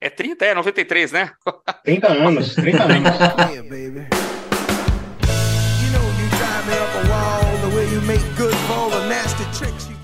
É 0.00 0.08
30? 0.08 0.46
É 0.46 0.54
93, 0.54 1.12
né? 1.12 1.30
30 1.84 2.08
anos, 2.08 2.54
30 2.54 2.82
anos. 2.84 4.20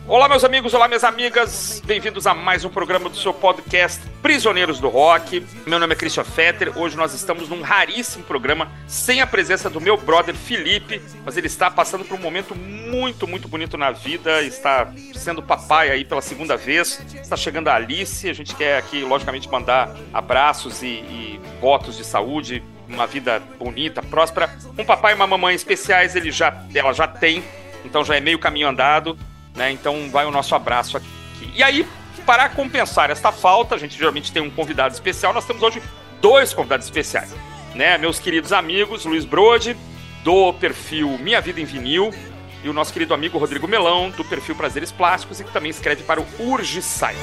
Olá, 0.09 0.29
meus 0.29 0.45
amigos, 0.45 0.73
olá, 0.73 0.87
minhas 0.87 1.03
amigas. 1.03 1.83
Bem-vindos 1.85 2.29
a 2.29 2.35
mais 2.35 2.65
um 2.65 2.69
programa 2.69 3.09
do 3.09 3.17
seu 3.17 3.35
podcast 3.35 4.01
Prisioneiros 4.23 4.79
do 4.79 4.89
Rock. 4.89 5.45
Meu 5.67 5.81
nome 5.81 5.95
é 5.95 5.97
Christian 5.97 6.23
Fetter. 6.23 6.79
Hoje 6.79 6.97
nós 6.97 7.13
estamos 7.13 7.49
num 7.49 7.61
raríssimo 7.61 8.23
programa 8.23 8.71
sem 8.87 9.21
a 9.21 9.27
presença 9.27 9.69
do 9.69 9.81
meu 9.81 9.97
brother 9.97 10.37
Felipe, 10.37 11.03
mas 11.25 11.37
ele 11.37 11.49
está 11.49 11.69
passando 11.69 12.05
por 12.05 12.17
um 12.17 12.23
momento 12.23 12.55
muito, 12.55 13.27
muito 13.27 13.49
bonito 13.49 13.77
na 13.77 13.91
vida. 13.91 14.45
Está 14.45 14.93
sendo 15.13 15.43
papai 15.43 15.91
aí 15.91 16.05
pela 16.05 16.23
segunda 16.23 16.57
vez. 16.57 17.05
Está 17.13 17.37
chegando 17.37 17.67
a 17.67 17.75
Alice. 17.75 18.31
A 18.31 18.33
gente 18.33 18.55
quer 18.55 18.79
aqui, 18.79 19.03
logicamente, 19.03 19.49
mandar 19.49 19.91
abraços 20.15 20.85
e, 20.85 20.87
e 20.87 21.41
votos 21.61 21.97
de 21.97 22.05
saúde 22.05 22.63
uma 22.89 23.09
vida 23.09 23.43
bonita, 23.59 24.01
próspera. 24.03 24.57
Um 24.79 24.85
papai 24.85 25.15
e 25.15 25.17
uma 25.17 25.27
mamãe 25.27 25.57
especiais 25.57 26.15
ele 26.15 26.31
já, 26.31 26.65
ela 26.73 26.93
já 26.93 27.09
tem, 27.09 27.43
então 27.85 28.05
já 28.05 28.15
é 28.15 28.21
meio 28.21 28.39
caminho 28.39 28.69
andado. 28.69 29.19
Né? 29.57 29.73
Então 29.73 30.11
vai 30.11 30.27
o 30.27 30.31
nosso 30.31 30.55
abraço 30.55 30.97
aqui. 30.97 31.07
E 31.55 31.63
aí, 31.63 31.87
para 32.25 32.49
compensar 32.49 33.11
esta 33.11 33.33
falta, 33.33 33.75
a 33.75 33.79
gente 33.79 33.97
geralmente 33.97 34.31
tem 34.33 34.43
um 34.43 34.51
convidado 34.51 34.95
especial, 34.95 35.33
nós 35.33 35.47
temos 35.47 35.63
hoje 35.63 35.83
dois 36.21 36.53
convidados 36.53 36.87
especiais. 36.87 37.35
Né? 37.75 37.97
Meus 37.99 38.19
queridos 38.19 38.53
amigos, 38.53 39.05
Luiz 39.05 39.25
Brode, 39.25 39.77
do 40.25 40.53
perfil 40.55 41.19
Minha 41.19 41.41
Vida 41.41 41.61
em 41.61 41.65
Vinil, 41.65 42.13
e 42.65 42.69
o 42.69 42.73
nosso 42.73 42.93
querido 42.93 43.15
amigo 43.15 43.39
Rodrigo 43.39 43.69
Melão, 43.69 44.11
do 44.11 44.25
perfil 44.25 44.57
Prazeres 44.57 44.91
Plásticos, 44.91 45.41
e 45.41 45.45
que 45.45 45.53
também 45.53 45.71
escreve 45.71 46.03
para 46.03 46.21
o 46.21 46.27
Urge 46.41 46.83
Site. 46.83 47.21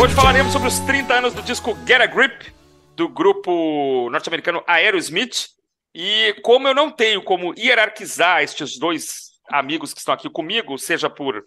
Hoje 0.00 0.14
falaremos 0.14 0.50
sobre 0.50 0.66
os 0.66 0.78
30 0.78 1.12
anos 1.12 1.34
do 1.34 1.42
disco 1.42 1.76
Get 1.86 2.00
a 2.00 2.06
Grip, 2.06 2.50
do 2.96 3.06
grupo 3.06 4.08
norte-americano 4.10 4.64
Aerosmith. 4.66 5.48
E 5.94 6.34
como 6.42 6.66
eu 6.66 6.74
não 6.74 6.90
tenho 6.90 7.22
como 7.22 7.52
hierarquizar 7.54 8.42
estes 8.42 8.78
dois 8.78 9.32
amigos 9.50 9.92
que 9.92 9.98
estão 9.98 10.14
aqui 10.14 10.30
comigo, 10.30 10.78
seja 10.78 11.10
por 11.10 11.36
uh, 11.36 11.42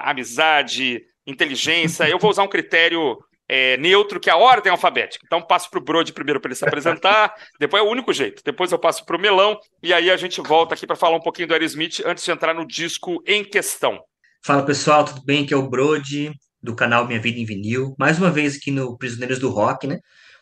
amizade, 0.00 1.02
inteligência, 1.26 2.08
eu 2.08 2.18
vou 2.18 2.30
usar 2.30 2.44
um 2.44 2.48
critério 2.48 3.18
é, 3.46 3.76
neutro, 3.76 4.18
que 4.18 4.30
é 4.30 4.32
a 4.32 4.38
ordem 4.38 4.72
alfabética. 4.72 5.26
Então 5.26 5.42
passo 5.42 5.68
para 5.68 5.78
o 5.78 5.84
Brode 5.84 6.14
primeiro 6.14 6.40
para 6.40 6.48
ele 6.48 6.56
se 6.56 6.66
apresentar, 6.66 7.34
depois 7.60 7.82
é 7.82 7.86
o 7.86 7.90
único 7.90 8.10
jeito. 8.10 8.42
Depois 8.42 8.72
eu 8.72 8.78
passo 8.78 9.04
para 9.04 9.16
o 9.16 9.20
Melão, 9.20 9.60
e 9.82 9.92
aí 9.92 10.10
a 10.10 10.16
gente 10.16 10.40
volta 10.40 10.74
aqui 10.74 10.86
para 10.86 10.96
falar 10.96 11.18
um 11.18 11.22
pouquinho 11.22 11.48
do 11.48 11.52
Aerosmith 11.52 12.00
antes 12.06 12.24
de 12.24 12.30
entrar 12.30 12.54
no 12.54 12.66
disco 12.66 13.22
em 13.26 13.44
questão. 13.44 14.02
Fala 14.42 14.64
pessoal, 14.64 15.04
tudo 15.04 15.22
bem? 15.22 15.44
Aqui 15.44 15.52
é 15.52 15.58
o 15.58 15.68
Brode 15.68 16.32
do 16.66 16.74
canal 16.74 17.06
Minha 17.06 17.20
Vida 17.20 17.38
em 17.38 17.44
Vinil. 17.44 17.94
Mais 17.96 18.18
uma 18.18 18.30
vez 18.30 18.56
aqui 18.56 18.72
no 18.72 18.98
Prisioneiros 18.98 19.38
do 19.38 19.48
Rock, 19.48 19.86
né? 19.86 20.00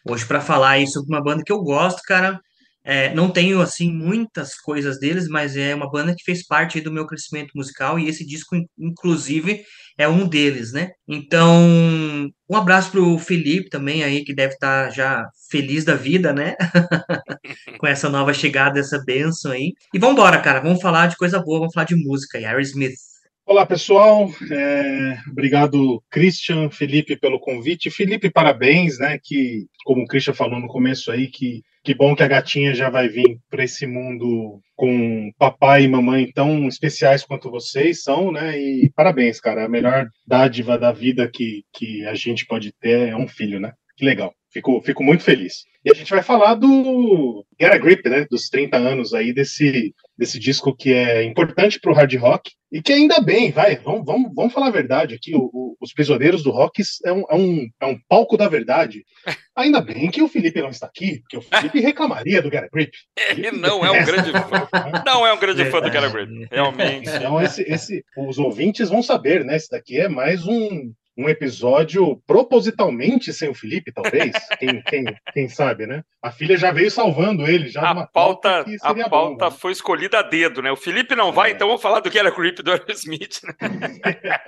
Hoje 0.08 0.24
para 0.24 0.40
falar 0.40 0.70
aí 0.70 0.86
sobre 0.86 1.14
uma 1.14 1.22
banda 1.22 1.42
que 1.44 1.52
eu 1.52 1.62
gosto, 1.62 2.00
cara. 2.02 2.40
É, 2.82 3.14
não 3.14 3.30
tenho 3.30 3.60
assim 3.62 3.90
muitas 3.90 4.54
coisas 4.54 4.98
deles, 4.98 5.28
mas 5.28 5.56
é 5.56 5.74
uma 5.74 5.90
banda 5.90 6.14
que 6.14 6.24
fez 6.24 6.46
parte 6.46 6.80
do 6.80 6.92
meu 6.92 7.06
crescimento 7.06 7.52
musical 7.54 7.98
e 7.98 8.08
esse 8.08 8.26
disco, 8.26 8.56
inclusive, 8.78 9.64
é 9.96 10.06
um 10.06 10.26
deles, 10.26 10.72
né? 10.72 10.90
Então, 11.08 12.30
um 12.48 12.56
abraço 12.56 12.90
pro 12.90 13.18
Felipe 13.18 13.70
também 13.70 14.02
aí, 14.02 14.24
que 14.24 14.34
deve 14.34 14.54
estar 14.54 14.86
tá 14.86 14.90
já 14.90 15.26
feliz 15.50 15.84
da 15.84 15.94
vida, 15.94 16.32
né? 16.32 16.56
Com 17.78 17.86
essa 17.86 18.08
nova 18.08 18.34
chegada, 18.34 18.78
essa 18.78 19.02
benção 19.04 19.52
aí. 19.52 19.72
E 19.92 19.98
vamos 19.98 20.14
embora, 20.16 20.40
cara, 20.40 20.60
vamos 20.60 20.80
falar 20.82 21.06
de 21.06 21.16
coisa 21.16 21.38
boa, 21.40 21.60
vamos 21.60 21.74
falar 21.74 21.86
de 21.86 21.96
música 21.96 22.38
aí, 22.38 22.62
Smith. 22.62 23.13
Olá, 23.46 23.66
pessoal. 23.66 24.30
É, 24.50 25.18
obrigado, 25.30 26.02
Christian, 26.10 26.70
Felipe, 26.70 27.14
pelo 27.14 27.38
convite. 27.38 27.90
Felipe, 27.90 28.30
parabéns, 28.30 28.98
né? 28.98 29.20
Que, 29.22 29.66
como 29.84 30.02
o 30.02 30.06
Christian 30.06 30.32
falou 30.32 30.58
no 30.58 30.66
começo 30.66 31.12
aí, 31.12 31.26
que, 31.26 31.60
que 31.84 31.94
bom 31.94 32.16
que 32.16 32.22
a 32.22 32.26
gatinha 32.26 32.74
já 32.74 32.88
vai 32.88 33.06
vir 33.06 33.38
para 33.50 33.62
esse 33.62 33.86
mundo 33.86 34.62
com 34.74 35.30
papai 35.38 35.82
e 35.82 35.88
mamãe 35.88 36.32
tão 36.32 36.66
especiais 36.66 37.22
quanto 37.22 37.50
vocês 37.50 38.02
são, 38.02 38.32
né? 38.32 38.58
E 38.58 38.90
parabéns, 38.96 39.38
cara. 39.40 39.66
A 39.66 39.68
melhor 39.68 40.08
dádiva 40.26 40.78
da 40.78 40.90
vida 40.90 41.30
que, 41.30 41.64
que 41.70 42.02
a 42.06 42.14
gente 42.14 42.46
pode 42.46 42.72
ter 42.80 43.10
é 43.10 43.16
um 43.16 43.28
filho, 43.28 43.60
né? 43.60 43.74
Que 43.94 44.06
legal. 44.06 44.34
Fico, 44.50 44.80
fico 44.80 45.04
muito 45.04 45.22
feliz. 45.22 45.64
E 45.84 45.90
a 45.90 45.94
gente 45.94 46.10
vai 46.10 46.22
falar 46.22 46.54
do 46.54 47.44
Get 47.60 47.72
a 47.72 47.76
Grip, 47.76 48.08
né? 48.08 48.26
Dos 48.30 48.48
30 48.48 48.78
anos 48.78 49.12
aí 49.12 49.34
desse, 49.34 49.94
desse 50.16 50.38
disco 50.38 50.74
que 50.74 50.92
é 50.92 51.24
importante 51.24 51.80
para 51.80 51.90
o 51.90 51.94
hard 51.94 52.14
rock 52.16 52.52
e 52.72 52.82
que 52.82 52.92
ainda 52.92 53.20
bem, 53.20 53.50
vai, 53.52 53.76
vamos, 53.76 54.04
vamos, 54.04 54.32
vamos 54.34 54.52
falar 54.52 54.66
a 54.66 54.72
verdade 54.72 55.14
aqui. 55.14 55.34
O, 55.34 55.50
o, 55.52 55.76
os 55.80 55.92
Prisioneiros 55.92 56.42
do 56.42 56.50
Rock 56.50 56.82
é 57.04 57.12
um, 57.12 57.24
é, 57.30 57.34
um, 57.34 57.68
é 57.80 57.86
um 57.86 57.98
palco 58.08 58.36
da 58.36 58.48
verdade. 58.48 59.04
Ainda 59.56 59.80
bem 59.80 60.10
que 60.10 60.20
o 60.20 60.26
Felipe 60.28 60.60
não 60.60 60.70
está 60.70 60.86
aqui, 60.86 61.20
porque 61.20 61.36
o 61.36 61.42
Felipe 61.42 61.78
reclamaria 61.78 62.42
do 62.42 62.50
Get 62.50 62.64
a 62.64 62.68
Grip. 62.68 62.90
Ele 63.30 63.52
não 63.52 63.86
é 63.86 63.90
um 63.92 64.04
grande 64.04 64.32
fã. 64.50 64.68
Não 65.06 65.24
é 65.24 65.32
um 65.32 65.38
grande 65.38 65.64
fã 65.66 65.80
do 65.80 65.92
Get 65.92 66.02
a 66.02 66.08
Grip, 66.08 66.48
realmente. 66.50 67.08
Então, 67.08 67.40
esse, 67.40 67.62
esse, 67.62 68.04
os 68.16 68.38
ouvintes 68.38 68.88
vão 68.88 69.02
saber, 69.02 69.44
né? 69.44 69.54
Esse 69.54 69.70
daqui 69.70 70.00
é 70.00 70.08
mais 70.08 70.44
um, 70.44 70.92
um 71.16 71.28
episódio 71.28 72.20
propositalmente 72.26 73.32
sem 73.32 73.48
o 73.48 73.54
Felipe, 73.54 73.92
talvez. 73.92 74.32
quem, 74.58 74.82
quem, 74.82 75.04
quem 75.32 75.48
sabe, 75.48 75.86
né? 75.86 76.02
A 76.22 76.30
filha 76.30 76.56
já 76.56 76.72
veio 76.72 76.90
salvando 76.90 77.46
ele, 77.46 77.68
já 77.68 77.90
a 77.90 78.06
pauta, 78.06 78.64
A 78.82 78.94
pauta 79.08 79.08
bom, 79.08 79.50
né? 79.50 79.50
foi 79.50 79.72
escolhida 79.72 80.18
a 80.18 80.22
dedo, 80.22 80.60
né? 80.60 80.72
O 80.72 80.76
Felipe 80.76 81.14
não 81.14 81.32
vai, 81.32 81.50
é. 81.50 81.54
então 81.54 81.68
vamos 81.68 81.82
falar 81.82 82.00
do 82.00 82.10
que 82.10 82.18
era 82.18 82.32
Creep 82.32 82.58
do 82.58 82.72
Aerosmith, 82.72 83.40
né? 83.44 83.54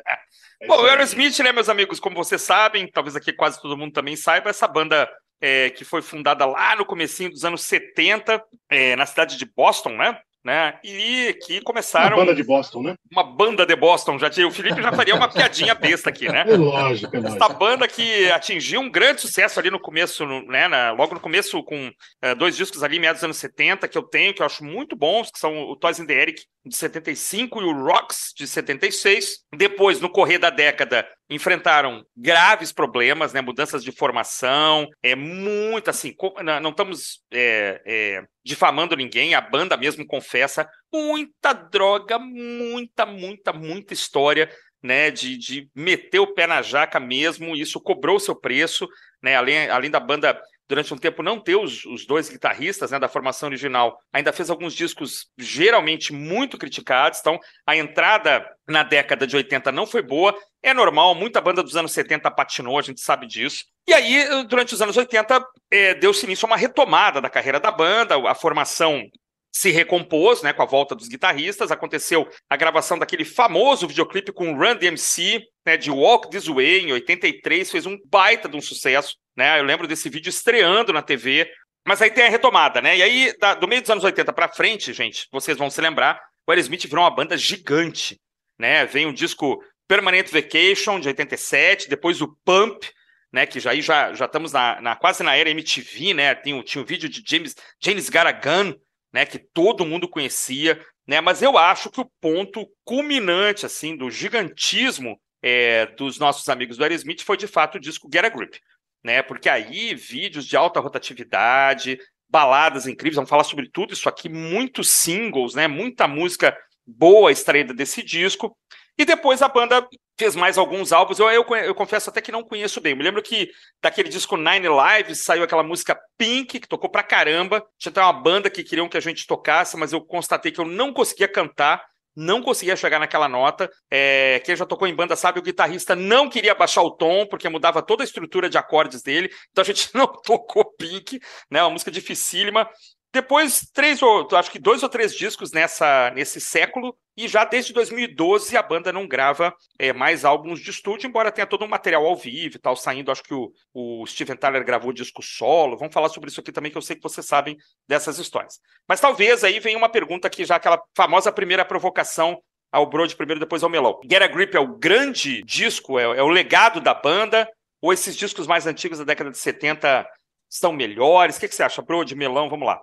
é 0.60 0.66
Bom, 0.66 0.82
o 0.82 0.86
Aerosmith, 0.86 1.38
né, 1.40 1.52
meus 1.52 1.68
amigos, 1.68 2.00
como 2.00 2.16
vocês 2.16 2.42
sabem, 2.42 2.90
talvez 2.90 3.14
aqui 3.14 3.32
quase 3.32 3.60
todo 3.60 3.76
mundo 3.76 3.92
também 3.92 4.16
saiba, 4.16 4.50
essa 4.50 4.66
banda 4.66 5.08
é, 5.40 5.70
que 5.70 5.84
foi 5.84 6.02
fundada 6.02 6.44
lá 6.46 6.74
no 6.76 6.84
comecinho 6.84 7.30
dos 7.30 7.44
anos 7.44 7.62
70, 7.62 8.42
é, 8.70 8.96
na 8.96 9.06
cidade 9.06 9.36
de 9.36 9.44
Boston, 9.44 9.90
né? 9.90 10.18
Né? 10.46 10.78
E 10.84 11.36
que 11.44 11.60
começaram. 11.60 12.16
Uma 12.16 12.24
banda 12.24 12.34
de 12.36 12.44
Boston, 12.44 12.82
né? 12.82 12.94
Uma 13.10 13.24
banda 13.24 13.66
de 13.66 13.74
Boston. 13.74 14.16
Já 14.16 14.30
tinha, 14.30 14.46
o 14.46 14.52
Felipe 14.52 14.80
já 14.80 14.92
faria 14.92 15.16
uma 15.16 15.28
piadinha 15.28 15.74
besta 15.74 16.08
aqui, 16.08 16.28
né? 16.28 16.44
É 16.46 16.54
lógico, 16.56 17.16
é 17.16 17.18
lógico. 17.18 17.44
Essa 17.44 17.52
banda 17.52 17.88
que 17.88 18.30
atingiu 18.30 18.80
um 18.80 18.88
grande 18.88 19.20
sucesso 19.20 19.58
ali 19.58 19.72
no 19.72 19.80
começo, 19.80 20.24
né? 20.46 20.68
Na, 20.68 20.92
logo 20.92 21.14
no 21.14 21.20
começo, 21.20 21.60
com 21.64 21.90
é, 22.22 22.32
dois 22.32 22.56
discos 22.56 22.84
ali, 22.84 23.00
meados 23.00 23.18
dos 23.18 23.24
anos 23.24 23.36
70, 23.38 23.88
que 23.88 23.98
eu 23.98 24.04
tenho, 24.04 24.32
que 24.32 24.40
eu 24.40 24.46
acho 24.46 24.62
muito 24.62 24.94
bons, 24.94 25.32
que 25.32 25.38
são 25.40 25.68
o 25.68 25.74
Toys 25.74 25.98
in 25.98 26.06
the 26.06 26.14
Eric 26.14 26.44
de 26.64 26.76
75 26.76 27.60
e 27.60 27.64
o 27.64 27.84
Rocks 27.84 28.32
de 28.36 28.46
76. 28.46 29.40
Depois, 29.52 30.00
no 30.00 30.08
correr 30.08 30.38
da 30.38 30.50
década, 30.50 31.04
enfrentaram 31.28 32.04
graves 32.16 32.72
problemas, 32.72 33.32
né? 33.32 33.40
Mudanças 33.40 33.82
de 33.82 33.92
formação, 33.92 34.88
é 35.02 35.14
muito 35.14 35.90
assim. 35.90 36.14
Não 36.62 36.70
estamos 36.70 37.22
é, 37.32 37.82
é, 37.84 38.22
difamando 38.44 38.96
ninguém, 38.96 39.34
a 39.34 39.40
banda 39.40 39.76
mesmo 39.76 40.06
confessa 40.06 40.68
muita 40.92 41.52
droga, 41.52 42.18
muita, 42.18 43.04
muita, 43.06 43.52
muita 43.52 43.94
história. 43.94 44.50
Né, 44.82 45.10
de, 45.10 45.36
de 45.36 45.68
meter 45.74 46.20
o 46.20 46.32
pé 46.32 46.46
na 46.46 46.62
jaca 46.62 47.00
mesmo, 47.00 47.56
isso 47.56 47.80
cobrou 47.80 48.20
seu 48.20 48.36
preço, 48.36 48.86
né, 49.20 49.34
além, 49.34 49.68
além 49.68 49.90
da 49.90 49.98
banda 49.98 50.40
durante 50.68 50.92
um 50.92 50.98
tempo 50.98 51.22
não 51.22 51.40
ter 51.40 51.56
os, 51.56 51.84
os 51.84 52.06
dois 52.06 52.28
guitarristas 52.28 52.90
né, 52.90 52.98
da 52.98 53.08
formação 53.08 53.48
original, 53.48 53.98
ainda 54.12 54.32
fez 54.32 54.50
alguns 54.50 54.74
discos 54.74 55.28
geralmente 55.38 56.12
muito 56.12 56.58
criticados. 56.58 57.20
Então, 57.20 57.38
a 57.66 57.76
entrada 57.76 58.46
na 58.68 58.82
década 58.82 59.26
de 59.26 59.36
80 59.36 59.70
não 59.72 59.86
foi 59.86 60.02
boa. 60.02 60.36
É 60.62 60.74
normal, 60.74 61.14
muita 61.14 61.40
banda 61.40 61.62
dos 61.62 61.76
anos 61.76 61.92
70 61.92 62.30
patinou, 62.30 62.78
a 62.78 62.82
gente 62.82 63.00
sabe 63.00 63.26
disso. 63.26 63.64
E 63.86 63.94
aí, 63.94 64.44
durante 64.48 64.74
os 64.74 64.82
anos 64.82 64.96
80, 64.96 65.44
é, 65.70 65.94
deu-se 65.94 66.26
início 66.26 66.44
a 66.46 66.48
uma 66.48 66.56
retomada 66.56 67.20
da 67.20 67.30
carreira 67.30 67.60
da 67.60 67.70
banda, 67.70 68.16
a 68.28 68.34
formação 68.34 69.08
se 69.56 69.70
recompôs, 69.70 70.42
né, 70.42 70.52
com 70.52 70.62
a 70.62 70.66
volta 70.66 70.94
dos 70.94 71.08
guitarristas. 71.08 71.70
Aconteceu 71.70 72.28
a 72.50 72.56
gravação 72.56 72.98
daquele 72.98 73.24
famoso 73.24 73.88
videoclipe 73.88 74.30
com 74.30 74.54
Run 74.54 74.76
DMC, 74.76 75.42
né, 75.64 75.78
de 75.78 75.90
Walk 75.90 76.28
This 76.28 76.46
Way, 76.46 76.80
em 76.80 76.92
83, 76.92 77.70
fez 77.70 77.86
um 77.86 77.96
baita 78.04 78.50
de 78.50 78.56
um 78.56 78.60
sucesso, 78.60 79.16
né? 79.36 79.58
Eu 79.58 79.64
lembro 79.64 79.86
desse 79.86 80.08
vídeo 80.08 80.30
estreando 80.30 80.92
na 80.92 81.02
TV. 81.02 81.50
Mas 81.86 82.02
aí 82.02 82.10
tem 82.10 82.24
a 82.24 82.28
retomada, 82.28 82.80
né? 82.80 82.96
E 82.96 83.02
aí, 83.02 83.36
da, 83.38 83.54
do 83.54 83.68
meio 83.68 83.80
dos 83.80 83.90
anos 83.90 84.02
80 84.02 84.32
para 84.32 84.48
frente, 84.48 84.92
gente, 84.92 85.28
vocês 85.30 85.56
vão 85.56 85.70
se 85.70 85.80
lembrar, 85.80 86.20
o 86.44 86.50
Aerosmith 86.50 86.84
virou 86.86 87.04
uma 87.04 87.14
banda 87.14 87.36
gigante, 87.38 88.20
né? 88.58 88.84
Vem 88.86 89.06
um 89.06 89.12
disco 89.12 89.62
Permanent 89.86 90.28
Vacation, 90.30 90.98
de 90.98 91.08
87, 91.08 91.88
depois 91.88 92.20
o 92.20 92.36
Pump, 92.44 92.84
né, 93.32 93.46
que 93.46 93.60
já 93.60 93.70
aí 93.70 93.80
já, 93.80 94.12
já 94.14 94.24
estamos 94.24 94.52
na, 94.52 94.80
na, 94.80 94.96
quase 94.96 95.22
na 95.22 95.36
era 95.36 95.50
MTV, 95.50 96.14
né, 96.14 96.34
tem, 96.34 96.60
tinha 96.62 96.82
um 96.82 96.86
vídeo 96.86 97.08
de 97.08 97.22
James, 97.24 97.54
James 97.80 98.08
Garagan, 98.08 98.74
né, 99.12 99.24
que 99.24 99.38
todo 99.38 99.86
mundo 99.86 100.08
conhecia, 100.08 100.80
né, 101.06 101.20
mas 101.20 101.42
eu 101.42 101.56
acho 101.56 101.90
que 101.90 102.00
o 102.00 102.10
ponto 102.20 102.66
culminante, 102.84 103.64
assim, 103.64 103.96
do 103.96 104.10
gigantismo 104.10 105.20
é, 105.42 105.86
dos 105.86 106.18
nossos 106.18 106.48
amigos 106.48 106.76
do 106.76 106.82
Aerosmith 106.82 107.22
foi, 107.22 107.36
de 107.36 107.46
fato, 107.46 107.76
o 107.76 107.80
disco 107.80 108.08
Get 108.12 108.24
a 108.24 108.28
Grip, 108.28 108.58
né, 109.06 109.22
porque 109.22 109.48
aí 109.48 109.94
vídeos 109.94 110.44
de 110.44 110.56
alta 110.56 110.80
rotatividade, 110.80 111.96
baladas 112.28 112.88
incríveis, 112.88 113.14
vamos 113.14 113.30
falar 113.30 113.44
sobre 113.44 113.70
tudo 113.70 113.94
isso 113.94 114.08
aqui, 114.08 114.28
muitos 114.28 114.90
singles, 114.90 115.54
né, 115.54 115.68
muita 115.68 116.08
música 116.08 116.56
boa 116.84 117.30
extraída 117.30 117.72
desse 117.72 118.02
disco, 118.02 118.56
e 118.98 119.04
depois 119.04 119.42
a 119.42 119.48
banda 119.48 119.86
fez 120.18 120.34
mais 120.34 120.56
alguns 120.56 120.90
álbuns. 120.90 121.18
Eu, 121.18 121.30
eu, 121.30 121.44
eu, 121.56 121.74
confesso 121.74 122.08
até 122.08 122.22
que 122.22 122.32
não 122.32 122.42
conheço 122.42 122.80
bem. 122.80 122.92
Eu 122.92 122.96
me 122.96 123.04
lembro 123.04 123.22
que 123.22 123.50
daquele 123.82 124.08
disco 124.08 124.36
Nine 124.36 124.68
Lives 124.68 125.22
saiu 125.22 125.42
aquela 125.42 125.62
música 125.62 125.98
Pink, 126.16 126.58
que 126.58 126.66
tocou 126.66 126.88
pra 126.88 127.02
caramba. 127.02 127.62
Tinha 127.78 127.90
até 127.90 128.00
uma 128.00 128.12
banda 128.12 128.48
que 128.48 128.64
queriam 128.64 128.88
que 128.88 128.96
a 128.96 129.00
gente 129.00 129.26
tocasse, 129.26 129.76
mas 129.76 129.92
eu 129.92 130.00
constatei 130.00 130.50
que 130.50 130.60
eu 130.60 130.64
não 130.64 130.94
conseguia 130.94 131.28
cantar. 131.28 131.84
Não 132.16 132.42
conseguia 132.42 132.74
chegar 132.74 132.98
naquela 132.98 133.28
nota. 133.28 133.70
É, 133.90 134.40
quem 134.44 134.56
já 134.56 134.64
tocou 134.64 134.88
em 134.88 134.94
banda 134.94 135.14
sabe, 135.14 135.38
o 135.38 135.42
guitarrista 135.42 135.94
não 135.94 136.30
queria 136.30 136.54
baixar 136.54 136.82
o 136.82 136.96
tom, 136.96 137.26
porque 137.26 137.48
mudava 137.48 137.82
toda 137.82 138.02
a 138.02 138.06
estrutura 138.06 138.48
de 138.48 138.56
acordes 138.56 139.02
dele. 139.02 139.28
Então 139.50 139.62
a 139.62 139.64
gente 139.66 139.90
não 139.94 140.06
tocou 140.06 140.64
Pink, 140.76 141.20
né? 141.50 141.62
Uma 141.62 141.70
música 141.70 141.90
dificílima. 141.90 142.68
Depois, 143.16 143.66
três 143.72 144.02
ou 144.02 144.28
acho 144.32 144.50
que 144.50 144.58
dois 144.58 144.82
ou 144.82 144.90
três 144.90 145.14
discos 145.14 145.50
nessa, 145.50 146.10
nesse 146.10 146.38
século, 146.38 146.94
e 147.16 147.26
já 147.26 147.46
desde 147.46 147.72
2012 147.72 148.54
a 148.58 148.62
banda 148.62 148.92
não 148.92 149.08
grava 149.08 149.54
é, 149.78 149.90
mais 149.90 150.22
álbuns 150.22 150.60
de 150.60 150.68
estúdio, 150.68 151.08
embora 151.08 151.32
tenha 151.32 151.46
todo 151.46 151.64
um 151.64 151.68
material 151.68 152.04
ao 152.04 152.14
vivo 152.14 152.56
e 152.56 152.58
tal, 152.58 152.76
saindo. 152.76 153.10
Acho 153.10 153.22
que 153.22 153.32
o, 153.32 153.50
o 153.72 154.06
Steven 154.06 154.36
Tyler 154.36 154.62
gravou 154.62 154.92
disco 154.92 155.22
solo. 155.22 155.78
Vamos 155.78 155.94
falar 155.94 156.10
sobre 156.10 156.28
isso 156.28 156.40
aqui 156.40 156.52
também, 156.52 156.70
que 156.70 156.76
eu 156.76 156.82
sei 156.82 156.94
que 156.94 157.02
vocês 157.02 157.24
sabem 157.24 157.56
dessas 157.88 158.18
histórias. 158.18 158.60
Mas 158.86 159.00
talvez 159.00 159.42
aí 159.42 159.60
venha 159.60 159.78
uma 159.78 159.88
pergunta 159.88 160.28
aqui, 160.28 160.44
já 160.44 160.56
aquela 160.56 160.78
famosa 160.94 161.32
primeira 161.32 161.64
provocação 161.64 162.38
ao 162.70 162.84
Brody 162.84 163.16
primeiro, 163.16 163.40
depois 163.40 163.62
ao 163.62 163.70
Melão. 163.70 163.98
Get 164.04 164.20
a 164.20 164.26
Grip 164.26 164.54
é 164.54 164.60
o 164.60 164.76
grande 164.76 165.42
disco, 165.44 165.98
é, 165.98 166.02
é 166.02 166.22
o 166.22 166.28
legado 166.28 166.82
da 166.82 166.92
banda, 166.92 167.48
ou 167.80 167.94
esses 167.94 168.14
discos 168.14 168.46
mais 168.46 168.66
antigos 168.66 168.98
da 168.98 169.04
década 169.04 169.30
de 169.30 169.38
70 169.38 170.06
são 170.50 170.70
melhores? 170.70 171.38
O 171.38 171.40
que, 171.40 171.48
que 171.48 171.54
você 171.54 171.62
acha, 171.62 171.80
Brody, 171.80 172.14
Melão? 172.14 172.50
Vamos 172.50 172.66
lá. 172.66 172.78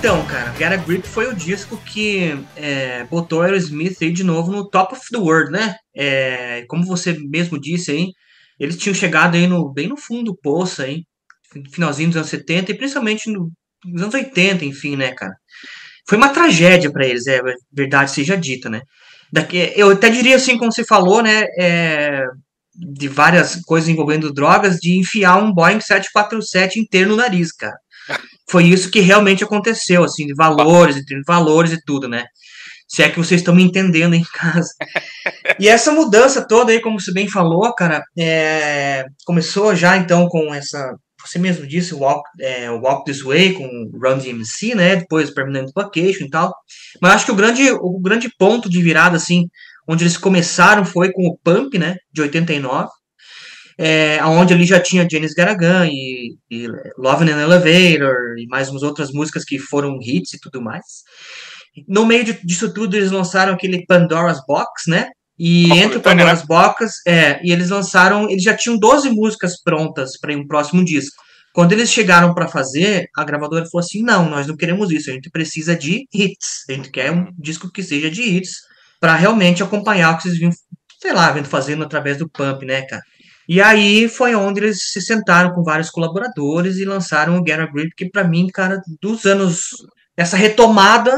Então, 0.00 0.26
cara, 0.26 0.50
Get 0.56 0.72
a 0.72 0.76
Grip 0.78 1.06
foi 1.06 1.26
o 1.26 1.36
disco 1.36 1.76
que 1.76 2.34
é, 2.56 3.04
botou 3.04 3.42
Aerosmith 3.42 3.98
aí 4.00 4.10
de 4.10 4.24
novo 4.24 4.50
no 4.50 4.66
top 4.66 4.94
of 4.94 5.02
the 5.10 5.18
world, 5.18 5.52
né? 5.52 5.76
É, 5.94 6.64
como 6.68 6.86
você 6.86 7.12
mesmo 7.28 7.60
disse 7.60 7.90
aí, 7.90 8.06
eles 8.58 8.78
tinham 8.78 8.94
chegado 8.94 9.34
aí 9.34 9.46
no, 9.46 9.70
bem 9.70 9.88
no 9.88 9.98
fundo 9.98 10.32
do 10.32 10.38
poço 10.38 10.80
aí, 10.80 11.02
finalzinho 11.74 12.08
dos 12.08 12.16
anos 12.16 12.30
70 12.30 12.72
e 12.72 12.78
principalmente 12.78 13.30
no, 13.30 13.52
nos 13.84 14.00
anos 14.00 14.14
80, 14.14 14.64
enfim, 14.64 14.96
né, 14.96 15.12
cara? 15.12 15.34
Foi 16.08 16.16
uma 16.16 16.30
tragédia 16.30 16.90
para 16.90 17.06
eles, 17.06 17.26
é 17.26 17.38
verdade 17.70 18.10
seja 18.10 18.38
dita, 18.38 18.70
né? 18.70 18.80
Daqui, 19.30 19.70
eu 19.76 19.90
até 19.90 20.08
diria 20.08 20.36
assim, 20.36 20.56
como 20.56 20.72
você 20.72 20.82
falou, 20.82 21.22
né? 21.22 21.44
É, 21.58 22.24
de 22.74 23.06
várias 23.06 23.56
coisas 23.66 23.90
envolvendo 23.90 24.32
drogas, 24.32 24.76
de 24.76 24.98
enfiar 24.98 25.36
um 25.36 25.52
Boeing 25.52 25.78
747 25.78 26.80
inteiro 26.80 27.10
no 27.10 27.16
nariz, 27.16 27.52
cara 27.52 27.76
foi 28.50 28.64
isso 28.64 28.90
que 28.90 29.00
realmente 29.00 29.44
aconteceu, 29.44 30.02
assim, 30.02 30.26
de 30.26 30.34
valores, 30.34 30.96
entre 30.96 31.22
valores 31.24 31.72
e 31.72 31.80
tudo, 31.84 32.08
né? 32.08 32.24
Se 32.88 33.02
é 33.02 33.08
que 33.08 33.18
vocês 33.18 33.40
estão 33.40 33.54
me 33.54 33.62
entendendo 33.62 34.14
em 34.14 34.24
casa. 34.34 34.70
E 35.58 35.68
essa 35.68 35.92
mudança 35.92 36.46
toda 36.46 36.72
aí, 36.72 36.80
como 36.80 37.00
você 37.00 37.12
bem 37.12 37.28
falou, 37.28 37.72
cara, 37.74 38.02
é, 38.18 39.04
começou 39.24 39.74
já 39.76 39.96
então 39.96 40.28
com 40.28 40.52
essa, 40.52 40.92
você 41.24 41.38
mesmo 41.38 41.64
disse, 41.64 41.94
Walk, 41.94 42.22
é, 42.40 42.68
Walk 42.70 43.04
This 43.04 43.22
Way, 43.22 43.52
com 43.52 43.90
Run 44.02 44.18
DMC, 44.18 44.74
né? 44.74 44.96
Depois 44.96 45.30
Permanent 45.30 45.70
Vacation 45.72 46.24
e 46.24 46.30
tal. 46.30 46.52
Mas 47.00 47.12
acho 47.12 47.26
que 47.26 47.32
o 47.32 47.36
grande, 47.36 47.70
o 47.70 48.00
grande 48.00 48.28
ponto 48.36 48.68
de 48.68 48.82
virada, 48.82 49.16
assim, 49.16 49.44
onde 49.88 50.02
eles 50.02 50.16
começaram 50.16 50.84
foi 50.84 51.12
com 51.12 51.24
o 51.26 51.38
Pump, 51.38 51.78
né? 51.78 51.96
De 52.12 52.20
89 52.20 52.90
é, 53.82 54.22
onde 54.26 54.52
ali 54.52 54.66
já 54.66 54.78
tinha 54.78 55.08
Janis 55.10 55.32
Garagan 55.32 55.86
e, 55.86 56.36
e 56.50 56.68
Love 56.98 57.24
in 57.24 57.30
an 57.30 57.40
Elevator 57.40 58.36
e 58.36 58.46
mais 58.46 58.68
umas 58.68 58.82
outras 58.82 59.10
músicas 59.10 59.42
que 59.42 59.58
foram 59.58 59.98
hits 60.02 60.34
e 60.34 60.38
tudo 60.38 60.60
mais. 60.60 60.84
No 61.88 62.04
meio 62.04 62.24
disso 62.44 62.74
tudo, 62.74 62.94
eles 62.94 63.10
lançaram 63.10 63.54
aquele 63.54 63.86
Pandora's 63.86 64.44
Box, 64.46 64.86
né? 64.86 65.08
E 65.38 65.72
entre 65.72 65.96
o 65.96 66.02
Pandora's 66.02 66.44
Box, 66.44 66.96
é, 67.08 67.40
e 67.42 67.50
eles 67.50 67.70
lançaram, 67.70 68.28
eles 68.28 68.42
já 68.42 68.54
tinham 68.54 68.78
12 68.78 69.08
músicas 69.12 69.62
prontas 69.62 70.18
para 70.20 70.36
um 70.36 70.46
próximo 70.46 70.84
disco. 70.84 71.16
Quando 71.54 71.72
eles 71.72 71.90
chegaram 71.90 72.34
para 72.34 72.48
fazer, 72.48 73.08
a 73.16 73.24
gravadora 73.24 73.64
falou 73.64 73.82
assim: 73.82 74.02
não, 74.02 74.28
nós 74.28 74.46
não 74.46 74.58
queremos 74.58 74.90
isso, 74.90 75.08
a 75.08 75.14
gente 75.14 75.30
precisa 75.30 75.74
de 75.74 76.06
hits, 76.12 76.66
a 76.68 76.74
gente 76.74 76.90
quer 76.90 77.10
um 77.10 77.32
disco 77.38 77.72
que 77.72 77.82
seja 77.82 78.10
de 78.10 78.20
hits, 78.20 78.56
para 79.00 79.16
realmente 79.16 79.62
acompanhar 79.62 80.12
o 80.12 80.16
que 80.18 80.24
vocês 80.24 80.36
vinham, 80.36 80.52
sei 81.00 81.14
lá, 81.14 81.32
vindo 81.32 81.48
fazendo 81.48 81.82
através 81.82 82.18
do 82.18 82.28
Pump, 82.28 82.66
né, 82.66 82.82
cara? 82.82 83.00
E 83.50 83.60
aí 83.60 84.08
foi 84.08 84.32
onde 84.32 84.60
eles 84.60 84.92
se 84.92 85.02
sentaram 85.02 85.52
com 85.52 85.64
vários 85.64 85.90
colaboradores 85.90 86.76
e 86.76 86.84
lançaram 86.84 87.36
o 87.36 87.44
Get 87.44 87.58
a 87.58 87.66
Grip, 87.66 87.92
que 87.96 88.08
para 88.08 88.22
mim, 88.22 88.46
cara, 88.46 88.80
dos 89.02 89.26
anos 89.26 89.70
essa 90.16 90.36
retomada, 90.36 91.12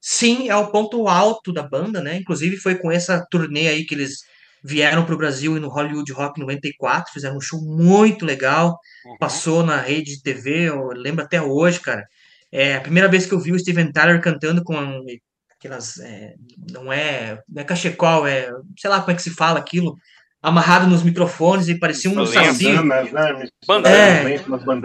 sim, 0.00 0.48
é 0.48 0.56
o 0.56 0.68
ponto 0.68 1.06
alto 1.08 1.52
da 1.52 1.62
banda, 1.62 2.00
né? 2.00 2.16
Inclusive 2.16 2.56
foi 2.56 2.76
com 2.76 2.90
essa 2.90 3.22
turnê 3.30 3.68
aí 3.68 3.84
que 3.84 3.94
eles 3.94 4.20
vieram 4.64 5.04
para 5.04 5.14
o 5.14 5.18
Brasil 5.18 5.58
e 5.58 5.60
no 5.60 5.68
Hollywood 5.68 6.10
Rock 6.10 6.40
94, 6.40 7.12
fizeram 7.12 7.36
um 7.36 7.40
show 7.42 7.60
muito 7.60 8.24
legal, 8.24 8.78
uhum. 9.04 9.18
passou 9.18 9.62
na 9.62 9.76
rede 9.76 10.16
de 10.16 10.22
TV, 10.22 10.70
eu 10.70 10.86
lembro 10.94 11.22
até 11.22 11.42
hoje, 11.42 11.80
cara. 11.80 12.06
É 12.50 12.76
a 12.76 12.80
primeira 12.80 13.10
vez 13.10 13.26
que 13.26 13.34
eu 13.34 13.40
vi 13.40 13.52
o 13.52 13.58
Steven 13.58 13.92
Tyler 13.92 14.22
cantando 14.22 14.64
com 14.64 15.04
aquelas, 15.50 15.98
é, 15.98 16.32
não 16.70 16.90
é, 16.90 17.42
não 17.46 17.60
é 17.60 17.64
cachecol, 17.64 18.26
é, 18.26 18.50
sei 18.78 18.88
lá 18.88 19.00
como 19.00 19.10
é 19.10 19.14
que 19.14 19.22
se 19.22 19.30
fala 19.30 19.58
aquilo, 19.58 19.98
amarrado 20.44 20.86
nos 20.86 21.02
microfones 21.02 21.68
e 21.68 21.78
parecia 21.78 22.10
um 22.10 22.26
saci. 22.26 22.64
Bandanas, 22.66 23.10
né? 23.10 24.36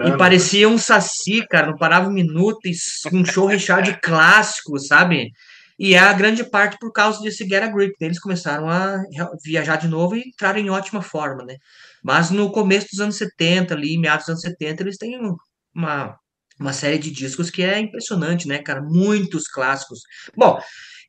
é, 0.06 0.08
e 0.08 0.16
parecia 0.16 0.66
um 0.66 0.78
saci, 0.78 1.46
cara, 1.46 1.66
não 1.66 1.76
parava 1.76 2.08
um 2.08 2.12
minuto 2.12 2.60
e 2.64 2.72
um 3.12 3.22
show 3.26 3.44
recheado 3.44 3.82
de 3.82 4.00
clássicos, 4.00 4.86
sabe? 4.86 5.30
E 5.78 5.94
é 5.94 5.98
a 5.98 6.14
grande 6.14 6.44
parte 6.44 6.78
por 6.80 6.90
causa 6.92 7.20
desse 7.20 7.46
Get 7.46 7.62
a 7.62 7.66
Grip. 7.66 7.94
Eles 8.00 8.18
começaram 8.18 8.70
a 8.70 9.02
viajar 9.44 9.76
de 9.76 9.86
novo 9.86 10.16
e 10.16 10.28
entraram 10.28 10.58
em 10.58 10.70
ótima 10.70 11.02
forma, 11.02 11.44
né? 11.44 11.56
Mas 12.02 12.30
no 12.30 12.50
começo 12.50 12.88
dos 12.90 13.00
anos 13.00 13.16
70, 13.16 13.74
ali, 13.74 13.98
meados 13.98 14.24
dos 14.24 14.30
anos 14.30 14.42
70, 14.42 14.82
eles 14.82 14.96
têm 14.96 15.18
uma, 15.74 16.16
uma 16.58 16.72
série 16.72 16.98
de 16.98 17.10
discos 17.10 17.50
que 17.50 17.62
é 17.62 17.78
impressionante, 17.78 18.48
né, 18.48 18.58
cara? 18.58 18.80
Muitos 18.80 19.46
clássicos. 19.46 20.00
Bom, 20.34 20.58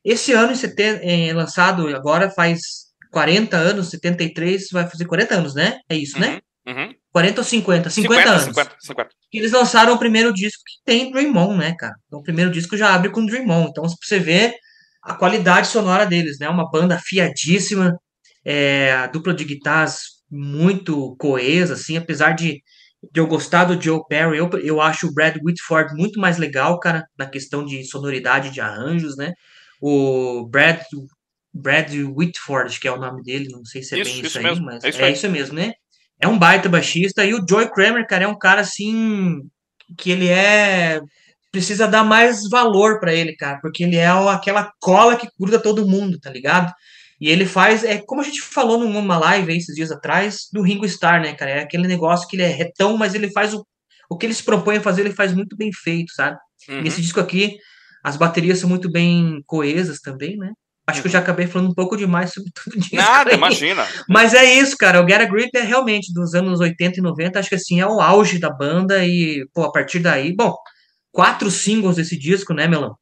esse 0.04 0.32
ano 0.32 0.52
em 0.52 0.56
70, 0.56 1.00
é, 1.02 1.32
lançado 1.32 1.88
agora 1.88 2.30
faz 2.30 2.91
40 3.12 3.56
anos, 3.56 3.90
73, 3.90 4.68
vai 4.72 4.88
fazer 4.88 5.04
40 5.04 5.34
anos, 5.34 5.54
né? 5.54 5.78
É 5.88 5.94
isso, 5.94 6.18
né? 6.18 6.40
uhum, 6.66 6.74
né? 6.74 6.86
Uhum. 6.86 6.94
40 7.12 7.40
ou 7.42 7.44
50? 7.44 7.90
50, 7.90 8.14
50 8.14 8.30
anos. 8.30 8.44
50, 8.44 8.76
50. 8.80 9.10
Eles 9.32 9.52
lançaram 9.52 9.92
o 9.92 9.98
primeiro 9.98 10.32
disco 10.32 10.62
que 10.66 10.82
tem 10.84 11.12
Dream 11.12 11.36
On, 11.36 11.56
né, 11.56 11.74
cara? 11.78 11.94
Então, 12.06 12.20
o 12.20 12.22
primeiro 12.22 12.50
disco 12.50 12.76
já 12.76 12.94
abre 12.94 13.10
com 13.10 13.24
Dream 13.24 13.48
On. 13.50 13.68
Então, 13.68 13.84
você 14.02 14.18
vê 14.18 14.54
a 15.02 15.14
qualidade 15.14 15.68
sonora 15.68 16.06
deles, 16.06 16.38
né? 16.38 16.48
Uma 16.48 16.70
banda 16.70 16.94
afiadíssima, 16.94 17.94
é, 18.44 18.92
a 18.92 19.06
dupla 19.06 19.34
de 19.34 19.44
guitarras 19.44 20.22
muito 20.30 21.14
coesa, 21.18 21.74
assim, 21.74 21.98
apesar 21.98 22.32
de, 22.32 22.62
de 23.12 23.20
eu 23.20 23.26
gostar 23.26 23.64
do 23.64 23.80
Joe 23.80 24.00
Perry, 24.08 24.38
eu, 24.38 24.48
eu 24.62 24.80
acho 24.80 25.08
o 25.08 25.12
Brad 25.12 25.36
Whitford 25.44 25.94
muito 25.94 26.18
mais 26.18 26.38
legal, 26.38 26.80
cara, 26.80 27.04
na 27.18 27.26
questão 27.26 27.62
de 27.62 27.84
sonoridade 27.84 28.48
de 28.48 28.60
arranjos, 28.60 29.18
né? 29.18 29.34
O 29.82 30.48
Brad 30.48 30.80
Brad 31.52 31.92
Whitford, 31.92 32.80
que 32.80 32.88
é 32.88 32.92
o 32.92 32.98
nome 32.98 33.22
dele, 33.22 33.48
não 33.50 33.64
sei 33.64 33.82
se 33.82 33.94
é 33.94 33.98
isso, 33.98 34.10
bem 34.10 34.20
isso, 34.20 34.26
isso 34.26 34.38
aí, 34.38 34.44
mesmo. 34.44 34.64
mas 34.64 34.84
é, 34.84 34.88
isso, 34.88 35.02
é 35.02 35.10
isso 35.10 35.30
mesmo, 35.30 35.54
né? 35.54 35.72
É 36.20 36.28
um 36.28 36.38
baita 36.38 36.68
baixista, 36.68 37.24
e 37.24 37.34
o 37.34 37.44
Joy 37.46 37.70
Kramer, 37.70 38.06
cara, 38.06 38.24
é 38.24 38.28
um 38.28 38.38
cara 38.38 38.60
assim 38.60 39.40
que 39.98 40.10
ele 40.10 40.28
é 40.28 41.00
precisa 41.50 41.86
dar 41.86 42.02
mais 42.02 42.48
valor 42.48 42.98
para 42.98 43.12
ele, 43.12 43.36
cara, 43.36 43.60
porque 43.60 43.84
ele 43.84 43.96
é 43.96 44.08
aquela 44.08 44.72
cola 44.80 45.16
que 45.16 45.28
gruda 45.38 45.60
todo 45.60 45.86
mundo, 45.86 46.18
tá 46.18 46.30
ligado? 46.30 46.72
E 47.20 47.28
ele 47.28 47.44
faz, 47.44 47.84
é 47.84 47.98
como 47.98 48.22
a 48.22 48.24
gente 48.24 48.40
falou 48.40 48.78
numa 48.78 49.18
live 49.18 49.52
aí, 49.52 49.58
esses 49.58 49.74
dias 49.74 49.92
atrás, 49.92 50.48
do 50.50 50.62
Ringo 50.62 50.86
Starr, 50.86 51.20
né, 51.20 51.34
cara? 51.34 51.50
É 51.50 51.60
aquele 51.60 51.86
negócio 51.86 52.26
que 52.26 52.36
ele 52.36 52.42
é 52.42 52.48
retão, 52.48 52.96
mas 52.96 53.14
ele 53.14 53.30
faz 53.30 53.52
o, 53.52 53.64
o 54.10 54.16
que 54.16 54.24
ele 54.24 54.34
se 54.34 54.42
propõe 54.42 54.78
a 54.78 54.80
fazer, 54.80 55.02
ele 55.02 55.14
faz 55.14 55.34
muito 55.34 55.54
bem 55.54 55.70
feito, 55.72 56.10
sabe? 56.14 56.38
Uhum. 56.68 56.80
Nesse 56.80 57.02
disco 57.02 57.20
aqui, 57.20 57.58
as 58.02 58.16
baterias 58.16 58.58
são 58.58 58.68
muito 58.68 58.90
bem 58.90 59.42
coesas 59.46 60.00
também, 60.00 60.36
né? 60.36 60.50
Acho 60.92 61.02
que 61.02 61.08
eu 61.08 61.12
já 61.12 61.18
acabei 61.18 61.46
falando 61.46 61.70
um 61.70 61.74
pouco 61.74 61.96
demais 61.96 62.32
sobre 62.32 62.50
tudo 62.54 62.78
isso. 62.78 62.94
Nada, 62.94 63.30
aí. 63.30 63.36
imagina. 63.36 63.86
Mas 64.08 64.34
é 64.34 64.44
isso, 64.44 64.76
cara. 64.76 65.02
O 65.02 65.08
Get 65.08 65.20
a 65.20 65.26
Grip 65.26 65.50
é 65.56 65.62
realmente 65.62 66.12
dos 66.12 66.34
anos 66.34 66.60
80 66.60 66.98
e 66.98 67.02
90, 67.02 67.38
acho 67.38 67.48
que 67.48 67.54
assim, 67.54 67.80
é 67.80 67.86
o 67.86 68.00
auge 68.00 68.38
da 68.38 68.50
banda 68.50 69.04
e, 69.04 69.46
pô, 69.54 69.64
a 69.64 69.72
partir 69.72 69.98
daí, 69.98 70.34
bom, 70.34 70.54
quatro 71.10 71.50
singles 71.50 71.96
desse 71.96 72.18
disco, 72.18 72.54
né, 72.54 72.66
Melão? 72.66 72.96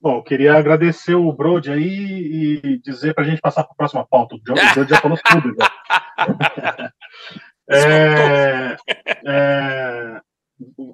Bom, 0.00 0.22
queria 0.22 0.54
agradecer 0.54 1.14
o 1.14 1.32
Brody 1.32 1.72
aí 1.72 2.60
e 2.62 2.80
dizer 2.80 3.14
para 3.14 3.24
a 3.24 3.26
gente 3.26 3.40
passar 3.40 3.64
para 3.64 3.72
a 3.72 3.76
próxima 3.76 4.06
pauta. 4.06 4.36
O 4.36 4.40
Brody 4.40 4.90
já 4.90 5.00
falou 5.00 5.18
tudo. 5.18 5.54
Já. 5.58 6.92
é, 7.68 8.76
é, 9.26 10.20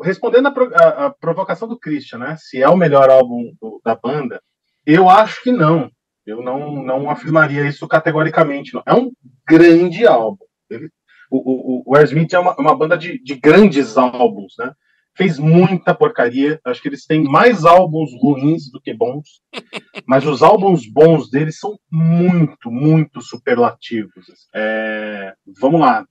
respondendo 0.02 0.48
a, 0.48 0.52
a, 0.52 1.06
a, 1.06 1.10
provocação 1.10 1.68
do 1.68 1.78
Christian, 1.78 2.18
né? 2.18 2.36
Se 2.38 2.62
é 2.62 2.68
o 2.68 2.76
melhor 2.76 3.10
álbum 3.10 3.52
do, 3.60 3.80
da 3.84 3.94
banda, 3.94 4.40
eu 4.86 5.08
acho 5.08 5.42
que 5.42 5.52
não. 5.52 5.90
Eu 6.26 6.42
não, 6.42 6.82
não 6.82 7.10
afirmaria 7.10 7.66
isso 7.66 7.86
categoricamente. 7.88 8.74
Não. 8.74 8.82
É 8.86 8.94
um 8.94 9.10
grande 9.48 10.06
álbum. 10.06 10.44
Ele, 10.70 10.88
o, 11.30 11.38
o, 11.38 11.82
o 11.86 11.96
Aerosmith 11.96 12.32
é 12.32 12.38
uma, 12.38 12.54
uma 12.56 12.76
banda 12.76 12.96
de, 12.96 13.22
de 13.22 13.34
grandes 13.34 13.96
álbuns, 13.96 14.54
né? 14.58 14.72
fez 15.16 15.38
muita 15.38 15.94
porcaria. 15.94 16.60
Acho 16.64 16.80
que 16.80 16.88
eles 16.88 17.06
têm 17.06 17.24
mais 17.24 17.64
álbuns 17.64 18.10
ruins 18.20 18.70
do 18.70 18.80
que 18.80 18.94
bons, 18.94 19.40
mas 20.06 20.26
os 20.26 20.42
álbuns 20.42 20.86
bons 20.86 21.30
deles 21.30 21.58
são 21.58 21.78
muito, 21.90 22.70
muito 22.70 23.20
superlativos. 23.20 24.26
É, 24.54 25.34
vamos 25.60 25.80
lá, 25.80 26.04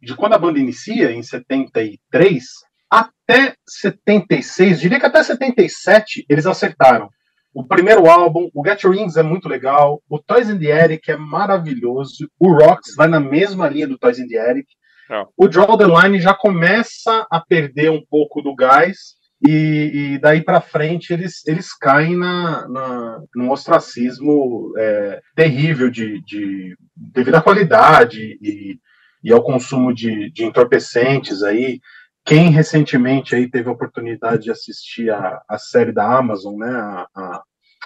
de 0.00 0.14
quando 0.14 0.34
a 0.34 0.38
banda 0.38 0.58
inicia, 0.58 1.10
em 1.12 1.22
73, 1.22 2.44
até 2.90 3.54
76, 3.66 4.80
diria 4.80 5.00
que 5.00 5.06
até 5.06 5.22
77, 5.22 6.24
eles 6.28 6.46
acertaram. 6.46 7.10
O 7.58 7.64
primeiro 7.64 8.08
álbum, 8.08 8.48
o 8.54 8.64
Get 8.64 8.84
Rings 8.84 9.16
é 9.16 9.22
muito 9.24 9.48
legal, 9.48 10.00
o 10.08 10.16
Toys 10.20 10.48
in 10.48 10.60
the 10.60 10.70
Attic 10.70 11.08
é 11.08 11.16
maravilhoso, 11.16 12.30
o 12.38 12.52
Rocks 12.52 12.94
vai 12.94 13.08
na 13.08 13.18
mesma 13.18 13.68
linha 13.68 13.88
do 13.88 13.98
Toys 13.98 14.20
in 14.20 14.28
the 14.28 14.38
Attic, 14.38 14.68
é. 15.10 15.24
O 15.36 15.48
Draw 15.48 15.76
the 15.76 15.86
Line 15.86 16.20
já 16.20 16.32
começa 16.32 17.26
a 17.28 17.40
perder 17.40 17.90
um 17.90 18.00
pouco 18.08 18.40
do 18.42 18.54
gás, 18.54 19.16
e, 19.44 20.12
e 20.14 20.18
daí 20.20 20.40
para 20.40 20.60
frente 20.60 21.12
eles, 21.12 21.44
eles 21.48 21.76
caem 21.76 22.16
na, 22.16 22.68
na, 22.68 23.20
num 23.34 23.50
ostracismo 23.50 24.72
é, 24.78 25.20
terrível 25.34 25.90
de, 25.90 26.22
de, 26.22 26.76
devido 26.96 27.34
à 27.34 27.40
qualidade 27.40 28.38
e, 28.40 28.78
e 29.24 29.32
ao 29.32 29.42
consumo 29.42 29.92
de, 29.92 30.30
de 30.30 30.44
entorpecentes 30.44 31.42
aí. 31.42 31.80
Quem 32.28 32.50
recentemente 32.50 33.34
aí 33.34 33.50
teve 33.50 33.68
a 33.68 33.72
oportunidade 33.72 34.44
de 34.44 34.50
assistir 34.50 35.10
a, 35.10 35.42
a 35.48 35.58
série 35.58 35.92
da 35.92 36.04
Amazon, 36.04 36.58
né, 36.58 36.68
a, 36.70 37.08
a 37.14 37.42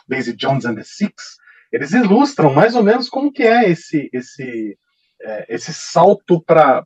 Daisy 0.09 0.35
Jones 0.35 0.65
and 0.65 0.75
the 0.75 0.83
Six, 0.85 1.37
eles 1.73 1.93
ilustram 1.93 2.53
mais 2.53 2.75
ou 2.75 2.83
menos 2.83 3.09
como 3.09 3.33
que 3.33 3.45
é 3.45 3.71
esse 3.71 4.11
esse 4.13 4.77
é, 5.23 5.47
esse 5.49 5.73
salto 5.73 6.43
para 6.45 6.85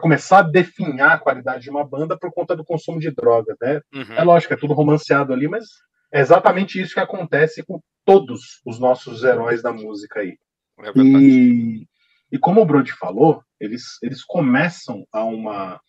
começar 0.00 0.38
a 0.38 0.42
definhar 0.42 1.12
a 1.12 1.18
qualidade 1.18 1.64
de 1.64 1.70
uma 1.70 1.84
banda 1.84 2.16
por 2.16 2.32
conta 2.32 2.54
do 2.54 2.64
consumo 2.64 3.00
de 3.00 3.10
drogas, 3.10 3.56
né? 3.60 3.80
Uhum. 3.92 4.14
É 4.14 4.22
lógico, 4.22 4.54
é 4.54 4.56
tudo 4.56 4.74
romanceado 4.74 5.32
ali, 5.32 5.48
mas 5.48 5.64
é 6.12 6.20
exatamente 6.20 6.80
isso 6.80 6.94
que 6.94 7.00
acontece 7.00 7.64
com 7.64 7.80
todos 8.04 8.60
os 8.64 8.78
nossos 8.78 9.24
heróis 9.24 9.62
da 9.62 9.72
música 9.72 10.20
aí. 10.20 10.36
É 10.80 10.92
e, 10.96 11.86
e 12.30 12.38
como 12.38 12.60
o 12.60 12.64
Brody 12.64 12.92
falou, 12.92 13.42
eles, 13.60 13.98
eles 14.02 14.22
começam 14.22 15.04
a, 15.12 15.24
uma, 15.24 15.80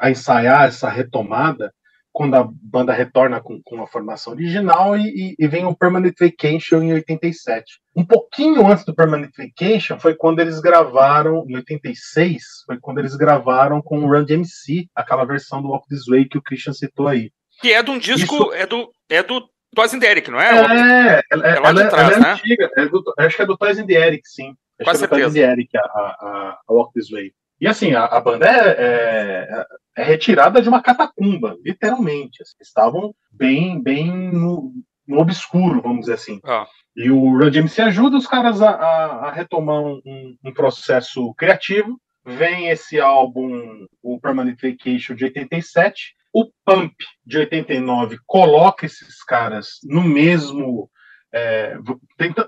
a 0.00 0.10
ensaiar 0.10 0.68
essa 0.68 0.88
retomada 0.88 1.72
quando 2.14 2.36
a 2.36 2.48
banda 2.48 2.92
retorna 2.92 3.40
com, 3.40 3.60
com 3.64 3.82
a 3.82 3.88
formação 3.88 4.34
original 4.34 4.96
e, 4.96 5.34
e, 5.36 5.48
vem 5.48 5.64
o 5.64 5.74
Permanent 5.74 6.14
Vacation 6.16 6.80
em 6.80 6.92
87. 6.92 7.64
Um 7.96 8.06
pouquinho 8.06 8.64
antes 8.68 8.84
do 8.84 8.94
Permanent 8.94 9.32
Vacation 9.36 9.98
foi 9.98 10.14
quando 10.14 10.38
eles 10.38 10.60
gravaram, 10.60 11.44
em 11.48 11.56
86, 11.56 12.40
foi 12.66 12.78
quando 12.80 13.00
eles 13.00 13.16
gravaram 13.16 13.82
com 13.82 13.98
o 13.98 14.08
Run 14.08 14.24
DMC, 14.24 14.86
aquela 14.94 15.24
versão 15.24 15.60
do 15.60 15.70
Walk 15.70 15.88
This 15.88 16.06
Way 16.08 16.28
que 16.28 16.38
o 16.38 16.42
Christian 16.42 16.72
citou 16.72 17.08
aí. 17.08 17.32
Que 17.60 17.72
é 17.72 17.82
de 17.82 17.90
um 17.90 17.98
disco, 17.98 18.36
Isso... 18.36 18.52
é 18.52 18.64
do, 18.64 18.92
é 19.08 19.20
do 19.20 19.48
Toys 19.74 19.90
the 19.90 20.08
Eric, 20.08 20.30
não 20.30 20.40
é? 20.40 20.50
É, 20.50 21.20
ela, 21.32 21.48
é, 21.48 21.56
ela, 21.56 21.88
trás, 21.88 21.92
ela 21.92 22.16
é 22.16 22.20
né? 22.20 22.32
antiga, 22.34 22.70
é 22.76 22.86
do, 22.86 23.02
acho 23.18 23.36
que 23.36 23.42
é 23.42 23.46
do 23.46 23.56
Toys 23.56 23.76
the 23.76 23.92
Eric, 23.92 24.22
sim. 24.28 24.54
Acho 24.80 25.00
Com 25.00 25.16
que 25.16 25.22
é 25.22 25.30
the 25.30 25.40
Eric, 25.40 25.76
a, 25.76 25.80
a, 25.80 26.58
a 26.68 26.72
Walk 26.72 26.92
This 26.92 27.10
Way. 27.10 27.32
E 27.64 27.66
assim, 27.66 27.94
a, 27.94 28.04
a 28.04 28.20
banda 28.20 28.46
é, 28.46 28.76
é, 28.78 29.66
é, 29.96 30.04
retirada 30.04 30.60
de 30.60 30.68
uma 30.68 30.82
catacumba, 30.82 31.56
literalmente. 31.64 32.42
Assim, 32.42 32.56
estavam 32.60 33.14
bem, 33.32 33.82
bem 33.82 34.12
no, 34.30 34.70
no, 35.08 35.18
obscuro, 35.18 35.80
vamos 35.80 36.00
dizer 36.00 36.12
assim. 36.12 36.40
Ah. 36.44 36.66
E 36.94 37.10
o 37.10 37.38
Run 37.38 37.48
DMC 37.48 37.80
ajuda 37.80 38.18
os 38.18 38.26
caras 38.26 38.60
a, 38.60 38.68
a, 38.68 39.04
a 39.28 39.32
retomar 39.32 39.80
um, 39.80 40.36
um, 40.44 40.52
processo 40.52 41.32
criativo. 41.38 41.98
Vem 42.22 42.68
esse 42.68 43.00
álbum, 43.00 43.86
o 44.02 44.20
Permanent 44.20 44.60
Vacation 44.60 45.14
de 45.14 45.24
87. 45.24 46.14
O 46.34 46.50
Pump 46.66 46.94
de 47.24 47.38
89 47.38 48.18
coloca 48.26 48.84
esses 48.84 49.24
caras 49.24 49.78
no 49.84 50.02
mesmo. 50.02 50.90
É, 51.32 51.78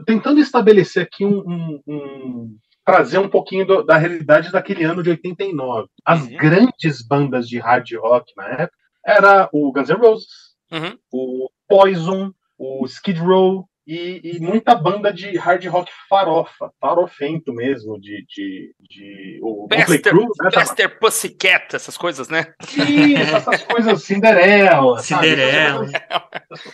tentando 0.06 0.40
estabelecer 0.40 1.04
aqui 1.04 1.24
um, 1.24 1.80
um 1.86 2.56
trazer 2.86 3.18
um 3.18 3.28
pouquinho 3.28 3.66
do, 3.66 3.82
da 3.82 3.96
realidade 3.96 4.52
daquele 4.52 4.84
ano 4.84 5.02
de 5.02 5.10
89. 5.10 5.88
As 6.04 6.22
uhum. 6.22 6.36
grandes 6.36 7.02
bandas 7.02 7.48
de 7.48 7.58
hard 7.58 7.92
rock 7.96 8.32
na 8.36 8.46
época 8.46 8.78
era 9.04 9.48
o 9.52 9.72
Guns 9.72 9.88
N' 9.88 9.96
Roses, 9.96 10.28
uhum. 10.72 10.96
o 11.12 11.50
Poison, 11.68 12.32
o 12.56 12.86
Skid 12.86 13.18
Row 13.18 13.68
e, 13.86 14.36
e, 14.36 14.40
muita 14.40 14.74
banda 14.74 15.12
de 15.12 15.36
hard 15.36 15.64
rock 15.66 15.92
farofa, 16.08 16.72
farofento 16.80 17.52
mesmo, 17.52 18.00
de, 18.00 18.24
de, 18.28 18.74
de 18.80 19.38
o 19.40 19.68
Bester, 19.68 20.12
Crew, 20.12 20.26
né, 20.42 20.50
Bester 20.52 20.98
Pussycat, 20.98 21.76
essas 21.76 21.96
coisas, 21.96 22.28
né? 22.28 22.52
Isso, 22.64 23.36
essas 23.36 23.62
coisas 23.62 24.02
Cinderela, 24.02 24.98
Cinderela, 24.98 25.86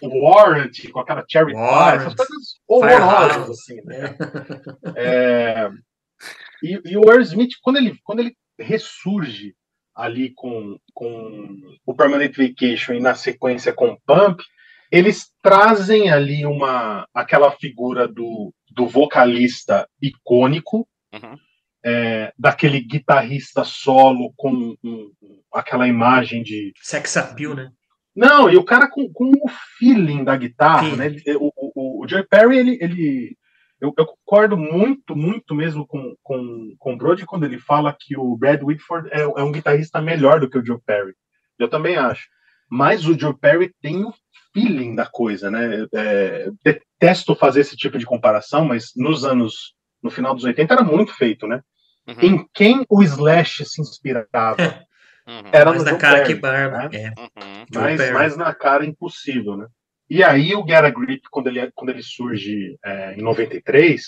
o 0.01 0.27
Warrant 0.27 0.91
com 0.91 1.01
aquela 1.01 1.23
Cherry 1.29 1.53
Pie, 1.53 1.97
essas 1.97 2.15
coisas 2.15 2.61
horrorosas 2.67 3.51
assim, 3.51 3.77
né? 3.85 4.17
É, 4.97 5.71
e, 6.63 6.81
e 6.85 6.97
o 6.97 7.11
Aerosmith, 7.11 7.55
quando 7.61 7.77
ele, 7.77 7.99
quando 8.05 8.21
ele 8.21 8.37
ressurge 8.59 9.55
ali 9.95 10.33
com, 10.35 10.79
com 10.95 11.57
o 11.85 11.95
Permanent 11.95 12.35
Vacation 12.37 12.95
e 12.95 13.01
na 13.01 13.15
sequência 13.15 13.73
com 13.73 13.99
Pump, 14.07 14.43
eles 14.91 15.31
trazem 15.43 16.11
ali 16.11 16.45
uma 16.45 17.07
aquela 17.15 17.51
figura 17.53 18.07
do, 18.07 18.53
do 18.71 18.87
vocalista 18.87 19.89
icônico, 20.01 20.87
uhum. 21.13 21.37
é, 21.85 22.33
daquele 22.39 22.81
guitarrista 22.81 23.65
solo 23.65 24.33
com 24.37 24.77
um, 24.85 25.11
aquela 25.53 25.89
imagem 25.89 26.43
de. 26.43 26.73
Sex 26.83 27.17
appeal, 27.17 27.55
né? 27.55 27.71
Não, 28.15 28.51
e 28.51 28.59
o 28.59 28.65
cara 28.65 28.91
com, 28.91 29.11
com 29.11 29.31
o 29.31 29.49
feeling 29.79 30.23
da 30.23 30.37
guitarra, 30.37 30.91
Sim. 30.91 30.97
né? 30.97 31.09
O, 31.39 31.51
o, 31.57 32.05
o 32.05 32.09
Joe 32.09 32.27
Perry, 32.29 32.59
ele, 32.59 32.79
ele 32.81 33.37
eu, 33.83 33.93
eu, 33.99 34.07
concordo 34.07 34.57
muito, 34.57 35.17
muito 35.17 35.57
mesmo 35.57 35.85
com, 35.85 36.15
com, 36.23 36.73
com 36.79 36.95
o 36.95 36.97
Brody 36.97 37.27
quando 37.27 37.45
ele 37.45 37.59
fala 37.59 37.95
que 37.99 38.17
o 38.17 38.37
Brad 38.37 38.63
Whitford 38.63 39.09
é, 39.11 39.23
é, 39.23 39.43
um 39.43 39.51
guitarrista 39.51 40.01
melhor 40.01 40.39
do 40.39 40.49
que 40.49 40.57
o 40.57 40.65
Joe 40.65 40.79
Perry. 40.87 41.15
Eu 41.59 41.69
também 41.69 41.97
acho. 41.97 42.29
Mas 42.71 43.05
o 43.05 43.19
Joe 43.19 43.37
Perry 43.37 43.75
tem 43.83 44.05
o 44.05 44.15
feeling 44.55 44.95
da 44.95 45.05
coisa, 45.05 45.51
né? 45.51 45.85
É, 45.93 46.49
detesto 46.65 47.35
fazer 47.35 47.63
esse 47.63 47.77
tipo 47.77 47.99
de 47.99 48.07
comparação, 48.07 48.65
mas 48.65 48.93
nos 48.95 49.25
anos, 49.25 49.75
no 50.01 50.11
final 50.11 50.33
dos 50.33 50.45
80 50.45 50.73
era 50.73 50.85
muito 50.85 51.13
feito, 51.13 51.49
né? 51.49 51.61
Uhum. 52.07 52.15
Em 52.23 52.49
quem 52.55 52.87
o 52.89 53.03
Slash 53.03 53.65
se 53.67 53.83
inspirava? 53.83 54.29
Uhum. 55.25 55.51
Era 55.53 55.71
mais 55.71 55.79
no 55.79 55.85
na 55.85 55.91
Joe 55.93 56.01
cara 56.01 56.17
Perry, 56.17 56.35
que 56.35 56.41
barba. 56.41 56.79
Né? 56.79 56.91
É. 56.95 57.09
Uhum. 57.21 57.81
Mais, 57.81 58.11
mais 58.11 58.37
na 58.37 58.53
cara 58.53 58.85
impossível, 58.85 59.57
né? 59.57 59.69
E 60.13 60.23
aí 60.23 60.55
o 60.55 60.63
Get 60.67 60.85
a 60.85 60.91
Grip, 60.91 61.23
quando 61.31 61.47
ele, 61.47 61.73
quando 61.75 61.89
ele 61.89 62.03
surge 62.03 62.77
é, 62.85 63.15
em 63.15 63.23
93, 63.23 64.03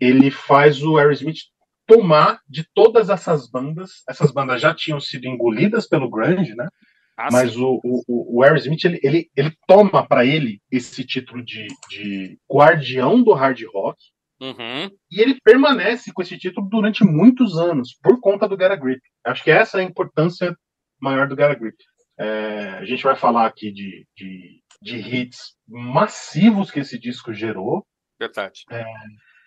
ele 0.00 0.30
faz 0.30 0.82
o 0.82 0.96
Aerosmith 0.96 1.40
tomar 1.86 2.40
de 2.48 2.66
todas 2.74 3.10
essas 3.10 3.46
bandas. 3.50 4.02
Essas 4.08 4.30
bandas 4.30 4.62
já 4.62 4.74
tinham 4.74 4.98
sido 4.98 5.26
engolidas 5.26 5.86
pelo 5.86 6.08
grunge, 6.08 6.54
né? 6.54 6.66
Ah, 7.14 7.28
Mas 7.30 7.58
o, 7.58 7.78
o, 7.84 8.38
o 8.38 8.42
Aerosmith, 8.42 8.86
ele, 8.86 8.98
ele, 9.02 9.30
ele 9.36 9.54
toma 9.68 10.08
para 10.08 10.24
ele 10.24 10.62
esse 10.72 11.04
título 11.04 11.44
de, 11.44 11.66
de 11.90 12.38
guardião 12.50 13.22
do 13.22 13.34
hard 13.34 13.60
rock, 13.70 13.98
Uhum. 14.40 14.90
E 15.10 15.20
ele 15.20 15.40
permanece 15.42 16.12
com 16.12 16.20
esse 16.20 16.36
título 16.36 16.68
durante 16.68 17.04
muitos 17.04 17.56
anos, 17.56 17.96
por 18.02 18.20
conta 18.20 18.48
do 18.48 18.56
Get 18.56 18.72
a 18.72 18.76
Grip. 18.76 19.00
Acho 19.24 19.44
que 19.44 19.50
essa 19.50 19.78
é 19.78 19.80
a 19.80 19.84
importância 19.84 20.54
maior 21.00 21.28
do 21.28 21.36
Get 21.36 21.50
a 21.50 21.54
Grip. 21.54 21.76
É, 22.18 22.78
a 22.78 22.84
gente 22.84 23.02
vai 23.02 23.16
falar 23.16 23.46
aqui 23.46 23.72
de, 23.72 24.06
de 24.16 24.60
de 24.84 24.98
hits 24.98 25.56
massivos 25.66 26.70
que 26.70 26.80
esse 26.80 26.98
disco 26.98 27.32
gerou. 27.32 27.86
Verdade. 28.20 28.64
É, 28.70 28.84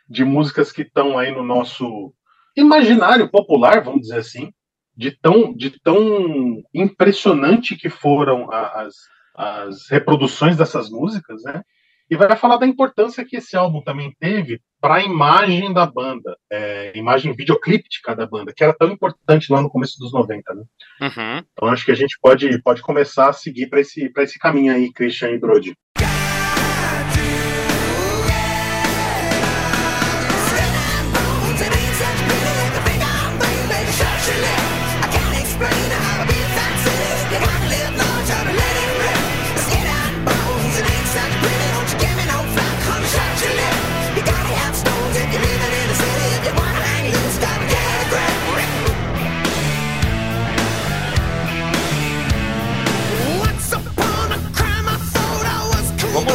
de 0.10 0.26
músicas 0.26 0.72
que 0.72 0.82
estão 0.82 1.18
aí 1.18 1.32
no 1.32 1.44
nosso 1.44 2.12
imaginário 2.56 3.30
popular, 3.30 3.84
vamos 3.84 4.02
dizer 4.02 4.18
assim, 4.18 4.52
de 4.96 5.12
tão, 5.12 5.54
de 5.54 5.80
tão 5.80 6.64
impressionante 6.74 7.76
que 7.76 7.88
foram 7.88 8.52
as, 8.52 8.96
as 9.36 9.88
reproduções 9.92 10.58
dessas 10.58 10.90
músicas, 10.90 11.44
né? 11.44 11.62
E 12.10 12.16
vai 12.16 12.36
falar 12.38 12.58
da 12.58 12.66
importância 12.66 13.26
que 13.26 13.36
esse 13.36 13.58
álbum 13.58 13.82
também 13.82 14.14
teve 14.20 14.62
para 14.80 14.96
a 14.96 15.04
imagem 15.04 15.74
da 15.74 15.86
banda, 15.86 16.38
é, 16.52 16.98
imagem 16.98 17.34
videoclíptica 17.34 18.16
da 18.16 18.26
banda, 18.26 18.54
que 18.56 18.64
era 18.64 18.74
tão 18.74 18.90
importante 18.90 19.52
lá 19.52 19.62
no 19.62 19.70
começo 19.70 19.98
dos 20.00 20.14
90, 20.14 20.54
né? 20.54 20.64
Uhum. 21.02 21.44
Então 21.52 21.68
acho 21.68 21.84
que 21.84 21.92
a 21.92 21.96
gente 21.96 22.18
pode, 22.22 22.62
pode 22.62 22.82
começar 22.82 23.30
a 23.30 23.34
seguir 23.34 23.68
para 23.68 23.82
esse, 23.82 24.12
esse 24.18 24.40
caminho 24.40 24.74
aí, 24.74 24.92
Christian 24.94 25.32
e 25.32 25.40
Brody. 25.40 25.74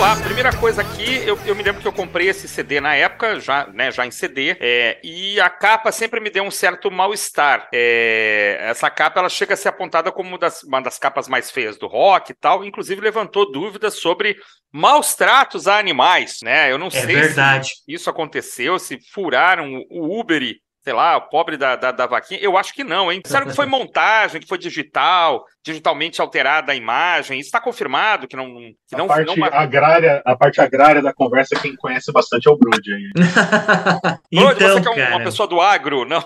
Lá, 0.03 0.17
primeira 0.17 0.53
coisa 0.57 0.83
aqui, 0.83 1.23
eu, 1.25 1.39
eu 1.47 1.55
me 1.55 1.63
lembro 1.63 1.81
que 1.81 1.87
eu 1.87 1.93
comprei 1.93 2.29
esse 2.29 2.49
CD 2.49 2.81
na 2.81 2.93
época, 2.93 3.39
já, 3.39 3.69
né, 3.69 3.93
já 3.93 4.05
em 4.05 4.11
CD, 4.11 4.57
é, 4.59 4.99
e 5.01 5.41
a 5.41 5.49
capa 5.49 5.93
sempre 5.93 6.19
me 6.19 6.29
deu 6.29 6.43
um 6.43 6.51
certo 6.51 6.91
mal-estar. 6.91 7.69
É, 7.73 8.59
essa 8.63 8.91
capa 8.91 9.21
ela 9.21 9.29
chega 9.29 9.55
a 9.55 9.57
ser 9.57 9.69
apontada 9.69 10.11
como 10.11 10.37
das, 10.37 10.65
uma 10.65 10.83
das 10.83 10.99
capas 10.99 11.29
mais 11.29 11.53
feias 11.53 11.79
do 11.79 11.87
rock 11.87 12.33
e 12.33 12.35
tal, 12.35 12.65
inclusive 12.65 13.01
levantou 13.01 13.53
dúvidas 13.53 13.95
sobre 13.95 14.37
maus 14.73 15.15
tratos 15.15 15.69
a 15.69 15.79
animais, 15.79 16.39
né? 16.43 16.73
Eu 16.73 16.79
não 16.79 16.89
é 16.89 16.91
sei 16.91 17.15
verdade. 17.15 17.69
se 17.69 17.85
isso 17.87 18.11
aconteceu, 18.11 18.81
se 18.81 18.99
furaram 19.13 19.85
o 19.89 20.19
Uber 20.19 20.43
sei 20.83 20.93
lá, 20.93 21.17
o 21.17 21.29
pobre 21.29 21.57
da, 21.57 21.77
da, 21.77 21.93
da, 21.93 22.07
vaquinha? 22.07 22.41
Eu 22.41 22.59
acho 22.59 22.75
que 22.75 22.83
não, 22.83 23.11
hein? 23.11 23.21
Disseram 23.23 23.47
que 23.47 23.55
foi 23.55 23.67
montagem, 23.67 24.41
que 24.41 24.49
foi 24.49 24.59
digital, 24.59 25.45
digitalmente 25.65 26.21
alterada 26.21 26.73
a 26.73 26.75
imagem. 26.75 27.39
Isso 27.39 27.49
está 27.49 27.61
confirmado 27.61 28.27
que 28.27 28.37
não. 28.37 28.47
Que 28.89 28.95
a 28.95 28.99
não, 28.99 29.07
parte 29.07 29.39
não... 29.39 29.47
agrária, 29.47 30.23
a 30.25 30.37
parte 30.37 30.61
agrária 30.61 31.01
da 31.01 31.13
conversa, 31.13 31.59
quem 31.61 31.77
conhece 31.77 32.11
bastante 32.13 32.49
é 32.49 32.51
o 32.51 32.57
Brody 32.57 32.93
aí. 32.93 33.11
Brody, 34.33 34.65
então, 34.65 34.83
você 34.83 34.95
que 34.95 35.01
é 35.01 35.09
uma 35.11 35.25
pessoa 35.25 35.47
do 35.47 35.61
agro, 35.61 36.05
não? 36.05 36.23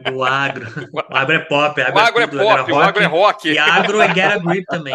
Do 0.00 0.24
agro. 0.24 0.64
O 0.94 1.16
agro 1.16 1.36
é 1.36 1.38
pop. 1.40 1.82
Agro 1.82 1.94
o 1.94 1.98
agro 1.98 2.20
é, 2.20 2.24
é 2.24 2.26
pop, 2.26 2.72
o 2.72 2.80
agro 2.80 3.02
é 3.02 3.06
rock. 3.06 3.48
E 3.48 3.58
agro 3.58 4.00
é 4.00 4.14
get 4.14 4.32
a 4.32 4.38
grip 4.38 4.64
também. 4.66 4.94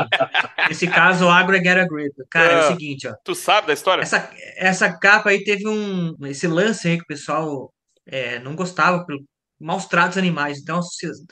Nesse 0.67 0.87
caso, 0.87 1.25
o 1.25 1.29
agro 1.29 1.55
é 1.55 1.59
get 1.59 1.77
a 1.77 1.87
grip. 1.87 2.13
Cara, 2.29 2.53
é, 2.53 2.55
é 2.55 2.59
o 2.59 2.67
seguinte, 2.67 3.07
ó. 3.07 3.13
Tu 3.23 3.35
sabe 3.35 3.67
da 3.67 3.73
história? 3.73 4.01
Essa, 4.01 4.29
essa 4.57 4.91
capa 4.91 5.29
aí 5.29 5.43
teve 5.43 5.67
um. 5.67 6.15
Esse 6.23 6.47
lance 6.47 6.87
aí 6.87 6.97
que 6.97 7.03
o 7.03 7.07
pessoal 7.07 7.71
é, 8.11 8.39
não 8.39 8.55
gostava 8.55 9.05
pelo 9.05 9.19
maus 9.59 9.85
tratos 9.85 10.17
animais. 10.17 10.59
Então, 10.59 10.79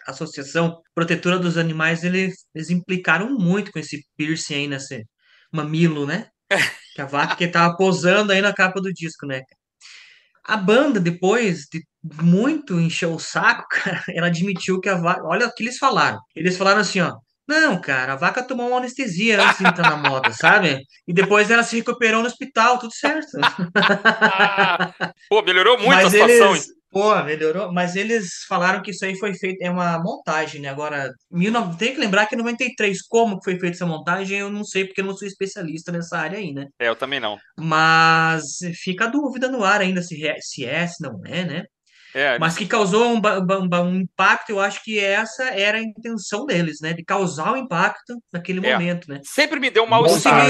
a 0.06 0.12
Associação 0.12 0.82
Protetora 0.94 1.40
dos 1.40 1.58
Animais, 1.58 2.04
eles, 2.04 2.46
eles 2.54 2.70
implicaram 2.70 3.30
muito 3.38 3.72
com 3.72 3.80
esse 3.80 4.06
piercing 4.18 4.56
aí 4.56 4.68
nesse 4.68 5.06
mamilo, 5.52 6.06
né? 6.06 6.28
Que 6.96 7.02
a 7.02 7.06
vaca 7.06 7.36
que 7.36 7.48
tava 7.48 7.78
posando 7.78 8.32
aí 8.32 8.42
na 8.42 8.52
capa 8.52 8.82
do 8.82 8.92
disco, 8.92 9.28
né? 9.28 9.44
A 10.44 10.58
banda, 10.58 11.00
depois 11.00 11.68
de 11.72 11.86
muito 12.24 12.80
encher 12.80 13.08
o 13.08 13.20
saco, 13.20 13.68
cara, 13.70 14.04
ela 14.10 14.28
admitiu 14.28 14.80
que 14.80 14.90
a 14.90 14.96
vaca. 14.96 15.22
Olha 15.24 15.46
o 15.46 15.54
que 15.54 15.62
eles 15.62 15.78
falaram. 15.78 16.20
Eles 16.36 16.58
falaram 16.58 16.82
assim, 16.82 17.02
ó. 17.02 17.16
Não, 17.48 17.80
cara, 17.80 18.14
a 18.14 18.18
vaca 18.18 18.44
tomou 18.44 18.68
uma 18.68 18.78
anestesia 18.78 19.42
antes 19.42 19.60
de 19.60 19.68
entrar 19.68 19.90
na 19.90 20.10
moda, 20.10 20.32
sabe? 20.34 20.82
E 21.08 21.14
depois 21.14 21.50
ela 21.50 21.64
se 21.64 21.78
recuperou 21.78 22.22
no 22.22 22.28
hospital, 22.28 22.78
tudo 22.78 22.94
certo. 22.94 23.30
Pô, 25.30 25.42
melhorou 25.42 25.78
muito 25.78 25.90
Mas 25.90 26.08
a 26.08 26.10
situação. 26.10 26.52
Eles, 26.52 26.68
pô, 26.92 27.24
melhorou. 27.24 27.72
Mas 27.72 27.96
eles 27.96 28.44
falaram 28.50 28.82
que 28.82 28.92
isso 28.92 29.06
aí 29.06 29.18
foi 29.18 29.34
feito, 29.34 29.62
é 29.62 29.72
uma 29.72 29.98
montagem, 30.04 30.60
né? 30.60 30.68
Agora, 30.68 31.10
tem 31.80 31.94
que 31.94 32.00
lembrar 32.00 32.26
que 32.26 32.36
em 32.36 32.40
93, 32.40 33.02
como 33.08 33.42
foi 33.42 33.58
feita 33.58 33.78
essa 33.78 33.86
montagem, 33.86 34.40
eu 34.40 34.50
não 34.50 34.66
sei, 34.66 34.86
porque 34.86 35.00
eu 35.00 35.06
não 35.06 35.16
sou 35.16 35.28
especialista 35.28 35.90
nessa 35.90 36.18
área 36.18 36.40
aí, 36.40 36.52
né? 36.52 36.68
É, 36.78 36.90
eu 36.90 36.96
também 36.98 37.22
não. 37.22 37.38
Mas 37.58 38.58
fica 38.84 39.06
a 39.06 39.10
dúvida 39.10 39.48
no 39.48 39.64
ar 39.64 39.80
ainda 39.80 40.02
se, 40.02 40.18
se 40.42 40.66
é, 40.66 40.86
se 40.86 41.02
não 41.02 41.22
é, 41.26 41.46
né? 41.46 41.64
É, 42.18 42.40
mas 42.40 42.58
que 42.58 42.66
causou 42.66 43.14
um, 43.14 43.22
um, 43.22 43.82
um, 43.84 43.96
impacto, 43.98 44.50
eu 44.50 44.60
acho 44.60 44.84
que 44.84 44.98
essa 44.98 45.44
era 45.44 45.78
a 45.78 45.82
intenção 45.82 46.48
deles, 46.48 46.82
né? 46.82 46.92
De 46.92 47.04
causar 47.04 47.52
o 47.52 47.54
um 47.54 47.58
impacto 47.58 48.20
naquele 48.34 48.66
é. 48.66 48.74
momento, 48.74 49.08
né? 49.08 49.22
Sempre 49.24 49.60
me 49.60 49.70
deu 49.70 49.84
um 49.84 49.88
mal-estar. 49.88 50.48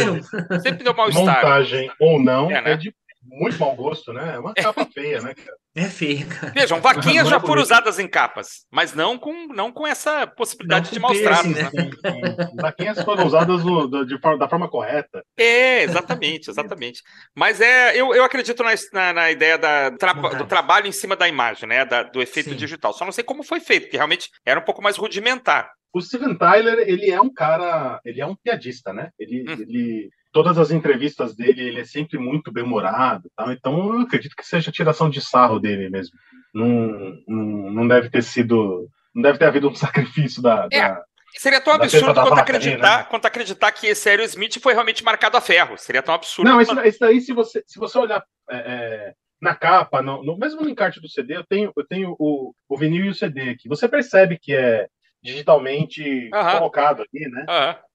Sempre 0.61 0.77
me 0.77 0.83
deu 0.85 0.95
mal-estar. 0.95 1.25
Montagem 1.25 1.91
ou 1.99 2.23
não, 2.23 2.49
é, 2.49 2.61
né? 2.61 2.71
é 2.71 2.77
de 2.77 2.93
muito 3.27 3.59
mau 3.59 3.75
gosto, 3.75 4.13
né? 4.13 4.35
É 4.35 4.39
uma 4.39 4.53
capa 4.53 4.85
feia, 4.93 5.21
né, 5.21 5.33
cara? 5.33 5.57
É 5.75 5.85
feia, 5.85 6.25
cara. 6.25 6.53
Vejam, 6.53 6.81
vaquinhas 6.81 7.29
já 7.29 7.39
foram 7.39 7.61
usadas 7.61 7.99
em 7.99 8.07
capas, 8.07 8.65
mas 8.71 8.93
não 8.93 9.17
com, 9.17 9.47
não 9.53 9.71
com 9.71 9.85
essa 9.85 10.25
possibilidade 10.25 10.91
de 10.91 10.99
mostrar. 10.99 11.43
Né? 11.43 11.63
né? 11.63 12.51
Vaquinhas 12.55 13.03
foram 13.03 13.27
usadas 13.27 13.63
no, 13.63 14.05
de, 14.05 14.17
da 14.39 14.49
forma 14.49 14.67
correta. 14.67 15.23
É, 15.37 15.83
exatamente, 15.83 16.49
exatamente. 16.49 17.03
Mas 17.35 17.61
é, 17.61 17.95
eu, 17.95 18.15
eu 18.15 18.23
acredito 18.23 18.63
na, 18.63 18.71
na, 18.91 19.13
na 19.13 19.31
ideia 19.31 19.57
da, 19.57 19.91
tra, 19.91 20.13
do 20.13 20.45
trabalho 20.45 20.87
em 20.87 20.91
cima 20.91 21.15
da 21.15 21.27
imagem, 21.27 21.69
né? 21.69 21.85
Da, 21.85 22.03
do 22.03 22.21
efeito 22.21 22.49
Sim. 22.49 22.55
digital. 22.55 22.93
Só 22.93 23.05
não 23.05 23.11
sei 23.11 23.23
como 23.23 23.43
foi 23.43 23.59
feito, 23.59 23.83
porque 23.83 23.97
realmente 23.97 24.29
era 24.45 24.59
um 24.59 24.63
pouco 24.63 24.81
mais 24.81 24.97
rudimentar. 24.97 25.69
O 25.93 26.01
Steven 26.01 26.35
Tyler, 26.37 26.79
ele 26.87 27.09
é 27.09 27.21
um 27.21 27.31
cara, 27.31 27.99
ele 28.03 28.19
é 28.19 28.25
um 28.25 28.35
piadista, 28.35 28.91
né? 28.91 29.09
Ele, 29.19 29.45
hum. 29.47 29.53
ele 29.61 30.09
todas 30.37 30.59
as 30.59 30.69
entrevistas 30.69 31.35
dele, 31.35 31.63
ele 31.63 31.79
é 31.79 31.83
sempre 31.83 32.19
muito 32.19 32.51
bem-humorado. 32.51 33.27
Tá? 33.35 33.51
Então, 33.51 33.95
eu 33.95 34.01
acredito 34.01 34.35
que 34.35 34.45
seja 34.45 34.71
tiração 34.71 35.09
de 35.09 35.19
sarro 35.19 35.59
dele 35.59 35.89
mesmo. 35.89 36.15
Não, 36.53 37.17
não, 37.27 37.71
não 37.71 37.87
deve 37.87 38.07
ter 38.11 38.21
sido. 38.21 38.87
Não 39.15 39.23
deve 39.23 39.39
ter 39.39 39.45
havido 39.45 39.67
um 39.67 39.73
sacrifício 39.73 40.39
da. 40.39 40.67
É. 40.71 40.89
da 40.89 41.03
Seria 41.35 41.59
tão 41.59 41.73
absurdo 41.73 42.13
quanto 42.13 42.39
acreditar, 42.39 42.99
né? 42.99 43.03
quanto 43.09 43.25
acreditar 43.25 43.71
que 43.71 43.87
esse 43.87 44.07
Aerosmith 44.09 44.59
foi 44.61 44.73
realmente 44.73 45.03
marcado 45.03 45.37
a 45.37 45.41
ferro. 45.41 45.75
Seria 45.75 46.03
tão 46.03 46.13
absurdo. 46.13 46.47
Não, 46.47 46.61
isso, 46.61 46.79
isso 46.81 46.99
daí, 46.99 47.19
se 47.19 47.33
você, 47.33 47.63
se 47.65 47.79
você 47.79 47.97
olhar 47.97 48.23
é, 48.49 48.57
é, 48.57 49.13
na 49.41 49.55
capa, 49.55 50.03
no, 50.03 50.23
no, 50.23 50.37
mesmo 50.37 50.61
no 50.61 50.69
encarte 50.69 51.01
do 51.01 51.09
CD, 51.09 51.35
eu 51.35 51.43
tenho, 51.43 51.73
eu 51.75 51.85
tenho 51.87 52.15
o, 52.19 52.53
o 52.69 52.77
vinil 52.77 53.05
e 53.05 53.09
o 53.09 53.15
CD 53.15 53.49
aqui. 53.49 53.67
Você 53.67 53.87
percebe 53.87 54.37
que 54.39 54.53
é 54.53 54.87
digitalmente 55.21 56.29
colocado 56.29 57.01
aqui, 57.01 57.27
né? 57.27 57.45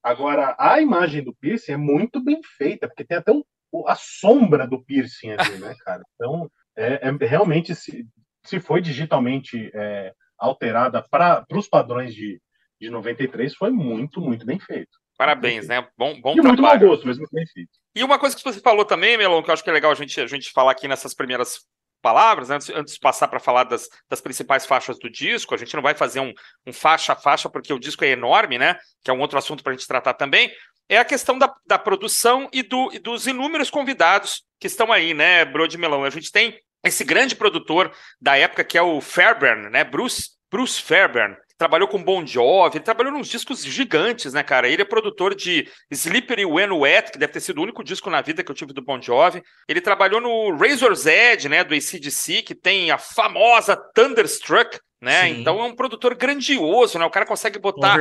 Agora, 0.02 0.54
a 0.58 0.80
imagem 0.80 1.22
do 1.22 1.34
piercing 1.34 1.72
é 1.72 1.76
muito 1.76 2.22
bem 2.22 2.40
feita, 2.56 2.88
porque 2.88 3.04
tem 3.04 3.18
até 3.18 3.32
um, 3.32 3.42
a 3.86 3.94
sombra 3.94 4.66
do 4.66 4.82
piercing 4.82 5.30
ali, 5.30 5.58
né, 5.58 5.74
cara? 5.84 6.02
Então, 6.14 6.50
é, 6.76 7.00
é 7.08 7.26
realmente, 7.26 7.74
se, 7.74 8.06
se 8.44 8.60
foi 8.60 8.80
digitalmente 8.80 9.70
é, 9.74 10.12
alterada 10.38 11.02
para 11.08 11.44
os 11.52 11.68
padrões 11.68 12.14
de, 12.14 12.40
de 12.80 12.90
93, 12.90 13.54
foi 13.54 13.70
muito, 13.70 14.20
muito 14.20 14.44
bem 14.44 14.58
feito. 14.58 14.90
Parabéns, 15.16 15.68
né? 15.68 15.86
Bom, 15.96 16.20
bom 16.20 16.32
e 16.32 16.42
trabalho. 16.42 16.48
muito 16.48 16.62
bom 16.62 16.78
gosto, 16.88 17.06
mesmo 17.06 17.26
bem 17.32 17.46
feito. 17.46 17.70
E 17.94 18.02
uma 18.02 18.18
coisa 18.18 18.36
que 18.36 18.42
você 18.42 18.60
falou 18.60 18.84
também, 18.84 19.16
Melon, 19.16 19.42
que 19.42 19.50
eu 19.50 19.54
acho 19.54 19.62
que 19.62 19.70
é 19.70 19.72
legal 19.72 19.92
a 19.92 19.94
gente, 19.94 20.20
a 20.20 20.26
gente 20.26 20.50
falar 20.50 20.72
aqui 20.72 20.88
nessas 20.88 21.14
primeiras 21.14 21.60
palavras, 22.02 22.48
né? 22.48 22.56
antes, 22.56 22.68
antes 22.70 22.94
de 22.94 23.00
passar 23.00 23.28
para 23.28 23.40
falar 23.40 23.64
das, 23.64 23.88
das, 24.10 24.20
principais 24.20 24.66
faixas 24.66 24.98
do 24.98 25.08
disco, 25.08 25.54
a 25.54 25.56
gente 25.56 25.74
não 25.74 25.82
vai 25.82 25.94
fazer 25.94 26.20
um, 26.20 26.34
um, 26.66 26.72
faixa 26.72 27.12
a 27.12 27.16
faixa, 27.16 27.48
porque 27.48 27.72
o 27.72 27.78
disco 27.78 28.04
é 28.04 28.08
enorme, 28.08 28.58
né? 28.58 28.76
Que 29.02 29.10
é 29.10 29.14
um 29.14 29.20
outro 29.20 29.38
assunto 29.38 29.62
para 29.62 29.72
a 29.72 29.76
gente 29.76 29.86
tratar 29.86 30.14
também. 30.14 30.52
É 30.88 30.98
a 30.98 31.04
questão 31.04 31.38
da, 31.38 31.54
da 31.66 31.78
produção 31.78 32.48
e, 32.52 32.62
do, 32.62 32.92
e, 32.92 32.98
dos 32.98 33.26
inúmeros 33.26 33.70
convidados 33.70 34.44
que 34.60 34.66
estão 34.66 34.92
aí, 34.92 35.14
né, 35.14 35.44
Brody 35.44 35.78
Melão? 35.78 36.04
A 36.04 36.10
gente 36.10 36.30
tem 36.30 36.58
esse 36.84 37.04
grande 37.04 37.36
produtor 37.36 37.92
da 38.20 38.36
época 38.36 38.64
que 38.64 38.76
é 38.76 38.82
o 38.82 39.00
Fairbairn, 39.00 39.70
né? 39.70 39.84
Bruce, 39.84 40.30
Bruce 40.50 40.82
Fairbairn, 40.82 41.36
trabalhou 41.62 41.86
com 41.86 42.02
Bon 42.02 42.26
Jovi, 42.26 42.78
ele 42.78 42.84
trabalhou 42.84 43.12
nos 43.12 43.28
discos 43.28 43.64
gigantes, 43.64 44.32
né, 44.32 44.42
cara? 44.42 44.68
Ele 44.68 44.82
é 44.82 44.84
produtor 44.84 45.32
de 45.32 45.68
Slippery 45.92 46.44
When 46.44 46.72
Wet, 46.72 47.12
que 47.12 47.18
deve 47.18 47.32
ter 47.32 47.38
sido 47.38 47.58
o 47.58 47.62
único 47.62 47.84
disco 47.84 48.10
na 48.10 48.20
vida 48.20 48.42
que 48.42 48.50
eu 48.50 48.54
tive 48.54 48.72
do 48.72 48.82
Bon 48.82 49.00
Jovi. 49.00 49.40
Ele 49.68 49.80
trabalhou 49.80 50.20
no 50.20 50.56
Razor's 50.56 51.06
Edge, 51.06 51.48
né, 51.48 51.62
do 51.62 51.72
ACDC, 51.72 52.42
que 52.42 52.52
tem 52.52 52.90
a 52.90 52.98
famosa 52.98 53.76
Thunderstruck, 53.94 54.76
né? 55.02 55.24
Sim. 55.24 55.40
Então 55.40 55.60
é 55.60 55.64
um 55.64 55.74
produtor 55.74 56.14
grandioso, 56.14 56.96
né? 56.96 57.04
O 57.04 57.10
cara 57.10 57.26
consegue 57.26 57.58
botar 57.58 57.98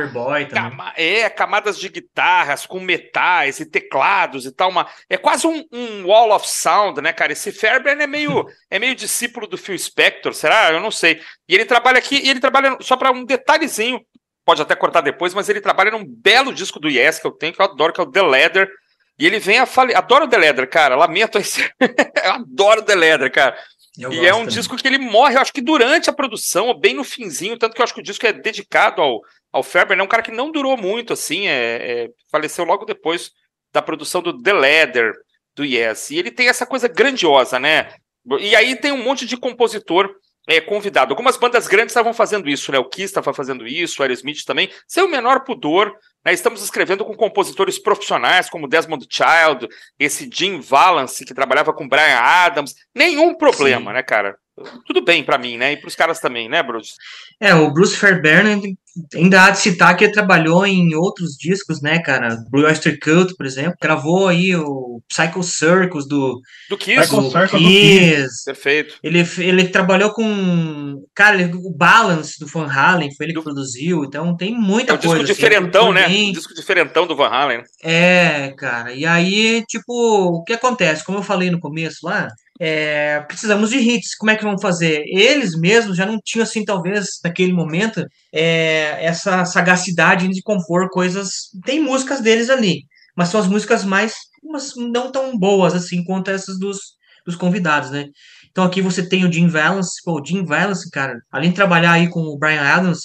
cama 0.48 0.92
é, 0.96 1.28
camadas 1.28 1.76
de 1.76 1.88
guitarras 1.88 2.64
com 2.64 2.78
metais 2.78 3.58
e 3.58 3.66
teclados 3.66 4.46
e 4.46 4.52
tal, 4.52 4.70
uma 4.70 4.88
é 5.10 5.16
quase 5.16 5.44
um, 5.44 5.66
um 5.72 6.06
wall 6.06 6.30
of 6.30 6.48
sound, 6.48 7.02
né, 7.02 7.12
cara? 7.12 7.32
Esse 7.32 7.50
Fairbairn 7.50 8.04
é 8.04 8.06
meio 8.06 8.46
é 8.70 8.78
meio 8.78 8.94
discípulo 8.94 9.48
do 9.48 9.58
Phil 9.58 9.76
Spector, 9.76 10.32
será? 10.32 10.70
Eu 10.70 10.78
não 10.78 10.92
sei. 10.92 11.20
E 11.48 11.54
ele 11.56 11.64
trabalha 11.64 11.98
aqui, 11.98 12.20
e 12.24 12.30
ele 12.30 12.38
trabalha 12.38 12.78
só 12.80 12.96
para 12.96 13.10
um 13.10 13.24
detalhezinho, 13.24 14.00
pode 14.44 14.62
até 14.62 14.76
cortar 14.76 15.00
depois, 15.00 15.34
mas 15.34 15.48
ele 15.48 15.60
trabalha 15.60 15.90
num 15.90 16.06
belo 16.06 16.54
disco 16.54 16.78
do 16.78 16.88
Yes 16.88 17.18
que 17.18 17.26
eu 17.26 17.32
tenho 17.32 17.52
que 17.52 17.60
eu 17.60 17.66
adoro, 17.66 17.92
que 17.92 18.00
é 18.00 18.04
o 18.04 18.10
The 18.10 18.22
Leather. 18.22 18.70
E 19.18 19.26
ele 19.26 19.38
vem 19.38 19.58
a 19.58 19.66
fale... 19.66 19.94
Adoro 19.94 20.24
o 20.24 20.28
The 20.28 20.38
Leather, 20.38 20.68
cara. 20.68 20.96
Lamento 20.96 21.38
esse. 21.38 21.68
eu 22.24 22.32
adoro 22.32 22.80
o 22.80 22.84
The 22.84 22.94
Leather, 22.94 23.30
cara. 23.30 23.56
Eu 23.98 24.12
e 24.12 24.26
é 24.26 24.32
um 24.34 24.38
também. 24.38 24.54
disco 24.54 24.76
que 24.76 24.86
ele 24.88 24.98
morre, 24.98 25.36
eu 25.36 25.40
acho 25.40 25.52
que 25.52 25.60
durante 25.60 26.08
a 26.08 26.12
produção, 26.12 26.68
ou 26.68 26.78
bem 26.78 26.94
no 26.94 27.04
finzinho, 27.04 27.58
tanto 27.58 27.74
que 27.74 27.80
eu 27.80 27.84
acho 27.84 27.94
que 27.94 28.00
o 28.00 28.04
disco 28.04 28.26
é 28.26 28.32
dedicado 28.32 29.02
ao, 29.02 29.20
ao 29.52 29.62
Ferber, 29.62 29.96
né? 29.96 30.02
Um 30.02 30.08
cara 30.08 30.22
que 30.22 30.30
não 30.30 30.50
durou 30.50 30.76
muito, 30.76 31.12
assim, 31.12 31.46
é, 31.46 32.04
é, 32.04 32.10
faleceu 32.30 32.64
logo 32.64 32.86
depois 32.86 33.32
da 33.72 33.82
produção 33.82 34.22
do 34.22 34.40
The 34.42 34.52
Leather, 34.52 35.12
do 35.54 35.64
Yes. 35.64 36.10
E 36.10 36.18
ele 36.18 36.30
tem 36.30 36.48
essa 36.48 36.64
coisa 36.64 36.88
grandiosa, 36.88 37.58
né? 37.58 37.94
E 38.40 38.54
aí 38.56 38.76
tem 38.76 38.92
um 38.92 39.02
monte 39.02 39.26
de 39.26 39.36
compositor 39.36 40.14
é, 40.46 40.60
convidado. 40.60 41.12
Algumas 41.12 41.36
bandas 41.36 41.66
grandes 41.66 41.92
estavam 41.92 42.14
fazendo 42.14 42.48
isso, 42.48 42.72
né? 42.72 42.78
O 42.78 42.88
Kiss 42.88 43.04
estava 43.04 43.34
fazendo 43.34 43.66
isso, 43.66 44.00
o 44.00 44.02
Aerosmith 44.02 44.44
também, 44.44 44.70
sem 44.86 45.02
o 45.02 45.08
menor 45.08 45.44
pudor. 45.44 45.94
Né? 46.24 46.32
Estamos 46.32 46.62
escrevendo 46.62 47.04
com 47.04 47.14
compositores 47.14 47.78
profissionais 47.78 48.48
como 48.48 48.68
Desmond 48.68 49.06
Child, 49.08 49.68
esse 49.98 50.28
Jim 50.32 50.60
Valance, 50.60 51.24
que 51.24 51.34
trabalhava 51.34 51.72
com 51.72 51.88
Brian 51.88 52.18
Adams. 52.18 52.74
Nenhum 52.94 53.34
problema, 53.34 53.90
Sim. 53.90 53.94
né, 53.94 54.02
cara? 54.02 54.36
Tudo 54.86 55.02
bem 55.02 55.24
para 55.24 55.38
mim, 55.38 55.56
né? 55.56 55.72
E 55.72 55.76
para 55.78 55.88
os 55.88 55.94
caras 55.94 56.20
também, 56.20 56.48
né, 56.48 56.62
Bruce? 56.62 56.92
É, 57.40 57.54
o 57.54 57.72
Bruce 57.72 57.96
Fairbairn 57.96 58.76
ainda 59.14 59.44
há 59.44 59.50
de 59.50 59.58
citar 59.58 59.96
que 59.96 60.04
ele 60.04 60.12
trabalhou 60.12 60.66
em 60.66 60.94
outros 60.94 61.30
discos, 61.38 61.80
né, 61.80 61.98
cara? 62.00 62.36
Blue 62.50 62.64
Oyster 62.64 62.98
Cult, 63.00 63.34
por 63.36 63.46
exemplo, 63.46 63.76
gravou 63.80 64.28
aí 64.28 64.54
o 64.54 65.00
Psycho 65.08 65.42
Circus 65.42 66.06
do, 66.06 66.38
do 66.68 66.76
Kiss. 66.76 67.10
Do 67.10 67.22
Kiss. 67.22 67.32
do 67.32 67.58
Kiss. 67.58 68.44
Perfeito. 68.44 68.94
Ele, 69.02 69.26
ele 69.38 69.68
trabalhou 69.68 70.12
com, 70.12 71.02
cara, 71.14 71.40
ele, 71.40 71.54
o 71.54 71.74
Balance 71.74 72.38
do 72.38 72.46
Van 72.46 72.70
Halen, 72.70 73.14
foi 73.16 73.26
ele 73.26 73.32
do... 73.32 73.40
que 73.40 73.44
produziu, 73.44 74.04
então 74.04 74.36
tem 74.36 74.54
muita 74.54 74.92
é 74.92 74.96
um 74.96 74.98
coisa. 74.98 75.24
Disco 75.24 75.32
assim, 75.32 75.42
diferentão, 75.42 75.92
né? 75.92 76.06
Um 76.06 76.32
disco 76.32 76.54
diferentão 76.54 77.06
do 77.06 77.16
Van 77.16 77.28
Halen. 77.28 77.62
É, 77.82 78.52
cara, 78.58 78.92
e 78.92 79.06
aí, 79.06 79.64
tipo, 79.66 79.92
o 79.92 80.44
que 80.44 80.52
acontece? 80.52 81.04
Como 81.04 81.18
eu 81.18 81.22
falei 81.22 81.50
no 81.50 81.60
começo 81.60 82.06
lá, 82.06 82.28
é, 82.60 83.20
precisamos 83.20 83.70
de 83.70 83.78
hits, 83.78 84.14
como 84.16 84.30
é 84.30 84.36
que 84.36 84.44
vão 84.44 84.58
fazer? 84.58 85.02
Eles 85.06 85.58
mesmos 85.58 85.96
já 85.96 86.06
não 86.06 86.18
tinham, 86.22 86.44
assim, 86.44 86.64
talvez, 86.64 87.18
naquele 87.24 87.52
momento, 87.52 88.04
é, 88.32 89.04
essa 89.04 89.44
sagacidade 89.44 90.28
de 90.28 90.42
compor 90.42 90.88
coisas. 90.90 91.50
Tem 91.64 91.80
músicas 91.80 92.20
deles 92.20 92.50
ali, 92.50 92.84
mas 93.16 93.28
são 93.28 93.40
as 93.40 93.46
músicas 93.46 93.84
mais, 93.84 94.14
mas 94.44 94.74
não 94.76 95.10
tão 95.10 95.36
boas, 95.38 95.74
assim, 95.74 96.04
quanto 96.04 96.30
essas 96.30 96.58
dos, 96.58 96.78
dos 97.26 97.36
convidados, 97.36 97.90
né? 97.90 98.06
Então 98.50 98.64
aqui 98.64 98.82
você 98.82 99.08
tem 99.08 99.24
o 99.24 99.32
Jim 99.32 99.48
Valance, 99.48 100.02
pô, 100.04 100.20
o 100.20 100.24
Jim 100.24 100.44
Valance, 100.44 100.90
cara, 100.90 101.18
além 101.30 101.50
de 101.50 101.56
trabalhar 101.56 101.92
aí 101.92 102.08
com 102.10 102.20
o 102.20 102.38
Brian 102.38 102.60
Adams, 102.60 103.00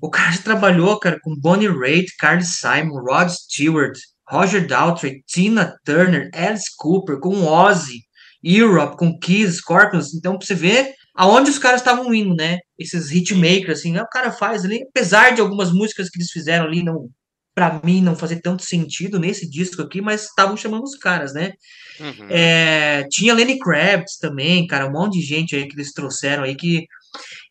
o 0.00 0.08
cara 0.08 0.38
trabalhou, 0.38 0.98
cara, 0.98 1.18
com 1.20 1.36
Bonnie 1.36 1.68
Raitt, 1.68 2.16
Carly 2.16 2.44
Simon, 2.44 3.00
Rod 3.00 3.28
Stewart, 3.28 3.98
Roger 4.28 4.66
Daltrey, 4.66 5.22
Tina 5.26 5.76
Turner, 5.84 6.30
Alice 6.32 6.70
Cooper, 6.78 7.18
com 7.18 7.44
Ozzy, 7.44 8.00
Europe, 8.42 8.96
com 8.96 9.18
Kiss, 9.18 9.58
Scorpions. 9.58 10.14
Então, 10.14 10.36
pra 10.36 10.46
você 10.46 10.54
ver 10.54 10.94
aonde 11.14 11.50
os 11.50 11.58
caras 11.58 11.80
estavam 11.80 12.12
indo, 12.14 12.34
né? 12.34 12.58
Esses 12.78 13.10
hitmakers, 13.10 13.80
assim, 13.80 13.92
né? 13.92 14.02
o 14.02 14.08
cara 14.08 14.32
faz 14.32 14.64
ali, 14.64 14.82
apesar 14.82 15.34
de 15.34 15.40
algumas 15.40 15.72
músicas 15.72 16.08
que 16.08 16.18
eles 16.18 16.30
fizeram 16.30 16.64
ali, 16.64 16.82
não, 16.82 17.08
para 17.54 17.80
mim, 17.84 18.00
não 18.00 18.16
fazer 18.16 18.40
tanto 18.40 18.64
sentido 18.64 19.18
nesse 19.18 19.48
disco 19.48 19.82
aqui, 19.82 20.00
mas 20.00 20.24
estavam 20.24 20.56
chamando 20.56 20.84
os 20.84 20.96
caras, 20.96 21.34
né? 21.34 21.52
Uhum. 22.00 22.26
É, 22.30 23.06
tinha 23.10 23.34
Lenny 23.34 23.58
Kravitz 23.58 24.16
também, 24.16 24.66
cara, 24.66 24.86
um 24.86 24.92
monte 24.92 25.18
de 25.18 25.26
gente 25.26 25.54
aí 25.54 25.68
que 25.68 25.74
eles 25.74 25.92
trouxeram 25.92 26.44
aí 26.44 26.54
que. 26.54 26.86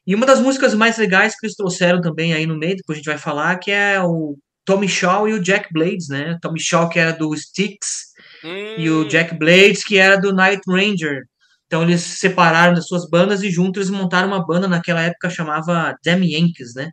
E 0.05 0.15
uma 0.15 0.25
das 0.25 0.41
músicas 0.41 0.73
mais 0.73 0.97
legais 0.97 1.35
que 1.37 1.45
eles 1.45 1.55
trouxeram 1.55 2.01
também 2.01 2.33
aí 2.33 2.47
no 2.47 2.57
meio, 2.57 2.75
depois 2.75 2.97
a 2.97 2.99
gente 2.99 3.09
vai 3.09 3.19
falar, 3.19 3.59
que 3.59 3.69
é 3.69 4.01
o 4.01 4.35
Tommy 4.65 4.89
Shaw 4.89 5.29
e 5.29 5.33
o 5.33 5.41
Jack 5.41 5.71
Blades, 5.71 6.07
né? 6.07 6.37
Tommy 6.41 6.59
Shaw, 6.59 6.89
que 6.89 6.97
era 6.97 7.11
do 7.11 7.31
Styx, 7.35 8.10
Hum. 8.43 8.75
E 8.77 8.89
o 8.89 9.07
Jack 9.07 9.37
Blades, 9.37 9.83
que 9.83 9.97
era 9.97 10.17
do 10.17 10.33
Night 10.33 10.61
Ranger. 10.67 11.23
Então 11.67 11.83
eles 11.83 12.01
separaram 12.01 12.73
das 12.73 12.85
suas 12.85 13.09
bandas 13.09 13.41
e 13.43 13.49
juntos 13.49 13.87
eles 13.87 13.89
montaram 13.89 14.27
uma 14.27 14.45
banda 14.45 14.67
naquela 14.67 15.01
época 15.01 15.29
chamava 15.29 15.95
Damn 16.03 16.25
Yankees, 16.25 16.73
né? 16.75 16.89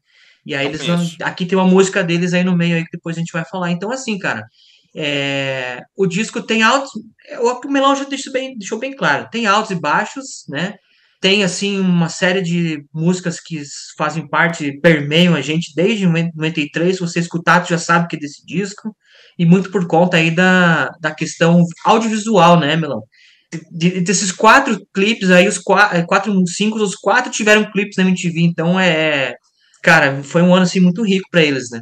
E 0.47 0.55
aí 0.55 0.67
eles 0.67 0.87
vão, 0.87 1.05
aqui 1.23 1.45
tem 1.45 1.59
uma 1.59 1.67
música 1.67 2.03
deles 2.03 2.33
aí 2.33 2.45
no 2.45 2.57
meio 2.57 2.77
aí 2.77 2.85
que 2.85 2.93
depois 2.93 3.17
a 3.17 3.19
gente 3.19 3.33
vai 3.33 3.45
falar. 3.45 3.73
Então 3.73 3.91
assim, 3.91 4.17
cara, 4.19 4.47
é, 4.95 5.83
o 5.97 6.07
disco 6.07 6.41
tem 6.41 6.63
altos, 6.63 6.93
o 7.41 7.69
Melão 7.69 7.97
já 7.97 8.05
deixou 8.05 8.33
bem, 8.33 8.57
deixou 8.57 8.79
bem 8.79 8.95
claro, 8.95 9.29
tem 9.31 9.47
altos 9.47 9.73
e 9.73 9.75
baixos, 9.75 10.45
né? 10.49 10.75
Tem 11.21 11.43
assim 11.43 11.81
uma 11.81 12.09
série 12.09 12.41
de 12.41 12.85
músicas 12.95 13.41
que 13.41 13.61
fazem 13.97 14.29
parte, 14.29 14.79
permeiam 14.81 15.35
a 15.35 15.41
gente 15.41 15.73
desde 15.75 16.07
93. 16.07 16.95
Se 16.95 17.01
você 17.01 17.19
escutar, 17.19 17.65
você 17.65 17.75
já 17.75 17.79
sabe 17.79 18.07
que 18.07 18.15
é 18.15 18.19
desse 18.21 18.47
disco 18.47 18.95
e 19.39 19.47
muito 19.47 19.71
por 19.71 19.87
conta 19.87 20.17
aí 20.17 20.31
da, 20.31 20.91
da 21.01 21.15
questão 21.15 21.63
audiovisual, 21.85 22.59
né, 22.59 22.77
Melão? 22.77 23.03
De, 23.73 24.01
desses 24.01 24.33
quatro 24.33 24.79
clipes 24.93 25.31
aí, 25.31 25.49
os 25.49 25.59
quatro, 25.59 25.97
é, 25.97 26.03
quatro, 26.03 26.47
cinco, 26.47 26.79
os 26.79 26.95
quatro 26.95 27.31
tiveram 27.31 27.71
clipes 27.71 27.97
na 27.97 28.05
MTV, 28.05 28.41
então 28.41 28.79
é, 28.79 29.35
cara, 29.83 30.23
foi 30.23 30.43
um 30.43 30.55
ano 30.55 30.65
assim 30.65 30.81
muito 30.81 31.03
rico 31.03 31.29
para 31.31 31.43
eles, 31.43 31.71
né? 31.71 31.81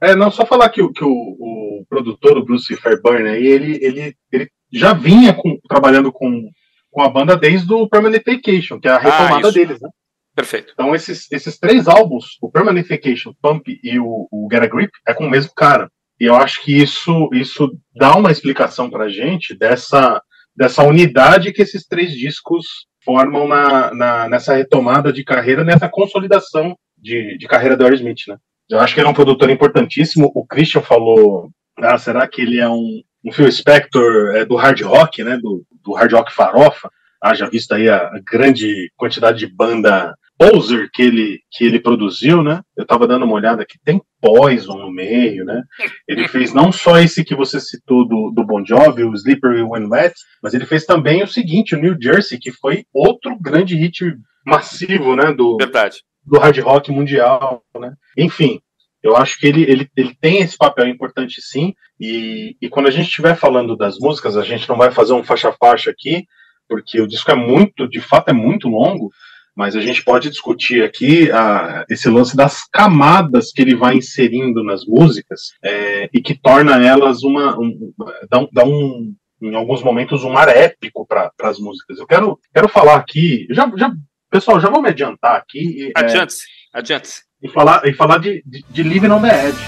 É, 0.00 0.16
não 0.16 0.30
só 0.30 0.46
falar 0.46 0.68
que, 0.70 0.80
o, 0.80 0.90
que 0.90 1.04
o, 1.04 1.10
o 1.10 1.84
produtor, 1.88 2.38
o 2.38 2.44
Bruce 2.44 2.74
Fairburn, 2.76 3.28
aí, 3.28 3.46
ele, 3.46 3.78
ele, 3.82 4.16
ele 4.32 4.48
já 4.72 4.92
vinha 4.92 5.34
com, 5.34 5.58
trabalhando 5.68 6.10
com, 6.10 6.48
com 6.90 7.02
a 7.02 7.08
banda 7.08 7.36
desde 7.36 7.72
o 7.72 7.88
Permanent 7.88 8.22
Vacation, 8.24 8.80
que 8.80 8.88
é 8.88 8.90
a 8.90 8.96
ah, 8.96 8.98
retomada 8.98 9.48
ah, 9.48 9.52
deles, 9.52 9.80
né? 9.80 9.88
Perfeito. 10.34 10.72
Então, 10.72 10.94
esses, 10.94 11.30
esses 11.30 11.58
três 11.58 11.86
álbuns, 11.86 12.38
o 12.40 12.50
Permanent 12.50 12.88
Vacation, 12.88 13.34
Pump 13.40 13.68
e 13.82 13.98
o, 13.98 14.26
o 14.30 14.48
Get 14.50 14.62
a 14.62 14.66
Grip, 14.66 14.90
é 15.06 15.12
com 15.12 15.26
o 15.26 15.30
mesmo 15.30 15.52
cara. 15.54 15.90
E 16.22 16.26
eu 16.26 16.36
acho 16.36 16.62
que 16.62 16.80
isso, 16.80 17.28
isso 17.32 17.76
dá 17.96 18.14
uma 18.14 18.30
explicação 18.30 18.88
para 18.88 19.06
a 19.06 19.08
gente 19.08 19.58
dessa, 19.58 20.22
dessa 20.54 20.84
unidade 20.84 21.52
que 21.52 21.60
esses 21.60 21.84
três 21.84 22.12
discos 22.12 22.86
formam 23.04 23.48
na, 23.48 23.92
na, 23.92 24.28
nessa 24.28 24.54
retomada 24.54 25.12
de 25.12 25.24
carreira, 25.24 25.64
nessa 25.64 25.88
consolidação 25.88 26.76
de, 26.96 27.36
de 27.36 27.48
carreira 27.48 27.76
do 27.76 27.82
Aerosmith, 27.82 28.28
né? 28.28 28.36
Eu 28.70 28.78
acho 28.78 28.94
que 28.94 29.00
ele 29.00 29.08
é 29.08 29.10
um 29.10 29.14
produtor 29.14 29.50
importantíssimo. 29.50 30.30
O 30.32 30.46
Christian 30.46 30.80
falou, 30.80 31.50
ah, 31.78 31.98
será 31.98 32.28
que 32.28 32.42
ele 32.42 32.60
é 32.60 32.68
um, 32.68 33.02
um 33.24 33.32
Phil 33.32 33.50
Spector 33.50 34.36
é, 34.36 34.44
do 34.44 34.54
hard 34.54 34.80
rock, 34.82 35.24
né? 35.24 35.36
Do, 35.38 35.66
do 35.84 35.92
hard 35.92 36.12
rock 36.12 36.32
farofa? 36.32 36.88
Ah, 37.20 37.34
já 37.34 37.48
visto 37.48 37.72
aí 37.72 37.88
a 37.88 38.08
grande 38.24 38.92
quantidade 38.96 39.40
de 39.40 39.52
banda 39.52 40.14
Poser 40.50 40.90
que 40.92 41.02
ele, 41.02 41.40
que 41.50 41.64
ele 41.64 41.78
produziu, 41.78 42.42
né? 42.42 42.62
Eu 42.76 42.84
tava 42.84 43.06
dando 43.06 43.24
uma 43.24 43.34
olhada 43.34 43.62
aqui, 43.62 43.78
tem 43.84 44.02
Poison 44.20 44.76
no 44.78 44.90
meio, 44.90 45.44
né? 45.44 45.62
Ele 46.08 46.26
fez 46.26 46.52
não 46.52 46.72
só 46.72 46.98
esse 46.98 47.24
que 47.24 47.34
você 47.34 47.60
citou 47.60 48.06
do, 48.06 48.32
do 48.34 48.44
Bon 48.44 48.64
Jovi, 48.64 49.04
o 49.04 49.14
Slippery 49.14 49.62
When 49.62 49.86
Wet, 49.88 50.14
mas 50.42 50.54
ele 50.54 50.66
fez 50.66 50.84
também 50.84 51.22
o 51.22 51.28
seguinte, 51.28 51.74
o 51.74 51.78
New 51.78 51.96
Jersey, 52.00 52.38
que 52.38 52.50
foi 52.50 52.84
outro 52.92 53.38
grande 53.40 53.76
hit 53.76 54.16
massivo, 54.44 55.14
né? 55.14 55.32
Do, 55.32 55.56
Verdade. 55.56 55.98
do 56.24 56.38
hard 56.38 56.58
rock 56.58 56.90
mundial, 56.90 57.62
né? 57.78 57.94
Enfim, 58.18 58.60
eu 59.02 59.16
acho 59.16 59.38
que 59.38 59.46
ele, 59.46 59.62
ele, 59.62 59.88
ele 59.96 60.16
tem 60.20 60.38
esse 60.38 60.56
papel 60.56 60.88
importante 60.88 61.40
sim, 61.40 61.74
e, 62.00 62.56
e 62.60 62.68
quando 62.68 62.86
a 62.88 62.90
gente 62.90 63.06
estiver 63.06 63.36
falando 63.36 63.76
das 63.76 63.98
músicas, 63.98 64.36
a 64.36 64.42
gente 64.42 64.68
não 64.68 64.76
vai 64.76 64.90
fazer 64.90 65.12
um 65.12 65.24
faixa-faixa 65.24 65.90
aqui, 65.90 66.24
porque 66.68 67.00
o 67.00 67.06
disco 67.06 67.30
é 67.30 67.34
muito, 67.34 67.88
de 67.88 68.00
fato 68.00 68.30
é 68.30 68.32
muito 68.32 68.68
longo, 68.68 69.10
mas 69.54 69.76
a 69.76 69.80
gente 69.80 70.02
pode 70.02 70.30
discutir 70.30 70.82
aqui 70.82 71.30
a, 71.30 71.84
esse 71.88 72.08
lance 72.08 72.36
das 72.36 72.66
camadas 72.70 73.52
que 73.52 73.60
ele 73.60 73.76
vai 73.76 73.96
inserindo 73.96 74.64
nas 74.64 74.84
músicas 74.86 75.52
é, 75.62 76.08
e 76.12 76.20
que 76.20 76.34
torna 76.34 76.82
elas 76.82 77.22
uma. 77.22 77.58
Um, 77.58 77.92
dá, 78.30 78.46
dá 78.52 78.64
um, 78.64 79.14
em 79.42 79.54
alguns 79.54 79.82
momentos, 79.82 80.24
um 80.24 80.36
ar 80.36 80.48
épico 80.48 81.06
para 81.06 81.30
as 81.42 81.58
músicas. 81.58 81.98
Eu 81.98 82.06
quero, 82.06 82.38
quero 82.54 82.68
falar 82.68 82.96
aqui. 82.96 83.46
Já, 83.50 83.70
já, 83.76 83.92
pessoal, 84.30 84.60
já 84.60 84.70
vou 84.70 84.80
me 84.80 84.88
adiantar 84.88 85.36
aqui. 85.36 85.92
Adiante-se, 85.96 86.44
é, 86.74 86.78
adiante-se. 86.78 87.22
E 87.42 87.48
falar, 87.48 87.86
e 87.86 87.92
falar 87.92 88.18
de, 88.18 88.42
de, 88.46 88.64
de 88.70 88.82
Living 88.82 89.10
on 89.10 89.20
the 89.20 89.28
Edge. 89.28 89.58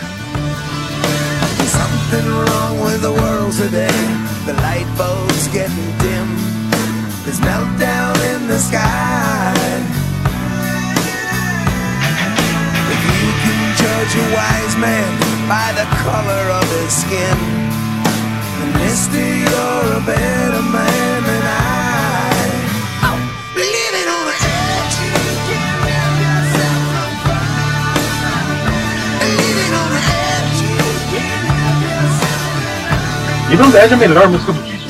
Something 1.66 2.28
wrong 2.30 2.84
with 2.84 3.00
the 3.02 3.10
world 3.10 3.52
today. 3.56 3.88
The 4.46 4.52
light 4.62 4.86
bulbs 4.96 5.48
getting 5.48 5.90
dim. 5.98 6.54
There's 7.24 7.40
meltdown 7.40 8.13
the 8.54 8.60
sky. 8.60 9.52
If 12.94 13.00
you 13.02 13.30
can 13.42 13.58
judge 13.82 14.14
a 14.14 14.26
wise 14.30 14.78
man 14.78 15.10
by 15.50 15.74
the 15.74 15.82
color 16.06 16.44
of 16.58 16.62
his 16.78 16.94
skin, 17.02 17.38
then 18.58 18.70
mister, 18.78 19.18
you're 19.18 19.98
a 19.98 20.00
better 20.06 20.62
man 20.70 21.18
than 21.28 21.42
I. 21.42 22.38
Oh, 23.08 23.18
living 23.58 24.08
on 24.16 24.24
the 24.30 24.36
edge. 24.38 24.96
You 25.02 25.10
save 25.50 26.14
yourself 26.22 26.78
from 26.94 27.10
fire. 27.26 27.98
Living 29.42 29.74
on 29.82 29.88
the 33.72 33.78
Edge 33.82 33.90
é 33.90 33.94
a 33.94 33.96
melhor 33.96 34.28
música 34.28 34.52
do 34.52 34.62
dia. 34.62 34.83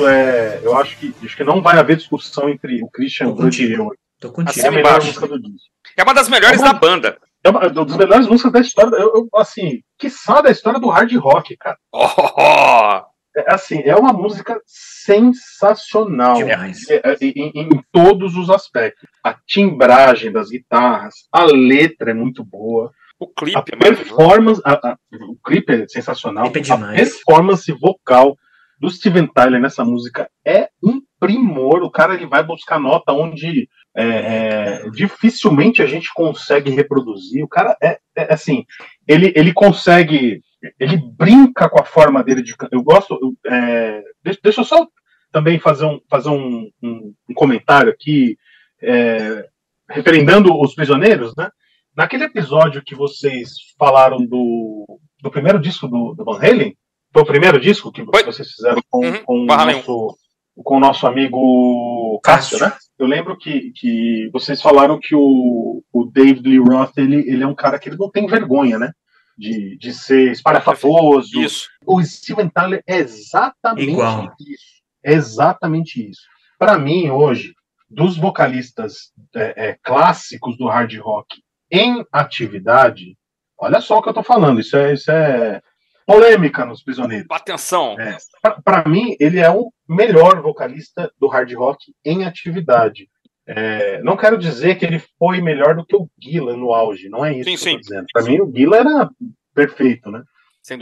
Isso 0.00 0.08
é. 0.08 0.60
Eu 0.62 0.76
acho 0.76 0.96
que, 0.98 1.14
acho 1.22 1.36
que 1.36 1.44
não 1.44 1.62
vai 1.62 1.78
haver 1.78 1.96
discussão 1.96 2.48
entre 2.48 2.82
o 2.82 2.88
Christian 2.88 3.26
e 3.26 3.72
eu. 3.72 3.90
Tô 4.20 4.30
contigo. 4.30 4.50
Assim, 4.50 4.60
é 4.60 4.68
a 4.68 4.72
melhor 4.72 5.02
música 5.02 5.26
do 5.26 5.40
disco. 5.40 5.70
É 5.96 6.02
uma 6.02 6.14
das 6.14 6.28
melhores 6.28 6.60
é 6.60 6.64
uma, 6.64 6.72
da 6.72 6.78
banda. 6.78 7.18
É 7.42 7.48
uma 7.48 7.70
das 7.70 7.96
melhores 7.96 8.26
músicas 8.26 8.52
da 8.52 8.60
história. 8.60 8.96
Eu, 8.96 9.12
eu, 9.14 9.28
assim, 9.34 9.80
que 9.98 10.10
só 10.10 10.42
da 10.42 10.50
história 10.50 10.78
do 10.78 10.90
hard 10.90 11.10
rock, 11.16 11.56
cara. 11.56 11.78
Oh, 11.90 13.02
é, 13.34 13.54
assim, 13.54 13.80
é 13.84 13.96
uma 13.96 14.12
música 14.12 14.60
sensacional 14.66 16.36
é, 16.42 17.16
em, 17.22 17.50
em, 17.54 17.68
todos 17.90 18.36
os 18.36 18.50
aspectos. 18.50 19.08
A 19.24 19.34
timbragem 19.46 20.30
das 20.30 20.50
guitarras, 20.50 21.14
a 21.32 21.44
letra 21.44 22.10
é 22.10 22.14
muito 22.14 22.44
boa. 22.44 22.92
O 23.18 23.26
clipe 23.26 23.56
a 23.56 23.60
é 23.60 23.76
performance, 23.76 24.60
a, 24.64 24.72
a, 24.72 24.96
o 25.12 25.36
clipe 25.42 25.72
é 25.72 25.88
sensacional. 25.88 26.50
Clipe 26.50 26.70
é 26.70 26.74
a 26.74 26.78
performance 26.78 27.72
vocal 27.72 28.36
do 28.80 28.90
Steven 28.90 29.26
Tyler 29.26 29.60
nessa 29.60 29.84
música 29.84 30.28
é 30.44 30.70
um 30.82 31.02
primor. 31.20 31.82
O 31.82 31.90
cara 31.90 32.14
ele 32.14 32.26
vai 32.26 32.42
buscar 32.42 32.80
nota 32.80 33.12
onde 33.12 33.68
é, 33.94 34.04
é, 34.04 34.90
dificilmente 34.90 35.82
a 35.82 35.86
gente 35.86 36.12
consegue 36.14 36.70
reproduzir. 36.70 37.44
O 37.44 37.48
cara 37.48 37.76
é, 37.82 37.98
é, 38.16 38.32
assim, 38.32 38.64
ele, 39.06 39.32
ele 39.36 39.52
consegue, 39.52 40.40
ele 40.78 40.96
brinca 40.96 41.68
com 41.68 41.78
a 41.78 41.84
forma 41.84 42.24
dele 42.24 42.42
de 42.42 42.54
Eu 42.72 42.82
gosto. 42.82 43.18
É, 43.46 44.02
deixa, 44.24 44.40
deixa 44.42 44.60
eu 44.62 44.64
só 44.64 44.88
também 45.30 45.58
fazer 45.58 45.84
um, 45.84 46.00
fazer 46.08 46.30
um, 46.30 46.70
um, 46.82 47.14
um 47.28 47.34
comentário 47.34 47.92
aqui, 47.92 48.36
é, 48.82 49.46
referendando 49.88 50.58
os 50.58 50.74
prisioneiros, 50.74 51.34
né? 51.36 51.50
Naquele 51.94 52.24
episódio 52.24 52.82
que 52.82 52.94
vocês 52.94 53.50
falaram 53.78 54.24
do, 54.24 54.86
do 55.20 55.30
primeiro 55.30 55.60
disco 55.60 55.86
do, 55.86 56.14
do 56.14 56.24
Van 56.24 56.38
Halen, 56.38 56.76
foi 57.12 57.22
o 57.22 57.26
primeiro 57.26 57.60
disco 57.60 57.90
que 57.90 58.02
Oi? 58.02 58.24
vocês 58.24 58.50
fizeram 58.50 58.80
com, 58.88 59.04
uhum. 59.04 59.24
com, 59.24 59.40
o 59.40 59.44
nosso, 59.46 60.18
com 60.56 60.76
o 60.76 60.80
nosso 60.80 61.06
amigo 61.06 62.20
Cássio, 62.22 62.58
né? 62.60 62.72
Eu 62.98 63.06
lembro 63.06 63.36
que, 63.36 63.72
que 63.72 64.28
vocês 64.32 64.60
falaram 64.60 64.98
que 65.00 65.14
o, 65.14 65.82
o 65.92 66.04
David 66.04 66.48
Lee 66.48 66.58
Roth 66.58 66.96
ele, 66.96 67.28
ele 67.28 67.42
é 67.42 67.46
um 67.46 67.54
cara 67.54 67.78
que 67.78 67.88
ele 67.88 67.96
não 67.96 68.10
tem 68.10 68.26
vergonha, 68.26 68.78
né? 68.78 68.92
De, 69.36 69.76
de 69.78 69.92
ser 69.92 70.30
espalhafatoso. 70.32 71.40
Isso. 71.40 71.68
O 71.86 72.02
Steven 72.02 72.48
Tyler 72.48 72.82
é 72.86 72.98
exatamente 72.98 73.90
Igual. 73.90 74.34
isso. 74.40 74.80
É 75.04 75.14
exatamente 75.14 76.10
isso. 76.10 76.20
Para 76.58 76.78
mim, 76.78 77.08
hoje, 77.08 77.54
dos 77.88 78.18
vocalistas 78.18 79.12
é, 79.34 79.70
é, 79.70 79.78
clássicos 79.82 80.56
do 80.58 80.68
hard 80.68 80.94
rock 80.98 81.42
em 81.70 82.04
atividade, 82.12 83.16
olha 83.58 83.80
só 83.80 83.98
o 83.98 84.02
que 84.02 84.10
eu 84.10 84.14
tô 84.14 84.22
falando. 84.22 84.60
Isso 84.60 84.76
é, 84.76 84.92
isso 84.92 85.10
é 85.10 85.62
polêmica 86.10 86.64
nos 86.64 86.82
Prisioneiros. 86.82 87.26
Atenção! 87.30 87.96
É, 88.00 88.16
Para 88.64 88.88
mim, 88.88 89.14
ele 89.20 89.38
é 89.38 89.50
o 89.50 89.72
melhor 89.88 90.42
vocalista 90.42 91.10
do 91.20 91.28
hard 91.28 91.52
rock 91.54 91.92
em 92.04 92.24
atividade. 92.24 93.08
É, 93.46 94.02
não 94.02 94.16
quero 94.16 94.36
dizer 94.36 94.76
que 94.76 94.84
ele 94.84 95.02
foi 95.18 95.40
melhor 95.40 95.76
do 95.76 95.84
que 95.84 95.96
o 95.96 96.08
Gila 96.20 96.56
no 96.56 96.72
auge, 96.72 97.08
não 97.08 97.24
é 97.24 97.32
isso 97.32 97.50
sim, 97.50 97.56
que 97.56 97.58
sim. 97.58 97.70
eu 97.70 97.74
tô 97.76 97.80
dizendo. 97.80 98.06
Para 98.12 98.22
mim, 98.24 98.40
o 98.40 98.52
Gila 98.54 98.76
era 98.76 99.10
perfeito, 99.54 100.10
né? 100.10 100.22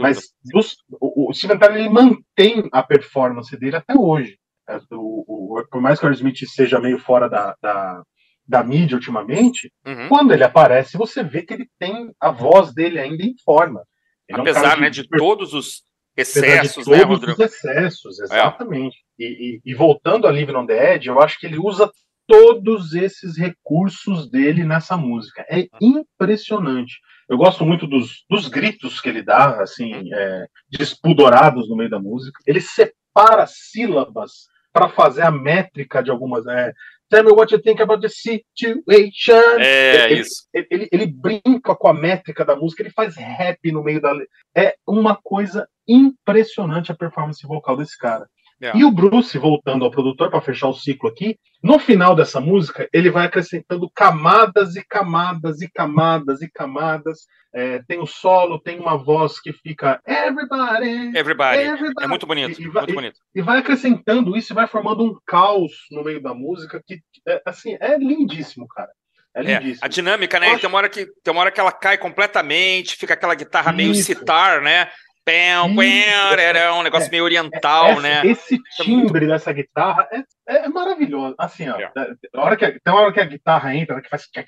Mas 0.00 0.32
dos, 0.44 0.76
o, 1.00 1.30
o 1.30 1.32
Steven 1.32 1.58
Tyler 1.58 1.78
ele 1.78 1.88
mantém 1.88 2.68
a 2.72 2.82
performance 2.82 3.56
dele 3.56 3.76
até 3.76 3.94
hoje. 3.94 4.36
É, 4.68 4.78
o, 4.92 5.56
o, 5.58 5.66
por 5.70 5.80
mais 5.80 6.00
que 6.00 6.06
o 6.06 6.12
Smith 6.12 6.38
seja 6.46 6.80
meio 6.80 6.98
fora 6.98 7.28
da, 7.28 7.54
da, 7.62 8.02
da 8.46 8.64
mídia 8.64 8.96
ultimamente, 8.96 9.72
uhum. 9.86 10.08
quando 10.08 10.32
ele 10.32 10.44
aparece, 10.44 10.98
você 10.98 11.22
vê 11.22 11.42
que 11.42 11.54
ele 11.54 11.68
tem 11.78 12.10
a 12.20 12.30
voz 12.30 12.74
dele 12.74 12.98
ainda 12.98 13.22
em 13.22 13.34
forma. 13.44 13.82
Ele 14.28 14.40
Apesar 14.40 14.74
é 14.74 14.76
um 14.76 14.80
né, 14.80 14.90
de, 14.90 15.02
de 15.02 15.08
todos 15.08 15.54
os 15.54 15.82
excessos, 16.16 16.84
de 16.84 16.90
né, 16.90 16.98
todos 16.98 17.20
Rodrigo? 17.20 17.32
Os 17.32 17.38
excessos, 17.40 18.20
exatamente. 18.20 18.96
É. 19.18 19.24
E, 19.24 19.26
e, 19.26 19.60
e, 19.64 19.74
voltando 19.74 20.26
a 20.26 20.30
Live 20.30 20.54
on 20.54 20.66
the 20.66 20.94
Edge, 20.94 21.08
eu 21.08 21.20
acho 21.20 21.38
que 21.38 21.46
ele 21.46 21.58
usa 21.58 21.90
todos 22.26 22.92
esses 22.92 23.38
recursos 23.38 24.30
dele 24.30 24.64
nessa 24.64 24.96
música. 24.96 25.44
É 25.48 25.66
impressionante. 25.80 26.98
Eu 27.28 27.38
gosto 27.38 27.64
muito 27.64 27.86
dos, 27.86 28.24
dos 28.28 28.48
gritos 28.48 29.00
que 29.00 29.08
ele 29.08 29.22
dá, 29.22 29.62
assim, 29.62 29.92
é, 30.12 30.46
despundorados 30.70 31.68
no 31.68 31.76
meio 31.76 31.90
da 31.90 31.98
música. 31.98 32.38
Ele 32.46 32.60
separa 32.60 33.46
sílabas 33.46 34.48
para 34.72 34.88
fazer 34.88 35.22
a 35.22 35.30
métrica 35.30 36.02
de 36.02 36.10
algumas. 36.10 36.46
É, 36.46 36.72
Tell 37.10 37.24
me 37.24 37.32
what 37.32 37.50
you 37.50 37.60
think 37.60 37.80
about 37.80 38.02
the 38.02 38.08
situation. 38.08 39.58
É, 39.60 40.12
ele, 40.12 40.20
isso. 40.20 40.46
Ele, 40.52 40.66
ele, 40.70 40.88
ele, 40.92 41.06
brinca 41.06 41.74
com 41.74 41.88
a 41.88 41.94
métrica 41.94 42.44
da 42.44 42.54
música, 42.54 42.82
ele 42.82 42.90
faz 42.90 43.16
rap 43.16 43.58
no 43.72 43.82
meio 43.82 44.00
da. 44.00 44.12
É 44.54 44.74
uma 44.86 45.16
coisa 45.16 45.66
impressionante 45.86 46.92
a 46.92 46.94
performance 46.94 47.46
vocal 47.46 47.76
desse 47.76 47.96
cara. 47.96 48.28
Yeah. 48.60 48.78
É. 48.78 48.82
E 48.82 48.84
o 48.84 48.90
Bruce, 48.90 49.36
voltando 49.38 49.84
ao 49.84 49.90
produtor 49.90 50.30
para 50.30 50.40
fechar 50.40 50.68
o 50.68 50.74
ciclo 50.74 51.08
aqui, 51.08 51.38
no 51.62 51.78
final 51.78 52.14
dessa 52.14 52.40
música, 52.40 52.88
ele 52.92 53.10
vai 53.10 53.26
acrescentando 53.26 53.88
camadas 53.94 54.76
e 54.76 54.84
camadas 54.84 55.60
e 55.62 55.70
camadas 55.70 56.42
e 56.42 56.50
camadas. 56.50 57.26
É, 57.54 57.82
tem 57.88 57.98
o 57.98 58.06
solo, 58.06 58.60
tem 58.60 58.78
uma 58.78 58.96
voz 58.96 59.40
que 59.40 59.52
fica 59.52 60.00
everybody, 60.06 61.16
everybody. 61.16 61.58
everybody. 61.58 62.04
É 62.04 62.06
muito 62.06 62.26
bonito, 62.26 62.60
e, 62.60 62.68
vai, 62.68 62.82
muito 62.82 62.94
bonito. 62.94 63.18
E, 63.34 63.38
e, 63.38 63.42
vai 63.42 63.58
acrescentando 63.58 64.36
isso 64.36 64.52
e 64.52 64.54
vai 64.54 64.66
formando 64.66 65.02
um 65.02 65.18
caos 65.24 65.72
no 65.90 66.04
meio 66.04 66.22
da 66.22 66.34
música 66.34 66.82
que, 66.86 67.00
é, 67.26 67.40
assim, 67.46 67.76
é 67.80 67.96
lindíssimo, 67.96 68.68
cara. 68.68 68.90
É, 69.34 69.40
é 69.40 69.42
lindíssimo. 69.42 69.80
É, 69.82 69.86
a 69.86 69.88
dinâmica, 69.88 70.38
né? 70.38 70.58
Tem 70.58 70.68
uma, 70.68 70.78
hora 70.78 70.88
que, 70.90 71.06
tem 71.24 71.32
uma 71.32 71.40
hora 71.40 71.50
que 71.50 71.60
ela 71.60 71.72
cai 71.72 71.96
completamente, 71.96 72.96
fica 72.96 73.14
aquela 73.14 73.34
guitarra 73.34 73.70
isso. 73.70 73.76
meio 73.76 73.94
citar, 73.94 74.60
né? 74.60 74.90
Pão, 75.28 75.74
pão, 75.76 76.38
era 76.38 76.74
um 76.74 76.82
negócio 76.82 77.08
é, 77.08 77.10
meio 77.10 77.24
oriental, 77.24 77.88
essa, 77.88 78.00
né? 78.00 78.22
Esse 78.24 78.58
timbre 78.76 79.26
dessa 79.26 79.52
guitarra 79.52 80.08
é, 80.10 80.64
é, 80.64 80.68
maravilhoso. 80.68 81.34
Assim, 81.38 81.68
ó, 81.68 81.78
é. 81.78 81.90
a 82.34 82.40
hora 82.40 82.56
que, 82.56 82.66
tem 82.66 82.92
uma 82.92 83.02
hora 83.02 83.12
que 83.12 83.20
a 83.20 83.24
guitarra 83.24 83.74
entra, 83.74 84.00
que 84.00 84.08
faz. 84.08 84.26
É, 84.34 84.40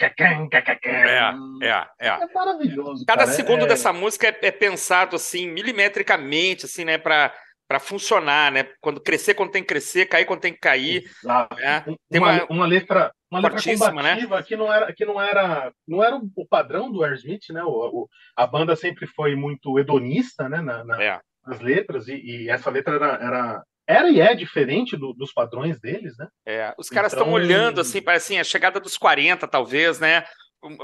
é, 1.62 1.86
é. 1.98 2.08
É 2.08 2.26
maravilhoso. 2.34 3.04
Cada 3.04 3.24
cara. 3.24 3.36
segundo 3.36 3.64
é... 3.64 3.68
dessa 3.68 3.92
música 3.92 4.28
é, 4.28 4.38
é, 4.42 4.50
pensado 4.50 5.16
assim, 5.16 5.46
milimetricamente, 5.48 6.64
assim, 6.64 6.84
né? 6.84 6.96
Pra, 6.96 7.32
para 7.70 7.78
funcionar, 7.78 8.50
né? 8.50 8.68
Quando 8.80 9.00
crescer, 9.00 9.33
quando 9.35 9.52
tem 9.52 9.62
que 9.62 9.68
crescer, 9.68 10.06
cair 10.06 10.24
quando 10.24 10.40
tem 10.40 10.52
que 10.52 10.59
cair. 10.59 11.09
Né? 11.56 11.85
Tem 12.11 12.20
uma, 12.20 12.44
uma, 12.46 12.66
letra, 12.66 13.12
uma 13.30 13.38
letra 13.38 13.61
né? 13.64 13.78
combativa 13.78 14.37
né? 14.38 14.42
que 14.42 14.56
não 14.56 14.72
era, 14.72 14.92
que 14.92 15.04
não 15.04 15.22
era, 15.22 15.72
não 15.87 16.02
era 16.02 16.16
o 16.16 16.46
padrão 16.48 16.90
do 16.90 17.04
Aerosmith, 17.04 17.48
né? 17.50 17.62
O, 17.62 17.68
o, 17.68 18.09
a 18.35 18.44
banda 18.44 18.74
sempre 18.74 19.06
foi 19.06 19.37
muito 19.37 19.78
hedonista, 19.78 20.48
né? 20.48 20.61
Na, 20.61 20.83
na 20.83 21.00
é. 21.00 21.20
nas 21.46 21.61
letras 21.61 22.09
e, 22.09 22.14
e, 22.14 22.50
essa 22.50 22.68
letra 22.70 22.96
era, 22.96 23.14
era 23.22 23.62
era 23.87 24.11
e 24.11 24.20
é 24.20 24.35
diferente 24.35 24.96
do, 24.96 25.12
dos 25.12 25.33
padrões 25.33 25.80
deles, 25.80 26.16
né? 26.18 26.26
É, 26.44 26.74
os 26.76 26.88
caras 26.88 27.12
estão 27.12 27.28
então... 27.28 27.35
olhando 27.35 27.80
assim, 27.80 28.02
parece 28.02 28.33
assim, 28.33 28.40
a 28.40 28.44
chegada 28.44 28.80
dos 28.80 28.98
40, 28.98 29.46
talvez, 29.46 30.00
né? 30.00 30.24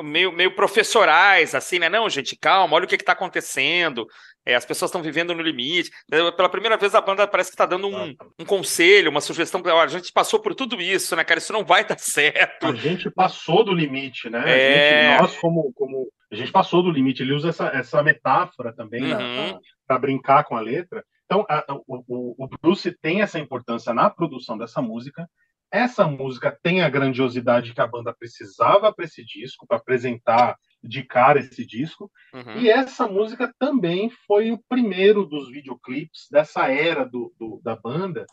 Meio, 0.02 0.32
meio 0.32 0.54
professorais, 0.54 1.54
assim, 1.54 1.78
né? 1.78 1.88
Não, 1.88 2.08
gente, 2.08 2.36
calma, 2.36 2.74
olha 2.74 2.84
o 2.84 2.88
que 2.88 2.94
está 2.94 3.12
acontecendo. 3.12 4.06
É, 4.44 4.54
as 4.54 4.64
pessoas 4.64 4.88
estão 4.88 5.02
vivendo 5.02 5.34
no 5.34 5.42
limite. 5.42 5.90
É, 6.10 6.30
pela 6.30 6.48
primeira 6.48 6.76
vez, 6.76 6.94
a 6.94 7.00
banda 7.00 7.26
parece 7.26 7.50
que 7.50 7.54
está 7.54 7.66
dando 7.66 7.88
um, 7.88 8.14
um, 8.38 8.44
conselho, 8.44 9.10
uma 9.10 9.20
sugestão. 9.20 9.60
Olha, 9.64 9.82
a 9.82 9.86
gente 9.88 10.12
passou 10.12 10.40
por 10.40 10.54
tudo 10.54 10.80
isso, 10.80 11.16
né, 11.16 11.24
cara? 11.24 11.38
Isso 11.38 11.52
não 11.52 11.64
vai 11.64 11.84
dar 11.84 11.98
certo. 12.00 12.66
A 12.66 12.74
gente 12.74 13.10
passou 13.10 13.64
do 13.64 13.74
limite, 13.74 14.30
né? 14.30 14.42
É... 14.46 15.10
Gente, 15.10 15.22
nós, 15.22 15.38
como, 15.38 15.72
como. 15.74 16.08
A 16.30 16.34
gente 16.36 16.52
passou 16.52 16.82
do 16.82 16.90
limite. 16.90 17.22
Ele 17.22 17.34
usa 17.34 17.48
essa, 17.48 17.66
essa 17.68 18.02
metáfora 18.02 18.72
também 18.72 19.02
uhum. 19.12 19.58
para 19.86 19.98
brincar 19.98 20.44
com 20.44 20.56
a 20.56 20.60
letra. 20.60 21.04
Então, 21.24 21.44
a, 21.48 21.64
o, 21.88 22.44
o 22.44 22.48
Bruce 22.62 22.96
tem 23.02 23.22
essa 23.22 23.38
importância 23.38 23.92
na 23.92 24.08
produção 24.08 24.56
dessa 24.56 24.80
música 24.80 25.28
essa 25.70 26.06
música 26.06 26.56
tem 26.62 26.82
a 26.82 26.88
grandiosidade 26.88 27.74
que 27.74 27.80
a 27.80 27.86
banda 27.86 28.14
precisava 28.14 28.92
para 28.92 29.04
esse 29.04 29.24
disco, 29.24 29.66
para 29.66 29.76
apresentar 29.76 30.56
de 30.82 31.02
cara 31.02 31.40
esse 31.40 31.66
disco. 31.66 32.10
Uhum. 32.32 32.60
E 32.60 32.70
essa 32.70 33.06
música 33.06 33.52
também 33.58 34.10
foi 34.26 34.52
o 34.52 34.62
primeiro 34.68 35.26
dos 35.26 35.50
videoclipes 35.50 36.28
dessa 36.30 36.70
era 36.70 37.04
do, 37.04 37.34
do 37.38 37.60
da 37.62 37.74
banda, 37.74 38.24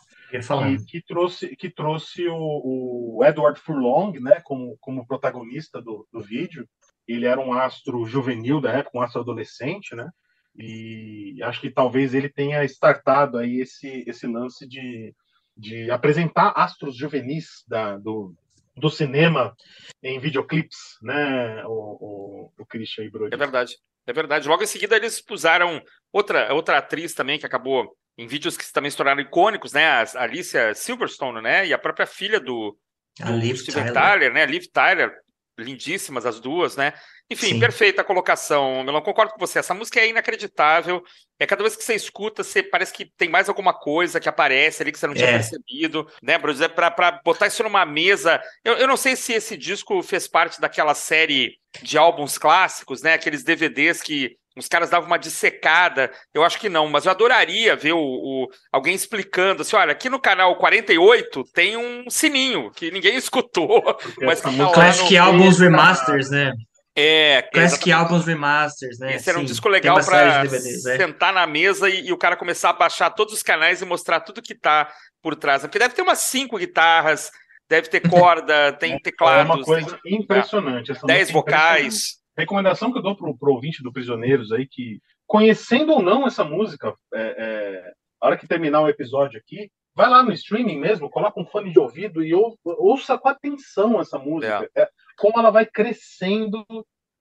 que, 0.77 0.99
que, 0.99 1.01
trouxe, 1.01 1.55
que 1.55 1.69
trouxe 1.69 2.27
o, 2.27 3.17
o, 3.17 3.25
Edward 3.25 3.59
Furlong 3.59 4.19
né, 4.19 4.39
como, 4.43 4.77
como 4.79 5.07
protagonista 5.07 5.81
do, 5.81 6.07
do 6.11 6.21
vídeo. 6.21 6.67
Ele 7.07 7.25
era 7.25 7.41
um 7.41 7.51
astro 7.51 8.05
juvenil 8.05 8.61
da 8.61 8.71
época, 8.71 8.97
um 8.97 9.01
astro 9.01 9.21
adolescente, 9.21 9.95
né? 9.95 10.09
E 10.55 11.39
acho 11.41 11.59
que 11.59 11.69
talvez 11.69 12.13
ele 12.13 12.29
tenha 12.29 12.63
startado 12.63 13.37
aí 13.39 13.59
esse, 13.59 14.03
esse 14.07 14.27
lance 14.27 14.67
de 14.67 15.13
de 15.55 15.89
apresentar 15.91 16.53
astros 16.55 16.95
juvenis 16.97 17.63
da, 17.67 17.97
do, 17.97 18.33
do 18.75 18.89
cinema 18.89 19.55
em 20.01 20.19
videoclipes, 20.19 20.97
né, 21.01 21.63
o, 21.65 21.69
o, 21.69 22.51
o 22.59 22.65
Christian 22.65 23.05
e 23.05 23.09
Brody. 23.09 23.33
É 23.33 23.37
verdade, 23.37 23.77
é 24.07 24.13
verdade. 24.13 24.47
Logo 24.47 24.63
em 24.63 24.67
seguida 24.67 24.95
eles 24.95 25.21
puseram 25.21 25.81
outra, 26.11 26.53
outra 26.53 26.77
atriz 26.77 27.13
também 27.13 27.39
que 27.39 27.45
acabou 27.45 27.95
em 28.17 28.27
vídeos 28.27 28.57
que 28.57 28.71
também 28.71 28.91
se 28.91 28.97
tornaram 28.97 29.21
icônicos, 29.21 29.73
né, 29.73 29.85
a 29.85 30.05
Alicia 30.17 30.73
Silverstone, 30.75 31.41
né, 31.41 31.67
e 31.67 31.73
a 31.73 31.77
própria 31.77 32.05
filha 32.05 32.39
do, 32.39 32.77
do 33.19 33.57
Steven 33.57 33.85
Tyler. 33.85 33.93
Tyler, 33.93 34.33
né, 34.33 34.45
Liv 34.45 34.65
Tyler, 34.71 35.11
lindíssimas 35.57 36.25
as 36.25 36.39
duas, 36.39 36.75
né? 36.75 36.93
Enfim, 37.29 37.53
Sim. 37.53 37.59
perfeita 37.59 38.01
a 38.01 38.05
colocação, 38.05 38.83
Melão. 38.83 39.01
Concordo 39.01 39.33
com 39.33 39.39
você. 39.39 39.59
Essa 39.59 39.73
música 39.73 39.99
é 39.99 40.09
inacreditável. 40.09 41.03
É 41.39 41.45
cada 41.45 41.63
vez 41.63 41.75
que 41.75 41.83
você 41.83 41.95
escuta, 41.95 42.43
você 42.43 42.61
parece 42.61 42.93
que 42.93 43.05
tem 43.17 43.29
mais 43.29 43.49
alguma 43.49 43.73
coisa 43.73 44.19
que 44.19 44.29
aparece 44.29 44.81
ali 44.81 44.91
que 44.91 44.99
você 44.99 45.07
não 45.07 45.13
tinha 45.13 45.29
é. 45.29 45.33
percebido, 45.33 46.07
né, 46.21 46.37
Bruce? 46.37 46.63
É 46.63 46.67
pra 46.67 47.21
botar 47.23 47.47
isso 47.47 47.63
numa 47.63 47.85
mesa. 47.85 48.41
Eu, 48.63 48.73
eu 48.73 48.87
não 48.87 48.97
sei 48.97 49.15
se 49.15 49.33
esse 49.33 49.57
disco 49.57 50.01
fez 50.03 50.27
parte 50.27 50.59
daquela 50.59 50.93
série 50.93 51.57
de 51.81 51.97
álbuns 51.97 52.37
clássicos, 52.37 53.01
né? 53.01 53.13
Aqueles 53.13 53.43
DVDs 53.43 54.01
que 54.01 54.37
os 54.55 54.67
caras 54.67 54.89
davam 54.89 55.07
uma 55.07 55.17
dissecada. 55.17 56.11
Eu 56.33 56.43
acho 56.43 56.59
que 56.59 56.69
não, 56.69 56.87
mas 56.87 57.05
eu 57.05 57.11
adoraria 57.11 57.75
ver 57.75 57.93
o, 57.93 57.99
o, 57.99 58.47
alguém 58.71 58.93
explicando 58.93 59.61
assim: 59.61 59.75
olha, 59.75 59.91
aqui 59.91 60.09
no 60.09 60.19
canal 60.19 60.55
48 60.57 61.43
tem 61.53 61.75
um 61.75 62.09
sininho 62.09 62.71
que 62.71 62.91
ninguém 62.91 63.15
escutou. 63.17 63.81
mas 64.21 64.41
que 64.41 64.55
tá 64.55 64.71
Classic 64.71 65.13
no... 65.13 65.23
Albums 65.23 65.59
Remasters, 65.59 66.29
né? 66.29 66.53
É, 66.95 67.41
Classic 67.51 67.91
Albums 67.91 68.25
Remasters, 68.25 68.99
né? 68.99 69.15
Esse 69.15 69.27
era 69.27 69.39
um 69.39 69.45
disco 69.45 69.67
legal 69.67 69.99
para 70.05 70.43
é. 70.45 70.47
sentar 70.47 71.33
na 71.33 71.47
mesa 71.47 71.89
e, 71.89 72.07
e, 72.07 72.13
o 72.13 72.17
cara 72.17 72.35
começar 72.35 72.69
a 72.69 72.73
baixar 72.73 73.09
todos 73.09 73.33
os 73.33 73.41
canais 73.41 73.81
e 73.81 73.85
mostrar 73.85 74.19
tudo 74.19 74.43
que 74.43 74.53
tá 74.53 74.93
por 75.19 75.35
trás. 75.35 75.63
Porque 75.63 75.79
deve 75.79 75.95
ter 75.95 76.03
umas 76.03 76.19
cinco 76.19 76.59
guitarras, 76.59 77.31
deve 77.67 77.87
ter 77.87 78.07
corda, 78.07 78.73
tem 78.79 78.99
teclados. 78.99 79.49
É 79.49 79.55
uma 79.55 79.63
coisa 79.63 79.99
tem, 80.03 80.19
impressionante. 80.19 80.93
dez 81.03 81.29
é 81.29 81.33
vocais. 81.33 82.22
Recomendação 82.37 82.91
que 82.91 82.97
eu 82.97 83.03
dou 83.03 83.15
pro, 83.15 83.37
pro 83.37 83.53
ouvinte 83.53 83.83
do 83.83 83.93
Prisioneiros 83.93 84.51
aí, 84.51 84.67
que 84.67 84.99
conhecendo 85.27 85.93
ou 85.93 86.01
não 86.01 86.25
essa 86.25 86.43
música, 86.43 86.93
é, 87.13 87.21
é, 87.21 87.93
a 88.21 88.27
hora 88.27 88.37
que 88.37 88.47
terminar 88.47 88.81
o 88.81 88.89
episódio 88.89 89.39
aqui, 89.39 89.69
vai 89.95 90.09
lá 90.09 90.23
no 90.23 90.31
streaming 90.33 90.79
mesmo, 90.79 91.09
coloca 91.09 91.39
um 91.39 91.45
fone 91.45 91.71
de 91.71 91.79
ouvido 91.79 92.23
e 92.23 92.33
ou, 92.33 92.57
ouça 92.63 93.17
com 93.17 93.29
atenção 93.29 93.99
essa 93.99 94.17
música. 94.17 94.69
É. 94.75 94.81
é 94.83 94.89
como 95.17 95.39
ela 95.39 95.51
vai 95.51 95.65
crescendo 95.65 96.65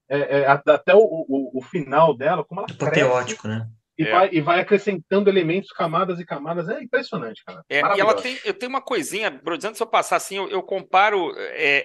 é, 0.08 0.40
é, 0.40 0.46
até 0.46 0.94
o, 0.94 1.00
o, 1.00 1.58
o, 1.58 1.62
final 1.62 2.16
dela, 2.16 2.44
como 2.44 2.60
ela 2.60 2.68
Apoteótico, 2.70 3.48
né? 3.48 3.66
E, 3.96 4.04
vai, 4.04 4.30
e 4.32 4.40
vai 4.40 4.58
acrescentando 4.58 5.28
elementos, 5.28 5.70
camadas 5.70 6.18
e 6.18 6.24
camadas. 6.24 6.68
É 6.68 6.82
impressionante, 6.82 7.44
cara. 7.44 7.62
e 7.68 8.00
ela 8.00 8.14
tem, 8.14 8.38
eu 8.44 8.54
tenho 8.54 8.70
uma 8.70 8.80
coisinha, 8.80 9.30
Brody, 9.30 9.66
antes 9.66 9.76
de 9.76 9.82
eu 9.82 9.86
passar 9.86 10.16
assim, 10.16 10.36
eu, 10.36 10.48
eu 10.48 10.62
comparo. 10.62 11.32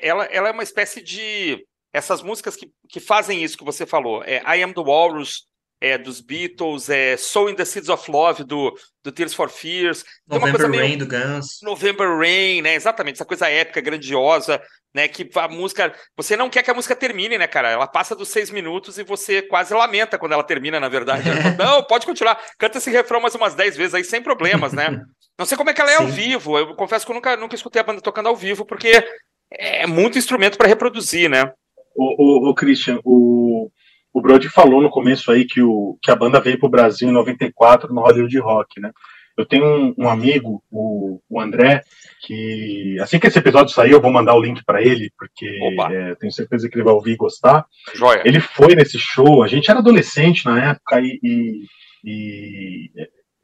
ela, 0.02 0.24
ela 0.26 0.48
é 0.48 0.52
uma 0.52 0.64
espécie 0.64 1.02
de 1.02 1.64
essas 1.98 2.22
músicas 2.22 2.56
que, 2.56 2.72
que 2.90 3.00
fazem 3.00 3.44
isso 3.44 3.58
que 3.58 3.66
você 3.66 3.86
falou, 3.86 4.24
é 4.24 4.42
I 4.58 4.64
Am 4.64 4.74
the 4.74 4.82
Walrus, 4.82 5.48
é, 5.80 5.98
dos 5.98 6.22
Beatles, 6.22 6.90
é 6.90 7.18
Soul 7.18 7.52
in 7.52 7.56
the 7.56 7.66
Seeds 7.66 7.90
of 7.90 8.10
Love, 8.10 8.44
do, 8.44 8.76
do 9.04 9.12
Tears 9.12 9.34
for 9.34 9.50
Fears. 9.50 10.04
November 10.28 10.72
Rain, 10.72 10.98
do 10.98 11.08
Guns. 11.08 11.60
November 11.62 12.18
Rain, 12.18 12.62
né? 12.62 12.76
Exatamente, 12.76 13.16
essa 13.16 13.26
coisa 13.26 13.48
épica, 13.48 13.80
grandiosa, 13.80 14.62
né? 14.94 15.08
Que 15.08 15.30
a 15.36 15.48
música. 15.48 15.94
Você 16.16 16.36
não 16.36 16.50
quer 16.50 16.64
que 16.64 16.72
a 16.72 16.74
música 16.74 16.96
termine, 16.96 17.38
né, 17.38 17.46
cara? 17.46 17.70
Ela 17.70 17.88
passa 17.88 18.16
dos 18.16 18.30
seis 18.30 18.50
minutos 18.50 18.98
e 18.98 19.04
você 19.04 19.42
quase 19.42 19.74
lamenta 19.74 20.18
quando 20.18 20.34
ela 20.34 20.44
termina, 20.44 20.80
na 20.80 20.90
verdade. 20.90 21.24
Fala, 21.56 21.56
não, 21.56 21.84
pode 21.84 22.06
continuar. 22.06 22.42
Canta 22.58 22.80
esse 22.80 22.90
refrão 22.90 23.22
mais 23.22 23.36
umas 23.36 23.54
dez 23.54 23.78
vezes 23.78 23.94
aí, 23.94 24.04
sem 24.04 24.22
problemas, 24.22 24.74
né? 24.74 25.00
Não 25.38 25.46
sei 25.46 25.56
como 25.56 25.70
é 25.70 25.74
que 25.74 25.80
ela 25.80 25.92
é 25.92 25.98
Sim. 25.98 26.04
ao 26.04 26.10
vivo. 26.10 26.58
Eu 26.58 26.76
confesso 26.76 27.06
que 27.06 27.12
eu 27.12 27.16
nunca, 27.16 27.38
nunca 27.38 27.54
escutei 27.54 27.80
a 27.80 27.84
banda 27.84 28.02
tocando 28.02 28.28
ao 28.28 28.36
vivo, 28.36 28.66
porque 28.66 29.08
é 29.52 29.86
muito 29.86 30.18
instrumento 30.18 30.58
para 30.58 30.68
reproduzir, 30.68 31.30
né? 31.30 31.54
O, 31.98 32.48
o, 32.48 32.50
o 32.50 32.54
Christian, 32.54 33.00
o, 33.04 33.72
o 34.14 34.22
Brody 34.22 34.48
falou 34.50 34.82
no 34.82 34.90
começo 34.90 35.32
aí 35.32 35.46
que, 35.46 35.62
o, 35.62 35.98
que 36.02 36.12
a 36.12 36.16
banda 36.16 36.40
veio 36.40 36.60
para 36.60 36.68
o 36.68 36.72
Brasil 36.72 37.10
em 37.10 37.14
94 37.14 37.94
no 37.94 38.02
Hollywood 38.02 38.40
Rock, 38.40 38.80
né? 38.80 38.92
Eu 39.38 39.46
tenho 39.46 39.66
um, 39.66 39.94
um 40.00 40.10
amigo, 40.10 40.64
o, 40.72 41.22
o, 41.30 41.40
André, 41.40 41.84
que 42.22 42.98
assim 43.00 43.20
que 43.20 43.28
esse 43.28 43.38
episódio 43.38 43.72
sair, 43.72 43.92
eu 43.92 44.02
vou 44.02 44.12
mandar 44.12 44.34
o 44.34 44.42
link 44.42 44.66
para 44.66 44.82
ele, 44.82 45.12
porque 45.16 45.48
é, 45.92 46.16
tenho 46.16 46.32
certeza 46.32 46.68
que 46.68 46.76
ele 46.76 46.84
vai 46.84 46.94
ouvir 46.94 47.12
e 47.12 47.18
gostar. 47.18 47.64
Joia. 47.94 48.24
Ele 48.26 48.40
foi 48.40 48.74
nesse 48.74 48.98
show, 48.98 49.44
a 49.44 49.48
gente 49.48 49.70
era 49.70 49.80
adolescente 49.80 50.44
na 50.44 50.72
época 50.72 51.00
e, 51.00 51.20
e, 51.24 51.66
e 52.04 52.90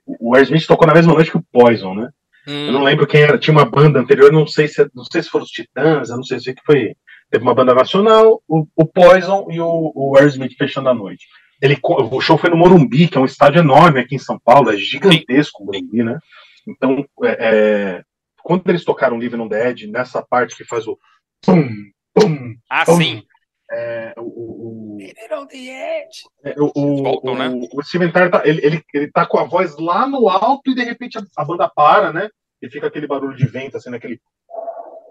o 0.08 0.34
Aerosmith 0.34 0.66
tocou 0.66 0.88
na 0.88 0.96
mesma 0.96 1.14
noite 1.14 1.30
que 1.30 1.38
o 1.38 1.46
Poison, 1.52 1.94
né? 1.94 2.10
Hum. 2.48 2.66
Eu 2.66 2.74
não 2.74 2.84
lembro 2.84 3.06
quem 3.06 3.22
era, 3.22 3.38
tinha 3.38 3.56
uma 3.56 3.70
banda 3.70 4.00
anterior, 4.00 4.32
não 4.32 4.48
sei 4.48 4.68
se 4.68 4.90
não 4.96 5.04
sei 5.06 5.22
se 5.22 5.30
foram 5.30 5.46
os 5.46 5.52
Titãs, 5.52 6.10
eu 6.10 6.16
não 6.16 6.24
sei 6.24 6.40
se 6.40 6.56
que 6.56 6.64
foi 6.66 6.96
Teve 7.34 7.46
uma 7.46 7.56
banda 7.56 7.74
nacional, 7.74 8.44
o, 8.48 8.68
o 8.76 8.86
Poison 8.86 9.48
e 9.50 9.60
o, 9.60 9.92
o 9.96 10.16
Aerosmith 10.16 10.56
fechando 10.56 10.88
a 10.90 10.94
noite. 10.94 11.26
Ele, 11.60 11.76
o 11.82 12.22
show 12.22 12.38
foi 12.38 12.52
no 12.52 12.56
Morumbi, 12.56 13.08
que 13.08 13.18
é 13.18 13.20
um 13.20 13.26
estádio 13.26 13.58
enorme 13.58 14.00
aqui 14.00 14.14
em 14.14 14.20
São 14.20 14.38
Paulo, 14.38 14.70
é 14.70 14.78
gigantesco 14.78 15.64
o 15.64 15.66
Morumbi, 15.66 16.04
né? 16.04 16.20
Então, 16.68 17.04
é, 17.24 17.38
é, 17.40 18.04
quando 18.44 18.70
eles 18.70 18.86
tocaram 18.86 19.18
Live 19.18 19.36
on 19.36 19.50
the 19.50 19.68
Edge, 19.68 19.88
nessa 19.88 20.22
parte 20.22 20.56
que 20.56 20.64
faz 20.64 20.86
o 20.88 20.96
pum, 21.44 21.68
pum, 22.14 22.56
ah, 22.70 22.86
pum, 22.86 22.98
sim. 22.98 23.24
É, 23.72 24.14
o, 24.16 24.22
o, 24.22 24.98
on 25.32 25.48
the 25.48 26.04
Edge. 26.04 26.22
É, 26.44 26.54
o, 26.56 26.72
o, 26.76 27.36
né? 27.36 27.50
o, 27.50 27.80
o 27.80 27.82
Steven 27.82 28.12
Tyler, 28.12 28.30
tá, 28.30 28.44
ele, 28.46 28.64
ele, 28.64 28.84
ele 28.94 29.12
tá 29.12 29.26
com 29.26 29.40
a 29.40 29.44
voz 29.44 29.76
lá 29.80 30.08
no 30.08 30.30
alto 30.30 30.70
e 30.70 30.76
de 30.76 30.84
repente 30.84 31.18
a, 31.18 31.24
a 31.36 31.44
banda 31.44 31.68
para, 31.68 32.14
né? 32.14 32.30
E 32.62 32.70
fica 32.70 32.86
aquele 32.86 33.08
barulho 33.08 33.36
de 33.36 33.48
vento, 33.48 33.76
assim, 33.76 33.90
naquele. 33.90 34.22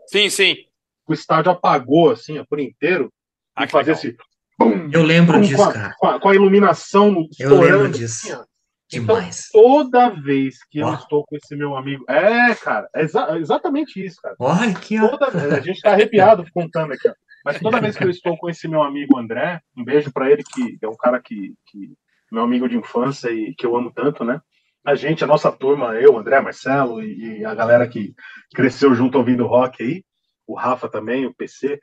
Sim, 0.07 0.31
sim 0.31 0.72
o 1.07 1.13
estádio 1.13 1.53
apagou 1.53 2.11
assim, 2.11 2.39
ó, 2.39 2.45
por 2.49 2.61
inteiro, 2.61 3.13
ah, 3.55 3.65
e 3.65 3.69
fazia 3.69 3.93
esse. 3.93 4.17
Pum, 4.59 4.89
eu 4.93 5.03
lembro 5.03 5.39
pum, 5.39 5.43
disso, 5.43 5.57
com 5.57 5.63
a, 5.63 5.73
cara. 5.73 5.95
Com 5.99 6.07
a, 6.07 6.21
com 6.21 6.29
a 6.29 6.35
iluminação 6.35 7.27
Eu 7.39 7.61
lembro 7.61 7.91
disso. 7.91 8.33
Assim, 8.33 8.43
então, 8.93 9.17
Demais. 9.17 9.49
toda 9.51 10.11
vez 10.11 10.57
que 10.71 10.79
eu 10.79 10.93
estou 10.93 11.25
com 11.25 11.35
esse 11.37 11.57
meu 11.57 11.75
amigo. 11.75 12.05
É, 12.09 12.55
cara, 12.55 12.89
é 12.95 13.03
exa 13.03 13.39
exatamente 13.39 14.05
isso, 14.05 14.21
cara. 14.21 14.37
Olha 14.39 14.75
que 14.75 14.99
toda, 14.99 15.27
A 15.29 15.61
gente 15.61 15.77
está 15.77 15.93
arrepiado 15.93 16.45
contando 16.53 16.93
aqui, 16.93 17.09
ó. 17.09 17.15
Mas 17.45 17.59
toda 17.59 17.81
vez 17.81 17.97
que 17.97 18.05
eu 18.05 18.11
estou 18.11 18.37
com 18.37 18.49
esse 18.49 18.69
meu 18.69 18.83
amigo 18.83 19.19
André, 19.19 19.61
um 19.77 19.83
beijo 19.83 20.13
para 20.13 20.31
ele, 20.31 20.45
que 20.45 20.79
é 20.81 20.87
um 20.87 20.97
cara 20.97 21.21
que, 21.21 21.55
que. 21.67 21.95
meu 22.31 22.43
amigo 22.43 22.69
de 22.69 22.77
infância 22.77 23.31
e 23.31 23.55
que 23.55 23.65
eu 23.65 23.75
amo 23.77 23.91
tanto, 23.91 24.25
né? 24.25 24.41
A 24.85 24.95
gente, 24.95 25.25
a 25.25 25.27
nossa 25.27 25.51
turma, 25.51 25.95
eu, 25.95 26.17
André, 26.19 26.41
Marcelo 26.41 27.03
e, 27.03 27.41
e 27.41 27.45
a 27.45 27.55
galera 27.55 27.89
que 27.89 28.15
cresceu 28.55 28.95
junto 28.95 29.17
ouvindo 29.17 29.47
rock 29.47 29.83
aí, 29.83 30.05
o 30.47 30.55
Rafa 30.55 30.89
também, 30.89 31.27
o 31.27 31.35
PC. 31.35 31.79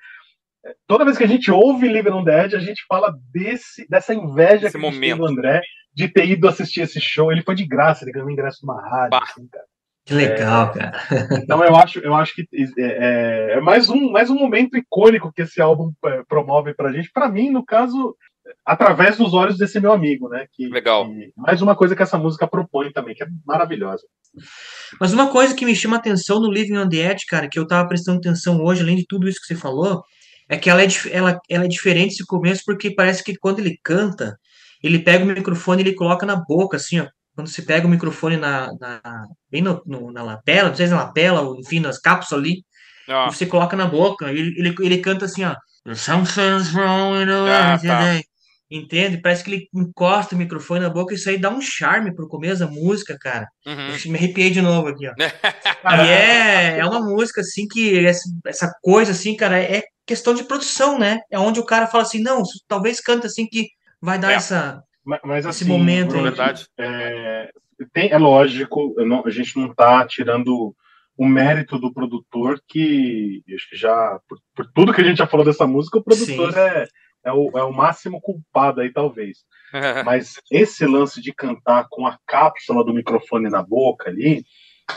É, 0.65 0.75
toda 0.87 1.05
vez 1.05 1.17
que 1.17 1.23
a 1.23 1.27
gente 1.27 1.49
ouve 1.51 1.87
Live 1.87 2.09
on 2.09 2.23
the 2.23 2.45
Edge, 2.45 2.55
a 2.55 2.59
gente 2.59 2.83
fala 2.87 3.13
desse, 3.31 3.87
dessa 3.89 4.13
inveja 4.13 4.67
Esse 4.67 4.77
que 4.77 4.85
a 4.85 4.91
gente 4.91 4.99
tem 4.99 5.15
do 5.15 5.25
André 5.25 5.61
de 5.93 6.07
ter 6.07 6.27
ido 6.27 6.47
assistir 6.47 6.81
esse 6.81 6.99
show. 6.99 7.31
Ele 7.31 7.41
foi 7.41 7.55
de 7.55 7.65
graça, 7.65 8.03
ele 8.03 8.11
ganhou 8.11 8.29
ingresso 8.29 8.65
numa 8.65 8.81
rádio. 8.81 9.19
Assim, 9.21 9.47
que 10.05 10.13
legal, 10.13 10.71
é, 10.71 10.79
cara. 10.79 11.03
Então 11.43 11.63
eu 11.63 11.75
acho, 11.75 11.99
eu 11.99 12.15
acho 12.15 12.33
que 12.33 12.47
é, 12.77 12.81
é, 12.81 13.51
é, 13.53 13.61
mais, 13.61 13.89
um, 13.89 14.11
mais 14.11 14.29
um 14.29 14.35
momento 14.35 14.77
icônico 14.77 15.31
que 15.31 15.43
esse 15.43 15.61
álbum 15.61 15.91
é, 16.05 16.23
promove 16.27 16.73
pra 16.73 16.91
gente. 16.91 17.11
Para 17.11 17.29
mim, 17.29 17.49
no 17.49 17.63
caso, 17.63 18.15
através 18.69 19.17
dos 19.17 19.33
olhos 19.33 19.57
desse 19.57 19.79
meu 19.79 19.91
amigo, 19.91 20.29
né? 20.29 20.45
Que, 20.53 20.67
Legal. 20.69 21.09
Que, 21.09 21.33
mais 21.35 21.59
uma 21.59 21.75
coisa 21.75 21.95
que 21.95 22.03
essa 22.03 22.19
música 22.19 22.47
propõe 22.47 22.91
também, 22.91 23.15
que 23.15 23.23
é 23.23 23.27
maravilhosa. 23.43 24.03
Mas 25.01 25.11
uma 25.11 25.27
coisa 25.31 25.55
que 25.55 25.65
me 25.65 25.75
chama 25.75 25.97
atenção 25.97 26.39
no 26.39 26.51
Living 26.51 26.77
on 26.77 26.87
the 26.87 26.97
Edge, 26.97 27.25
cara, 27.27 27.49
que 27.49 27.57
eu 27.57 27.65
tava 27.65 27.87
prestando 27.87 28.19
atenção 28.19 28.61
hoje, 28.63 28.83
além 28.83 28.95
de 28.95 29.07
tudo 29.07 29.27
isso 29.27 29.39
que 29.41 29.47
você 29.47 29.55
falou, 29.55 30.03
é 30.47 30.55
que 30.55 30.69
ela 30.69 30.83
é, 30.83 30.87
ela, 31.11 31.39
ela 31.49 31.65
é 31.65 31.67
diferente 31.67 32.13
esse 32.13 32.25
começo, 32.25 32.61
porque 32.63 32.93
parece 32.93 33.23
que 33.23 33.35
quando 33.37 33.57
ele 33.57 33.75
canta, 33.83 34.37
ele 34.83 34.99
pega 34.99 35.23
o 35.23 35.27
microfone 35.27 35.81
e 35.81 35.87
ele 35.87 35.95
coloca 35.95 36.23
na 36.23 36.35
boca, 36.35 36.77
assim, 36.77 36.99
ó. 36.99 37.07
Quando 37.35 37.47
você 37.47 37.63
pega 37.63 37.87
o 37.87 37.89
microfone 37.89 38.37
na, 38.37 38.69
na 38.79 39.01
bem 39.49 39.63
no, 39.63 39.81
no, 39.85 40.11
na 40.11 40.21
lapela, 40.21 40.69
não 40.69 40.75
sei 40.75 40.85
se 40.85 40.93
é 40.93 40.95
na 40.95 41.05
lapela, 41.05 41.41
ou 41.41 41.59
enfim, 41.59 41.79
nas 41.79 41.97
cápsulas 41.97 42.43
ali, 42.43 42.63
ah. 43.07 43.31
você 43.31 43.47
coloca 43.47 43.75
na 43.75 43.87
boca, 43.87 44.29
ele, 44.29 44.53
ele, 44.59 44.75
ele 44.79 44.97
canta 44.99 45.25
assim, 45.25 45.43
ó. 45.43 45.55
Something's 45.95 46.75
wrong 46.75 47.21
in 47.21 47.25
the 47.25 47.33
ah, 47.33 47.79
tá. 47.79 48.28
Entende? 48.71 49.17
Parece 49.17 49.43
que 49.43 49.51
ele 49.51 49.67
encosta 49.73 50.35
o 50.35 50.37
microfone 50.37 50.81
na 50.81 50.89
boca 50.89 51.13
e 51.13 51.17
isso 51.17 51.27
aí 51.27 51.39
dá 51.39 51.49
um 51.49 51.59
charme 51.59 52.13
pro 52.13 52.27
começo 52.27 52.59
da 52.59 52.67
música, 52.67 53.17
cara. 53.19 53.47
Uhum. 53.65 54.11
Me 54.11 54.17
arrepiei 54.17 54.51
de 54.51 54.61
novo 54.61 54.89
aqui, 54.89 55.07
ó. 55.07 55.13
e 56.05 56.09
é, 56.09 56.77
é 56.77 56.85
uma 56.85 56.99
música, 56.99 57.41
assim, 57.41 57.67
que 57.67 58.05
essa 58.45 58.71
coisa, 58.81 59.11
assim, 59.11 59.35
cara, 59.35 59.59
é 59.59 59.83
questão 60.05 60.35
de 60.35 60.43
produção, 60.43 60.99
né? 60.99 61.19
É 61.31 61.39
onde 61.39 61.59
o 61.59 61.65
cara 61.65 61.87
fala 61.87 62.03
assim, 62.03 62.21
não, 62.21 62.43
talvez 62.67 62.99
canta 62.99 63.25
assim 63.25 63.47
que 63.47 63.69
vai 63.99 64.19
dar 64.19 64.31
é. 64.31 64.35
essa, 64.35 64.83
mas, 65.03 65.19
mas, 65.23 65.45
esse 65.45 65.63
assim, 65.63 65.71
momento 65.71 66.15
aí. 66.15 66.21
Verdade. 66.21 66.67
É, 66.77 67.49
tem, 67.93 68.11
é 68.11 68.17
lógico, 68.17 68.93
não, 68.99 69.25
a 69.25 69.29
gente 69.31 69.57
não 69.57 69.73
tá 69.73 70.05
tirando 70.05 70.75
o 71.17 71.25
mérito 71.25 71.79
do 71.79 71.91
produtor, 71.91 72.61
que 72.67 73.41
acho 73.53 73.69
que 73.69 73.75
já, 73.75 74.19
por, 74.27 74.37
por, 74.55 74.71
tudo 74.73 74.93
que 74.93 75.01
a 75.01 75.03
gente 75.03 75.17
já 75.17 75.27
falou 75.27 75.45
dessa 75.45 75.65
música, 75.65 75.97
o 75.97 76.03
produtor 76.03 76.55
é 76.55 76.85
é 77.23 77.31
o, 77.31 77.57
é 77.57 77.63
o 77.63 77.73
máximo 77.73 78.21
culpado 78.21 78.81
aí, 78.81 78.91
talvez. 78.91 79.39
Mas 80.05 80.35
esse 80.51 80.85
lance 80.85 81.21
de 81.21 81.33
cantar 81.33 81.87
com 81.89 82.05
a 82.07 82.17
cápsula 82.25 82.83
do 82.83 82.93
microfone 82.93 83.49
na 83.49 83.61
boca 83.61 84.09
ali, 84.09 84.43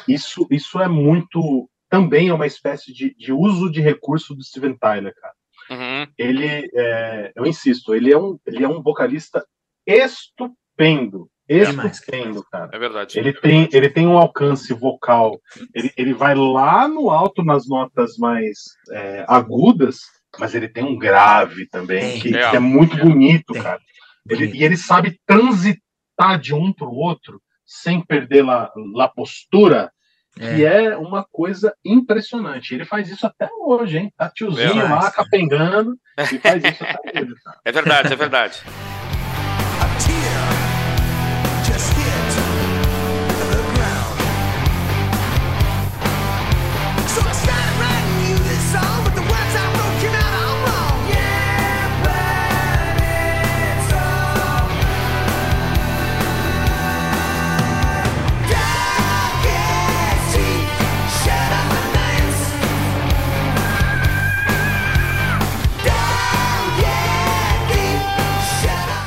isso, 0.08 0.46
isso 0.50 0.80
é 0.80 0.88
muito. 0.88 1.68
Também 1.88 2.28
é 2.28 2.34
uma 2.34 2.46
espécie 2.46 2.92
de, 2.92 3.14
de 3.14 3.32
uso 3.32 3.70
de 3.70 3.80
recurso 3.80 4.34
do 4.34 4.42
Steven 4.42 4.76
Tyler, 4.78 5.14
cara. 5.14 5.34
Uhum. 5.70 6.06
Ele, 6.18 6.70
é, 6.74 7.32
eu 7.36 7.46
insisto, 7.46 7.94
ele 7.94 8.12
é, 8.12 8.18
um, 8.18 8.38
ele 8.46 8.64
é 8.64 8.68
um 8.68 8.82
vocalista 8.82 9.44
estupendo. 9.86 11.28
Estupendo, 11.48 12.44
cara. 12.50 12.70
É 12.72 12.78
verdade. 12.78 13.18
Ele 13.18 13.32
tem, 13.32 13.68
ele 13.72 13.90
tem 13.90 14.06
um 14.06 14.16
alcance 14.16 14.72
vocal. 14.72 15.38
Ele, 15.74 15.92
ele 15.96 16.14
vai 16.14 16.34
lá 16.34 16.88
no 16.88 17.10
alto 17.10 17.42
nas 17.44 17.68
notas 17.68 18.16
mais 18.16 18.58
é, 18.90 19.24
agudas 19.28 20.00
mas 20.38 20.54
ele 20.54 20.68
tem 20.68 20.84
um 20.84 20.98
grave 20.98 21.66
também, 21.68 22.20
que 22.20 22.34
é, 22.34 22.50
que 22.50 22.56
é 22.56 22.60
muito 22.60 22.96
bonito, 22.96 23.52
cara. 23.54 23.80
Ele, 24.28 24.46
e 24.54 24.64
ele 24.64 24.76
sabe 24.76 25.18
transitar 25.26 26.38
de 26.40 26.54
um 26.54 26.72
para 26.72 26.88
o 26.88 26.94
outro 26.94 27.40
sem 27.66 28.00
perder 28.00 28.48
a, 28.48 28.70
a 29.00 29.08
postura, 29.08 29.90
é. 30.38 30.54
que 30.54 30.64
é 30.64 30.96
uma 30.96 31.24
coisa 31.30 31.74
impressionante. 31.84 32.74
Ele 32.74 32.84
faz 32.84 33.08
isso 33.08 33.26
até 33.26 33.48
hoje, 33.60 33.98
hein? 33.98 34.12
Tá 34.16 34.30
tiozinho 34.30 34.88
lá, 34.88 35.10
capengando, 35.10 35.96
e 36.18 36.38
faz 36.38 36.64
isso 36.64 36.84
até 36.84 37.20
hoje. 37.20 37.34
Cara. 37.42 37.60
É 37.64 37.72
verdade, 37.72 38.12
é 38.12 38.16
verdade. 38.16 38.62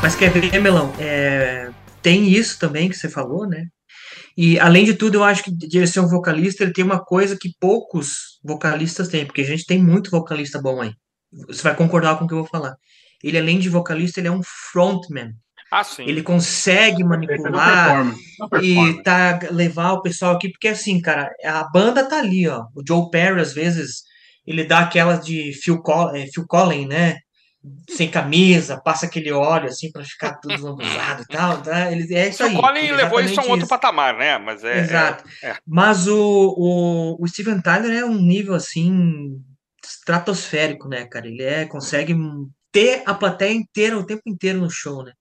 Mas 0.05 0.13
quer 0.13 0.29
ver, 0.29 0.61
Melão? 0.61 0.93
É, 0.99 1.71
tem 1.99 2.29
isso 2.29 2.59
também 2.59 2.87
que 2.87 2.95
você 2.95 3.09
falou, 3.09 3.47
né? 3.47 3.65
E 4.37 4.59
além 4.59 4.85
de 4.85 4.93
tudo, 4.93 5.15
eu 5.15 5.23
acho 5.23 5.43
que 5.43 5.51
de 5.51 5.87
ser 5.87 5.99
um 5.99 6.07
vocalista, 6.07 6.63
ele 6.63 6.73
tem 6.73 6.85
uma 6.85 7.03
coisa 7.03 7.35
que 7.35 7.55
poucos 7.59 8.39
vocalistas 8.43 9.07
têm, 9.07 9.25
porque 9.25 9.41
a 9.41 9.45
gente 9.45 9.65
tem 9.65 9.81
muito 9.81 10.11
vocalista 10.11 10.61
bom 10.61 10.79
aí. 10.79 10.91
Você 11.47 11.63
vai 11.63 11.75
concordar 11.75 12.19
com 12.19 12.25
o 12.25 12.27
que 12.27 12.35
eu 12.35 12.37
vou 12.37 12.47
falar. 12.47 12.75
Ele, 13.23 13.35
além 13.35 13.57
de 13.57 13.67
vocalista, 13.67 14.19
ele 14.19 14.27
é 14.27 14.31
um 14.31 14.43
frontman. 14.71 15.31
Ah, 15.71 15.83
sim. 15.83 16.03
Ele 16.07 16.21
consegue 16.21 17.03
manipular 17.03 18.15
e 18.61 19.01
tá, 19.01 19.39
levar 19.49 19.93
o 19.93 20.03
pessoal 20.03 20.35
aqui, 20.35 20.51
porque 20.51 20.67
assim, 20.67 21.01
cara, 21.01 21.31
a 21.43 21.67
banda 21.71 22.07
tá 22.07 22.19
ali, 22.19 22.47
ó. 22.47 22.65
O 22.75 22.83
Joe 22.87 23.09
Perry, 23.09 23.41
às 23.41 23.55
vezes, 23.55 24.03
ele 24.45 24.65
dá 24.65 24.81
aquela 24.81 25.15
de 25.15 25.51
Phil, 25.63 25.81
Coll 25.81 26.15
é, 26.15 26.27
Phil 26.27 26.45
Collins, 26.45 26.89
né? 26.89 27.17
Sem 27.89 28.09
camisa, 28.09 28.81
passa 28.81 29.05
aquele 29.05 29.31
óleo 29.31 29.67
assim 29.67 29.91
para 29.91 30.03
ficar 30.03 30.35
tudo 30.35 30.55
lambuzado 30.63 31.23
e 31.23 31.25
tal. 31.27 31.61
Tá? 31.61 31.91
Ele, 31.91 32.13
é 32.13 32.29
isso 32.29 32.43
aí. 32.43 32.55
O 32.55 32.61
Collins 32.61 32.91
levou 32.91 33.21
isso 33.21 33.39
a 33.39 33.43
um 33.43 33.49
outro 33.49 33.67
patamar, 33.67 34.17
né? 34.17 34.37
Mas 34.37 34.63
é. 34.63 34.79
Exato. 34.79 35.23
É, 35.41 35.49
é. 35.49 35.57
Mas 35.65 36.07
o, 36.07 36.55
o, 36.57 37.23
o 37.23 37.27
Steven 37.27 37.61
Tyler 37.61 37.91
é 37.91 38.05
um 38.05 38.15
nível 38.15 38.53
assim 38.53 39.41
estratosférico, 39.83 40.87
né, 40.87 41.05
cara? 41.05 41.27
Ele 41.27 41.43
é, 41.43 41.65
consegue 41.65 42.15
ter 42.71 43.03
a 43.05 43.13
plateia 43.13 43.53
inteira 43.53 43.97
o 43.97 44.05
tempo 44.05 44.23
inteiro 44.27 44.59
no 44.59 44.69
show, 44.69 45.03
né? 45.03 45.13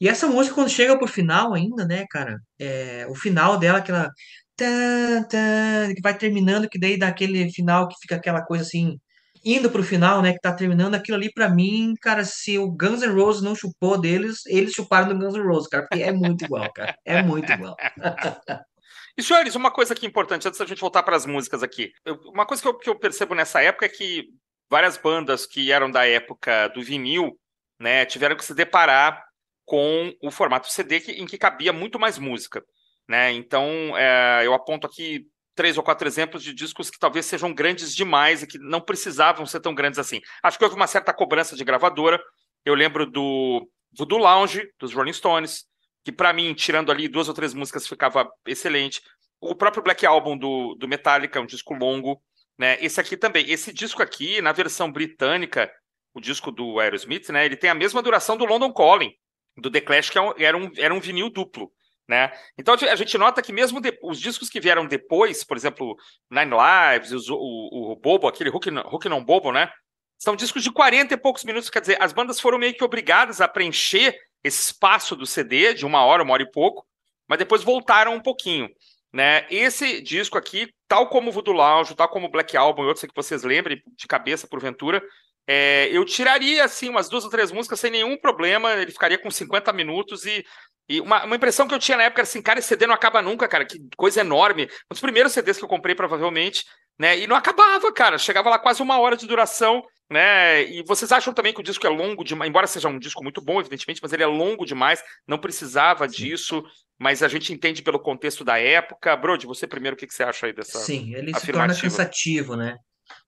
E 0.00 0.08
essa 0.08 0.26
música, 0.26 0.54
quando 0.54 0.70
chega 0.70 0.98
pro 0.98 1.06
final 1.06 1.54
ainda, 1.54 1.84
né, 1.84 2.04
cara? 2.10 2.40
É, 2.58 3.06
o 3.08 3.14
final 3.14 3.58
dela, 3.58 3.78
aquela. 3.78 4.10
que 4.56 6.00
vai 6.02 6.16
terminando, 6.16 6.68
que 6.68 6.78
daí 6.78 6.98
dá 6.98 7.08
aquele 7.08 7.50
final 7.52 7.88
que 7.88 7.96
fica 8.00 8.16
aquela 8.16 8.42
coisa 8.42 8.64
assim, 8.64 8.98
indo 9.44 9.70
pro 9.70 9.82
final, 9.82 10.22
né? 10.22 10.32
Que 10.32 10.40
tá 10.40 10.52
terminando 10.52 10.94
aquilo 10.94 11.16
ali, 11.16 11.32
pra 11.32 11.48
mim, 11.48 11.94
cara, 12.00 12.24
se 12.24 12.58
o 12.58 12.70
Guns 12.70 13.02
N' 13.02 13.12
Roses 13.12 13.42
não 13.42 13.54
chupou 13.54 14.00
deles, 14.00 14.46
eles 14.46 14.72
chuparam 14.72 15.08
do 15.08 15.18
Guns 15.18 15.34
N' 15.34 15.46
Roses, 15.46 15.68
cara, 15.68 15.86
porque 15.88 16.02
é 16.02 16.12
muito 16.12 16.44
igual, 16.44 16.72
cara. 16.72 16.96
É 17.04 17.22
muito 17.22 17.52
igual. 17.52 17.76
E, 19.16 19.22
senhores, 19.22 19.54
uma 19.54 19.70
coisa 19.70 19.94
que 19.94 20.04
é 20.04 20.08
importante, 20.08 20.48
antes 20.48 20.58
da 20.58 20.66
gente 20.66 20.80
voltar 20.80 21.04
para 21.04 21.14
as 21.14 21.24
músicas 21.24 21.62
aqui, 21.62 21.92
uma 22.26 22.44
coisa 22.44 22.60
que 22.60 22.68
eu, 22.68 22.76
que 22.76 22.90
eu 22.90 22.98
percebo 22.98 23.32
nessa 23.32 23.62
época 23.62 23.86
é 23.86 23.88
que 23.88 24.24
várias 24.68 24.96
bandas 24.96 25.46
que 25.46 25.70
eram 25.70 25.88
da 25.88 26.04
época 26.04 26.66
do 26.74 26.82
vinil, 26.82 27.38
né, 27.78 28.04
tiveram 28.04 28.36
que 28.36 28.44
se 28.44 28.52
deparar 28.52 29.22
com 29.64 30.12
o 30.20 30.32
formato 30.32 30.70
CD 30.70 30.98
que, 30.98 31.12
em 31.12 31.26
que 31.26 31.38
cabia 31.38 31.72
muito 31.72 31.96
mais 31.96 32.18
música. 32.18 32.60
Né? 33.08 33.32
Então, 33.32 33.96
é, 33.96 34.44
eu 34.44 34.52
aponto 34.52 34.86
aqui 34.86 35.26
três 35.54 35.76
ou 35.76 35.82
quatro 35.82 36.06
exemplos 36.06 36.42
de 36.42 36.52
discos 36.52 36.90
que 36.90 36.98
talvez 36.98 37.26
sejam 37.26 37.52
grandes 37.52 37.94
demais 37.94 38.42
e 38.42 38.46
que 38.46 38.58
não 38.58 38.80
precisavam 38.80 39.46
ser 39.46 39.60
tão 39.60 39.74
grandes 39.74 39.98
assim. 39.98 40.20
Acho 40.42 40.58
que 40.58 40.64
houve 40.64 40.76
uma 40.76 40.86
certa 40.86 41.12
cobrança 41.12 41.56
de 41.56 41.64
gravadora. 41.64 42.20
Eu 42.64 42.74
lembro 42.74 43.06
do 43.06 43.68
Voodoo 43.96 44.18
Lounge, 44.18 44.68
dos 44.78 44.92
Rolling 44.92 45.12
Stones, 45.12 45.64
que 46.04 46.12
para 46.12 46.32
mim, 46.32 46.54
tirando 46.54 46.90
ali 46.90 47.08
duas 47.08 47.28
ou 47.28 47.34
três 47.34 47.54
músicas, 47.54 47.86
ficava 47.86 48.28
excelente. 48.46 49.00
O 49.40 49.54
próprio 49.54 49.82
Black 49.82 50.04
Album 50.04 50.36
do, 50.36 50.74
do 50.74 50.88
Metallica, 50.88 51.40
um 51.40 51.46
disco 51.46 51.74
longo. 51.74 52.20
Né? 52.58 52.76
Esse 52.80 53.00
aqui 53.00 53.16
também. 53.16 53.48
Esse 53.48 53.72
disco 53.72 54.02
aqui, 54.02 54.40
na 54.40 54.52
versão 54.52 54.90
britânica, 54.90 55.70
o 56.12 56.20
disco 56.20 56.50
do 56.50 56.78
Aerosmith, 56.78 57.28
né? 57.30 57.44
ele 57.44 57.56
tem 57.56 57.70
a 57.70 57.74
mesma 57.74 58.02
duração 58.02 58.36
do 58.36 58.44
London 58.44 58.72
Calling 58.72 59.12
do 59.56 59.70
The 59.70 59.80
Clash, 59.80 60.10
que 60.10 60.18
é 60.18 60.22
era 60.38 60.56
um, 60.56 60.70
era 60.76 60.94
um 60.94 61.00
vinil 61.00 61.30
duplo. 61.30 61.72
Né? 62.06 62.30
Então 62.58 62.74
a 62.74 62.96
gente 62.96 63.16
nota 63.16 63.40
que 63.40 63.52
mesmo 63.52 63.80
de, 63.80 63.98
os 64.02 64.20
discos 64.20 64.50
que 64.50 64.60
vieram 64.60 64.86
depois, 64.86 65.42
por 65.42 65.56
exemplo, 65.56 65.96
Nine 66.30 66.52
Lives, 66.52 67.28
o, 67.30 67.34
o, 67.34 67.92
o, 67.92 67.96
Bobo, 67.96 68.28
aquele 68.28 68.50
Hook, 68.50 68.68
Hook 68.68 69.08
não 69.08 69.24
Bobo, 69.24 69.50
né? 69.50 69.72
São 70.18 70.36
discos 70.36 70.62
de 70.62 70.70
40 70.70 71.14
e 71.14 71.16
poucos 71.16 71.44
minutos, 71.44 71.70
quer 71.70 71.80
dizer, 71.80 71.96
as 72.00 72.12
bandas 72.12 72.38
foram 72.38 72.58
meio 72.58 72.74
que 72.74 72.84
obrigadas 72.84 73.40
a 73.40 73.48
preencher 73.48 74.18
esse 74.42 74.60
espaço 74.60 75.16
do 75.16 75.26
CD 75.26 75.72
de 75.72 75.86
uma 75.86 76.04
hora, 76.04 76.22
uma 76.22 76.34
hora 76.34 76.42
e 76.42 76.50
pouco, 76.50 76.86
mas 77.26 77.38
depois 77.38 77.62
voltaram 77.62 78.14
um 78.14 78.20
pouquinho. 78.20 78.68
Né? 79.10 79.46
Esse 79.48 80.00
disco 80.02 80.36
aqui, 80.36 80.68
tal 80.86 81.08
como 81.08 81.30
o 81.30 81.32
Voodoo 81.32 81.54
Lounge, 81.54 81.94
tal 81.94 82.08
como 82.08 82.26
o 82.26 82.30
Black 82.30 82.56
Album 82.56 82.82
e 82.82 82.86
outros 82.86 83.04
que 83.08 83.14
vocês 83.14 83.42
lembrem 83.42 83.82
de 83.96 84.06
cabeça, 84.06 84.46
porventura, 84.46 85.02
é, 85.46 85.88
eu 85.92 86.04
tiraria 86.04 86.64
assim 86.64 86.88
umas 86.88 87.08
duas 87.08 87.24
ou 87.24 87.30
três 87.30 87.52
músicas 87.52 87.78
sem 87.78 87.90
nenhum 87.90 88.16
problema, 88.16 88.72
ele 88.74 88.92
ficaria 88.92 89.18
com 89.18 89.30
50 89.30 89.72
minutos 89.72 90.24
e, 90.24 90.44
e 90.88 91.00
uma, 91.00 91.24
uma, 91.24 91.36
impressão 91.36 91.68
que 91.68 91.74
eu 91.74 91.78
tinha 91.78 91.98
na 91.98 92.04
época 92.04 92.22
era 92.22 92.28
assim, 92.28 92.42
cara, 92.42 92.58
esse 92.58 92.68
CD 92.68 92.86
não 92.86 92.94
acaba 92.94 93.20
nunca, 93.20 93.46
cara, 93.46 93.64
que 93.64 93.78
coisa 93.96 94.20
enorme. 94.20 94.64
Um 94.64 94.94
dos 94.94 95.00
primeiros 95.00 95.32
CDs 95.32 95.58
que 95.58 95.64
eu 95.64 95.68
comprei, 95.68 95.94
provavelmente, 95.94 96.64
né? 96.98 97.18
E 97.18 97.26
não 97.26 97.36
acabava, 97.36 97.92
cara. 97.92 98.18
Chegava 98.18 98.50
lá 98.50 98.58
quase 98.58 98.82
uma 98.82 98.98
hora 98.98 99.16
de 99.16 99.26
duração, 99.26 99.82
né? 100.10 100.62
E 100.64 100.82
vocês 100.86 101.10
acham 101.12 101.32
também 101.32 101.52
que 101.52 101.60
o 101.60 101.64
disco 101.64 101.86
é 101.86 101.90
longo 101.90 102.24
demais, 102.24 102.48
embora 102.48 102.66
seja 102.66 102.88
um 102.88 102.98
disco 102.98 103.22
muito 103.22 103.40
bom, 103.42 103.60
evidentemente, 103.60 104.00
mas 104.02 104.12
ele 104.12 104.22
é 104.22 104.26
longo 104.26 104.64
demais, 104.64 105.02
não 105.26 105.38
precisava 105.38 106.08
Sim. 106.08 106.16
disso, 106.16 106.62
mas 106.98 107.22
a 107.22 107.28
gente 107.28 107.52
entende 107.52 107.82
pelo 107.82 107.98
contexto 107.98 108.44
da 108.44 108.58
época. 108.58 109.16
Brody, 109.16 109.46
você 109.46 109.66
primeiro, 109.66 109.94
o 109.94 109.98
que, 109.98 110.06
que 110.06 110.14
você 110.14 110.22
acha 110.22 110.46
aí 110.46 110.52
dessa 110.52 110.78
Sim, 110.78 111.14
ele 111.14 111.34
se 111.38 111.52
torna 111.52 111.78
cansativo, 111.78 112.56
né? 112.56 112.76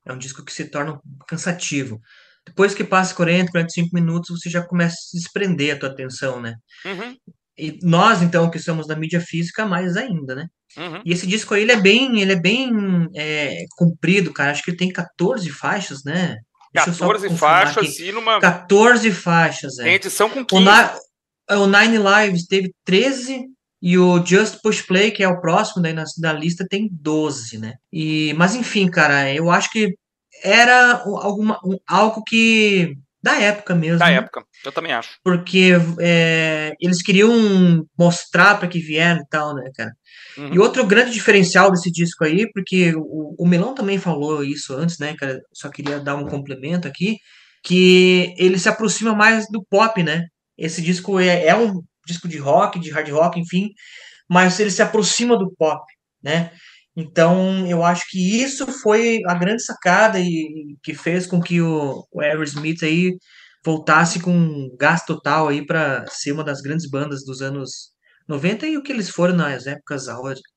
É 0.05 0.13
um 0.13 0.19
disco 0.19 0.45
que 0.45 0.53
se 0.53 0.67
torna 0.67 0.99
cansativo. 1.27 2.01
Depois 2.47 2.75
que 2.75 2.85
passa 2.85 3.15
40, 3.15 3.51
45 3.51 3.91
minutos, 3.93 4.41
você 4.41 4.49
já 4.49 4.63
começa 4.63 4.95
a 4.95 5.11
se 5.11 5.17
desprender 5.17 5.75
a 5.75 5.79
tua 5.79 5.89
atenção, 5.89 6.41
né? 6.41 6.55
Uhum. 6.85 7.17
E 7.59 7.79
nós, 7.83 8.23
então, 8.23 8.51
que 8.51 8.59
somos 8.59 8.87
da 8.87 8.95
mídia 8.95 9.21
física, 9.21 9.67
mais 9.67 9.97
ainda, 9.97 10.35
né? 10.35 10.47
Uhum. 10.77 11.03
E 11.05 11.13
esse 11.13 11.27
disco 11.27 11.55
aí, 11.55 11.63
ele 11.63 11.73
é 11.73 11.81
bem, 11.81 12.21
ele 12.21 12.33
é 12.33 12.41
bem 12.41 12.71
é, 13.17 13.65
comprido, 13.77 14.33
cara. 14.33 14.53
Acho 14.53 14.63
que 14.63 14.71
ele 14.71 14.79
tem 14.79 14.93
14 14.93 15.49
faixas, 15.51 16.05
né? 16.05 16.37
Deixa 16.73 16.93
14 16.93 17.31
faixas 17.37 17.77
aqui. 17.77 18.09
e 18.09 18.13
numa... 18.13 18.39
14 18.39 19.11
faixas, 19.11 19.79
é. 19.79 19.85
Tem 19.85 19.95
edição 19.95 20.29
com 20.29 20.45
15. 20.45 20.65
O, 21.51 21.55
o 21.63 21.67
Nine 21.67 21.99
Lives 21.99 22.47
teve 22.47 22.73
13 22.85 23.47
e 23.81 23.99
o 23.99 24.25
Just 24.25 24.63
Push 24.63 24.83
Play, 24.83 25.11
que 25.11 25.23
é 25.23 25.29
o 25.29 25.41
próximo 25.41 25.83
daí 25.83 25.93
na, 25.93 26.05
da 26.19 26.33
lista, 26.33 26.67
tem 26.69 26.89
12, 26.91 27.59
né? 27.59 27.75
E, 27.93 28.33
mas 28.35 28.55
enfim, 28.55 28.91
cara, 28.91 29.33
eu 29.33 29.51
acho 29.51 29.71
que 29.71 29.95
era 30.43 31.03
alguma, 31.05 31.59
algo 31.87 32.23
que. 32.25 32.97
da 33.23 33.41
época 33.41 33.75
mesmo. 33.75 33.99
Da 33.99 34.07
né? 34.07 34.15
época, 34.15 34.43
eu 34.65 34.73
também 34.73 34.93
acho. 34.93 35.11
Porque 35.23 35.73
é, 36.01 36.73
eles 36.81 37.03
queriam 37.03 37.87
mostrar 37.99 38.59
para 38.59 38.69
que 38.69 38.79
vieram 38.79 39.21
e 39.21 39.29
tal, 39.29 39.55
né, 39.55 39.71
cara? 39.75 39.93
Uhum. 40.39 40.55
E 40.55 40.59
outro 40.59 40.87
grande 40.87 41.13
diferencial 41.13 41.71
desse 41.71 41.91
disco 41.91 42.25
aí, 42.25 42.51
porque 42.53 42.95
o, 42.95 43.35
o 43.39 43.47
Melão 43.47 43.75
também 43.75 43.99
falou 43.99 44.43
isso 44.43 44.75
antes, 44.75 44.99
né, 44.99 45.15
cara? 45.17 45.39
Só 45.53 45.69
queria 45.69 46.01
dar 46.01 46.17
um 46.17 46.27
complemento 46.27 46.89
aqui, 46.89 47.17
que 47.63 48.35
ele 48.39 48.59
se 48.59 48.69
aproxima 48.69 49.15
mais 49.15 49.47
do 49.51 49.65
pop, 49.69 50.03
né? 50.03 50.25
Esse 50.57 50.81
disco 50.81 51.21
é, 51.21 51.47
é 51.47 51.55
um 51.55 51.83
disco 52.07 52.29
de 52.29 52.39
rock, 52.39 52.79
de 52.79 52.91
hard 52.91 53.11
rock, 53.11 53.41
enfim, 53.41 53.71
mas 54.29 54.59
ele 54.61 54.71
se 54.71 54.83
aproxima 54.83 55.37
do 55.37 55.53
pop, 55.57 55.85
né? 56.23 56.53
Então, 56.97 57.67
eu 57.67 57.85
acho 57.85 58.05
que 58.09 58.43
isso 58.43 58.67
foi 58.81 59.21
a 59.27 59.35
grande 59.35 59.63
sacada 59.63 60.19
e 60.19 60.77
que 60.83 60.95
fez 60.95 61.27
com 61.27 61.41
que 61.41 61.61
o, 61.61 62.07
o 62.11 62.21
Aerosmith 62.23 62.83
aí 62.83 63.13
voltasse 63.63 64.21
com 64.21 64.75
gás 64.79 65.05
total 65.05 65.49
aí 65.49 65.67
para 65.67 66.07
ser 66.09 66.33
uma 66.33 66.43
das 66.43 66.63
grandes 66.63 66.89
bandas 66.89 67.23
dos 67.25 67.43
anos 67.43 67.91
90 68.27 68.67
e 68.67 68.77
o 68.79 68.83
que 68.83 68.93
eles 68.93 69.11
foram 69.11 69.37
nas 69.37 69.67
épocas 69.67 70.07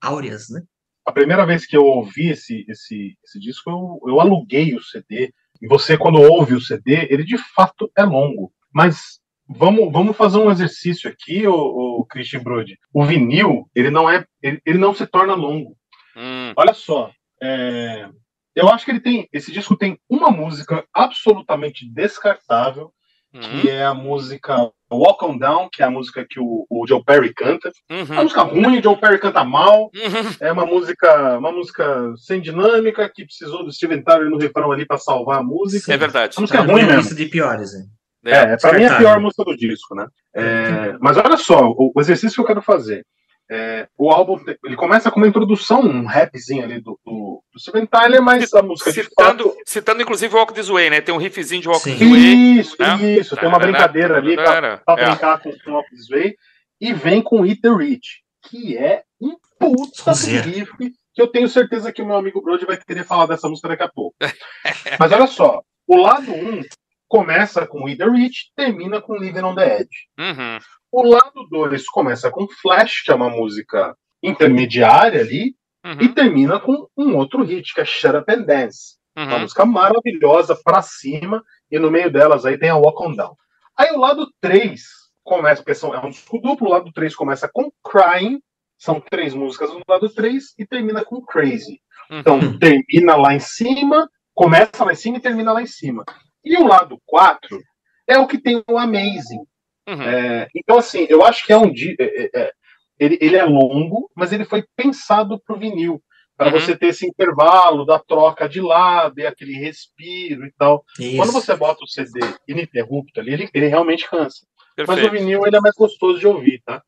áureas, 0.01 0.45
né? 0.49 0.61
A 1.05 1.11
primeira 1.11 1.45
vez 1.45 1.65
que 1.65 1.75
eu 1.75 1.83
ouvi 1.83 2.29
esse, 2.29 2.65
esse, 2.69 3.17
esse 3.25 3.39
disco, 3.39 3.69
eu, 3.69 4.11
eu 4.11 4.21
aluguei 4.21 4.75
o 4.75 4.81
CD. 4.81 5.33
E 5.61 5.67
você, 5.67 5.97
quando 5.97 6.21
ouve 6.21 6.53
o 6.53 6.61
CD, 6.61 7.07
ele 7.09 7.23
de 7.23 7.37
fato 7.37 7.91
é 7.97 8.03
longo. 8.03 8.53
Mas 8.73 9.18
vamos, 9.49 9.91
vamos 9.91 10.15
fazer 10.15 10.37
um 10.37 10.51
exercício 10.51 11.09
aqui, 11.09 11.47
o, 11.47 11.53
o 11.53 12.05
Christian 12.05 12.41
Brody. 12.41 12.77
O 12.93 13.03
vinil, 13.03 13.69
ele 13.73 13.89
não 13.89 14.09
é, 14.09 14.25
ele, 14.41 14.61
ele 14.65 14.77
não 14.77 14.93
se 14.93 15.07
torna 15.07 15.33
longo. 15.33 15.75
Hum. 16.15 16.53
Olha 16.55 16.73
só, 16.73 17.11
é, 17.41 18.07
eu 18.55 18.69
acho 18.69 18.85
que 18.85 18.91
ele 18.91 18.99
tem, 18.99 19.27
esse 19.33 19.51
disco 19.51 19.75
tem 19.75 19.97
uma 20.09 20.29
música 20.29 20.85
absolutamente 20.93 21.89
descartável, 21.89 22.91
uhum. 23.33 23.61
que 23.61 23.69
é 23.69 23.85
a 23.85 23.93
música 23.93 24.69
Walk 24.91 25.23
On 25.23 25.37
Down, 25.37 25.69
que 25.71 25.81
é 25.81 25.85
a 25.85 25.91
música 25.91 26.25
que 26.27 26.39
o, 26.39 26.65
o 26.69 26.87
Joe 26.87 27.03
Perry 27.03 27.33
canta. 27.33 27.71
Uhum. 27.89 27.99
É 27.99 28.13
uma 28.13 28.23
música 28.23 28.41
ruim, 28.41 28.79
o 28.79 28.83
Joe 28.83 28.97
Perry 28.97 29.19
canta 29.19 29.43
mal. 29.43 29.83
Uhum. 29.83 30.35
É 30.41 30.51
uma 30.51 30.65
música, 30.65 31.37
uma 31.37 31.51
música 31.51 32.13
sem 32.17 32.41
dinâmica 32.41 33.09
que 33.09 33.25
precisou 33.25 33.63
do 33.63 33.71
Steven 33.71 34.03
Tyler 34.03 34.29
no 34.29 34.37
refrão 34.37 34.71
ali 34.71 34.85
para 34.85 34.97
salvar 34.97 35.39
a 35.39 35.43
música. 35.43 35.93
É 35.93 35.97
verdade. 35.97 36.35
A 36.37 36.41
música 36.41 36.59
é 36.59 36.61
ruim 36.61 36.85
mesmo. 36.85 37.15
de 37.15 37.25
piores, 37.27 37.73
hein? 37.73 37.85
É, 38.25 38.53
é 38.53 38.57
pra 38.57 38.73
mim 38.73 38.83
é 38.83 38.87
a 38.87 38.97
pior 38.97 39.19
música 39.19 39.43
do 39.43 39.55
disco, 39.55 39.95
né? 39.95 40.07
É, 40.33 40.97
mas 40.99 41.17
olha 41.17 41.37
só, 41.37 41.69
o, 41.69 41.91
o, 41.95 42.01
exercício 42.01 42.35
que 42.35 42.41
eu 42.41 42.45
quero 42.45 42.61
fazer. 42.61 43.05
É, 43.51 43.87
o 43.97 44.11
álbum 44.11 44.37
ele 44.63 44.75
começa 44.75 45.09
com 45.09 45.19
uma 45.19 45.27
introdução, 45.27 45.81
um 45.81 46.05
rapzinho 46.05 46.63
ali 46.63 46.79
do, 46.79 46.99
do, 47.03 47.43
do 47.51 47.59
Steven 47.59 47.85
Tyler, 47.87 48.21
mas 48.21 48.53
a 48.53 48.61
música 48.61 48.91
citando, 48.91 49.45
fato... 49.45 49.55
citando 49.65 50.01
inclusive 50.03 50.35
Walk 50.35 50.53
This 50.53 50.67
Way, 50.67 50.89
né? 50.91 51.01
Tem 51.01 51.15
um 51.15 51.17
riffzinho 51.17 51.61
de 51.61 51.67
Walk 51.67 51.81
Sim. 51.81 51.97
This 51.97 52.09
Way. 52.09 52.59
Isso, 52.59 52.75
né? 52.79 52.95
isso. 53.17 53.35
Tem 53.35 53.49
uma 53.49 53.57
brincadeira 53.57 54.17
ali 54.17 54.35
pra, 54.35 54.77
pra 54.77 54.95
é. 54.97 55.05
brincar 55.09 55.39
com, 55.39 55.51
com 55.51 55.71
Walk 55.71 55.89
This 55.89 56.09
Way. 56.09 56.35
E 56.79 56.93
vem 56.93 57.21
com 57.21 57.45
Eat 57.45 57.59
the 57.61 57.69
Rich, 57.69 58.21
que 58.43 58.77
é 58.77 59.01
um 59.19 59.35
puta 59.59 60.13
riff 60.13 60.71
que 61.13 61.21
eu 61.21 61.27
tenho 61.27 61.49
certeza 61.49 61.91
que 61.91 62.01
o 62.01 62.05
meu 62.05 62.15
amigo 62.15 62.41
Brody 62.41 62.65
vai 62.65 62.77
querer 62.77 63.03
falar 63.03 63.25
dessa 63.25 63.49
música 63.49 63.67
daqui 63.67 63.83
a 63.83 63.89
pouco. 63.89 64.15
Mas 64.97 65.11
olha 65.11 65.27
só, 65.27 65.61
o 65.85 65.97
lado 65.97 66.31
1 66.31 66.49
um 66.49 66.61
começa 67.09 67.67
com 67.67 67.83
With 67.83 67.97
the 67.97 68.05
Rich, 68.05 68.51
termina 68.55 69.01
com 69.01 69.17
Living 69.17 69.41
on 69.41 69.55
the 69.55 69.81
Edge. 69.81 70.07
Uhum. 70.17 70.59
O 70.91 71.03
lado 71.03 71.45
2 71.49 71.85
começa 71.89 72.31
com 72.31 72.47
Flash, 72.47 73.01
que 73.03 73.11
é 73.11 73.15
uma 73.15 73.29
música 73.29 73.95
intermediária 74.23 75.19
ali, 75.21 75.55
Uhum. 75.85 75.97
e 76.01 76.09
termina 76.09 76.59
com 76.59 76.87
um 76.97 77.15
outro 77.15 77.41
hit, 77.41 77.73
que 77.73 77.79
é 77.79 77.85
Shut 77.85 78.13
Up 78.15 78.29
and 78.31 78.41
Dance. 78.43 78.97
Uma 79.17 79.35
Uhum. 79.35 79.39
música 79.39 79.65
maravilhosa 79.65 80.53
pra 80.63 80.81
cima, 80.81 81.41
e 81.71 81.79
no 81.79 81.89
meio 81.89 82.11
delas 82.11 82.45
aí 82.45 82.57
tem 82.57 82.69
a 82.69 82.75
Walk 82.75 83.01
On 83.01 83.13
Down. 83.15 83.33
Aí 83.77 83.91
o 83.91 83.97
lado 83.99 84.27
3 84.41 84.81
começa, 85.23 85.63
porque 85.63 85.85
é 85.85 85.99
um 86.05 86.09
disco 86.09 86.37
duplo, 86.39 86.67
o 86.67 86.71
lado 86.71 86.91
3 86.93 87.15
começa 87.15 87.49
com 87.51 87.71
Crying, 87.83 88.41
são 88.77 88.99
três 88.99 89.33
músicas 89.33 89.69
no 89.71 89.81
lado 89.87 90.09
3 90.09 90.53
e 90.57 90.65
termina 90.65 91.03
com 91.05 91.21
Crazy. 91.25 91.79
Uhum. 92.11 92.19
Então 92.19 92.57
termina 92.59 93.15
lá 93.15 93.33
em 93.33 93.39
cima, 93.39 94.09
começa 94.33 94.83
lá 94.83 94.91
em 94.91 94.95
cima 94.95 95.17
e 95.17 95.21
termina 95.21 95.53
lá 95.53 95.61
em 95.61 95.65
cima. 95.67 96.03
E 96.49 96.57
o 96.57 96.65
lado 96.67 96.99
4 97.05 97.61
é 98.07 98.17
o 98.17 98.25
que 98.27 98.39
tem 98.39 98.63
o 98.67 98.77
Amazing. 98.77 99.43
Uhum. 99.87 100.01
É, 100.01 100.47
então, 100.55 100.77
assim, 100.79 101.05
eu 101.09 101.23
acho 101.23 101.45
que 101.45 101.53
é 101.53 101.57
um 101.57 101.71
dia. 101.71 101.95
é, 101.99 102.23
é, 102.23 102.29
é, 102.41 102.51
ele, 102.99 103.17
ele 103.21 103.35
é 103.35 103.43
longo, 103.45 104.09
mas 104.15 104.33
ele 104.33 104.43
foi 104.45 104.65
pensado 104.75 105.39
para 105.39 105.55
o 105.55 105.59
vinil. 105.59 106.01
Para 106.35 106.53
Uhum. 106.53 106.59
você 106.59 106.75
ter 106.75 106.87
esse 106.87 107.05
intervalo 107.05 107.85
da 107.85 107.99
troca 107.99 108.47
de 108.47 108.61
lado 108.61 109.19
e 109.19 109.27
aquele 109.27 109.53
respiro 109.53 110.45
e 110.45 110.51
tal. 110.57 110.83
Quando 111.15 111.29
Isso. 111.29 111.31
você 111.33 111.55
bota 111.55 111.83
o 111.83 111.87
CD 111.87 112.19
ininterrupto 112.47 113.19
ali, 113.19 113.33
ele, 113.33 113.49
ele 113.53 113.67
realmente 113.67 114.09
cansa. 114.09 114.45
Mas 114.77 114.87
o 114.87 114.93
Perfeito. 115.01 115.11
vinil 115.11 115.45
ele 115.45 115.57
é 115.57 115.59
mais 115.59 115.75
gostoso 115.75 116.17
de 116.17 116.25
ouvir, 116.27 116.61
tá? 116.65 116.81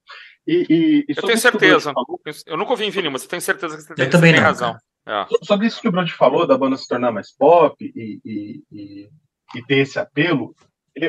E, 0.47 0.66
e, 0.70 1.05
e 1.09 1.14
Eu 1.16 1.24
tenho 1.24 1.38
certeza. 1.38 1.91
falou- 1.93 2.20
Eu 2.47 2.57
nunca 2.57 2.72
ouvi 2.72 2.86
em 2.86 2.89
vinil, 2.89 3.12
mas 3.12 3.24
eu 3.24 3.30
tenho 3.30 3.41
certeza 3.41 3.76
que 3.76 3.84
você 3.84 3.93
tem, 3.93 4.05
Eu 4.05 4.09
também 4.12 4.32
você 4.32 4.36
tem 4.36 4.41
não, 4.41 4.47
razão. 4.47 4.78
É. 5.05 5.26
sobre 5.45 5.68
isso 5.68 5.82
que 5.82 5.88
o 5.88 5.91
Brody 5.91 6.14
falou, 6.14 6.47
da 6.47 6.57
banda 6.57 6.78
se 6.78 6.88
tornar 6.88 7.12
mais 7.12 7.36
pop 7.36 7.76
e, 7.84 8.20
e, 8.24 9.09
e, 9.56 9.64
ter 9.66 9.80
esse 9.80 9.99
apelo, 9.99 10.56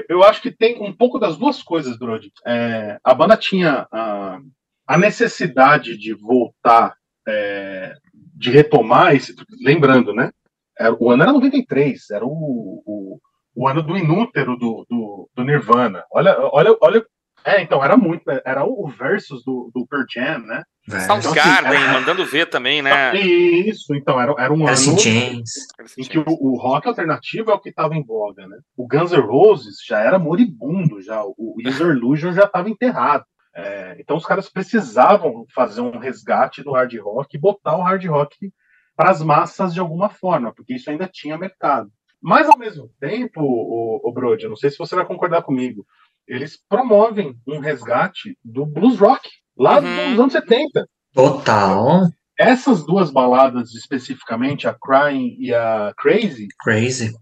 eu, 0.09 0.23
acho 0.23 0.41
que 0.41 0.51
tem 0.51 0.81
um 0.81 0.93
pouco 0.93 1.19
das 1.19 1.37
duas 1.37 1.63
coisas, 1.63 1.99
Brody. 1.99 2.33
É, 2.47 2.99
a 3.03 3.13
banda 3.15 3.37
tinha 3.37 3.87
a, 3.91 4.39
a 4.87 4.99
necessidade 4.99 5.97
de 5.99 6.15
voltar, 6.15 6.95
é, 7.27 7.95
de 8.35 8.51
retomar 8.51 9.15
esse. 9.15 9.35
Lembrando, 9.61 10.15
né? 10.15 10.31
Era- 10.79 10.97
o 10.99 11.11
ano 11.11 11.25
era 11.25 11.33
93, 11.33 12.11
era 12.11 12.25
o, 12.25 12.83
o, 12.87 13.21
o 13.55 13.69
ano 13.69 13.83
do 13.83 13.97
inútero 13.97 14.57
do, 14.57 14.87
do, 14.89 15.29
do 15.35 15.45
Nirvana. 15.45 16.05
Olha, 16.13 16.37
olha, 16.53 16.77
olha. 16.81 17.05
É, 17.45 17.61
então, 17.61 17.83
era 17.85 17.97
muito. 17.97 18.23
Era 18.45 18.65
o 18.65 18.87
versus 18.89 19.45
do, 19.45 19.71
do 19.75 19.87
Pearl 19.87 20.05
Jam, 20.09 20.39
né? 20.41 20.63
Velho. 20.87 21.07
Soundgarden, 21.07 21.73
Então, 21.73 21.83
assim, 21.83 21.93
mandando 21.93 22.27
ver 22.27 22.47
também, 22.47 22.83
né? 22.83 23.15
Isso, 23.17 23.95
então, 23.95 24.21
era, 24.21 24.35
era 24.39 24.53
um 24.53 24.67
Alice 24.67 24.89
ano 24.89 24.99
Chains. 24.99 25.51
em 25.97 26.05
que 26.05 26.19
o, 26.19 26.25
o 26.27 26.57
rock 26.57 26.89
alternativo 26.89 27.51
é 27.51 27.55
o 27.55 27.61
que 27.61 27.71
estava 27.71 27.95
em 27.95 28.05
voga, 28.05 28.47
né? 28.47 28.59
O 28.77 28.87
Guns 28.87 29.13
N' 29.13 29.21
Roses 29.21 29.77
já 29.87 30.01
era 30.01 30.19
moribundo, 30.19 31.01
já 31.01 31.23
o 31.23 31.57
User 31.65 31.89
Illusion 31.89 32.33
já 32.33 32.45
estava 32.45 32.69
enterrado. 32.69 33.25
É, 33.55 33.97
então 33.99 34.17
os 34.17 34.25
caras 34.25 34.49
precisavam 34.49 35.45
fazer 35.55 35.83
um 35.83 35.99
resgate 35.99 36.63
do 36.63 36.73
hard 36.73 36.95
rock 36.99 37.37
e 37.37 37.41
botar 37.41 37.77
o 37.77 37.83
hard 37.83 38.05
rock 38.07 38.51
para 38.97 39.11
as 39.11 39.23
massas 39.23 39.75
de 39.75 39.81
alguma 39.81 40.09
forma, 40.09 40.53
porque 40.55 40.75
isso 40.75 40.91
ainda 40.91 41.07
tinha 41.07 41.37
mercado. 41.37 41.91
Mas 42.21 42.49
ao 42.49 42.57
mesmo 42.57 42.89
tempo, 43.01 43.41
o, 43.43 44.01
o 44.09 44.13
Brody, 44.13 44.45
eu 44.45 44.51
não 44.51 44.57
sei 44.57 44.71
se 44.71 44.79
você 44.79 44.95
vai 44.95 45.05
concordar 45.05 45.43
comigo, 45.43 45.85
eles 46.27 46.59
promovem 46.69 47.35
um 47.47 47.59
resgate 47.59 48.37
do 48.45 48.65
blues 48.67 48.99
rock 48.99 49.29
lá 49.57 49.81
Uhum. 49.81 50.11
dos 50.11 50.21
anos 50.21 50.33
70 50.33 50.89
Total. 51.13 52.09
essas 52.39 52.85
duas 52.87 53.11
baladas 53.11 53.75
especificamente, 53.75 54.67
a 54.67 54.75
Crying 54.75 55.37
e 55.39 55.55
a 55.55 55.93
Crazy, 55.97 56.49
Crazy. 56.61 57.13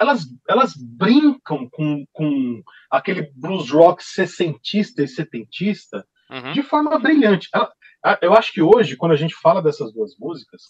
elas, 0.00 0.22
elas 0.48 0.74
brincam 0.76 1.68
com, 1.70 2.04
com 2.12 2.62
aquele 2.90 3.30
blues 3.34 3.70
rock 3.70 4.02
sessentista 4.04 5.02
e 5.02 5.08
setentista 5.08 6.04
Uhum. 6.30 6.52
de 6.52 6.62
forma 6.62 6.98
brilhante. 6.98 7.48
Ela- 7.54 7.70
eu 8.20 8.34
acho 8.34 8.52
que 8.52 8.60
hoje, 8.60 8.96
quando 8.96 9.12
a 9.12 9.16
gente 9.16 9.34
fala 9.34 9.62
dessas 9.62 9.92
duas 9.92 10.12
músicas, 10.18 10.62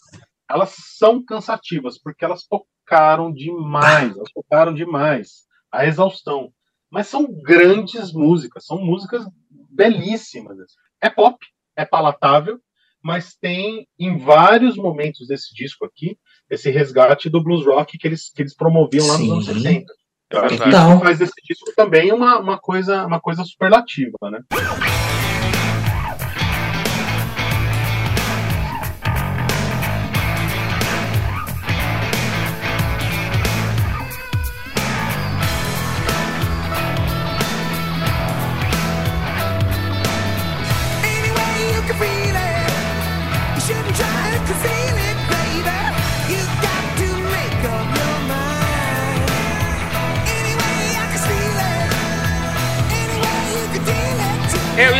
elas 0.49 0.75
são 0.97 1.23
cansativas, 1.23 1.99
porque 1.99 2.23
elas 2.23 2.43
tocaram 2.47 3.33
demais, 3.33 4.15
elas 4.15 4.31
tocaram 4.33 4.73
demais, 4.73 5.45
a 5.71 5.85
exaustão. 5.85 6.51
Mas 6.89 7.07
são 7.07 7.27
grandes 7.41 8.13
músicas, 8.13 8.65
são 8.65 8.83
músicas 8.83 9.25
belíssimas. 9.69 10.57
É 11.01 11.09
pop, 11.09 11.37
é 11.75 11.85
palatável, 11.85 12.59
mas 13.03 13.35
tem 13.35 13.87
em 13.99 14.17
vários 14.17 14.75
momentos 14.75 15.27
desse 15.27 15.53
disco 15.53 15.85
aqui 15.85 16.17
esse 16.49 16.69
resgate 16.71 17.29
do 17.29 17.43
blues 17.43 17.65
rock 17.65 17.97
que 17.97 18.07
eles, 18.07 18.31
que 18.33 18.41
eles 18.41 18.55
promoviam 18.55 19.05
lá 19.05 19.17
nos 19.17 19.29
anos 19.29 19.45
Sim. 19.45 19.53
60. 19.53 19.93
Eu 20.29 20.39
acho 20.41 20.57
que 20.57 20.63
Total. 20.63 20.91
isso 20.91 20.99
faz 20.99 21.19
desse 21.19 21.41
disco 21.45 21.71
também 21.75 22.11
uma, 22.11 22.39
uma, 22.39 22.57
coisa, 22.57 23.05
uma 23.05 23.19
coisa 23.19 23.43
superlativa, 23.45 24.17
né? 24.29 24.39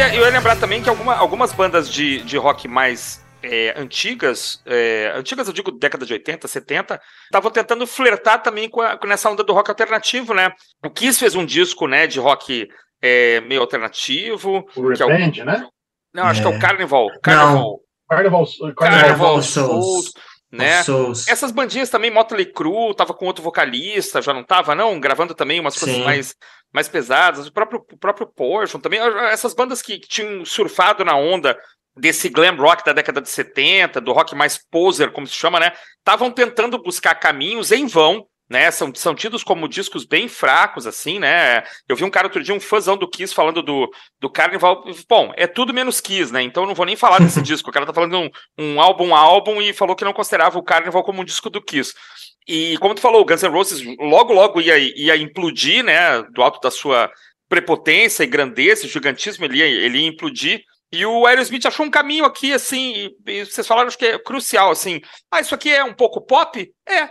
Ia, 0.08 0.16
eu 0.16 0.24
ia 0.26 0.32
lembrar 0.32 0.56
também 0.58 0.82
que 0.82 0.90
alguma- 0.90 1.16
algumas 1.16 1.52
bandas 1.54 1.90
de, 1.90 2.22
de 2.22 2.38
rock 2.38 2.68
mais 2.68 3.26
é, 3.44 3.74
antigas, 3.78 4.62
é, 4.66 5.14
antigas 5.16 5.48
eu 5.48 5.54
digo 5.54 5.72
década 5.72 6.06
de 6.06 6.12
80, 6.14 6.48
70, 6.48 7.00
estavam 7.26 7.52
tentando 7.52 7.86
flertar 7.86 8.42
também 8.42 8.68
com, 8.70 8.82
a- 8.82 8.98
com 8.98 9.08
essa 9.12 9.30
onda 9.30 9.44
do 9.44 9.54
rock 9.54 9.70
alternativo, 9.70 10.34
né? 10.34 10.52
O 10.84 10.90
Kiss 10.90 11.20
fez 11.20 11.36
um 11.36 11.46
disco, 11.46 11.88
né, 11.88 12.08
de 12.08 12.20
rock 12.20 12.68
é, 13.02 13.40
meio 13.42 13.62
alternativo. 13.62 14.66
O 14.76 14.92
Que 14.94 15.02
é 15.04 15.06
o- 15.06 15.10
Revenge, 15.10 15.44
né? 15.46 15.68
Não, 16.14 16.24
acho 16.24 16.42
que 16.42 16.48
é 16.48 16.50
o 16.50 16.56
É. 16.56 16.60
Carnival. 16.60 17.08
Carnival. 17.22 17.80
Carnival, 18.10 18.46
Carnival 18.76 18.76
Carnival 18.76 19.42
Souls, 19.44 19.46
Souls. 20.06 20.14
né? 20.52 20.82
Souls. 20.84 21.28
Essas 21.28 21.52
bandinhas 21.52 21.90
também, 21.92 22.10
Motley 22.10 22.46
Crue, 22.52 22.96
tava 22.96 23.14
com 23.14 23.26
outro 23.28 23.44
vocalista, 23.44 24.22
já 24.22 24.34
não 24.34 24.44
tava, 24.44 24.74
não? 24.74 25.00
Gravando 25.00 25.36
também 25.36 25.60
umas 25.60 25.78
coisas 25.78 25.98
Sim. 25.98 26.04
mais, 26.06 26.34
mais 26.74 26.88
pesadas. 26.88 27.48
O 27.48 27.52
próprio, 27.52 27.86
o 27.92 27.98
próprio 27.98 28.28
Portion 28.28 28.80
também. 28.80 29.00
Essas 29.32 29.54
bandas 29.54 29.82
que, 29.82 30.00
que 30.00 30.08
tinham 30.08 30.46
surfado 30.46 31.04
na 31.04 31.16
onda 31.16 31.58
desse 31.96 32.30
glam 32.30 32.56
rock 32.56 32.86
da 32.86 32.94
década 32.94 33.22
de 33.22 33.30
70, 33.30 34.00
do 34.00 34.14
rock 34.14 34.36
mais 34.36 34.58
poser, 34.58 35.12
como 35.12 35.28
se 35.28 35.34
chama, 35.34 35.60
né? 35.60 35.72
Estavam 35.98 36.32
tentando 36.32 36.82
buscar 36.82 37.16
caminhos 37.16 37.72
em 37.72 37.88
vão, 37.88 38.28
né? 38.50 38.72
São, 38.72 38.94
são 38.96 39.14
tidos 39.14 39.44
como 39.44 39.68
discos 39.68 40.06
bem 40.06 40.28
fracos, 40.28 40.88
assim, 40.88 41.20
né? 41.20 41.64
Eu 41.88 41.96
vi 41.96 42.04
um 42.04 42.10
cara 42.10 42.28
outro 42.28 42.42
dia, 42.42 42.54
um 42.54 42.60
fãzão 42.60 42.96
do 42.96 43.10
Kiss, 43.10 43.34
falando 43.34 43.62
do, 43.62 43.90
do 44.20 44.30
Carnival. 44.30 44.84
Bom, 45.10 45.34
é 45.36 45.48
tudo 45.48 45.74
menos 45.74 46.00
Kiss, 46.00 46.32
né? 46.32 46.42
Então 46.42 46.64
eu 46.64 46.68
não 46.68 46.76
vou 46.76 46.86
nem 46.86 46.96
falar 46.96 47.20
desse 47.20 47.42
disco. 47.44 47.70
O 47.70 47.74
cara 47.74 47.86
tá 47.86 47.94
falando 47.94 48.18
um, 48.18 48.30
um 48.58 48.82
álbum 48.82 49.14
a 49.14 49.20
álbum 49.20 49.62
e 49.62 49.74
falou 49.74 49.96
que 49.96 50.06
não 50.06 50.14
considerava 50.14 50.58
o 50.58 50.64
Carnival 50.64 51.04
como 51.04 51.22
um 51.22 51.26
disco 51.26 51.50
do 51.50 51.62
Kiss. 51.62 51.94
E 52.48 52.78
como 52.78 52.96
tu 52.96 53.02
falou, 53.02 53.22
o 53.22 53.26
Guns 53.26 53.44
N' 53.44 53.52
Roses 53.52 53.84
logo, 54.00 54.34
logo 54.34 54.62
ia, 54.62 54.78
ia 54.78 55.18
implodir, 55.18 55.84
né? 55.84 56.22
Do 56.32 56.42
alto 56.42 56.62
da 56.62 56.72
sua 56.72 57.12
prepotência 57.50 58.24
e 58.24 58.28
grandeza, 58.28 58.88
gigantismo, 58.88 59.46
ele 59.46 59.58
ia, 59.58 59.66
ele 59.66 60.00
ia 60.00 60.08
implodir. 60.08 60.64
E 60.92 61.06
o 61.06 61.26
Aerosmith 61.26 61.66
achou 61.66 61.86
um 61.86 61.92
caminho 61.92 62.24
aqui, 62.24 62.54
assim, 62.54 62.94
e, 63.28 63.32
e 63.32 63.46
vocês 63.46 63.68
falaram, 63.68 63.90
acho 63.90 63.98
que 63.98 64.06
é 64.06 64.20
crucial, 64.20 64.72
assim. 64.72 65.02
Ah, 65.30 65.42
isso 65.42 65.54
aqui 65.54 65.70
é 65.70 65.84
um 65.84 65.94
pouco 65.94 66.22
pop? 66.22 66.74
É, 66.88 67.10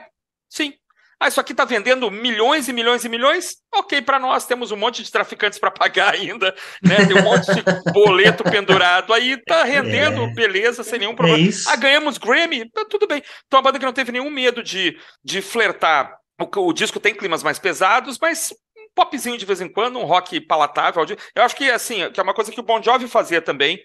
sim. 0.48 0.72
Ah, 1.18 1.28
isso 1.28 1.40
aqui 1.40 1.54
tá 1.54 1.64
vendendo 1.64 2.10
milhões 2.10 2.68
e 2.68 2.72
milhões 2.74 3.04
e 3.04 3.08
milhões? 3.08 3.56
Ok, 3.74 4.02
para 4.02 4.18
nós 4.18 4.46
temos 4.46 4.70
um 4.70 4.76
monte 4.76 5.02
de 5.02 5.10
traficantes 5.10 5.58
para 5.58 5.70
pagar 5.70 6.12
ainda, 6.14 6.54
né? 6.82 7.06
Tem 7.06 7.16
um 7.16 7.22
monte 7.22 7.46
de 7.54 7.62
boleto 7.92 8.44
pendurado 8.44 9.14
aí, 9.14 9.36
tá 9.44 9.64
rendendo, 9.64 10.22
É. 10.24 10.34
beleza, 10.34 10.84
sem 10.84 10.98
nenhum 10.98 11.12
É 11.12 11.16
problema. 11.16 11.38
isso. 11.38 11.68
Ah, 11.70 11.76
ganhamos 11.76 12.18
Grammy? 12.18 12.70
Tá 12.70 12.84
tudo 12.84 13.06
bem. 13.06 13.22
Então 13.46 13.58
a 13.58 13.62
banda 13.62 13.78
que 13.78 13.84
não 13.86 13.94
teve 13.94 14.12
nenhum 14.12 14.28
medo 14.30 14.62
de, 14.62 14.98
de 15.24 15.40
flertar. 15.40 16.14
O, 16.38 16.66
o 16.68 16.72
disco 16.74 17.00
tem 17.00 17.14
climas 17.14 17.42
mais 17.42 17.58
pesados, 17.58 18.18
mas 18.20 18.52
um 18.76 18.86
popzinho 18.94 19.38
de 19.38 19.46
vez 19.46 19.62
em 19.62 19.72
quando, 19.72 19.98
um 19.98 20.04
rock 20.04 20.38
palatável. 20.42 21.02
Eu 21.34 21.42
acho 21.42 21.56
que 21.56 21.70
assim, 21.70 22.10
que 22.12 22.20
é 22.20 22.22
uma 22.22 22.34
coisa 22.34 22.52
que 22.52 22.60
o 22.60 22.62
Bon 22.62 22.82
Jovi 22.82 23.08
fazia 23.08 23.40
também. 23.40 23.78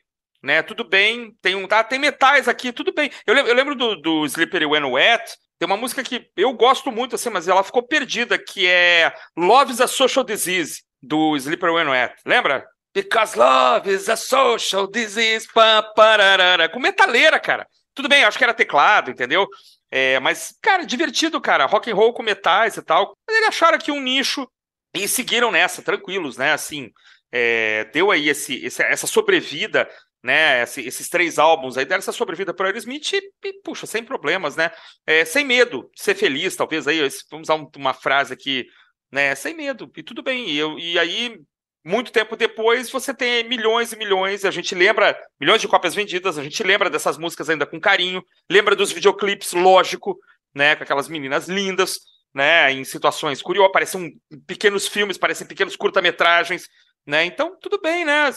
Né, 0.43 0.63
tudo 0.63 0.83
bem, 0.83 1.35
tem 1.39 1.53
um, 1.53 1.67
ah, 1.69 1.83
tem 1.83 1.99
metais 1.99 2.47
aqui, 2.47 2.73
tudo 2.73 2.91
bem. 2.91 3.11
Eu 3.27 3.35
lembro, 3.35 3.51
eu 3.51 3.55
lembro 3.55 3.75
do, 3.75 3.95
do 4.01 4.25
Slippery 4.25 4.65
When 4.65 4.85
Wet, 4.85 5.23
tem 5.61 5.67
uma 5.67 5.77
música 5.77 6.01
que 6.01 6.27
eu 6.35 6.51
gosto 6.53 6.91
muito, 6.91 7.13
assim, 7.13 7.29
mas 7.29 7.47
ela 7.47 7.63
ficou 7.63 7.83
perdida, 7.83 8.35
que 8.35 8.65
é 8.65 9.13
Love 9.37 9.73
is 9.73 9.79
a 9.79 9.85
Social 9.85 10.25
Disease, 10.25 10.81
do 10.99 11.33
When 11.33 11.87
Wet. 11.87 12.15
Lembra? 12.25 12.65
Because 12.91 13.37
love 13.37 13.87
is 13.87 14.09
a 14.09 14.15
social 14.15 14.87
disease. 14.87 15.47
Pá, 15.53 15.83
pararara. 15.95 16.67
Com 16.67 16.79
metaleira, 16.79 17.39
cara. 17.39 17.67
Tudo 17.93 18.09
bem, 18.09 18.23
acho 18.23 18.39
que 18.39 18.43
era 18.43 18.55
teclado, 18.55 19.11
entendeu? 19.11 19.47
É, 19.91 20.19
mas, 20.19 20.51
cara, 20.63 20.83
divertido, 20.83 21.39
cara. 21.39 21.67
Rock 21.67 21.91
and 21.91 21.95
roll 21.95 22.11
com 22.11 22.23
metais 22.23 22.75
e 22.77 22.81
tal. 22.81 23.15
Mas 23.27 23.37
eles 23.37 23.49
acharam 23.49 23.77
aqui 23.77 23.91
um 23.91 24.01
nicho 24.01 24.49
E 24.95 25.07
seguiram 25.07 25.51
nessa, 25.51 25.83
tranquilos, 25.83 26.37
né? 26.37 26.53
Assim, 26.53 26.89
é, 27.31 27.85
deu 27.93 28.09
aí 28.09 28.29
esse- 28.29 28.65
essa 28.65 29.05
sobrevida, 29.05 29.87
né? 30.23 30.63
esse- 30.63 30.81
esses 30.81 31.09
três 31.09 31.39
álbuns 31.39 31.77
aí 31.77 31.85
deram 31.85 31.99
essa 31.99 32.11
sobrevida 32.11 32.53
para 32.53 32.67
Aerosmith 32.67 33.13
e, 33.13 33.21
e, 33.43 33.53
puxa, 33.63 33.85
sem 33.85 34.03
problemas, 34.03 34.55
né? 34.55 34.71
É, 35.05 35.25
sem 35.25 35.43
medo 35.45 35.89
ser 35.95 36.15
feliz, 36.15 36.55
talvez 36.55 36.87
aí, 36.87 36.99
vamos 37.29 37.47
usar 37.49 37.55
um- 37.55 37.69
uma 37.77 37.93
frase 37.93 38.33
aqui, 38.33 38.65
né? 39.11 39.33
Sem 39.35 39.55
medo, 39.55 39.91
e 39.95 40.03
tudo 40.03 40.21
bem. 40.23 40.49
E, 40.49 40.57
eu, 40.57 40.77
e 40.79 40.97
aí, 40.99 41.37
muito 41.83 42.11
tempo 42.11 42.35
depois, 42.35 42.89
você 42.91 43.13
tem 43.13 43.43
milhões 43.47 43.91
e 43.91 43.97
milhões, 43.97 44.45
a 44.45 44.51
gente 44.51 44.75
lembra, 44.75 45.17
milhões 45.39 45.61
de 45.61 45.67
cópias 45.67 45.95
vendidas, 45.95 46.37
a 46.37 46.43
gente 46.43 46.61
lembra 46.63 46.89
dessas 46.89 47.17
músicas 47.17 47.49
ainda 47.49 47.65
com 47.65 47.79
carinho, 47.79 48.23
lembra 48.49 48.75
dos 48.75 48.91
videoclipes, 48.91 49.53
lógico, 49.53 50.17
né? 50.53 50.75
Com 50.75 50.83
aquelas 50.83 51.07
meninas 51.07 51.47
lindas 51.47 51.99
né, 52.33 52.71
em 52.71 52.83
situações 52.85 53.41
curiosas, 53.41 53.73
parecem 53.73 54.13
pequenos 54.47 54.87
filmes, 54.87 55.17
parecem 55.17 55.45
pequenos 55.45 55.75
curta-metragens, 55.75 56.65
né? 57.05 57.25
Então, 57.25 57.57
tudo 57.59 57.77
bem, 57.81 58.05
né? 58.05 58.29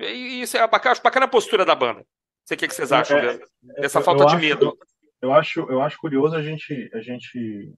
E 0.00 0.40
Isso 0.42 0.56
é 0.56 0.66
bacana, 0.66 0.92
acho 0.92 1.02
bacana 1.02 1.26
a 1.26 1.28
postura 1.28 1.64
da 1.64 1.74
banda. 1.74 2.00
Não 2.00 2.06
sei 2.46 2.56
o 2.56 2.58
que, 2.58 2.68
que 2.68 2.74
vocês 2.74 2.90
acham 2.92 3.18
É, 3.18 3.34
de- 3.38 3.44
dessa 3.80 3.98
eu- 3.98 4.02
falta 4.02 4.22
eu 4.22 4.26
de 4.26 4.32
acho- 4.34 4.42
medo. 4.44 4.78
Eu 5.22 5.32
acho, 5.34 5.60
eu 5.70 5.82
acho 5.82 5.98
curioso 5.98 6.34
a 6.34 6.42
gente, 6.42 6.90
a 6.94 7.00
gente. 7.00 7.72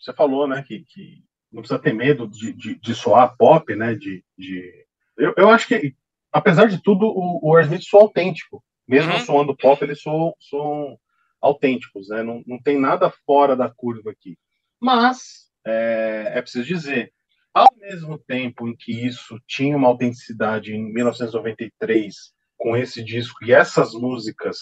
Você 0.00 0.12
falou, 0.12 0.46
né, 0.48 0.62
que, 0.66 0.84
que 0.88 1.22
não 1.52 1.62
precisa 1.62 1.78
ter 1.80 1.92
medo 1.92 2.26
de, 2.28 2.52
de, 2.52 2.74
de 2.78 2.94
soar 2.94 3.36
pop, 3.36 3.74
né? 3.74 3.94
De, 3.94 4.24
de... 4.36 4.84
Eu, 5.16 5.32
eu 5.36 5.48
acho 5.50 5.66
que, 5.68 5.94
apesar 6.32 6.66
de 6.66 6.82
tudo, 6.82 7.06
o, 7.06 7.40
o 7.42 7.54
Aerosmith 7.56 7.82
soa 7.82 8.02
autêntico. 8.02 8.62
Mesmo 8.86 9.12
Uhum. 9.12 9.20
soando 9.20 9.56
pop, 9.56 9.82
eles 9.84 10.00
soam, 10.00 10.34
soam 10.40 10.98
autênticos, 11.40 12.08
né? 12.08 12.22
Não, 12.22 12.42
não 12.46 12.60
tem 12.60 12.78
nada 12.78 13.10
fora 13.24 13.54
da 13.54 13.68
curva 13.70 14.10
aqui. 14.10 14.36
Mas 14.80 15.48
é, 15.66 16.32
é 16.36 16.42
preciso 16.42 16.66
dizer, 16.66 17.12
ao 17.58 17.68
mesmo 17.76 18.18
tempo 18.18 18.68
em 18.68 18.76
que 18.76 18.92
isso 18.92 19.40
tinha 19.46 19.76
uma 19.76 19.88
autenticidade 19.88 20.74
em 20.74 20.92
1993 20.92 22.14
com 22.56 22.76
esse 22.76 23.02
disco 23.02 23.44
e 23.44 23.52
essas 23.52 23.92
músicas 23.94 24.58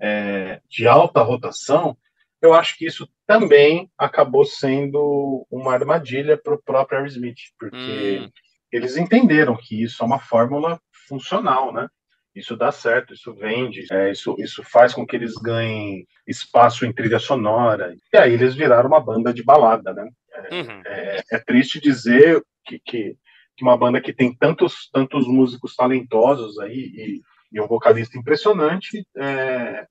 é, 0.00 0.60
de 0.68 0.86
alta 0.86 1.22
rotação, 1.22 1.96
eu 2.40 2.54
acho 2.54 2.76
que 2.76 2.86
isso 2.86 3.08
também 3.26 3.90
acabou 3.98 4.44
sendo 4.44 5.46
uma 5.50 5.72
armadilha 5.72 6.38
para 6.38 6.54
o 6.54 6.62
próprio 6.62 6.98
Aerosmith, 6.98 7.40
porque 7.58 8.20
Hum. 8.22 8.30
eles 8.72 8.96
entenderam 8.96 9.56
que 9.56 9.82
isso 9.82 10.02
é 10.02 10.06
uma 10.06 10.18
fórmula 10.18 10.80
funcional, 11.06 11.72
né? 11.72 11.88
Isso 12.40 12.56
dá 12.56 12.72
certo, 12.72 13.14
isso 13.14 13.34
vende, 13.34 13.84
é, 13.90 14.10
isso, 14.10 14.34
isso 14.38 14.62
faz 14.62 14.94
com 14.94 15.06
que 15.06 15.14
eles 15.14 15.34
ganhem 15.34 16.06
espaço 16.26 16.84
em 16.84 16.92
trilha 16.92 17.18
sonora. 17.18 17.94
E 18.12 18.16
aí 18.16 18.32
eles 18.32 18.54
viraram 18.54 18.88
uma 18.88 19.00
banda 19.00 19.32
de 19.32 19.42
balada, 19.42 19.92
né? 19.92 20.08
Uhum. 20.50 20.82
É, 20.86 21.22
é 21.32 21.38
triste 21.38 21.80
dizer 21.80 22.42
que, 22.64 22.80
que, 22.84 23.16
que 23.56 23.62
uma 23.62 23.76
banda 23.76 24.00
que 24.00 24.12
tem 24.12 24.34
tantos, 24.34 24.88
tantos 24.92 25.26
músicos 25.26 25.76
talentosos 25.76 26.58
aí 26.58 26.78
e, 26.94 27.20
e 27.52 27.60
um 27.60 27.66
vocalista 27.66 28.18
impressionante, 28.18 29.06
é, 29.16 29.86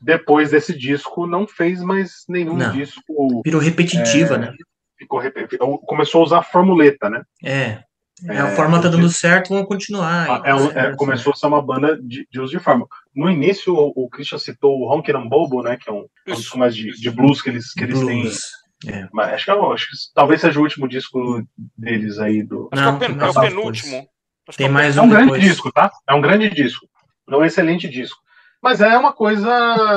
depois 0.00 0.50
desse 0.50 0.76
disco 0.76 1.26
não 1.26 1.46
fez 1.46 1.82
mais 1.82 2.24
nenhum 2.28 2.56
Não. 2.56 2.72
disco. 2.72 3.42
Virou 3.44 3.60
repetitiva, 3.60 4.36
né? 4.36 4.52
Ficou, 4.98 5.78
começou 5.80 6.20
a 6.20 6.24
usar 6.24 6.38
a 6.38 6.42
formuleta, 6.42 7.08
né? 7.08 7.22
É. 7.44 7.82
É, 8.24 8.34
É, 8.34 8.38
a 8.38 8.56
forma 8.56 8.80
tá 8.80 8.88
dando 8.88 9.08
certo, 9.10 9.50
vamos 9.50 9.66
continuar. 9.68 10.40
É, 10.44 10.54
um- 10.54 10.70
é, 10.70 10.96
começou 10.96 11.32
a 11.32 11.36
ser 11.36 11.46
uma 11.46 11.60
banda 11.60 12.00
de, 12.02 12.26
de 12.30 12.40
uso 12.40 12.50
de 12.52 12.58
fórmula. 12.58 12.88
No 13.14 13.30
início, 13.30 13.74
o, 13.74 13.92
o 13.94 14.08
Christian 14.08 14.38
citou 14.38 14.78
o 14.78 14.90
Honky 14.90 15.12
Tonk 15.12 15.28
Bobo, 15.28 15.62
né? 15.62 15.76
Que 15.76 15.90
é 15.90 15.92
um, 15.92 16.00
um 16.00 16.08
Isso. 16.26 16.40
disco 16.40 16.58
mais 16.58 16.74
de, 16.74 16.90
de 16.92 17.10
blues 17.10 17.42
que 17.42 17.50
eles, 17.50 17.72
que 17.74 17.84
eles 17.84 17.98
têm. 18.00 18.22
Blues. 18.22 18.40
É. 18.86 19.08
Mas 19.12 19.34
acho 19.34 19.44
que, 19.44 19.50
é 19.50 19.54
acho 19.54 19.86
que 19.86 19.96
talvez 20.14 20.40
seja 20.40 20.58
o 20.58 20.62
último 20.62 20.88
disco 20.88 21.42
deles 21.76 22.18
aí 22.18 22.42
do. 22.42 22.68
Acho 22.72 22.82
Não, 22.82 22.98
que 22.98 23.04
é 23.04 23.08
o, 23.08 23.10
é 23.10 23.48
penúltimo. 23.48 23.90
depois. 23.92 24.56
Tem 24.56 24.66
é 24.66 24.70
mais 24.70 24.96
É 24.96 25.00
um 25.00 25.04
um 25.04 25.08
grande 25.08 25.24
depois. 25.24 25.42
disco, 25.42 25.72
tá? 25.72 25.90
É 26.08 26.14
um 26.14 26.20
grande 26.20 26.48
disco. 26.50 26.86
É 27.30 27.36
um 27.36 27.44
excelente 27.44 27.88
disco. 27.88 28.18
Mas 28.62 28.80
é 28.80 28.96
uma 28.96 29.12
coisa 29.12 29.50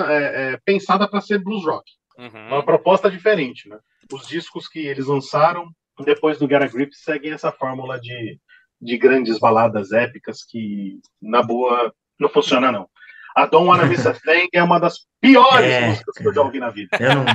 é, 0.10 0.54
é, 0.54 0.60
pensada 0.66 1.08
para 1.08 1.22
ser 1.22 1.38
blues 1.44 1.64
rock. 1.66 1.90
Uhum. 2.18 2.48
Uma 2.48 2.64
proposta 2.66 3.10
diferente, 3.10 3.70
né? 3.70 3.78
Os 4.12 4.28
discos 4.28 4.68
que 4.68 4.80
eles 4.80 5.06
lançaram 5.06 5.70
depois 6.06 6.38
do 6.38 6.48
Get 6.48 6.62
a 6.62 6.68
Grip 6.68 6.94
seguem 6.96 7.32
essa 7.32 7.52
fórmula 7.52 8.00
de, 8.00 8.40
de 8.82 8.98
grandes 8.98 9.40
baladas 9.40 9.92
épicas 9.92 10.44
que, 10.44 11.00
na 11.22 11.42
boa, 11.42 11.94
não 12.20 12.30
funciona, 12.30 12.72
não. 12.72 12.90
A 13.36 13.46
Don't 13.46 13.68
Wanna 13.68 13.86
Miss 13.86 14.06
a 14.06 14.14
Thing 14.14 14.48
é 14.54 14.62
uma 14.62 14.80
das 14.80 15.00
piores 15.22 15.66
É, 15.66 15.88
músicas 15.88 16.16
que 16.16 16.28
eu 16.28 16.34
já 16.34 16.42
ouvi 16.42 16.60
na 16.60 16.70
vida. 16.70 16.98
Eu 17.00 17.16
não 17.16 17.26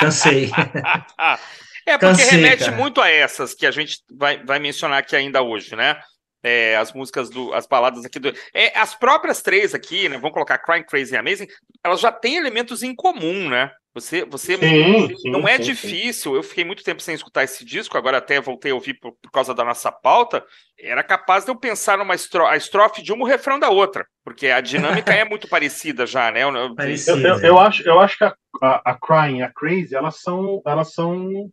cansei. 0.00 0.50
é 1.86 1.98
porque 1.98 1.98
Cansei, 1.98 2.30
remete 2.30 2.64
cara. 2.64 2.76
muito 2.76 3.00
a 3.00 3.08
essas 3.08 3.54
que 3.54 3.66
a 3.66 3.70
gente 3.70 3.98
vai, 4.12 4.42
vai 4.44 4.58
mencionar 4.58 4.98
aqui 4.98 5.14
ainda 5.16 5.42
hoje, 5.42 5.74
né? 5.76 6.00
É, 6.42 6.76
as 6.76 6.92
músicas 6.92 7.30
do, 7.30 7.54
as 7.54 7.66
baladas 7.66 8.04
aqui 8.04 8.18
do, 8.18 8.30
é, 8.52 8.78
as 8.78 8.94
próprias 8.94 9.40
três 9.40 9.74
aqui, 9.74 10.08
né? 10.08 10.16
Vamos 10.18 10.34
colocar 10.34 10.58
Crying 10.58 10.84
Crazy 10.84 11.14
e 11.14 11.16
Amazing, 11.16 11.46
elas 11.82 12.00
já 12.00 12.12
têm 12.12 12.36
elementos 12.36 12.82
em 12.82 12.94
comum, 12.94 13.48
né? 13.48 13.70
Você, 13.94 14.24
você 14.24 14.56
Sim, 14.56 15.08
sim, 15.16 15.30
não 15.30 15.46
é 15.46 15.56
sim, 15.56 15.62
sim. 15.62 15.88
difícil. 15.88 16.34
Eu 16.34 16.42
fiquei 16.42 16.64
muito 16.64 16.82
tempo 16.82 17.00
sem 17.00 17.14
escutar 17.14 17.44
esse 17.44 17.64
disco, 17.64 17.96
agora 17.96 18.18
até 18.18 18.40
voltei 18.40 18.72
a 18.72 18.74
ouvir 18.74 18.94
por, 18.94 19.12
por 19.12 19.30
causa 19.30 19.54
da 19.54 19.64
nossa 19.64 19.92
pauta. 19.92 20.44
Era 20.78 21.02
capaz 21.04 21.44
de 21.44 21.52
eu 21.52 21.56
pensar 21.56 21.96
numa 21.96 22.14
estro 22.14 22.44
a 22.44 22.56
estrofe 22.56 23.02
de 23.02 23.12
uma 23.12 23.24
o 23.24 23.28
refrão 23.28 23.58
da 23.58 23.70
outra, 23.70 24.04
porque 24.24 24.48
a 24.48 24.60
dinâmica 24.60 25.14
é 25.14 25.24
muito 25.24 25.48
parecida 25.48 26.06
já, 26.06 26.30
né? 26.32 26.42
Eu- 26.42 26.54
eu- 26.54 26.74
Parecido. 26.74 27.26
Eu, 27.26 27.38
eu, 27.40 27.58
acho, 27.58 27.88
eu 27.88 28.00
acho 28.00 28.18
que 28.18 28.24
a, 28.24 28.34
a, 28.60 28.90
a 28.92 28.98
Crying 28.98 29.38
e 29.38 29.42
a 29.42 29.52
Crazy, 29.52 29.94
elas 29.94 30.20
são, 30.20 30.60
elas 30.66 30.92
são 30.92 31.48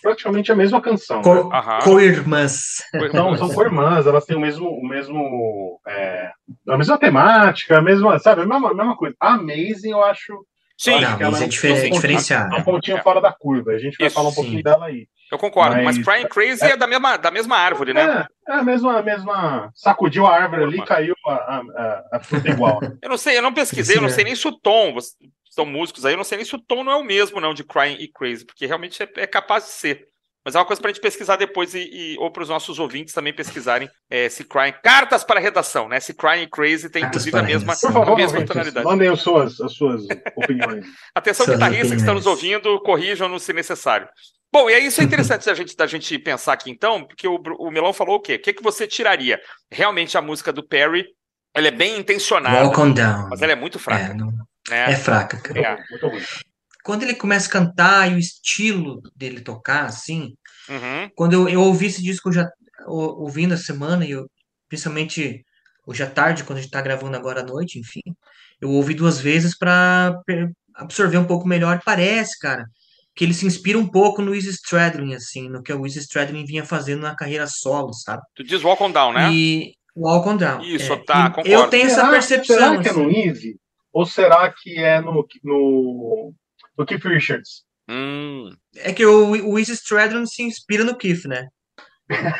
praticamente 0.00 0.52
a 0.52 0.54
mesma 0.56 0.80
canção. 0.80 1.20
né? 1.22 1.24
Co- 1.24 1.52
Aham. 1.52 1.80
Co-irmãs. 1.84 2.84
São, 3.12 3.36
são 3.36 3.48
co-irmãs, 3.48 4.06
elas 4.06 4.24
têm 4.24 4.36
o 4.36 4.40
mesmo, 4.40 4.68
o 4.68 4.86
mesmo 4.86 5.80
é, 5.88 6.30
a 6.68 6.78
mesma 6.78 6.98
temática, 6.98 7.78
a 7.78 7.82
mesma, 7.82 8.18
sabe, 8.18 8.42
a 8.42 8.46
mesma, 8.46 8.70
a 8.70 8.74
mesma 8.74 8.96
coisa. 8.96 9.16
A 9.20 9.34
Amazing, 9.34 9.90
eu 9.90 10.02
acho 10.04 10.44
Sim, 10.80 10.92
Não, 10.92 11.10
ela 11.10 11.30
mas 11.30 11.40
é 11.40 11.42
é 11.42 11.46
um 11.46 11.48
diferente, 11.50 12.32
é 12.32 12.36
é 12.36 12.58
um 12.58 12.62
pontinho 12.62 12.96
É. 12.96 13.02
fora 13.02 13.20
da 13.20 13.30
curva. 13.30 13.72
A 13.72 13.78
gente 13.78 13.98
vai 13.98 14.06
Isso, 14.06 14.14
falar 14.16 14.28
um 14.28 14.32
sim. 14.32 14.36
pouquinho 14.36 14.62
dela 14.62 14.86
aí. 14.86 15.06
eu 15.30 15.36
concordo. 15.36 15.76
Mas, 15.82 15.98
Mas- 15.98 16.06
Crying 16.06 16.26
Crazy 16.26 16.64
é, 16.64 16.74
da, 16.74 16.86
mesma, 16.86 17.18
da 17.18 17.30
mesma 17.30 17.54
árvore, 17.54 17.92
né? 17.92 18.26
É, 18.48 18.52
é 18.52 18.56
a 18.56 18.62
mesma, 18.62 18.98
a 18.98 19.02
mesma. 19.02 19.70
Sacudiu 19.74 20.26
a 20.26 20.34
árvore 20.34 20.64
ali, 20.64 20.82
caiu 20.86 21.14
a, 21.26 21.32
a, 21.34 21.58
a, 21.58 22.08
a 22.16 22.20
fruta 22.20 22.48
igual. 22.48 22.80
Eu 23.02 23.10
não 23.10 23.18
sei, 23.18 23.36
eu 23.36 23.42
não 23.42 23.52
pesquisei, 23.52 23.98
eu 23.98 24.00
não 24.00 24.08
Sim, 24.08 24.14
sei 24.14 24.24
é. 24.24 24.26
nem 24.28 24.34
se 24.34 24.48
o 24.48 24.52
tom, 24.52 24.94
vocês 24.94 25.18
são 25.50 25.66
músicos 25.66 26.06
aí, 26.06 26.14
eu 26.14 26.16
não 26.16 26.24
sei 26.24 26.38
nem 26.38 26.46
se 26.46 26.54
o 26.54 26.58
tom 26.58 26.82
não 26.82 26.92
é 26.92 26.96
o 26.96 27.04
mesmo, 27.04 27.42
não, 27.42 27.52
de 27.52 27.62
Crying 27.62 27.96
e 28.00 28.08
Crazy, 28.08 28.46
porque 28.46 28.64
realmente 28.64 29.02
é, 29.02 29.08
é 29.16 29.26
capaz 29.26 29.64
de 29.64 29.70
ser. 29.72 30.06
Mas 30.44 30.54
é 30.54 30.58
uma 30.58 30.64
coisa 30.64 30.80
pra 30.80 30.90
gente 30.90 31.02
pesquisar 31.02 31.36
depois 31.36 31.74
e, 31.74 31.80
e- 31.80 32.16
ou 32.18 32.30
para 32.30 32.42
os 32.42 32.48
nossos 32.48 32.78
ouvintes 32.78 33.12
também 33.12 33.32
pesquisarem 33.32 33.90
é, 34.08 34.28
se 34.28 34.42
Crying. 34.44 34.72
Cartas 34.82 35.22
para 35.22 35.38
a 35.38 35.42
redação, 35.42 35.88
né? 35.88 36.00
Se 36.00 36.14
Crying 36.14 36.42
e 36.44 36.46
Crazy 36.48 36.88
tem 36.88 37.02
Cartas 37.02 37.26
inclusive 37.26 37.36
a 37.36 37.40
para 37.40 37.48
a 37.48 37.52
mesma. 37.52 37.72
Por 37.74 37.92
favor, 37.92 38.12
a 38.12 38.16
mesma 38.16 38.32
ouvintes, 38.38 38.48
tonalidade. 38.52 38.86
mandem 38.86 39.08
as 39.08 39.20
suas, 39.20 39.60
as 39.60 39.72
suas 39.72 40.02
opiniões. 40.36 40.86
Atenção, 41.14 41.46
guitarristas 41.46 41.90
que 41.90 41.96
estão 41.96 42.14
nos 42.14 42.26
ouvindo, 42.26 42.80
corrijam-nos 42.80 43.42
se 43.42 43.52
necessário. 43.52 44.08
Bom, 44.52 44.68
e 44.68 44.74
aí 44.74 44.86
isso 44.86 45.00
é 45.00 45.04
interessante 45.04 45.46
da 45.46 45.54
gente, 45.54 45.76
da 45.76 45.86
gente 45.86 46.18
pensar 46.18 46.54
aqui 46.54 46.70
então, 46.70 47.04
porque 47.04 47.28
o, 47.28 47.36
o 47.58 47.70
Melão 47.70 47.92
falou 47.92 48.16
o 48.16 48.20
quê? 48.20 48.34
O 48.34 48.40
que, 48.42 48.52
que 48.52 48.62
você 48.62 48.86
tiraria? 48.86 49.40
Realmente 49.70 50.16
a 50.18 50.22
música 50.22 50.52
do 50.52 50.66
Perry, 50.66 51.04
ela 51.54 51.68
é 51.68 51.70
bem 51.70 51.98
intencionada, 51.98 52.64
Walk 52.64 52.80
on 52.80 52.92
down. 52.92 53.28
mas 53.30 53.42
ela 53.42 53.52
é 53.52 53.56
muito 53.56 53.78
fraca, 53.78 54.06
É, 54.10 54.14
não- 54.14 54.32
né? 54.68 54.92
é 54.92 54.96
fraca, 54.96 55.36
cara. 55.38 55.60
É. 55.60 55.76
Muito 55.90 56.08
ruim. 56.08 56.22
Quando 56.84 57.02
ele 57.02 57.14
começa 57.14 57.48
a 57.48 57.52
cantar 57.52 58.10
e 58.10 58.14
o 58.14 58.18
estilo 58.18 59.00
dele 59.14 59.40
tocar, 59.40 59.84
assim, 59.86 60.34
Uhum. 60.68 61.10
quando 61.16 61.32
eu, 61.34 61.48
eu 61.48 61.60
ouvi 61.62 61.86
esse 61.86 62.02
disco 62.02 62.32
já 62.32 62.48
ou- 62.86 63.20
ouvindo 63.22 63.52
a 63.54 63.56
semana, 63.58 64.04
e 64.06 64.12
eu, 64.12 64.26
principalmente 64.68 65.44
hoje 65.86 66.02
à 66.02 66.06
tarde, 66.10 66.44
quando 66.44 66.58
a 66.58 66.62
gente 66.62 66.70
tá 66.70 66.80
gravando 66.80 67.16
agora 67.16 67.40
à 67.40 67.44
noite, 67.44 67.78
enfim, 67.78 68.00
eu 68.60 68.70
ouvi 68.70 68.94
duas 68.94 69.20
vezes 69.20 69.56
para 69.56 70.14
absorver 70.74 71.18
um 71.18 71.24
pouco 71.26 71.46
melhor. 71.46 71.80
Parece, 71.84 72.38
cara, 72.38 72.64
que 73.14 73.24
ele 73.24 73.34
se 73.34 73.44
inspira 73.46 73.78
um 73.78 73.86
pouco 73.86 74.22
no 74.22 74.34
Easy 74.34 74.50
Stradlin, 74.50 75.14
assim, 75.14 75.48
no 75.48 75.62
que 75.62 75.72
o 75.72 75.84
Easy 75.84 75.98
Stradlin 75.98 76.44
vinha 76.44 76.64
fazendo 76.64 77.02
na 77.02 77.14
carreira 77.16 77.46
solo, 77.46 77.92
sabe? 77.92 78.22
Tu 78.34 78.44
diz 78.44 78.62
Walk 78.62 78.82
on 78.82 78.92
Down, 78.92 79.12
né? 79.12 79.30
E 79.32 79.74
Walk 79.96 80.28
on 80.28 80.36
Down. 80.36 80.62
Isso, 80.62 80.92
é. 80.92 80.96
tá, 81.04 81.26
E 81.26 81.28
concordo. 81.30 81.50
Eu 81.50 81.68
tenho 81.68 81.86
essa 81.86 81.96
Será- 81.96 82.10
percepção. 82.10 82.56
Será 82.56 82.80
que 82.80 82.88
é 82.88 82.90
assim. 82.92 83.02
no 83.02 83.10
Easy? 83.10 83.56
Ou 83.92 84.06
será 84.06 84.50
que 84.56 84.78
é 84.78 85.00
no, 85.00 85.26
no, 85.42 86.32
no 86.80 86.86
Keith 86.86 87.04
Richards? 87.04 87.62
Hum, 87.88 88.54
É 88.76 88.92
que 88.92 89.04
o, 89.04 89.30
o 89.50 89.58
Easy 89.58 89.72
Stradlin 89.72 90.24
se 90.24 90.42
inspira 90.42 90.84
no 90.84 90.96
Keith, 90.96 91.26
né? 91.26 91.48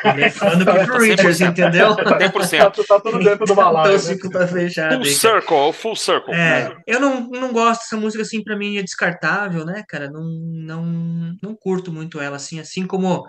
Ele 0.03 0.23
é 0.23 0.29
fã 0.29 0.57
do 0.57 0.65
Keith 0.65 0.89
Richards, 0.99 1.39
100%. 1.39 1.49
entendeu? 1.49 1.95
100%. 1.95 2.59
Tá, 2.59 2.71
tá 2.87 2.99
tudo 2.99 3.19
dentro 3.19 3.45
do 3.45 3.55
balaio. 3.55 3.95
Então 3.95 4.29
o 4.29 4.33
né? 4.33 4.39
tá 4.39 4.47
fechado. 4.47 4.95
Full 4.95 5.03
aí, 5.05 5.11
circle, 5.11 5.55
o 5.55 5.73
full 5.73 5.95
circle. 5.95 6.33
É, 6.33 6.75
eu 6.87 6.99
não, 6.99 7.21
não 7.29 7.53
gosto 7.53 7.81
dessa 7.81 7.97
música 7.97 8.23
assim, 8.23 8.43
pra 8.43 8.57
mim 8.57 8.77
é 8.77 8.83
descartável, 8.83 9.63
né, 9.65 9.83
cara? 9.87 10.09
Não, 10.09 10.23
não, 10.23 11.35
não 11.41 11.55
curto 11.55 11.91
muito 11.91 12.19
ela 12.19 12.35
assim, 12.35 12.59
assim 12.59 12.85
como 12.85 13.23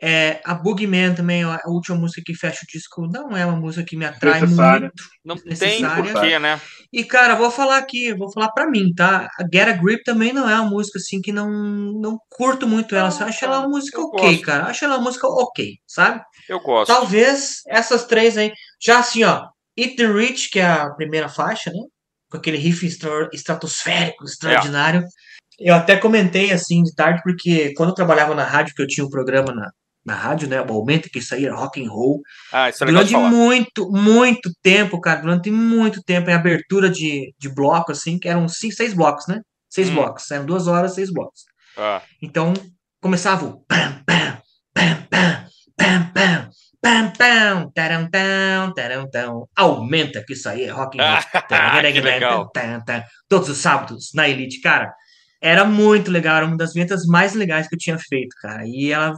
É, 0.00 0.40
a 0.44 0.54
Boogeyman 0.54 1.14
também, 1.14 1.42
a 1.44 1.54
a 1.64 1.70
última 1.70 1.96
música 1.96 2.20
que 2.24 2.34
fecha 2.34 2.60
o 2.62 2.66
disco, 2.66 3.06
não 3.10 3.34
é 3.34 3.46
uma 3.46 3.56
música 3.56 3.82
que 3.84 3.96
me 3.96 4.04
atrai 4.04 4.40
Necessária. 4.42 4.80
muito. 4.92 5.04
Não 5.24 5.36
tem 5.36 5.82
porquê, 6.12 6.38
né? 6.38 6.60
E, 6.92 7.02
cara, 7.02 7.34
vou 7.34 7.50
falar 7.50 7.78
aqui, 7.78 8.12
vou 8.14 8.30
falar 8.30 8.50
pra 8.52 8.68
mim, 8.70 8.92
tá? 8.94 9.26
A 9.40 9.42
Get 9.50 9.68
a 9.68 9.72
Grip 9.72 10.02
também 10.04 10.32
não 10.34 10.48
é 10.48 10.54
uma 10.60 10.68
música, 10.70 10.98
assim, 10.98 11.20
que 11.22 11.32
não, 11.32 11.50
não 11.50 12.18
curto 12.30 12.66
muito 12.66 12.94
ela. 12.94 13.08
eu 13.08 13.26
acho 13.26 13.44
ela 13.44 13.60
uma 13.60 13.68
música 13.68 13.98
eu 13.98 14.04
ok, 14.04 14.30
gosto. 14.32 14.42
cara. 14.44 14.64
Acho 14.66 14.84
ela 14.84 14.96
uma 14.96 15.04
música 15.04 15.26
ok, 15.26 15.74
sabe? 15.86 16.22
Eu 16.48 16.60
gosto. 16.60 16.92
Talvez 16.92 17.60
essas 17.68 18.04
três 18.04 18.36
aí. 18.36 18.52
Já 18.84 18.98
assim, 18.98 19.24
ó. 19.24 19.46
Eat 19.78 19.96
the 19.96 20.06
Rich, 20.06 20.50
que 20.50 20.58
é 20.60 20.66
a 20.66 20.90
primeira 20.90 21.28
faixa, 21.28 21.70
né? 21.70 21.80
Com 22.30 22.36
aquele 22.38 22.56
riff 22.58 22.86
estra- 22.86 23.28
estratosférico, 23.32 24.24
extraordinário. 24.24 25.02
Eu 25.58 25.74
até 25.74 25.96
comentei 25.96 26.52
assim 26.52 26.82
de 26.82 26.94
tarde, 26.94 27.20
porque 27.24 27.72
quando 27.76 27.90
eu 27.90 27.94
trabalhava 27.94 28.34
na 28.34 28.44
rádio, 28.44 28.74
que 28.74 28.82
eu 28.82 28.86
tinha 28.86 29.06
um 29.06 29.10
programa 29.10 29.54
na, 29.54 29.70
na 30.06 30.14
rádio, 30.14 30.48
né? 30.48 30.60
O 30.60 30.66
momento 30.66 31.08
que 31.10 31.20
saía 31.20 31.52
rock 31.52 31.84
and 31.84 31.90
roll. 31.90 32.20
Ah, 32.52 32.70
isso 32.70 32.82
é 32.84 32.86
legal 32.86 33.04
Durante 33.04 33.34
muito, 33.34 33.90
muito 33.90 34.50
tempo, 34.62 35.00
cara, 35.00 35.20
durante 35.20 35.50
muito 35.50 36.02
tempo, 36.02 36.30
em 36.30 36.34
abertura 36.34 36.88
de, 36.88 37.34
de 37.38 37.48
bloco, 37.52 37.92
assim, 37.92 38.18
que 38.18 38.28
eram 38.28 38.48
cinco, 38.48 38.74
seis 38.74 38.94
blocos, 38.94 39.26
né? 39.26 39.40
Seis 39.68 39.90
Hum. 39.90 39.94
blocos, 39.94 40.30
eram 40.30 40.46
duas 40.46 40.66
horas, 40.68 40.94
seis 40.94 41.12
blocos. 41.12 41.42
Ah, 41.76 42.00
Então, 42.22 42.54
começava 43.00 43.44
o 43.44 43.60
pam, 43.66 44.02
pam, 44.06 44.38
pam, 44.72 45.06
pam, 45.10 45.46
pam, 45.76 46.12
pam, 46.14 46.50
pam, 46.80 47.12
pam, 47.18 47.70
taram, 47.74 48.08
tam, 48.10 48.72
taram, 48.74 49.10
tam. 49.10 49.48
Aumenta 49.56 50.22
que 50.24 50.32
isso 50.34 50.48
aí 50.48 50.64
é 50.64 50.70
rock 50.70 50.98
and 51.00 51.04
roll. 51.04 51.18
Ah, 51.50 51.82
que 51.92 52.00
legal. 52.00 52.50
Todos 53.28 53.48
os 53.48 53.58
sábados 53.58 54.10
na 54.14 54.28
Elite, 54.28 54.60
cara. 54.60 54.92
Era 55.40 55.64
muito 55.64 56.10
legal, 56.10 56.36
era 56.38 56.46
uma 56.46 56.56
das 56.56 56.72
vinhetas 56.72 57.04
mais 57.06 57.34
legais 57.34 57.68
que 57.68 57.74
eu 57.74 57.78
tinha 57.78 57.98
feito, 57.98 58.34
cara. 58.40 58.62
E 58.66 58.90
ela, 58.90 59.12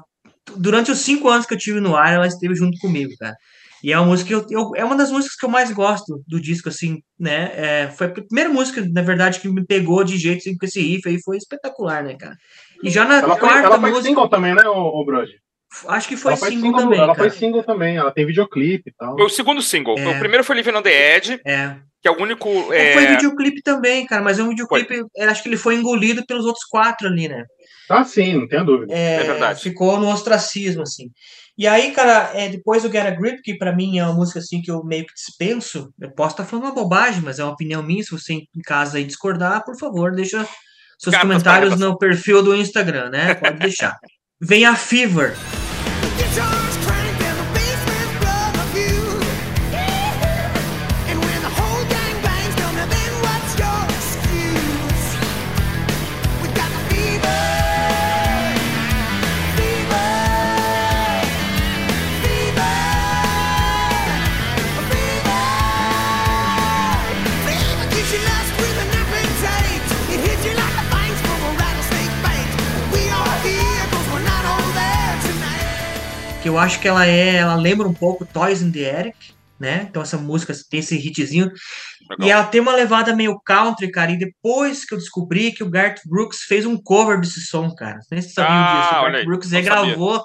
durante 0.56 0.90
os 0.90 0.98
cinco 1.00 1.28
anos 1.28 1.46
que 1.46 1.54
eu 1.54 1.58
tive 1.58 1.80
no 1.80 1.96
ar, 1.96 2.12
ela 2.12 2.26
esteve 2.26 2.54
junto 2.54 2.78
comigo, 2.78 3.12
cara. 3.18 3.34
E 3.82 3.92
é 3.92 3.98
uma 3.98 4.06
música 4.08 4.28
que 4.28 4.34
eu, 4.34 4.44
eu- 4.50 4.72
é 4.74 4.84
uma 4.84 4.96
das 4.96 5.10
músicas 5.12 5.36
que 5.36 5.46
eu 5.46 5.50
mais 5.50 5.70
gosto 5.70 6.20
do 6.26 6.40
disco, 6.40 6.68
assim, 6.68 6.98
né? 7.18 7.52
É, 7.54 7.88
foi 7.96 8.08
a 8.08 8.10
primeira 8.10 8.50
música, 8.50 8.84
na 8.92 9.02
verdade, 9.02 9.38
que 9.38 9.48
me 9.48 9.64
pegou 9.64 10.02
de 10.02 10.16
jeito 10.18 10.38
assim, 10.38 10.56
com 10.56 10.66
esse 10.66 10.80
riff 10.80 11.08
aí, 11.08 11.22
foi 11.22 11.36
espetacular, 11.36 12.02
né, 12.02 12.16
cara? 12.18 12.34
E 12.82 12.90
já 12.90 13.04
na 13.04 13.18
Ela 13.18 13.36
foi, 13.36 13.48
quarta 13.48 13.66
ela 13.66 13.80
foi 13.80 13.90
música, 13.90 14.08
single 14.08 14.28
também, 14.28 14.54
né, 14.54 14.62
ô, 14.68 15.00
ô 15.00 15.04
Brody? 15.04 15.32
acho 15.88 16.08
que 16.08 16.16
foi 16.16 16.32
ela 16.32 16.38
foi 16.40 16.48
single 16.50 16.64
single, 16.70 16.80
também, 16.82 16.98
ela 16.98 17.14
cara. 17.14 17.28
foi 17.30 17.38
single 17.38 17.62
também, 17.62 17.96
ela 17.96 18.10
tem 18.10 18.24
videoclipe 18.26 18.90
e 18.90 18.92
tal. 18.98 19.14
Foi 19.16 19.26
o 19.26 19.28
segundo 19.30 19.60
single. 19.62 19.96
É. 19.98 20.08
O 20.08 20.18
primeiro 20.18 20.42
foi 20.42 20.56
Living 20.56 20.74
on 20.74 20.82
the 20.82 21.16
Edge, 21.16 21.40
É. 21.46 21.76
que 22.02 22.08
é 22.08 22.10
o 22.10 22.20
único. 22.20 22.48
É, 22.72 22.94
Foi 22.94 23.04
É... 23.04 23.10
videoclipe 23.16 23.62
também, 23.62 24.06
cara, 24.06 24.22
mas 24.22 24.38
é 24.38 24.42
um 24.42 24.48
videoclipe, 24.48 25.04
eu 25.14 25.30
acho 25.30 25.42
que 25.42 25.48
ele 25.48 25.56
foi 25.58 25.74
engolido 25.76 26.24
pelos 26.26 26.46
outros 26.46 26.64
quatro 26.64 27.06
ali, 27.06 27.28
né? 27.28 27.44
Ah, 27.88 28.04
sim, 28.04 28.34
não 28.34 28.48
tenho 28.48 28.64
dúvida. 28.64 28.92
É, 28.92 29.14
É 29.14 29.24
verdade. 29.24 29.62
Ficou 29.62 29.98
no 29.98 30.08
ostracismo, 30.08 30.82
assim. 30.82 31.10
E 31.56 31.66
aí, 31.66 31.90
cara, 31.90 32.30
é, 32.34 32.48
depois 32.48 32.82
do 32.84 32.90
Get 32.90 33.06
a 33.06 33.10
Grip, 33.10 33.42
que 33.42 33.54
pra 33.58 33.74
mim 33.74 33.98
é 33.98 34.04
uma 34.04 34.14
música 34.14 34.38
assim 34.38 34.62
que 34.62 34.70
eu 34.70 34.84
meio 34.84 35.04
que 35.04 35.12
dispenso, 35.12 35.92
eu 36.00 36.10
posso 36.12 36.34
estar 36.34 36.44
falando 36.44 36.66
uma 36.66 36.74
bobagem, 36.74 37.20
mas 37.20 37.40
é 37.40 37.44
uma 37.44 37.52
opinião 37.52 37.82
minha, 37.82 38.02
se 38.02 38.12
você 38.12 38.34
em 38.34 38.46
casa 38.64 38.98
aí 38.98 39.04
discordar, 39.04 39.64
por 39.64 39.76
favor, 39.76 40.14
deixa 40.14 40.46
seus 40.98 41.14
Cartas 41.14 41.20
comentários 41.20 41.74
para 41.74 41.86
no 41.86 41.98
perfil 41.98 42.42
do 42.42 42.54
Instagram, 42.54 43.10
né? 43.10 43.34
Pode 43.34 43.58
deixar. 43.58 43.96
Vem 44.40 44.64
a 44.64 44.76
Fever. 44.76 45.34
Que 76.48 76.50
eu 76.50 76.58
acho 76.58 76.80
que 76.80 76.88
ela 76.88 77.06
é, 77.06 77.34
ela 77.36 77.56
lembra 77.56 77.86
um 77.86 77.92
pouco 77.92 78.24
Toys 78.24 78.62
in 78.62 78.72
the 78.72 78.80
Eric, 78.80 79.34
né? 79.60 79.86
Então 79.90 80.00
essa 80.00 80.16
música 80.16 80.54
tem 80.70 80.80
esse 80.80 80.96
hitzinho 80.96 81.50
Legal. 82.10 82.26
e 82.26 82.30
ela 82.30 82.44
tem 82.44 82.58
uma 82.60 82.74
levada 82.74 83.14
meio 83.14 83.38
country, 83.44 83.90
cara. 83.90 84.10
E 84.12 84.18
depois 84.18 84.86
que 84.86 84.94
eu 84.94 84.98
descobri 84.98 85.52
que 85.52 85.62
o 85.62 85.68
Garth 85.68 86.00
Brooks 86.06 86.44
fez 86.44 86.64
um 86.64 86.80
cover 86.82 87.20
desse 87.20 87.42
som, 87.42 87.74
cara. 87.74 87.96
Não 87.96 88.02
sei 88.02 88.22
se 88.22 88.32
sabia 88.32 88.50
Ah, 88.50 88.80
disso. 88.80 88.88
O 88.88 89.02
Garth 89.02 89.14
aí, 89.14 89.24
Brooks 89.26 89.50
não 89.50 89.58
regravou 89.58 90.24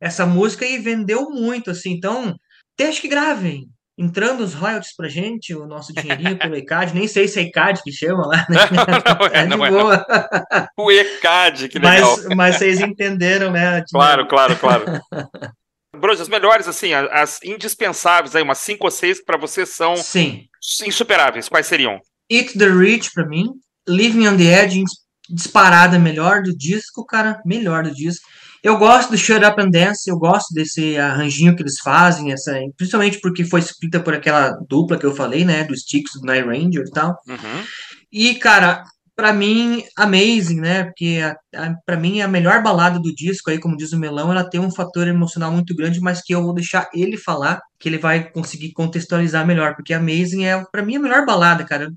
essa 0.00 0.24
música 0.24 0.64
e 0.64 0.78
vendeu 0.78 1.28
muito, 1.30 1.72
assim. 1.72 1.90
Então, 1.90 2.36
deixa 2.78 3.00
que 3.00 3.08
gravem. 3.08 3.66
Entrando 3.96 4.42
os 4.42 4.54
royalties 4.54 4.94
pra 4.96 5.08
gente, 5.08 5.54
o 5.54 5.66
nosso 5.66 5.92
dinheirinho 5.92 6.36
pelo 6.36 6.54
ECAD, 6.56 6.94
nem 6.94 7.08
sei 7.08 7.26
se 7.26 7.40
é 7.40 7.42
ECAD 7.44 7.80
que 7.82 7.92
chama 7.92 8.26
lá, 8.26 8.46
né? 8.48 8.58
não 9.18 9.26
é, 9.26 9.42
de 9.42 9.56
não 9.56 9.66
é. 9.66 9.70
boa. 9.70 10.06
O 10.76 10.90
ECAD, 10.90 11.68
que 11.68 11.78
legal. 11.78 12.16
Mas, 12.16 12.36
mas 12.36 12.56
vocês 12.56 12.80
entenderam, 12.80 13.50
né? 13.50 13.82
Claro, 13.90 14.26
claro, 14.28 14.56
claro. 14.56 14.84
Bruce, 15.94 16.22
as 16.22 16.28
melhores, 16.28 16.68
assim, 16.68 16.92
as 16.92 17.40
indispensáveis 17.42 18.34
aí, 18.34 18.42
umas 18.42 18.58
cinco 18.58 18.84
ou 18.84 18.90
seis 18.90 19.24
pra 19.24 19.38
você 19.38 19.64
são 19.64 19.96
Sim. 19.96 20.46
insuperáveis. 20.86 21.48
Quais 21.48 21.66
seriam? 21.66 22.00
Eat 22.30 22.58
the 22.58 22.68
Rich 22.68 23.10
pra 23.12 23.26
mim. 23.26 23.46
Living 23.88 24.26
on 24.28 24.36
the 24.36 24.62
Edge, 24.62 24.82
disparada 25.28 25.98
melhor 25.98 26.42
do 26.42 26.56
disco, 26.56 27.04
cara. 27.04 27.40
Melhor 27.44 27.84
do 27.84 27.94
disco. 27.94 28.26
Eu 28.62 28.78
gosto 28.78 29.10
do 29.10 29.18
Shut 29.18 29.44
Up 29.44 29.60
and 29.60 29.68
Dance, 29.68 30.08
eu 30.08 30.16
gosto 30.16 30.54
desse 30.54 30.96
arranjinho 30.96 31.54
que 31.54 31.62
eles 31.62 31.78
fazem, 31.80 32.32
essa, 32.32 32.58
principalmente 32.78 33.20
porque 33.20 33.44
foi 33.44 33.60
escrita 33.60 34.00
por 34.00 34.14
aquela 34.14 34.52
dupla 34.66 34.96
que 34.96 35.04
eu 35.04 35.14
falei, 35.14 35.44
né? 35.44 35.64
Do 35.64 35.74
Styx, 35.74 36.12
do 36.18 36.26
Night 36.26 36.46
Ranger 36.46 36.84
e 36.86 36.90
tal. 36.90 37.14
Uhum. 37.28 37.64
E, 38.10 38.36
cara, 38.36 38.82
pra 39.16 39.32
mim, 39.32 39.82
Amazing, 39.96 40.60
né? 40.60 40.84
Porque 40.84 41.20
a, 41.22 41.64
a, 41.66 41.74
pra 41.86 41.96
mim 41.96 42.20
a 42.20 42.28
melhor 42.28 42.62
balada 42.62 42.98
do 42.98 43.14
disco, 43.14 43.50
aí, 43.50 43.58
como 43.58 43.76
diz 43.76 43.92
o 43.92 43.98
Melão, 43.98 44.30
ela 44.30 44.48
tem 44.48 44.60
um 44.60 44.70
fator 44.70 45.06
emocional 45.08 45.52
muito 45.52 45.74
grande, 45.74 46.00
mas 46.00 46.22
que 46.22 46.34
eu 46.34 46.42
vou 46.42 46.54
deixar 46.54 46.88
ele 46.94 47.16
falar, 47.16 47.60
que 47.78 47.88
ele 47.88 47.98
vai 47.98 48.30
conseguir 48.30 48.72
contextualizar 48.72 49.46
melhor, 49.46 49.74
porque 49.76 49.94
Amazing 49.94 50.44
é, 50.46 50.64
pra 50.72 50.82
mim, 50.82 50.96
a 50.96 51.00
melhor 51.00 51.24
balada, 51.26 51.64
cara. 51.64 51.90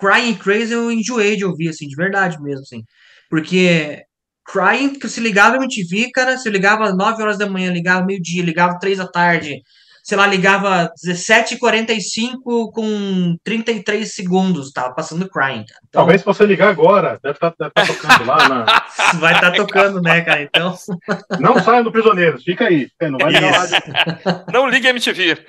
Crying 0.00 0.34
Crazy 0.34 0.72
eu 0.72 0.90
enjoei 0.90 1.36
de 1.36 1.44
ouvir, 1.44 1.68
assim, 1.68 1.86
de 1.86 1.96
verdade 1.96 2.40
mesmo, 2.42 2.62
assim. 2.62 2.82
Porque 3.30 4.02
Crying, 4.44 4.98
que 4.98 5.08
se 5.08 5.20
ligava 5.20 5.56
a 5.56 5.58
MTV, 5.58 6.10
cara, 6.12 6.36
se 6.38 6.48
eu 6.48 6.52
ligava 6.52 6.84
às 6.84 6.96
9 6.96 7.22
horas 7.22 7.38
da 7.38 7.48
manhã, 7.48 7.72
ligava 7.72 8.04
meio-dia, 8.04 8.42
ligava 8.42 8.78
3 8.78 8.98
da 8.98 9.06
tarde, 9.06 9.62
sei 10.02 10.18
lá, 10.18 10.26
ligava 10.26 10.90
17h45 11.04 12.72
com 12.72 13.36
33 13.44 14.12
segundos, 14.12 14.72
tava 14.72 14.94
passando 14.94 15.28
Crying, 15.28 15.64
cara. 15.64 15.80
Então, 15.88 16.00
Talvez 16.00 16.20
se 16.20 16.26
você 16.26 16.44
ligar 16.44 16.68
agora, 16.70 17.20
deve 17.22 17.34
estar 17.36 17.52
tocando 17.52 18.24
lá. 18.26 18.48
Na... 18.48 18.64
vai 19.20 19.34
estar 19.34 19.52
tocando, 19.52 20.00
né, 20.02 20.20
cara? 20.22 20.42
Então, 20.42 20.76
Não 21.40 21.62
saia 21.62 21.84
do 21.84 21.92
Prisioneiros, 21.92 22.42
fica 22.42 22.66
aí. 22.66 22.88
Não 23.00 23.18
vai 23.18 23.32
ligar 23.32 23.52
lá. 23.52 23.66
de- 23.66 23.72
Não 24.52 24.68
liga 24.68 24.88
MTV. 24.90 25.44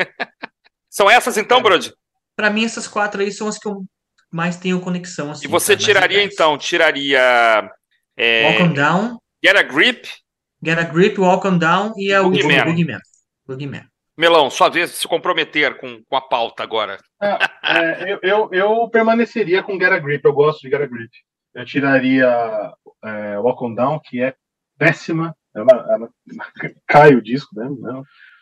São 0.89 1.10
essas 1.10 1.38
então, 1.38 1.62
Brody? 1.62 1.91
pra 2.36 2.49
mim, 2.49 2.66
essas 2.66 2.88
quatro 2.88 3.22
aí 3.22 3.32
são 3.32 3.47
as 3.47 3.58
que 3.58 3.68
eu 3.68 3.84
mais 4.32 4.58
tenho 4.58 4.80
conexão, 4.80 5.32
assim. 5.32 5.45
E 5.45 5.47
você 5.47 5.74
cara, 5.74 5.86
tiraria, 5.86 6.24
então, 6.24 6.58
tiraria 6.58 7.70
é, 8.18 8.45
Walk 8.47 8.64
'em 8.64 8.74
Down, 8.74 9.18
Get 9.43 9.56
a 9.56 9.62
Grip, 9.64 10.08
Get 10.64 10.78
a 10.80 10.84
Grip, 10.84 11.20
Walk 11.20 11.47
'em 11.47 11.58
Down 11.58 11.93
e 11.97 12.12
a 12.14 12.22
última, 12.22 12.64
Boogeyman. 12.66 12.99
Boogeyman. 13.47 13.84
Melão, 14.18 14.49
sua 14.49 14.70
vez 14.70 14.91
de 14.91 14.97
se 14.97 15.07
comprometer 15.07 15.78
com, 15.78 16.03
com 16.03 16.16
a 16.16 16.22
pauta 16.22 16.61
agora. 16.61 16.97
É, 17.22 18.11
eu, 18.11 18.20
eu, 18.22 18.49
eu 18.51 18.89
permaneceria 18.89 19.64
com 19.64 19.80
Get 19.80 19.91
a 19.91 19.99
Grip, 19.99 20.24
eu 20.24 20.34
gosto 20.34 20.61
de 20.61 20.70
Get 20.70 20.82
a 20.82 20.86
Grip. 20.86 21.11
Eu 21.55 21.66
tiraria 21.66 22.72
é, 23.03 23.38
Walk 23.39 23.64
On 23.64 23.74
Down, 23.74 23.99
que 24.03 24.22
é 24.22 24.36
péssima, 24.78 25.36
ela, 25.55 25.72
ela 25.89 26.09
cai 26.88 27.16
o 27.16 27.22
disco, 27.22 27.55
né? 27.55 27.68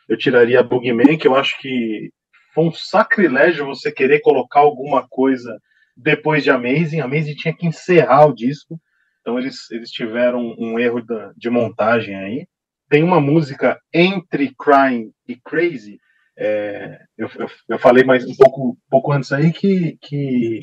Eu 0.09 0.17
tiraria 0.17 0.63
Boogeyman, 0.63 1.17
que 1.17 1.27
eu 1.27 1.35
acho 1.35 1.57
que 1.59 2.11
foi 2.53 2.65
um 2.65 2.73
sacrilégio 2.73 3.65
você 3.65 3.91
querer 3.91 4.19
colocar 4.19 4.59
alguma 4.59 5.07
coisa 5.07 5.57
depois 5.95 6.43
de 6.43 6.51
Amazing. 6.51 6.99
Amazing 6.99 7.35
tinha 7.35 7.55
que 7.55 7.65
encerrar 7.65 8.25
o 8.25 8.35
disco, 8.35 8.79
então 9.21 9.39
eles, 9.39 9.69
eles 9.71 9.89
tiveram 9.89 10.53
um 10.57 10.77
erro 10.77 11.01
de 11.37 11.49
montagem 11.49 12.15
aí. 12.15 12.47
Tem 12.91 13.03
uma 13.03 13.21
música 13.21 13.79
entre 13.93 14.53
Crying 14.59 15.13
e 15.25 15.37
Crazy, 15.37 15.97
é, 16.37 16.99
eu, 17.17 17.29
eu, 17.39 17.47
eu 17.69 17.79
falei 17.79 18.03
mais 18.03 18.25
um 18.25 18.35
pouco, 18.35 18.77
pouco 18.89 19.13
antes 19.13 19.31
aí 19.31 19.53
que, 19.53 19.97
que 20.01 20.59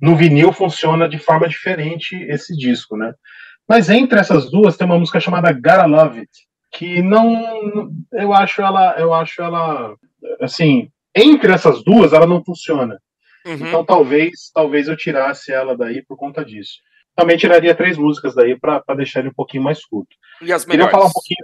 no 0.00 0.14
vinil 0.14 0.52
funciona 0.52 1.08
de 1.08 1.18
forma 1.18 1.48
diferente 1.48 2.14
esse 2.28 2.56
disco, 2.56 2.96
né? 2.96 3.12
Mas 3.68 3.90
entre 3.90 4.20
essas 4.20 4.48
duas 4.48 4.76
tem 4.76 4.86
uma 4.86 4.96
música 4.96 5.18
chamada 5.18 5.52
Gotta 5.52 5.86
Love 5.86 6.20
It, 6.20 6.30
que 6.70 7.02
não, 7.02 7.90
eu 8.12 8.32
acho 8.32 8.62
ela, 8.62 8.94
eu 8.96 9.12
acho 9.12 9.42
ela, 9.42 9.96
assim, 10.40 10.88
entre 11.12 11.50
essas 11.52 11.82
duas 11.82 12.12
ela 12.12 12.28
não 12.28 12.44
funciona. 12.44 12.96
Uhum. 13.44 13.54
Então 13.54 13.84
talvez, 13.84 14.52
talvez 14.54 14.86
eu 14.86 14.96
tirasse 14.96 15.52
ela 15.52 15.76
daí 15.76 16.00
por 16.06 16.16
conta 16.16 16.44
disso. 16.44 16.74
Também 17.16 17.36
tiraria 17.36 17.74
três 17.74 17.98
músicas 17.98 18.36
daí 18.36 18.56
para 18.56 18.80
deixar 18.96 19.18
ele 19.18 19.30
um 19.30 19.34
pouquinho 19.34 19.64
mais 19.64 19.84
curto. 19.84 20.14
E 20.40 20.52
as 20.52 20.64
Queria 20.64 20.86
melhores? 20.86 20.92
falar 20.92 21.06
um 21.06 21.12
pouquinho. 21.12 21.38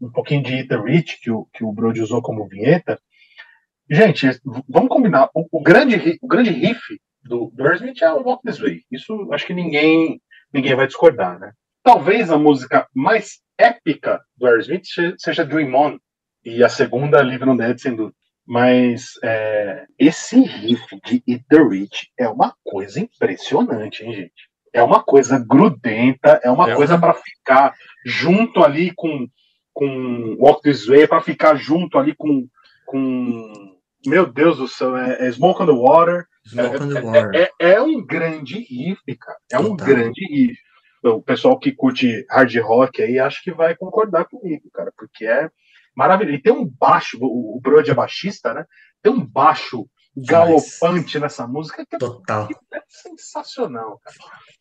Um 0.00 0.10
pouquinho 0.10 0.42
de 0.42 0.64
the 0.66 0.76
Rich, 0.76 1.18
que 1.20 1.30
o, 1.30 1.46
que 1.52 1.64
o 1.64 1.72
Brody 1.72 2.00
usou 2.00 2.22
como 2.22 2.48
vinheta. 2.48 2.98
Gente, 3.90 4.28
vamos 4.68 4.88
combinar. 4.88 5.28
O, 5.34 5.46
o 5.50 5.62
grande, 5.62 6.18
o 6.22 6.28
grande 6.28 6.50
riff 6.50 6.80
do, 7.22 7.50
do 7.54 7.64
Aerosmith 7.64 8.00
é 8.02 8.12
o 8.12 8.22
Walk 8.22 8.42
This 8.44 8.58
Way. 8.60 8.82
Isso 8.90 9.28
acho 9.32 9.46
que 9.46 9.54
ninguém, 9.54 10.20
ninguém 10.52 10.74
vai 10.74 10.86
discordar, 10.86 11.38
né? 11.38 11.52
Talvez 11.82 12.30
a 12.30 12.38
música 12.38 12.86
mais 12.94 13.40
épica 13.58 14.20
do 14.36 14.46
Aerosmith 14.46 14.84
se- 14.86 15.14
seja 15.18 15.44
Dream 15.44 15.74
On. 15.74 15.98
E 16.44 16.64
a 16.64 16.68
segunda, 16.68 17.22
Live 17.22 17.44
on 17.44 17.56
Dead, 17.56 17.78
sem 17.78 17.94
dúvida. 17.94 18.14
Mas 18.46 19.10
é, 19.22 19.84
esse 19.98 20.40
riff 20.40 20.84
de 21.04 21.22
Eat 21.28 21.44
the 21.48 21.62
Rich 21.62 22.08
é 22.18 22.28
uma 22.28 22.54
coisa 22.64 22.98
impressionante, 23.00 24.04
hein, 24.04 24.12
gente? 24.14 24.48
É 24.72 24.82
uma 24.82 25.02
coisa 25.02 25.38
grudenta, 25.38 26.40
é 26.42 26.50
uma 26.50 26.70
É. 26.70 26.74
coisa 26.74 26.96
para 26.98 27.12
ficar 27.12 27.74
junto 28.06 28.64
ali 28.64 28.92
com, 28.94 29.26
com 29.72 30.36
Walk 30.38 30.62
This 30.62 30.86
Way, 30.86 31.06
para 31.06 31.20
ficar 31.22 31.54
junto 31.56 31.98
ali 31.98 32.14
com, 32.16 32.46
com. 32.86 33.76
Meu 34.06 34.26
Deus 34.30 34.56
do 34.58 34.66
céu, 34.68 34.96
é, 34.96 35.26
é 35.26 35.32
Smoke 35.32 35.62
on 35.62 35.66
the 35.66 35.72
Water. 35.72 36.26
Smoke 36.46 36.82
on 36.82 36.88
the 36.88 37.00
Water. 37.00 37.30
É, 37.34 37.42
é- 37.60 37.72
é 37.74 37.82
um 37.82 38.04
grande 38.04 38.58
riff, 38.60 39.00
cara. 39.18 39.38
É 39.52 39.58
um 39.58 39.76
Total. 39.76 39.86
grande 39.86 40.24
riff. 40.26 40.58
O 41.02 41.22
pessoal 41.22 41.58
que 41.58 41.72
curte 41.72 42.26
hard 42.30 42.54
rock 42.58 43.02
aí 43.02 43.18
acho 43.18 43.42
que 43.42 43.52
vai 43.52 43.74
concordar 43.74 44.26
comigo, 44.26 44.68
cara, 44.72 44.92
porque 44.96 45.24
é 45.26 45.48
maravilhoso. 45.96 46.36
E 46.36 46.42
tem 46.42 46.52
um 46.52 46.66
baixo, 46.66 47.18
o, 47.20 47.56
o 47.56 47.60
Brody 47.60 47.90
é 47.90 47.94
baixista, 47.94 48.52
né? 48.52 48.64
Tem 49.02 49.10
um 49.12 49.24
baixo 49.24 49.86
galopante 50.14 51.18
nessa 51.18 51.46
música 51.46 51.86
que 51.86 51.96
é 51.96 51.98
Total. 51.98 52.48
é 52.74 52.80
sensacional, 52.88 53.98
cara. 54.04 54.16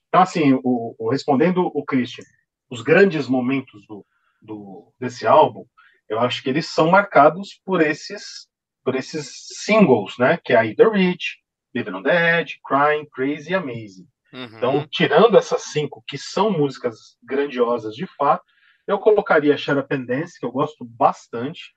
Então, 0.07 0.22
assim, 0.22 0.53
o, 0.64 0.95
o- 0.97 1.10
respondendo 1.12 1.70
o 1.74 1.84
Christian, 1.84 2.24
os 2.70 2.82
grandes 2.82 3.28
momentos 3.28 3.86
do, 3.88 4.05
do- 4.42 4.94
desse 5.00 5.26
álbum, 5.28 5.66
eu 6.08 6.20
acho 6.20 6.42
que 6.42 6.50
eles 6.50 6.68
são 6.68 6.90
marcados 6.90 7.60
por 7.66 7.82
esses, 7.82 8.48
por 8.84 8.96
esses 8.96 9.48
singles, 9.64 10.18
né? 10.18 10.40
Que 10.44 10.54
é 10.54 10.66
Eat 10.66 10.76
the 10.78 10.88
Rich, 10.88 11.38
Living 11.76 11.94
on 11.94 12.04
the 12.04 12.40
Edge, 12.42 12.60
Crying, 12.66 13.06
Crazy 13.14 13.52
e 13.52 13.56
Amazing. 13.56 14.08
Uhum. 14.34 14.44
Então, 14.58 14.88
tirando 14.90 15.38
essas 15.38 15.64
cinco, 15.64 16.04
que 16.08 16.18
são 16.18 16.52
músicas 16.52 16.96
grandiosas 17.24 17.96
de 17.96 18.06
fato, 18.18 18.44
eu 18.88 18.98
colocaria 19.00 19.58
Shut 19.58 19.78
Up 19.78 19.98
Dance, 20.06 20.40
que 20.40 20.46
eu 20.46 20.52
gosto 20.52 20.84
bastante. 20.84 21.74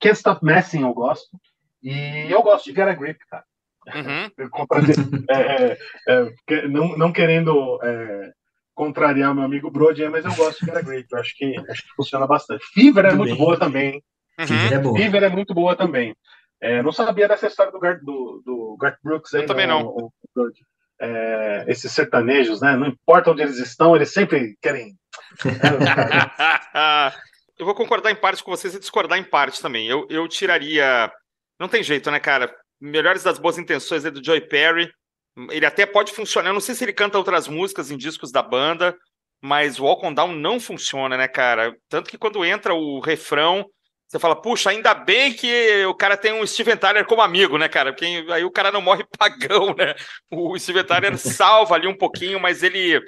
Can't 0.00 0.16
Stop 0.16 0.44
Messing 0.44 0.82
eu 0.82 0.94
gosto. 0.94 1.36
E 1.82 2.30
eu 2.30 2.42
gosto 2.42 2.66
de 2.66 2.74
Get 2.74 2.88
a 2.88 2.94
Grip, 2.94 3.18
cara. 3.28 3.44
Uhum. 3.94 4.30
É, 5.28 5.72
é, 6.08 6.34
é, 6.50 6.68
não, 6.68 6.96
não 6.96 7.12
querendo 7.12 7.80
é, 7.82 8.32
contrariar 8.74 9.34
meu 9.34 9.44
amigo 9.44 9.70
Brody, 9.70 10.08
mas 10.08 10.24
eu 10.24 10.34
gosto 10.34 10.60
de 10.60 10.66
Get 10.66 10.76
a 10.76 10.80
Grip. 10.82 11.06
Eu 11.12 11.18
acho 11.18 11.36
que, 11.36 11.54
acho 11.70 11.82
que 11.82 11.94
funciona 11.94 12.26
bastante. 12.26 12.64
Fever 12.72 13.04
é 13.04 13.08
Muito 13.14 13.18
muito 13.18 13.36
bem. 13.36 13.44
boa 13.44 13.58
também. 13.58 14.02
Uhum. 14.38 14.46
Fever 14.46 14.72
é 14.72 14.78
boa. 14.78 14.98
Fever 14.98 15.22
é 15.22 15.28
muito 15.28 15.54
boa 15.54 15.76
também. 15.76 16.16
É, 16.60 16.80
não 16.82 16.92
sabia 16.92 17.28
dessa 17.28 17.46
história 17.48 17.72
do, 17.72 17.80
Gar, 17.80 17.98
do, 18.00 18.42
do 18.46 18.76
Garth 18.80 18.98
Brooks 19.02 19.34
aí, 19.34 19.42
Eu 19.42 19.46
também 19.46 19.66
não. 19.66 19.84
o- 19.86 20.12
o. 20.36 20.50
É, 21.00 21.64
esses 21.66 21.90
sertanejos, 21.90 22.60
né? 22.60 22.76
Não 22.76 22.86
importa 22.86 23.32
onde 23.32 23.42
eles 23.42 23.58
estão, 23.58 23.96
eles 23.96 24.12
sempre 24.12 24.56
querem. 24.62 24.94
eu 27.58 27.66
vou 27.66 27.74
concordar 27.74 28.10
em 28.10 28.16
parte 28.16 28.42
com 28.42 28.50
vocês 28.50 28.74
e 28.74 28.78
discordar 28.78 29.18
em 29.18 29.24
parte 29.24 29.60
também. 29.60 29.86
Eu, 29.88 30.06
eu 30.08 30.26
tiraria. 30.28 31.10
Não 31.58 31.68
tem 31.68 31.82
jeito, 31.82 32.10
né, 32.10 32.18
cara? 32.20 32.54
Melhores 32.80 33.22
das 33.22 33.38
boas 33.38 33.58
intenções 33.58 34.04
aí 34.04 34.10
do 34.10 34.24
Joy 34.24 34.40
Perry. 34.42 34.90
Ele 35.50 35.64
até 35.66 35.86
pode 35.86 36.12
funcionar. 36.12 36.50
Eu 36.50 36.54
não 36.54 36.60
sei 36.60 36.74
se 36.74 36.84
ele 36.84 36.92
canta 36.92 37.18
outras 37.18 37.48
músicas 37.48 37.90
em 37.90 37.96
discos 37.96 38.30
da 38.30 38.42
banda, 38.42 38.96
mas 39.40 39.78
Walk 39.78 40.04
on 40.06 40.12
Down 40.12 40.32
não 40.32 40.60
funciona, 40.60 41.16
né, 41.16 41.26
cara? 41.26 41.74
Tanto 41.88 42.10
que 42.10 42.18
quando 42.18 42.44
entra 42.44 42.74
o 42.74 43.00
refrão, 43.00 43.66
você 44.06 44.18
fala, 44.18 44.36
puxa, 44.40 44.68
ainda 44.70 44.92
bem 44.92 45.32
que 45.32 45.84
o 45.86 45.94
cara 45.94 46.18
tem 46.18 46.34
um 46.34 46.46
Steven 46.46 46.76
Tyler 46.76 47.06
como 47.06 47.22
amigo, 47.22 47.56
né, 47.56 47.68
cara? 47.68 47.92
Porque 47.92 48.26
aí 48.30 48.44
o 48.44 48.50
cara 48.50 48.70
não 48.70 48.82
morre 48.82 49.04
pagão, 49.18 49.74
né? 49.74 49.94
O 50.30 50.58
Steven 50.58 50.84
Tyler 50.84 51.16
salva 51.18 51.74
ali 51.74 51.86
um 51.86 51.96
pouquinho, 51.96 52.38
mas 52.38 52.62
ele, 52.62 53.00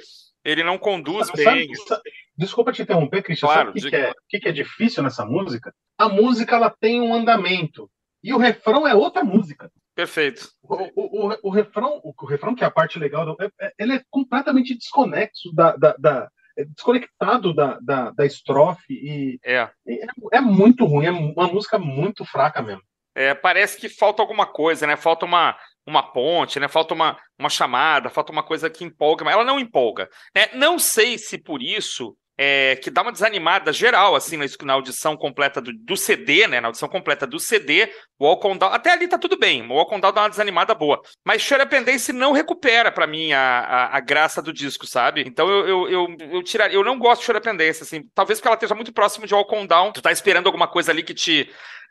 ele 0.43 0.65
não 0.65 0.79
conduz 0.79 1.27
Sabe- 1.27 1.45
bem. 1.45 1.75
sabe- 1.75 2.03
Desculpa 2.37 2.73
te 2.73 2.83
interromper, 2.83 3.23
Cristian. 3.23 3.47
Claro, 3.47 3.71
o 3.71 3.75
que, 3.75 3.95
é, 3.95 4.11
o 4.11 4.15
que, 4.29 4.41
que 4.41 4.49
é 4.49 4.53
difícil 4.53 5.05
nessa 5.05 5.25
música? 5.25 5.73
A 5.97 6.09
música 6.09 6.57
ela 6.57 6.69
tem 6.69 7.01
um 7.01 7.15
andamento. 7.15 7.89
E 8.25 8.33
o 8.35 8.39
refrão 8.39 8.89
é 8.89 8.95
outra 8.95 9.23
música. 9.23 9.71
Perfeito. 9.95 10.49
O, 10.63 11.29
o, 11.29 11.37
o, 11.45 11.51
refrão, 11.51 12.01
o, 12.03 12.13
o 12.19 12.27
refrão, 12.27 12.55
que 12.55 12.65
é 12.65 12.67
a 12.67 12.71
parte 12.71 12.99
legal, 12.99 13.37
é- 13.41 13.51
é- 13.67 13.73
ele 13.79 13.95
é 13.95 14.03
completamente 14.11 14.75
desconexo 14.77 15.53
da. 15.55 15.77
da, 15.77 15.95
da- 15.99 16.29
é 16.57 16.65
desconectado 16.65 17.53
da, 17.53 17.81
da, 17.81 18.11
da 18.13 18.25
estrofe 18.25 18.93
e, 18.95 19.41
É. 19.45 19.69
é, 19.89 20.07
é 20.35 20.41
muito 20.41 20.85
ruim, 20.85 21.07
é 21.07 21.11
uma 21.11 21.49
música 21.49 21.81
muito 21.81 22.25
fraca 22.25 22.63
mesmo. 22.63 22.81
É, 23.13 23.35
parece 23.35 23.77
que 23.77 23.89
falta 23.89 24.23
alguma 24.23 24.47
coisa, 24.47 24.87
né? 24.87 24.97
Falta 24.97 25.25
uma, 25.27 25.57
uma 25.85 26.03
ponte, 26.13 26.61
né? 26.61 26.69
Falta 26.69 26.95
uma, 26.95 27.19
uma 27.37 27.49
chamada, 27.51 28.09
falta 28.09 28.31
uma 28.31 28.43
coisa 28.45 28.71
que 28.71 28.85
empolga, 28.85 29.25
mas 29.25 29.35
ela 29.35 29.45
não 29.45 29.59
empolga. 29.59 30.09
né? 30.35 30.47
Não 30.55 30.79
sei 30.79 31.19
se 31.19 31.39
por 31.39 31.61
isso 31.61 32.17
é, 32.37 32.77
que 32.77 32.91
dá 32.91 33.03
uma 33.03 33.13
desanimada 33.13 33.73
geral, 33.73 34.15
assim, 34.17 34.37
na, 34.63 34.73
audição 34.73 35.17
completa 35.17 35.61
do, 35.61 35.73
do 35.73 35.97
CD, 35.97 36.47
né? 36.49 36.61
Na 36.61 36.69
audição 36.69 36.89
completa 36.89 37.27
do 37.27 37.39
CD, 37.39 37.89
o 38.19 38.27
Walk 38.27 38.59
Down, 38.59 38.73
até 38.73 38.93
ali 38.93 39.07
tá 39.07 39.17
tudo 39.17 39.39
bem, 39.39 39.63
o 39.63 39.75
Walk 39.75 40.01
Down 40.01 40.13
dá 40.13 40.23
uma 40.23 40.31
desanimada 40.31 40.75
boa. 40.75 41.01
Mas 41.25 41.51
and 41.53 41.83
Dance 41.83 42.13
não 42.13 42.33
recupera 42.33 42.91
pra 42.91 43.07
mim 43.07 43.33
a, 43.33 43.41
a, 43.41 43.97
a 43.97 44.01
graça 44.01 44.43
do 44.43 44.53
disco, 44.53 44.87
sabe? 44.87 45.23
Então 45.27 45.49
eu, 45.49 45.69
eu, 45.69 45.89
eu, 45.89 46.17
eu 46.33 46.43
tiraria, 46.43 46.77
eu 46.77 46.85
não 46.85 46.99
gosto 46.99 47.25
de 47.25 47.49
and 47.49 47.57
Dance, 47.57 47.83
assim, 47.83 48.03
talvez 48.15 48.39
porque 48.39 48.49
ela 48.49 48.57
esteja 48.57 48.75
muito 48.75 48.93
próximo 48.93 49.27
de 49.27 49.35
Walk 49.35 49.67
Down, 49.67 49.93
tu 49.93 50.03
tá 50.03 50.11
esperando 50.11 50.47
alguma 50.47 50.67
coisa 50.67 50.91
ali 50.91 51.03
que 51.03 51.15
te 51.15 51.49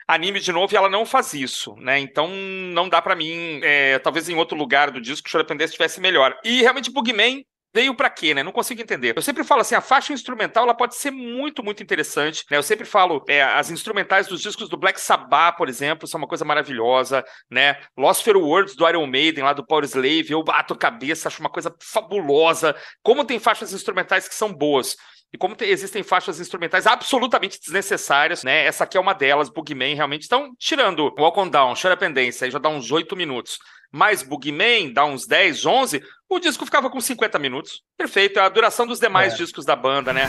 anime 0.07 0.39
de 0.39 0.51
novo 0.51 0.73
e 0.73 0.77
ela 0.77 0.89
não 0.89 1.05
faz 1.05 1.33
isso, 1.33 1.75
né? 1.77 1.99
Então 1.99 2.27
não 2.27 2.89
dá 2.89 3.01
pra 3.01 3.15
mim, 3.15 3.61
é, 3.63 3.97
talvez 3.99 4.27
em 4.27 4.35
outro 4.35 4.57
lugar 4.57 4.91
do 4.91 5.01
disco, 5.01 5.29
Chora 5.31 5.45
Pendência 5.45 5.71
estivesse 5.71 6.01
melhor. 6.01 6.37
E 6.43 6.61
realmente 6.61 6.91
Bugman 6.91 7.45
veio 7.73 7.95
pra 7.95 8.09
quê, 8.09 8.33
né? 8.33 8.43
Não 8.43 8.51
consigo 8.51 8.81
entender. 8.81 9.13
Eu 9.15 9.21
sempre 9.21 9.43
falo 9.43 9.61
assim, 9.61 9.75
a 9.75 9.81
faixa 9.81 10.13
instrumental 10.13 10.63
ela 10.63 10.75
pode 10.75 10.95
ser 10.95 11.11
muito, 11.11 11.63
muito 11.63 11.81
interessante, 11.81 12.45
né? 12.49 12.57
Eu 12.57 12.63
sempre 12.63 12.85
falo, 12.85 13.23
é, 13.27 13.41
as 13.41 13.71
instrumentais 13.71 14.27
dos 14.27 14.41
discos 14.41 14.69
do 14.69 14.77
Black 14.77 15.01
Sabbath, 15.01 15.57
por 15.57 15.67
exemplo, 15.67 16.07
são 16.07 16.19
uma 16.19 16.27
coisa 16.27 16.45
maravilhosa, 16.45 17.23
né? 17.49 17.77
Lost 17.97 18.23
for 18.23 18.37
Words 18.37 18.75
do 18.75 18.87
Iron 18.87 19.07
Maiden, 19.07 19.43
lá 19.43 19.53
do 19.53 19.65
Power 19.65 19.85
Slave, 19.85 20.31
eu 20.31 20.43
bato 20.43 20.75
cabeça, 20.75 21.27
acho 21.27 21.39
uma 21.39 21.49
coisa 21.49 21.73
fabulosa. 21.81 22.75
Como 23.01 23.25
tem 23.25 23.39
faixas 23.39 23.73
instrumentais 23.73 24.27
que 24.27 24.35
são 24.35 24.53
boas. 24.53 24.95
E 25.33 25.37
como 25.37 25.55
te- 25.55 25.65
existem 25.65 26.03
faixas 26.03 26.39
instrumentais 26.39 26.85
absolutamente 26.85 27.59
desnecessárias, 27.59 28.43
né? 28.43 28.65
Essa 28.65 28.83
aqui 28.83 28.97
é 28.97 28.99
uma 29.01 29.13
delas, 29.13 29.49
Bugman, 29.49 29.95
realmente. 29.95 30.25
Então, 30.25 30.51
tirando 30.59 31.11
Walk 31.17 31.39
on 31.39 31.47
Down, 31.49 31.73
Chora 31.81 31.97
Pendência, 31.97 32.45
aí 32.45 32.51
já 32.51 32.59
dá 32.59 32.69
uns 32.69 32.91
8 32.91 33.15
minutos. 33.15 33.57
Mais 33.91 34.21
Bugman, 34.23 34.93
dá 34.93 35.05
uns 35.05 35.25
10, 35.25 35.65
11, 35.65 36.03
o 36.29 36.39
disco 36.39 36.65
ficava 36.65 36.89
com 36.89 37.01
50 37.01 37.39
minutos. 37.39 37.81
Perfeito, 37.97 38.39
é 38.39 38.43
a 38.43 38.49
duração 38.49 38.85
dos 38.85 38.99
demais 38.99 39.33
É. 39.33 39.37
discos 39.37 39.65
da 39.65 39.75
banda, 39.75 40.13
né? 40.13 40.27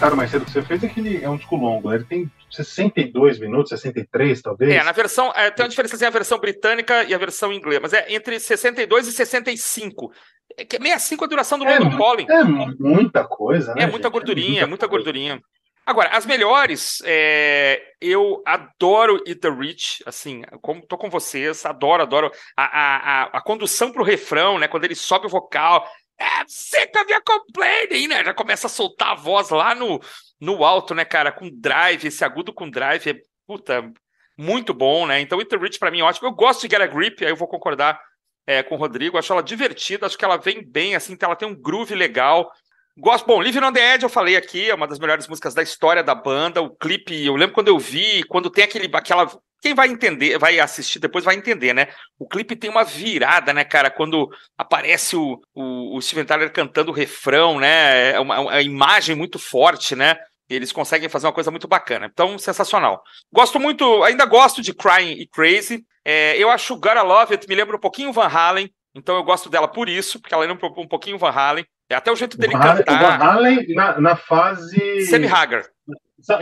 Comentário 0.00 0.16
mais 0.16 0.30
cedo 0.30 0.44
que 0.46 0.50
você 0.50 0.62
fez 0.62 0.82
é 0.82 0.88
que 0.88 0.98
ele 0.98 1.22
é 1.22 1.28
um 1.28 1.36
disco 1.36 1.56
longo, 1.56 1.90
né? 1.90 1.96
Ele 1.96 2.04
tem 2.04 2.30
62 2.50 3.38
minutos, 3.38 3.68
63, 3.68 4.40
talvez. 4.40 4.72
É, 4.72 4.82
na 4.82 4.92
versão. 4.92 5.30
é, 5.36 5.50
tem 5.50 5.64
uma 5.64 5.68
diferença 5.68 5.94
entre 5.94 6.06
a 6.06 6.10
versão 6.10 6.38
britânica 6.38 7.04
e 7.04 7.14
a 7.14 7.18
versão 7.18 7.52
inglesa, 7.52 7.80
mas 7.80 7.92
é 7.92 8.06
entre 8.12 8.40
62 8.40 9.08
e 9.08 9.12
65. 9.12 10.10
É 10.56 10.64
que 10.64 10.76
65 10.78 11.24
é 11.24 11.26
a 11.26 11.28
duração 11.28 11.58
do 11.58 11.66
É, 11.66 11.78
London 11.78 11.98
Calling. 11.98 12.26
É 12.28 12.44
muita 12.44 13.24
coisa, 13.24 13.74
né? 13.74 13.82
É 13.82 13.86
muita 13.86 14.08
gente? 14.08 14.12
gordurinha, 14.12 14.62
é 14.62 14.66
muita 14.66 14.88
coisa. 14.88 15.04
gordurinha. 15.04 15.40
Agora, 15.86 16.10
as 16.10 16.24
melhores, 16.24 17.02
é, 17.04 17.80
eu 18.00 18.42
adoro 18.46 19.22
Eat 19.26 19.40
the 19.40 19.50
Rich, 19.50 20.02
assim, 20.06 20.42
como 20.60 20.86
tô 20.86 20.96
com 20.96 21.10
vocês, 21.10 21.64
adoro, 21.66 22.02
adoro 22.02 22.30
a, 22.56 22.64
a, 22.64 22.96
a, 22.96 23.22
a 23.38 23.40
condução 23.40 23.90
pro 23.90 24.04
refrão, 24.04 24.58
né, 24.58 24.68
quando 24.68 24.84
ele 24.84 24.94
sobe 24.94 25.26
o 25.26 25.30
vocal, 25.30 25.84
é, 26.20 26.44
sick 26.46 26.96
of 26.98 27.10
your 27.10 27.22
complaining, 27.24 28.08
né, 28.08 28.22
já 28.22 28.34
começa 28.34 28.66
a 28.66 28.70
soltar 28.70 29.12
a 29.12 29.14
voz 29.14 29.48
lá 29.48 29.74
no, 29.74 29.98
no 30.38 30.62
alto, 30.64 30.94
né, 30.94 31.04
cara, 31.04 31.32
com 31.32 31.50
drive, 31.50 32.06
esse 32.06 32.22
agudo 32.22 32.52
com 32.52 32.68
drive, 32.68 33.08
é, 33.08 33.20
puta, 33.46 33.90
muito 34.36 34.74
bom, 34.74 35.06
né, 35.06 35.20
então 35.20 35.42
the 35.42 35.56
Rich 35.56 35.78
pra 35.78 35.90
mim 35.90 36.00
é 36.00 36.04
ótimo, 36.04 36.28
eu 36.28 36.32
gosto 36.32 36.68
de 36.68 36.74
Get 36.74 36.82
a 36.82 36.86
Grip, 36.86 37.24
aí 37.24 37.30
eu 37.30 37.36
vou 37.36 37.48
concordar 37.48 37.98
é, 38.46 38.62
com 38.62 38.74
o 38.74 38.78
Rodrigo, 38.78 39.16
acho 39.16 39.32
ela 39.32 39.42
divertida, 39.42 40.06
acho 40.06 40.18
que 40.18 40.24
ela 40.24 40.36
vem 40.36 40.62
bem, 40.62 40.94
assim, 40.94 41.16
ela 41.20 41.36
tem 41.36 41.48
um 41.48 41.54
groove 41.54 41.94
legal, 41.94 42.52
Gosto, 42.98 43.26
bom, 43.26 43.40
Living 43.40 43.64
on 43.64 43.72
the 43.72 43.94
Edge 43.94 44.04
eu 44.04 44.10
falei 44.10 44.36
aqui, 44.36 44.68
é 44.68 44.74
uma 44.74 44.86
das 44.86 44.98
melhores 44.98 45.26
músicas 45.26 45.54
da 45.54 45.62
história 45.62 46.02
da 46.02 46.14
banda. 46.14 46.60
O 46.60 46.70
clipe, 46.70 47.24
eu 47.24 47.34
lembro 47.36 47.54
quando 47.54 47.68
eu 47.68 47.78
vi, 47.78 48.22
quando 48.24 48.50
tem 48.50 48.64
aquele, 48.64 48.90
aquela. 48.92 49.30
Quem 49.62 49.74
vai 49.74 49.88
entender, 49.88 50.38
vai 50.38 50.58
assistir 50.58 50.98
depois 50.98 51.24
vai 51.24 51.34
entender, 51.34 51.74
né? 51.74 51.88
O 52.18 52.26
clipe 52.26 52.56
tem 52.56 52.70
uma 52.70 52.82
virada, 52.82 53.52
né, 53.52 53.62
cara? 53.62 53.90
Quando 53.90 54.28
aparece 54.56 55.16
o, 55.16 55.40
o, 55.54 55.96
o 55.96 56.02
Steven 56.02 56.24
Tyler 56.24 56.52
cantando 56.52 56.90
o 56.90 56.94
refrão, 56.94 57.60
né? 57.60 58.12
É 58.12 58.20
uma, 58.20 58.36
é 58.36 58.38
uma 58.38 58.62
imagem 58.62 59.14
muito 59.14 59.38
forte, 59.38 59.94
né? 59.94 60.16
Eles 60.48 60.72
conseguem 60.72 61.08
fazer 61.08 61.26
uma 61.26 61.32
coisa 61.32 61.50
muito 61.50 61.68
bacana. 61.68 62.06
Então, 62.06 62.38
sensacional. 62.38 63.02
Gosto 63.32 63.60
muito, 63.60 64.02
ainda 64.02 64.24
gosto 64.24 64.62
de 64.62 64.74
Crying 64.74 65.12
e 65.12 65.26
Crazy. 65.28 65.84
É, 66.04 66.36
eu 66.36 66.50
acho 66.50 66.76
Gotta 66.76 67.02
Love 67.02 67.34
It, 67.34 67.46
me 67.46 67.54
lembra 67.54 67.76
um 67.76 67.80
pouquinho 67.80 68.12
Van 68.12 68.26
Halen. 68.26 68.72
Então 68.94 69.14
eu 69.16 69.22
gosto 69.22 69.48
dela 69.48 69.68
por 69.68 69.88
isso, 69.88 70.20
porque 70.20 70.34
ela 70.34 70.44
lembra 70.44 70.66
um 70.66 70.88
pouquinho 70.88 71.18
Van 71.18 71.30
Halen. 71.30 71.64
É 71.90 71.96
até 71.96 72.10
o 72.12 72.16
jeito 72.16 72.38
dele 72.38 72.52
Van 72.52 72.76
cantar. 72.76 73.18
Van 73.18 73.24
Halen 73.24 73.66
na, 73.74 74.00
na 74.00 74.16
fase. 74.16 75.06
Sammy 75.06 75.26
Hagar. 75.26 75.64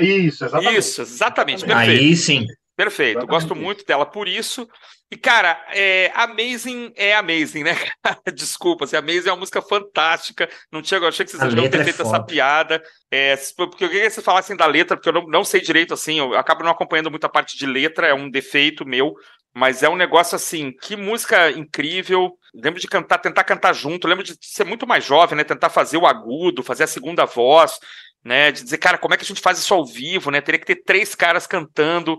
Isso, 0.01 0.44
exatamente. 0.44 0.78
Isso, 0.78 1.03
exatamente. 1.03 1.64
Perfeito. 1.64 1.90
Aí 1.90 2.16
sim. 2.16 2.46
Perfeito. 2.76 3.18
Exatamente 3.18 3.30
Gosto 3.30 3.57
muito 3.57 3.84
dela 3.84 4.07
por 4.07 4.28
isso. 4.28 4.68
E, 5.11 5.16
cara, 5.16 5.59
é, 5.72 6.12
Amazing 6.14 6.92
é 6.94 7.16
Amazing, 7.16 7.64
né? 7.64 7.74
Desculpa, 8.34 8.84
assim, 8.84 8.94
Amazing 8.96 9.28
é 9.28 9.32
uma 9.32 9.38
música 9.40 9.62
fantástica. 9.62 10.49
Não 10.70 10.82
tinha, 10.82 11.01
eu 11.01 11.09
achei 11.09 11.24
que 11.24 11.30
vocês 11.32 11.42
A 11.42 11.46
deviam 11.46 11.68
ter 11.68 11.80
é 11.80 11.84
feito 11.84 12.03
essa 12.03 12.22
piada. 12.22 12.82
É, 13.11 13.34
se- 13.36 13.55
porque 13.57 13.84
eu 13.84 13.88
queria 13.88 14.05
que 14.05 14.11
vocês 14.11 14.24
falassem 14.24 14.55
da 14.57 14.66
letra, 14.66 14.96
porque 14.96 15.09
eu 15.09 15.12
não, 15.14 15.26
não 15.26 15.44
sei 15.44 15.61
direito, 15.61 15.94
assim, 15.94 16.18
eu 16.18 16.36
acabo 16.36 16.62
não 16.62 16.70
acompanhando 16.70 17.11
muita 17.11 17.28
parte 17.28 17.57
de 17.57 17.66
letra, 17.66 18.07
é 18.07 18.14
um 18.14 18.30
defeito 18.30 18.84
meu. 18.86 19.14
Mas 19.59 19.82
é 19.82 19.88
um 19.88 19.96
negócio 19.96 20.36
assim, 20.36 20.70
que 20.70 20.94
música 20.94 21.50
incrível. 21.50 22.38
Lembro 22.54 22.80
de 22.80 22.86
cantar, 22.86 23.18
tentar 23.18 23.42
cantar 23.42 23.74
junto, 23.74 24.06
lembro 24.06 24.22
de 24.22 24.36
ser 24.40 24.62
muito 24.62 24.86
mais 24.86 25.04
jovem, 25.04 25.36
né? 25.36 25.42
Tentar 25.42 25.68
fazer 25.68 25.96
o 25.96 26.06
agudo, 26.06 26.62
fazer 26.62 26.84
a 26.84 26.86
segunda 26.86 27.24
voz, 27.24 27.80
né? 28.24 28.52
De 28.52 28.62
dizer, 28.62 28.78
cara, 28.78 28.96
como 28.96 29.14
é 29.14 29.16
que 29.16 29.24
a 29.24 29.26
gente 29.26 29.40
faz 29.40 29.59
isso 29.59 29.74
ao 29.74 29.84
vivo, 29.84 30.30
né? 30.30 30.40
Teria 30.40 30.61
que 30.61 30.66
ter 30.66 30.84
três 30.84 31.16
caras 31.16 31.44
cantando. 31.44 32.16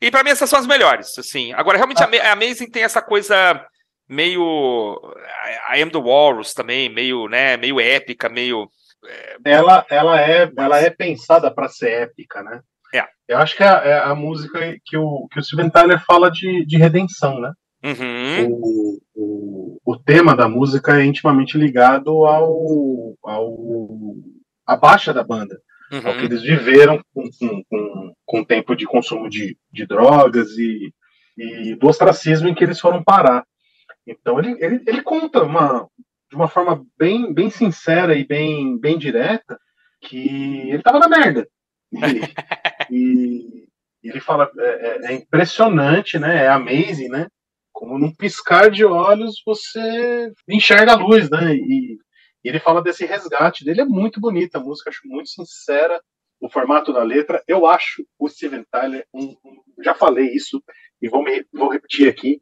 E 0.00 0.12
pra 0.12 0.22
mim 0.22 0.30
essas 0.30 0.48
são 0.48 0.60
as 0.60 0.66
melhores, 0.66 1.18
assim. 1.18 1.52
Agora, 1.54 1.76
realmente, 1.76 2.04
a, 2.04 2.06
Ma- 2.06 2.18
a 2.18 2.32
Amazing 2.32 2.70
tem 2.70 2.84
essa 2.84 3.02
coisa 3.02 3.66
meio. 4.08 4.96
I 5.74 5.82
Am 5.82 5.90
the 5.90 5.98
Walrus 5.98 6.54
também, 6.54 6.88
meio, 6.88 7.26
né? 7.26 7.56
Meio 7.56 7.80
épica, 7.80 8.28
meio. 8.28 8.70
Ela, 9.44 9.84
ela, 9.90 10.20
é, 10.20 10.48
ela 10.56 10.78
é 10.78 10.90
pensada 10.90 11.50
para 11.52 11.68
ser 11.68 12.02
épica, 12.02 12.44
né? 12.44 12.60
É. 12.94 13.04
Eu 13.28 13.38
acho 13.38 13.56
que 13.56 13.62
é, 13.62 13.66
é 13.66 13.98
a 13.98 14.14
música 14.14 14.58
que 14.84 14.96
o, 14.96 15.26
que 15.30 15.38
o 15.38 15.42
Steven 15.42 15.70
Tyler 15.70 16.02
fala 16.04 16.30
de, 16.30 16.64
de 16.64 16.76
redenção, 16.76 17.40
né? 17.40 17.52
Uhum, 17.84 18.48
O, 18.50 18.98
o, 19.14 19.80
o 19.84 19.98
tema 19.98 20.34
da 20.34 20.48
música 20.48 21.00
é 21.00 21.04
intimamente 21.04 21.56
ligado 21.56 22.24
ao, 22.24 23.14
ao 23.22 24.16
à 24.66 24.76
baixa 24.76 25.14
da 25.14 25.22
banda, 25.22 25.56
ao 25.92 26.00
que 26.00 26.08
uhum. 26.08 26.24
eles 26.24 26.42
viveram 26.42 27.00
com, 27.14 27.22
com, 27.38 27.62
com, 27.68 28.12
com 28.24 28.40
o 28.40 28.44
tempo 28.44 28.74
de 28.74 28.84
consumo 28.86 29.28
de, 29.28 29.56
de 29.72 29.86
drogas 29.86 30.48
e, 30.58 30.92
e 31.38 31.76
do 31.76 31.86
ostracismo 31.86 32.48
em 32.48 32.54
que 32.54 32.64
eles 32.64 32.80
foram 32.80 33.04
parar. 33.04 33.44
Então 34.06 34.38
ele, 34.38 34.56
ele, 34.58 34.82
ele 34.86 35.02
conta 35.02 35.44
uma, 35.44 35.86
de 36.28 36.34
uma 36.34 36.48
forma 36.48 36.84
bem, 36.98 37.32
bem 37.32 37.50
sincera 37.50 38.16
e 38.16 38.26
bem, 38.26 38.78
bem 38.78 38.98
direta 38.98 39.58
que 40.00 40.70
ele 40.70 40.82
tava 40.82 40.98
na 40.98 41.08
merda. 41.08 41.46
E, 41.92 42.20
e 42.90 43.68
ele 44.02 44.20
fala, 44.20 44.50
é, 44.58 45.08
é- 45.08 45.12
é 45.12 45.14
impressionante, 45.14 46.18
né? 46.18 46.44
É 46.44 46.48
amazing, 46.48 47.08
né? 47.08 47.26
Como 47.72 47.98
num 47.98 48.14
piscar 48.14 48.70
de 48.70 48.84
olhos 48.84 49.42
você 49.44 50.32
enxerga 50.48 50.92
a 50.92 50.96
luz, 50.96 51.28
né? 51.30 51.54
E, 51.54 51.98
e 52.44 52.48
ele 52.48 52.60
fala 52.60 52.82
desse 52.82 53.04
resgate 53.04 53.64
dele, 53.64 53.82
é 53.82 53.84
muito 53.84 54.20
bonita 54.20 54.58
a 54.58 54.60
música, 54.60 54.90
acho 54.90 55.00
muito 55.04 55.28
sincera 55.30 56.00
o 56.40 56.48
formato 56.48 56.92
da 56.92 57.02
letra. 57.02 57.42
Eu 57.48 57.66
acho 57.66 58.04
o 58.18 58.28
Steven 58.28 58.64
Tyler, 58.70 59.04
um, 59.12 59.24
um- 59.44 59.82
já 59.82 59.94
falei 59.94 60.26
isso 60.34 60.62
e 61.02 61.08
vou, 61.08 61.22
me, 61.22 61.44
vou 61.52 61.70
repetir 61.70 62.08
aqui, 62.08 62.38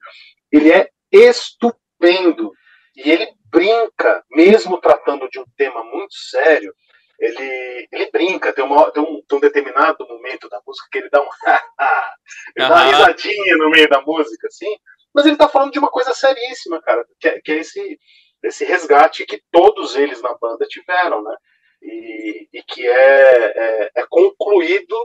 ele 0.53 0.71
é 0.71 0.89
estupendo 1.13 2.53
e 2.97 3.11
ele 3.11 3.27
brinca, 3.51 4.23
mesmo 4.31 4.81
tratando 4.81 5.29
de 5.29 5.39
um 5.41 5.45
tema 5.57 5.83
muito 5.85 6.15
sério, 6.15 6.73
ele, 7.19 7.89
ele 7.93 8.11
brinca, 8.11 8.53
tem, 8.53 8.65
uma, 8.65 8.91
tem, 8.91 9.03
um, 9.03 9.23
tem 9.27 9.39
um 9.39 9.41
determinado 9.41 10.07
momento 10.07 10.49
da 10.49 10.61
música 10.67 10.89
que 10.91 10.99
ele 10.99 11.11
dá 11.11 11.21
um 11.21 11.29
ele 12.57 12.69
dá 12.69 12.75
uma 12.75 12.85
risadinha 12.85 13.57
no 13.57 13.71
meio 13.71 13.89
da 13.89 14.01
música, 14.01 14.47
assim, 14.49 14.77
mas 15.15 15.27
ele 15.27 15.37
tá 15.37 15.49
falando 15.49 15.73
de 15.73 15.79
uma 15.79 15.91
coisa 15.91 16.13
seríssima, 16.15 16.81
cara, 16.83 17.05
que 17.21 17.29
é, 17.29 17.41
que 17.41 17.53
é 17.53 17.57
esse, 17.59 17.99
esse 18.43 18.65
resgate 18.65 19.25
que 19.27 19.43
todos 19.53 19.97
eles 19.97 20.21
na 20.21 20.35
banda 20.39 20.67
tiveram, 20.67 21.23
né? 21.23 21.37
E, 21.83 22.49
e 22.53 22.63
que 22.63 22.87
é, 22.87 23.53
é, 23.57 23.91
é 23.97 24.07
concluído 24.09 24.97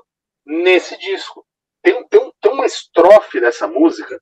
nesse 0.45 0.97
disco. 0.97 1.45
Tem, 1.84 2.05
tem, 2.07 2.34
tem 2.41 2.51
uma 2.51 2.66
estrofe 2.66 3.39
dessa 3.39 3.68
música, 3.68 4.20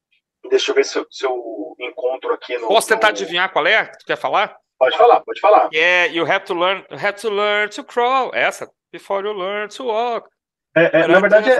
deixa 0.49 0.71
eu 0.71 0.75
ver 0.75 0.85
se 0.85 0.97
eu, 0.97 1.07
se 1.09 1.25
eu 1.25 1.75
encontro 1.79 2.33
aqui 2.33 2.57
no. 2.57 2.67
Posso 2.67 2.87
tentar 2.89 3.07
no- 3.07 3.13
adivinhar 3.13 3.51
qual 3.51 3.65
é? 3.65 3.85
Tu 3.85 4.05
quer 4.05 4.17
falar? 4.17 4.57
Pode 4.79 4.97
falar, 4.97 5.21
pode 5.21 5.39
falar. 5.39 5.69
É 5.73 6.07
You 6.09 6.25
have 6.25 6.45
to 6.45 6.53
learn, 6.53 6.83
you 6.91 6.97
have 6.97 7.19
to 7.21 7.29
learn 7.29 7.69
to 7.69 7.83
crawl. 7.83 8.31
Essa. 8.33 8.69
Before 8.91 9.25
you 9.25 9.33
learn 9.33 9.67
to 9.69 9.85
walk. 9.85 10.29
É, 10.75 11.01
é, 11.01 11.07
na 11.07 11.19
verdade, 11.19 11.49
é, 11.49 11.55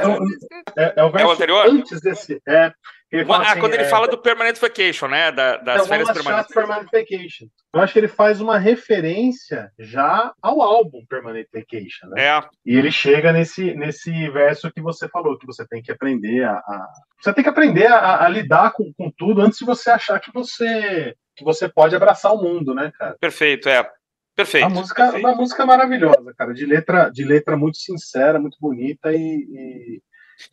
é, 0.78 0.94
é 0.98 1.04
o 1.04 1.10
verso 1.10 1.32
anterior? 1.32 1.66
antes 1.66 2.00
desse. 2.02 2.40
É, 2.48 2.72
ele 3.12 3.26
Ah, 3.32 3.38
assim, 3.52 3.60
quando 3.60 3.74
ele 3.74 3.84
é, 3.84 3.90
fala 3.90 4.08
do 4.08 4.18
permanent 4.18 4.58
vacation, 4.60 5.08
né? 5.08 5.32
Da- 5.32 5.58
das 5.58 5.76
Então, 5.78 5.88
férias 5.88 6.12
permanentes. 6.12 6.54
Permanent 6.54 6.88
Vacation. 6.92 7.48
Eu 7.74 7.82
acho 7.82 7.94
que 7.94 8.00
ele 8.00 8.08
faz 8.08 8.40
uma 8.40 8.60
referência 8.60 9.72
já 9.80 10.32
ao 10.42 10.62
álbum 10.62 11.04
Permanent 11.10 11.48
Vacation, 11.52 12.08
né? 12.10 12.24
É, 12.28 12.42
E 12.66 12.78
ele 12.78 12.92
chega 12.92 13.32
nesse, 13.32 13.74
nesse 13.74 14.12
verso 14.30 14.72
que 14.72 14.82
você 14.82 15.08
falou, 15.10 15.38
que 15.40 15.48
você 15.48 15.66
tem 15.68 15.82
que 15.82 15.92
aprender 15.92 16.44
a. 16.44 16.52
a- 16.54 16.88
você 17.20 17.34
tem 17.34 17.44
que 17.44 17.50
aprender 17.50 17.88
a, 17.88 18.24
a 18.24 18.30
lidar 18.30 18.72
com, 18.74 18.94
com 18.94 19.10
tudo 19.18 19.42
antes 19.42 19.58
de 19.58 19.66
você 19.66 19.90
achar 19.90 20.20
que 20.20 20.32
você 20.32 21.16
que 21.38 21.44
você 21.44 21.70
pode 21.70 21.96
abraçar 21.96 22.34
o 22.34 22.42
mundo, 22.42 22.74
né, 22.74 22.92
cara? 22.98 23.16
perfeito, 23.20 23.70
é. 23.70 23.88
Perfeito. 24.36 24.68
Uma 24.68 24.82
música, 24.82 25.04
perfeito. 25.04 25.26
uma 25.28 25.36
música 25.36 25.66
maravilhosa, 25.66 26.34
cara, 26.38 26.54
de 26.54 26.66
letra, 26.66 27.10
de 27.10 27.24
letra 27.24 27.58
muito 27.58 27.78
sincera, 27.78 28.40
muito 28.40 28.58
bonita 28.62 29.12
e, 29.12 29.18
e, 29.18 30.02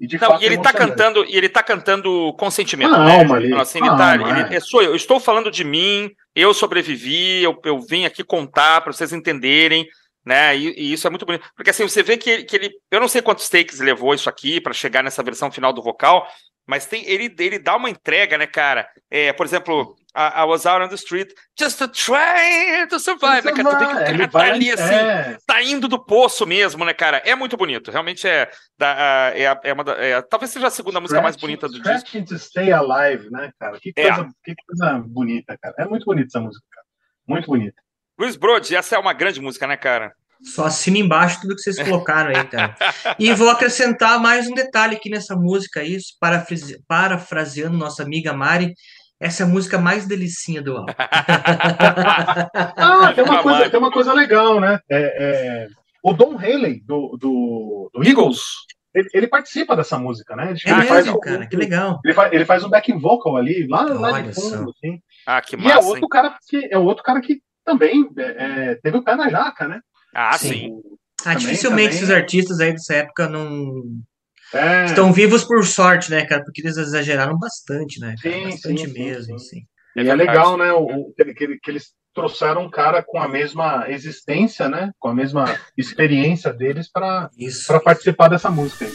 e 0.00 0.06
de 0.06 0.18
Não, 0.18 0.28
fato 0.28 0.42
e 0.42 0.46
ele 0.46 0.56
tá 0.56 0.70
emocionante. 0.70 0.96
cantando, 0.96 1.24
e 1.26 1.36
ele 1.36 1.48
tá 1.50 1.62
cantando 1.62 2.32
com 2.38 2.50
sentimento. 2.50 2.94
A 2.94 3.04
né? 3.04 3.18
alma 3.18 3.36
ali, 3.36 3.52
Assim, 3.52 3.78
ele 3.80 3.88
tá, 3.88 4.12
alma, 4.12 4.30
ele- 4.40 4.54
é. 4.54 4.56
é, 4.56 4.60
sou 4.60 4.80
eu, 4.82 4.90
eu 4.90 4.96
estou 4.96 5.20
falando 5.20 5.50
de 5.50 5.64
mim, 5.64 6.10
eu 6.34 6.54
sobrevivi, 6.54 7.42
eu, 7.42 7.60
eu 7.64 7.78
vim 7.80 8.06
aqui 8.06 8.24
contar 8.24 8.80
para 8.80 8.90
vocês 8.92 9.12
entenderem, 9.12 9.86
né? 10.24 10.56
E, 10.56 10.68
e 10.80 10.92
isso 10.94 11.06
é 11.06 11.10
muito 11.10 11.26
bonito. 11.26 11.46
Porque 11.54 11.68
assim, 11.68 11.86
você 11.86 12.02
vê 12.02 12.16
que 12.16 12.30
ele, 12.30 12.44
que 12.44 12.56
ele 12.56 12.70
eu 12.90 13.00
não 13.00 13.08
sei 13.08 13.20
quantos 13.20 13.46
takes 13.50 13.80
levou 13.80 14.14
isso 14.14 14.30
aqui 14.30 14.62
para 14.62 14.72
chegar 14.72 15.02
nessa 15.02 15.22
versão 15.22 15.52
final 15.52 15.74
do 15.74 15.82
vocal, 15.82 16.26
mas 16.66 16.86
tem 16.86 17.04
ele, 17.06 17.34
ele 17.38 17.58
dá 17.58 17.76
uma 17.76 17.90
entrega, 17.90 18.38
né, 18.38 18.46
cara? 18.46 18.88
É, 19.10 19.30
por 19.34 19.44
exemplo, 19.44 19.94
I, 20.16 20.42
I 20.42 20.44
was 20.44 20.64
out 20.64 20.80
on 20.82 20.88
the 20.88 20.94
street 20.96 21.32
just 21.58 21.78
to 21.78 21.88
try 21.88 22.86
to 22.88 22.98
survive, 23.00 23.44
né, 23.44 23.52
cara? 23.52 23.64
Tu 23.70 23.78
vê 23.78 23.86
que 23.86 24.22
o 24.22 24.28
cara 24.28 24.28
tá 24.28 24.40
ali 24.52 24.70
assim, 24.70 24.94
é, 24.94 25.38
tá 25.46 25.62
indo 25.62 25.88
do 25.88 25.98
poço 26.04 26.46
mesmo, 26.46 26.84
né, 26.84 26.94
cara? 26.94 27.18
É 27.24 27.34
muito 27.34 27.56
bonito. 27.56 27.90
Realmente 27.90 28.26
é. 28.28 28.48
Da, 28.78 29.32
é, 29.34 29.46
a- 29.48 29.60
é 29.64 29.72
uma 29.72 29.82
da- 29.84 29.94
é- 30.02 30.22
talvez 30.22 30.50
seja 30.52 30.68
a 30.68 30.70
segunda 30.70 31.00
música 31.00 31.20
mais 31.20 31.36
bonita 31.36 31.68
do 31.68 31.80
disco. 31.80 32.24
To 32.24 32.38
Stay 32.38 32.72
Alive, 32.72 33.28
né, 33.30 33.50
cara? 33.58 33.78
Que 33.80 33.92
É. 33.96 34.08
coisa, 34.12 34.28
que 34.44 34.54
coisa 34.66 34.98
bonita, 35.06 35.58
cara. 35.60 35.74
É 35.78 35.84
muito 35.84 36.04
bonita 36.06 36.28
essa 36.28 36.40
música, 36.40 36.64
cara. 36.72 36.86
Muito 37.26 37.46
bonita. 37.46 37.82
Luiz 38.18 38.36
Brode, 38.36 38.74
essa 38.76 38.94
é 38.94 38.98
uma 38.98 39.12
grande 39.12 39.40
música, 39.40 39.66
né, 39.66 39.76
cara? 39.76 40.12
Só 40.42 40.66
assina 40.66 40.98
embaixo 40.98 41.40
tudo 41.40 41.56
que 41.56 41.62
vocês 41.62 41.76
colocaram 42.04 42.30
aí, 42.30 42.44
cara. 42.46 42.76
E 43.18 43.32
vou 43.32 43.48
acrescentar 43.50 44.20
mais 44.20 44.46
um 44.46 44.54
detalhe 44.54 44.94
aqui 44.94 45.08
nessa 45.10 45.34
música 45.34 45.80
parafrase- 46.20 46.80
parafraseando 46.86 47.76
nossa 47.76 48.02
amiga 48.02 48.32
Mari, 48.32 48.74
essa 49.24 49.42
é 49.42 49.46
a 49.46 49.48
música 49.48 49.78
mais 49.78 50.06
delicinha 50.06 50.60
do 50.62 50.76
álbum. 50.76 50.92
Ah, 52.76 53.12
tem 53.14 53.24
uma, 53.24 53.42
coisa, 53.42 53.70
tem 53.70 53.78
uma 53.80 53.90
coisa 53.90 54.12
legal, 54.12 54.60
né? 54.60 54.78
É, 54.90 54.98
é, 55.64 55.68
o 56.02 56.12
Don 56.12 56.36
Haley, 56.38 56.80
do, 56.84 57.16
do, 57.18 57.90
do 57.92 58.04
Eagles, 58.04 58.40
ele, 58.94 59.08
ele 59.14 59.26
participa 59.26 59.74
dessa 59.76 59.98
música, 59.98 60.36
né? 60.36 60.54
É 60.64 60.70
ele, 60.70 60.82
faz 60.86 61.04
mesmo, 61.06 61.16
um- 61.16 61.20
cara, 61.20 61.46
que 61.46 61.56
legal. 61.56 62.00
ele, 62.04 62.14
faz, 62.14 62.32
ele 62.32 62.44
faz 62.44 62.64
um 62.64 62.68
backing 62.68 62.98
vocal 62.98 63.36
ali, 63.36 63.66
lá, 63.66 63.82
lá 63.84 64.20
de 64.20 64.32
fundo, 64.34 64.70
assim. 64.70 65.00
Ah, 65.26 65.40
que 65.40 65.56
E 65.56 65.60
é 65.70 65.74
massa, 65.74 65.88
outro 65.88 66.02
hein? 66.02 66.08
cara 66.10 66.36
que 66.48 66.68
é 66.70 66.78
outro 66.78 67.02
cara 67.02 67.20
que 67.20 67.40
também 67.64 68.08
é, 68.18 68.22
é, 68.72 68.74
teve 68.76 68.98
o 68.98 69.02
pé 69.02 69.16
na 69.16 69.28
jaca, 69.30 69.66
né? 69.66 69.80
Ah, 70.14 70.36
Sim. 70.38 70.48
sim. 70.48 70.70
Ah, 71.20 71.32
Também, 71.32 71.38
dificilmente 71.38 71.88
também. 71.88 71.96
esses 71.96 72.10
artistas 72.10 72.60
aí 72.60 72.72
dessa 72.72 72.94
época 72.94 73.28
não 73.28 73.82
É, 74.54 74.84
estão 74.86 75.12
vivos 75.12 75.44
por 75.44 75.64
sorte, 75.66 76.10
né, 76.10 76.24
cara? 76.24 76.42
Porque 76.44 76.60
eles 76.60 76.76
exageraram 76.76 77.36
bastante, 77.38 77.98
né? 78.00 78.14
cara? 78.22 78.34
Sim, 78.34 78.50
Bastante 78.50 78.86
sim, 78.86 78.92
mesmo, 78.92 79.24
sim. 79.24 79.34
assim. 79.34 79.58
E 79.96 80.00
É 80.00 80.02
é, 80.02 80.04
verdade. 80.04 80.28
legal, 80.28 80.56
né? 80.56 80.72
O, 80.72 81.12
que, 81.16 81.34
que- 81.34 81.58
que 81.58 81.70
eles 81.70 81.88
trouxeram 82.14 82.62
um 82.62 82.70
cara 82.70 83.02
com 83.02 83.18
a 83.18 83.28
mesma 83.28 83.86
existência, 83.88 84.68
né? 84.68 84.90
Com 85.00 85.08
a 85.08 85.14
mesma 85.14 85.44
experiência 85.76 86.52
deles 86.52 86.88
para 86.90 87.28
participar 87.84 88.28
dessa 88.28 88.50
música. 88.50 88.84
aí. 88.84 88.92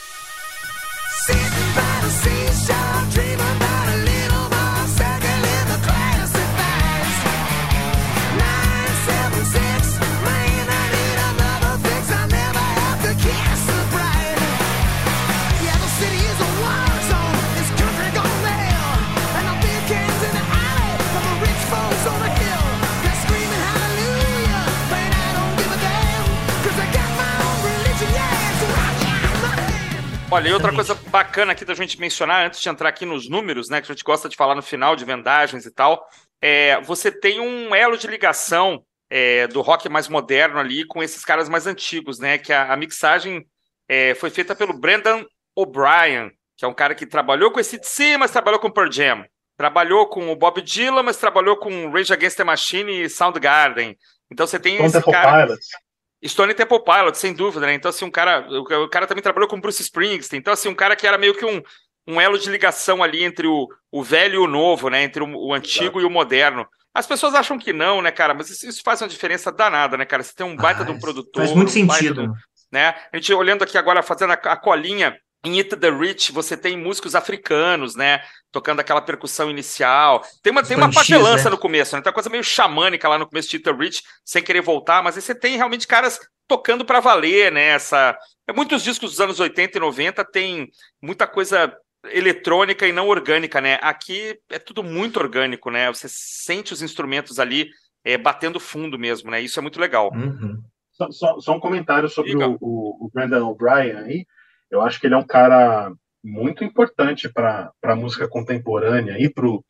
Olha, 30.32 30.50
e 30.50 30.54
outra 30.54 30.72
coisa 30.72 30.94
bacana 30.94 31.54
aqui 31.54 31.66
da 31.66 31.74
gente 31.74 32.00
mencionar, 32.00 32.46
antes 32.46 32.62
de 32.62 32.70
entrar 32.70 32.88
aqui 32.88 33.04
nos 33.04 33.28
números, 33.28 33.68
né, 33.68 33.82
que 33.82 33.92
a 33.92 33.96
gente 33.96 34.04
gosta 34.04 34.30
de 34.30 34.36
falar 34.36 34.54
no 34.54 34.62
final 34.62 34.96
de 34.96 35.04
vendagens 35.04 35.66
e 35.66 35.72
tal, 35.72 36.08
é, 36.40 36.80
você 36.82 37.12
tem 37.12 37.40
um 37.40 37.74
elo 37.74 37.98
de 37.98 38.06
ligação 38.06 38.84
é, 39.10 39.48
do 39.48 39.62
rock 39.62 39.90
mais 39.90 40.08
moderno 40.08 40.60
ali 40.60 40.86
com 40.86 41.02
esses 41.02 41.26
caras 41.26 41.50
mais 41.50 41.66
antigos, 41.66 42.20
né? 42.20 42.38
Que 42.38 42.54
a, 42.54 42.72
a 42.72 42.78
mixagem 42.78 43.44
é, 43.88 44.14
foi 44.14 44.30
feita 44.30 44.56
pelo 44.56 44.80
Brendan 44.80 45.26
O'Brien, 45.56 46.32
que 46.56 46.64
é 46.64 46.68
um 46.68 46.76
cara 46.76 46.94
que 46.94 47.08
trabalhou 47.08 47.52
com 47.52 47.60
esse 47.60 47.80
DC, 47.80 48.18
mas 48.18 48.30
trabalhou 48.30 48.60
com 48.60 48.70
Pearl 48.70 48.92
Jam. 48.92 49.26
Trabalhou 49.58 50.08
com 50.08 50.32
o 50.32 50.36
Bob 50.36 50.62
Dylan, 50.62 51.04
mas 51.04 51.18
trabalhou 51.18 51.58
com 51.58 51.90
Rage 51.90 52.14
Against 52.14 52.38
the 52.38 52.44
Machine 52.44 53.02
e 53.02 53.10
Soundgarden. 53.10 53.98
Então 54.32 54.46
você 54.46 54.60
tem 54.60 54.76
Stone 54.76 54.88
esse 54.88 54.98
Temple 54.98 55.12
cara... 55.12 55.46
Pilots. 55.48 55.68
Stone 56.26 56.54
Temple 56.54 56.84
Pilots, 56.84 57.20
sem 57.20 57.34
dúvida, 57.34 57.66
né? 57.66 57.74
Então, 57.74 57.90
assim, 57.90 58.06
um 58.06 58.12
cara. 58.12 58.46
O, 58.50 58.90
cara 58.90 59.08
também 59.08 59.24
trabalhou 59.24 59.48
com 59.48 59.60
Bruce 59.60 59.82
Springsteen. 59.82 60.40
Então, 60.40 60.54
assim, 60.54 60.68
um 60.70 60.76
cara 60.76 60.96
que 60.96 61.08
era 61.08 61.18
meio 61.18 61.34
que 61.36 61.46
um, 61.46 61.62
um 62.08 62.20
elo 62.20 62.38
de 62.38 62.50
ligação 62.50 63.02
ali 63.02 63.24
entre 63.24 63.48
o, 63.48 63.68
o 63.92 64.04
velho 64.04 64.36
e 64.36 64.38
o 64.38 64.48
novo, 64.48 64.90
né? 64.90 65.04
Entre 65.04 65.24
o, 65.24 65.28
o 65.34 65.54
antigo 65.54 66.02
e 66.02 66.06
o 66.06 66.10
moderno. 66.10 66.68
As 66.94 67.08
pessoas 67.08 67.34
acham 67.36 67.58
que 67.58 67.72
não, 67.72 68.02
né, 68.02 68.12
cara? 68.12 68.34
Mas 68.34 68.50
isso, 68.50 68.68
isso 68.68 68.82
faz 68.84 69.02
uma 69.02 69.08
diferença 69.08 69.52
danada, 69.52 69.96
né, 69.96 70.06
cara? 70.06 70.22
Você 70.24 70.34
tem 70.36 70.46
um 70.46 70.56
baita 70.56 70.84
de 70.84 70.92
um 70.92 71.00
produtor. 71.00 71.44
Faz 71.44 71.56
muito 71.56 71.70
um 71.70 71.72
sentido. 71.72 72.28
do- 72.28 72.34
né? 72.72 72.94
A 73.12 73.18
gente 73.18 73.34
olhando 73.34 73.64
aqui 73.64 73.78
agora, 73.78 74.04
fazendo 74.04 74.32
a, 74.32 74.36
a 74.36 74.58
colinha 74.58 75.18
em 75.44 75.58
It 75.58 75.76
the 75.76 75.90
Rich, 75.90 76.32
você 76.32 76.58
tem 76.58 76.78
músicos 76.78 77.16
africanos, 77.16 77.96
né? 77.96 78.22
Tocando 78.52 78.80
aquela 78.80 79.02
percussão 79.02 79.50
inicial. 79.50 80.22
Tem 80.44 80.52
uma, 80.52 80.64
tem 80.64 80.76
uma 80.76 80.92
patelança 80.92 81.46
né? 81.46 81.52
no 81.52 81.58
começo, 81.58 81.96
né? 81.96 82.02
Tem 82.02 82.10
uma 82.10 82.14
coisa 82.14 82.30
meio 82.30 82.44
xamânica 82.44 83.08
lá 83.08 83.18
no 83.18 83.28
começo 83.28 83.50
de 83.50 83.58
It 83.58 83.64
the 83.64 83.72
Rich, 83.72 84.04
sem 84.26 84.44
querer 84.44 84.62
voltar, 84.62 85.02
mas 85.02 85.16
aí 85.16 85.22
você 85.22 85.34
tem 85.34 85.56
realmente 85.56 85.88
caras 85.88 86.20
tocando 86.48 86.84
pra 86.84 87.00
valer, 87.00 87.52
né? 87.52 87.68
Essa... 87.70 88.18
Muitos 88.54 88.84
discos 88.84 89.12
dos 89.12 89.22
anos 89.22 89.40
80 89.40 89.78
e 89.78 89.82
90 89.82 90.26
tem 90.26 90.70
muita 91.02 91.28
coisa 91.28 91.74
eletrônica 92.06 92.88
e 92.88 92.92
não 92.92 93.08
orgânica, 93.08 93.62
né? 93.62 93.78
Aqui 93.82 94.38
é 94.50 94.60
tudo 94.60 94.84
muito 94.84 95.20
orgânico, 95.20 95.70
né? 95.70 95.88
Você 95.88 96.08
sente 96.10 96.74
os 96.74 96.82
instrumentos 96.82 97.40
ali 97.40 97.70
é, 98.04 98.18
batendo 98.18 98.60
fundo 98.60 98.98
mesmo, 98.98 99.30
né? 99.30 99.40
Isso 99.42 99.60
é 99.60 99.62
muito 99.62 99.80
legal. 99.80 100.12
Uhum. 100.14 100.62
Só, 100.92 101.12
só- 101.12 101.40
só 101.40 101.54
um 101.54 101.60
comentário 101.60 102.10
sobre 102.10 102.32
Diga. 102.32 102.48
o, 102.50 102.58
o 102.60 103.10
Brendan 103.14 103.46
O'Brien 103.46 103.98
aí. 103.98 104.26
Eu 104.70 104.82
acho 104.82 105.00
que 105.00 105.08
ele 105.08 105.16
é 105.16 105.18
um 105.18 105.26
cara 105.26 105.92
muito 106.24 106.64
importante 106.64 107.30
para 107.30 107.72
a 107.84 107.96
música 107.96 108.28
contemporânea 108.28 109.18
e 109.20 109.30
para 109.30 109.48
o 109.48 109.64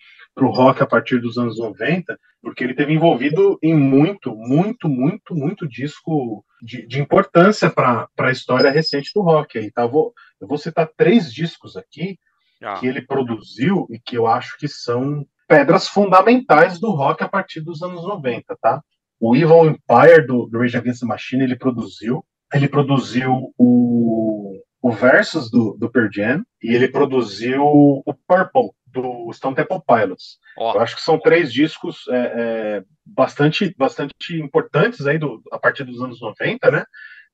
rock 0.51 0.81
a 0.81 0.87
partir 0.87 1.19
dos 1.19 1.37
anos 1.37 1.59
90, 1.59 2.17
porque 2.41 2.63
ele 2.63 2.73
teve 2.73 2.93
envolvido 2.93 3.57
em 3.61 3.75
muito, 3.75 4.35
muito, 4.35 4.89
muito, 4.89 5.35
muito 5.35 5.67
disco 5.67 6.43
de, 6.61 6.85
de 6.87 6.99
importância 6.99 7.69
para 7.69 8.07
a 8.17 8.31
história 8.31 8.71
recente 8.71 9.11
do 9.13 9.21
rock. 9.21 9.57
Aí, 9.57 9.71
tá? 9.71 9.83
eu, 9.83 9.89
vou, 9.89 10.13
eu 10.41 10.47
vou 10.47 10.57
citar 10.57 10.89
três 10.97 11.31
discos 11.31 11.77
aqui 11.77 12.17
Ah, 12.61 12.75
que 12.75 12.87
ele 12.87 13.01
produziu 13.01 13.87
e 13.89 13.99
que 13.99 14.17
eu 14.17 14.27
acho 14.27 14.57
que 14.57 14.67
são 14.67 15.25
pedras 15.47 15.87
fundamentais 15.87 16.79
do 16.79 16.91
rock 16.91 17.23
a 17.23 17.29
partir 17.29 17.61
dos 17.61 17.81
anos 17.81 18.03
90, 18.03 18.55
tá? 18.61 18.81
O 19.19 19.35
Evil 19.35 19.65
Empire 19.65 20.25
do, 20.25 20.45
do 20.45 20.59
Rage 20.59 20.77
Against 20.77 21.01
the 21.01 21.05
Machine 21.05 21.43
ele 21.43 21.57
produziu. 21.57 22.23
Ele 22.53 22.67
produziu 22.67 23.53
o, 23.57 23.98
o 24.81 24.91
Versus 24.91 25.49
do, 25.51 25.75
do 25.77 25.91
Pearl 25.91 26.09
Jam 26.11 26.43
e 26.61 26.73
ele 26.73 26.87
produziu 26.87 27.63
o 27.63 28.13
Purple 28.27 28.71
do 28.91 29.31
Stone 29.33 29.55
Temple 29.55 29.81
Pilots. 29.85 30.37
Eu 30.57 30.63
ó, 30.63 30.79
acho 30.79 30.95
que 30.95 31.01
são 31.01 31.19
três 31.19 31.53
discos 31.53 32.07
é, 32.09 32.17
é, 32.17 32.83
bastante, 33.05 33.73
bastante 33.77 34.39
importantes 34.39 35.05
aí 35.05 35.17
do, 35.17 35.41
a 35.51 35.59
partir 35.59 35.83
dos 35.83 36.01
anos 36.01 36.21
90, 36.21 36.71
né? 36.71 36.85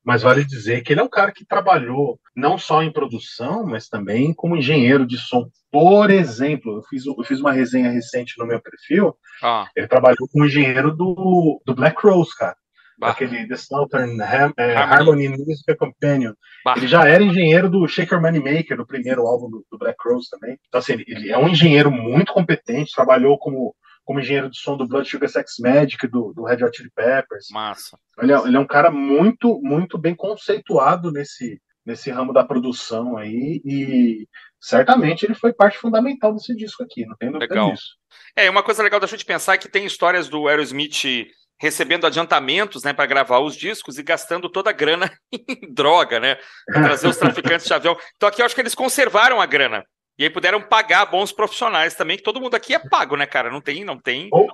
Mas 0.03 0.21
vale 0.21 0.45
dizer 0.45 0.83
que 0.83 0.93
ele 0.93 0.99
é 0.99 1.03
um 1.03 1.09
cara 1.09 1.31
que 1.31 1.45
trabalhou 1.45 2.19
não 2.35 2.59
só 2.59 2.83
em 2.83 2.91
produção, 2.91 3.65
mas 3.65 3.87
também 3.87 4.33
como 4.35 4.55
engenheiro 4.55 5.05
de 5.05 5.17
som. 5.17 5.49
Por 5.71 6.11
exemplo, 6.11 6.77
eu 6.77 6.83
fiz, 6.83 7.05
eu 7.07 7.23
fiz 7.23 7.39
uma 7.39 7.51
resenha 7.51 7.89
recente 7.89 8.35
no 8.37 8.45
meu 8.45 8.61
perfil, 8.61 9.15
ó, 9.41 9.65
ele 9.75 9.87
trabalhou 9.87 10.27
como 10.31 10.45
engenheiro 10.45 10.95
do, 10.95 11.59
do 11.65 11.73
Black 11.73 11.99
Rose, 12.05 12.35
cara. 12.37 12.55
Bah, 12.97 13.09
Aquele 13.09 13.47
The 13.47 13.55
Southern 13.55 14.21
Ham, 14.21 14.53
é, 14.57 14.75
Harmony. 14.75 15.27
Harmony 15.27 15.29
Music 15.29 15.75
Companion. 15.77 16.33
bah. 16.63 16.75
Ele 16.77 16.87
já 16.87 17.07
era 17.07 17.23
engenheiro 17.23 17.69
do 17.69 17.87
Shaker 17.87 18.21
Moneymaker, 18.21 18.77
do 18.77 18.85
primeiro 18.85 19.25
álbum 19.25 19.49
do, 19.49 19.65
do 19.71 19.77
Black 19.77 19.97
Rose 20.05 20.29
também. 20.29 20.57
Então, 20.67 20.79
assim, 20.79 20.93
ele, 20.93 21.05
ele 21.07 21.31
é 21.31 21.37
um 21.37 21.47
engenheiro 21.47 21.91
muito 21.91 22.33
competente, 22.33 22.93
trabalhou 22.95 23.37
como, 23.37 23.75
como 24.03 24.19
engenheiro 24.19 24.49
de 24.49 24.57
som 24.57 24.77
do 24.77 24.87
Blood 24.87 25.09
Sugar 25.09 25.29
Sex 25.29 25.53
Magic, 25.59 26.07
do, 26.07 26.33
do 26.33 26.43
Red 26.43 26.63
Hot 26.63 26.75
Chili 26.75 26.91
Peppers. 26.95 27.47
Massa. 27.51 27.97
Ele 28.21 28.31
é, 28.31 28.37
ele 28.37 28.55
é 28.55 28.59
um 28.59 28.67
cara 28.67 28.91
muito, 28.91 29.59
muito 29.61 29.97
bem 29.97 30.15
conceituado 30.15 31.11
nesse, 31.11 31.61
nesse 31.85 32.09
ramo 32.09 32.33
da 32.33 32.43
produção 32.43 33.15
aí, 33.17 33.61
e 33.63 34.27
certamente 34.59 35.23
ele 35.23 35.35
foi 35.35 35.53
parte 35.53 35.77
fundamental 35.77 36.33
desse 36.33 36.55
disco 36.55 36.83
aqui, 36.83 37.05
não 37.05 37.15
tem 37.15 37.31
dúvida 37.31 37.53
Legal. 37.53 37.71
disso. 37.71 37.95
É, 38.35 38.49
uma 38.49 38.63
coisa 38.63 38.81
legal 38.81 38.99
da 38.99 39.07
gente 39.07 39.23
pensar 39.23 39.53
é 39.53 39.57
que 39.57 39.69
tem 39.69 39.85
histórias 39.85 40.27
do 40.27 40.47
Aerosmith 40.47 41.27
recebendo 41.59 42.05
adiantamentos, 42.05 42.83
né, 42.83 42.91
para 42.93 43.05
gravar 43.05 43.39
os 43.39 43.55
discos 43.55 43.97
e 43.97 44.03
gastando 44.03 44.49
toda 44.49 44.69
a 44.69 44.73
grana 44.73 45.11
em 45.31 45.73
droga, 45.73 46.19
né, 46.19 46.37
para 46.65 46.83
trazer 46.83 47.07
os 47.07 47.17
traficantes 47.17 47.65
de 47.65 47.73
avião. 47.73 47.97
Então 48.15 48.27
aqui 48.29 48.41
eu 48.41 48.45
acho 48.45 48.55
que 48.55 48.61
eles 48.61 48.75
conservaram 48.75 49.39
a 49.41 49.45
grana. 49.45 49.83
E 50.17 50.23
aí 50.23 50.29
puderam 50.29 50.61
pagar 50.61 51.05
bons 51.07 51.33
profissionais 51.33 51.93
também, 51.93 52.15
que 52.15 52.23
todo 52.23 52.39
mundo 52.39 52.55
aqui 52.55 52.73
é 52.73 52.79
pago, 52.79 53.17
né, 53.17 53.25
cara? 53.25 53.51
Não 53.51 53.59
tem, 53.59 53.83
não 53.83 53.99
tem. 53.99 54.29
Ou, 54.31 54.47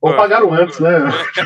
ou 0.00 0.14
pagaram 0.14 0.54
antes, 0.54 0.78
né? 0.78 0.90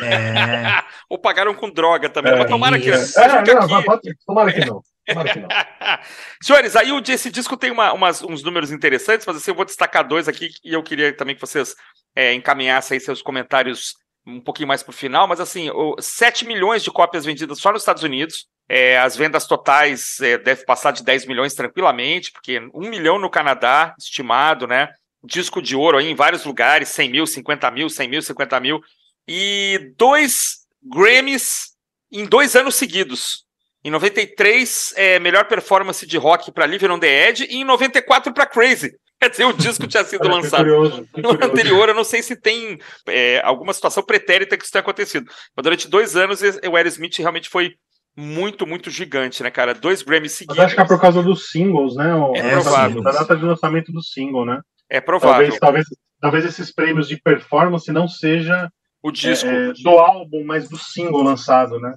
É, 0.03 0.83
Ou 1.09 1.17
pagaram 1.17 1.55
com 1.55 1.71
droga 1.71 2.07
também. 2.07 2.33
É, 2.33 2.35
Mas 2.37 2.49
tomara 2.51 2.79
que. 2.79 2.91
É, 2.91 2.95
que 3.43 3.53
não, 3.55 3.63
aqui- 3.77 3.85
pode, 3.85 4.15
tomara 4.27 4.53
que 4.53 4.65
não. 4.65 4.83
Tomara 5.07 5.33
que 5.33 5.39
não. 5.39 5.47
Senhores, 6.41 6.75
aí 6.75 6.89
esse 7.09 7.31
disco 7.31 7.57
tem 7.57 7.71
uma- 7.71 7.93
umas- 7.93 8.21
uns 8.21 8.43
números 8.43 8.71
interessantes, 8.71 9.25
mas 9.25 9.37
assim, 9.37 9.49
eu 9.49 9.55
vou 9.55 9.65
destacar 9.65 10.07
dois 10.07 10.27
aqui 10.27 10.49
e 10.63 10.71
eu 10.73 10.83
queria 10.83 11.11
também 11.15 11.33
que 11.33 11.41
vocês 11.41 11.75
é, 12.15 12.31
encaminhassem 12.33 12.95
aí 12.95 12.99
seus 13.01 13.23
comentários 13.23 13.95
um 14.25 14.39
pouquinho 14.39 14.67
mais 14.67 14.81
para 14.81 14.91
o 14.91 14.95
final, 14.95 15.27
mas 15.27 15.39
assim, 15.39 15.69
o, 15.69 15.95
7 15.99 16.45
milhões 16.45 16.83
de 16.83 16.91
cópias 16.91 17.25
vendidas 17.25 17.59
só 17.59 17.71
nos 17.71 17.81
Estados 17.81 18.03
Unidos. 18.03 18.47
É, 18.69 18.97
as 18.97 19.15
vendas 19.15 19.45
totais 19.45 20.19
é, 20.21 20.37
deve 20.37 20.65
passar 20.65 20.91
de 20.91 21.03
10 21.03 21.25
milhões 21.25 21.53
tranquilamente, 21.53 22.31
porque 22.31 22.59
um 22.73 22.89
milhão 22.89 23.19
no 23.19 23.29
Canadá, 23.29 23.93
estimado, 23.99 24.65
né? 24.65 24.89
Disco 25.23 25.61
de 25.61 25.75
ouro 25.75 25.97
aí 25.97 26.09
em 26.09 26.15
vários 26.15 26.45
lugares, 26.45 26.89
100 26.89 27.09
mil, 27.09 27.27
50 27.27 27.71
mil, 27.71 27.89
100 27.89 28.09
mil, 28.09 28.21
50 28.21 28.59
mil. 28.59 28.81
E 29.27 29.93
dois 29.97 30.65
Grammys 30.81 31.73
em 32.11 32.25
dois 32.25 32.55
anos 32.55 32.75
seguidos. 32.75 33.45
Em 33.83 33.91
93, 33.91 34.93
é, 34.95 35.19
melhor 35.19 35.45
performance 35.45 36.05
de 36.05 36.17
rock 36.17 36.51
para 36.51 36.65
Live 36.65 36.87
on 36.87 36.99
the 36.99 37.29
Edge, 37.29 37.45
e 37.49 37.57
em 37.57 37.65
94 37.65 38.33
para 38.33 38.45
Crazy. 38.45 38.93
Quer 39.23 39.29
dizer, 39.29 39.45
o 39.45 39.53
disco 39.53 39.87
tinha 39.87 40.03
sido 40.03 40.25
Olha, 40.25 40.35
lançado 40.35 40.59
curioso, 40.65 41.07
no 41.15 41.29
anterior. 41.31 41.87
Eu 41.87 41.95
não 41.95 42.03
sei 42.03 42.21
se 42.21 42.35
tem 42.35 42.77
é, 43.07 43.41
alguma 43.43 43.71
situação 43.73 44.03
pretérita 44.03 44.57
que 44.57 44.63
isso 44.63 44.71
tenha 44.73 44.81
acontecido. 44.81 45.25
Mas 45.55 45.63
durante 45.63 45.87
dois 45.87 46.15
anos, 46.17 46.41
o 46.41 46.75
Aerosmith 46.75 47.17
realmente 47.19 47.47
foi 47.49 47.75
muito, 48.17 48.67
muito 48.67 48.89
gigante, 48.89 49.41
né, 49.41 49.49
cara? 49.49 49.73
Dois 49.73 50.01
Grammys 50.03 50.31
Mas 50.33 50.37
seguidos. 50.37 50.59
acho 50.59 50.75
que 50.75 50.81
é 50.81 50.85
por 50.85 50.99
causa 50.99 51.23
dos 51.23 51.49
singles, 51.49 51.95
né? 51.95 52.13
O- 52.13 52.35
É 52.35 52.51
provável. 52.61 53.01
Da 53.01 53.11
data 53.11 53.35
de 53.35 53.45
lançamento 53.45 53.91
do 53.93 54.03
single, 54.03 54.45
né? 54.45 54.59
É 54.89 54.99
provável. 54.99 55.37
Talvez, 55.37 55.59
talvez, 55.59 55.85
talvez 56.19 56.45
esses 56.45 56.71
prêmios 56.73 57.07
de 57.07 57.17
performance 57.17 57.89
não 57.93 58.07
seja 58.07 58.69
O 59.01 59.09
disco. 59.09 59.47
é, 59.47 59.69
é, 59.69 59.73
do 59.81 59.89
álbum, 59.91 60.43
mas 60.45 60.67
do 60.69 60.77
single 60.77 61.23
lançado, 61.23 61.79
né? 61.79 61.95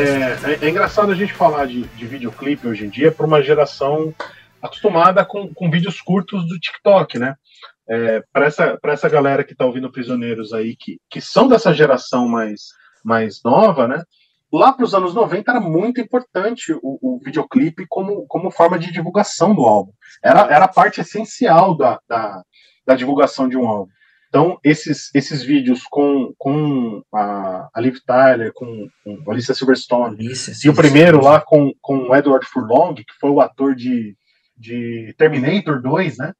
É, 0.00 0.54
é- 0.54 0.66
é 0.66 0.70
engraçado 0.70 1.12
a 1.12 1.14
gente 1.14 1.34
falar 1.34 1.66
de, 1.66 1.82
de 1.82 2.06
videoclipe 2.06 2.66
hoje 2.66 2.86
em 2.86 2.88
dia 2.88 3.12
para 3.12 3.26
uma 3.26 3.42
geração 3.42 4.14
acostumada 4.62 5.24
com, 5.26 5.52
com 5.52 5.70
vídeos 5.70 6.00
curtos 6.00 6.48
do 6.48 6.58
TikTok, 6.58 7.18
né? 7.18 7.34
É, 7.86 8.22
para 8.32 8.46
essa, 8.46 8.78
essa 8.82 9.08
galera 9.10 9.44
que 9.44 9.52
está 9.52 9.66
ouvindo 9.66 9.92
Prisioneiros 9.92 10.54
aí, 10.54 10.74
que, 10.74 10.98
que 11.10 11.20
são 11.20 11.48
dessa 11.48 11.74
geração 11.74 12.26
mais, 12.26 12.68
mais 13.04 13.42
nova, 13.44 13.86
né? 13.86 14.02
Lá 14.50 14.72
para 14.72 14.84
os 14.84 14.94
anos 14.94 15.12
90 15.14 15.50
era 15.50 15.60
muito 15.60 16.00
importante 16.00 16.72
o, 16.72 16.80
o 16.82 17.20
videoclipe 17.22 17.84
como, 17.86 18.26
como 18.26 18.50
forma 18.50 18.78
de 18.78 18.90
divulgação 18.90 19.54
do 19.54 19.66
álbum. 19.66 19.92
Era, 20.24 20.40
era 20.50 20.64
a 20.64 20.72
parte 20.72 21.00
essencial 21.02 21.76
da, 21.76 22.00
da, 22.08 22.42
da 22.86 22.94
divulgação 22.94 23.46
de 23.48 23.56
um 23.56 23.66
álbum. 23.68 23.90
Então, 24.30 24.60
esses, 24.62 25.12
esses 25.12 25.42
vídeos 25.42 25.82
com, 25.90 26.32
com 26.38 27.02
a, 27.12 27.68
a 27.74 27.80
Liv 27.80 27.96
Tyler, 28.06 28.52
com, 28.54 28.88
com 29.02 29.28
a 29.28 29.32
Alicia 29.32 29.52
Silverstone, 29.52 30.14
Alicia, 30.20 30.54
e 30.64 30.70
o 30.70 30.74
primeiro 30.74 31.20
lá 31.20 31.40
com, 31.40 31.74
com 31.80 32.08
o 32.08 32.14
Edward 32.14 32.46
Furlong, 32.46 32.94
que 32.94 33.12
foi 33.20 33.28
o 33.28 33.40
ator 33.40 33.74
de, 33.74 34.16
de 34.56 35.12
Terminator 35.18 35.82
2, 35.82 36.18
né? 36.18 36.32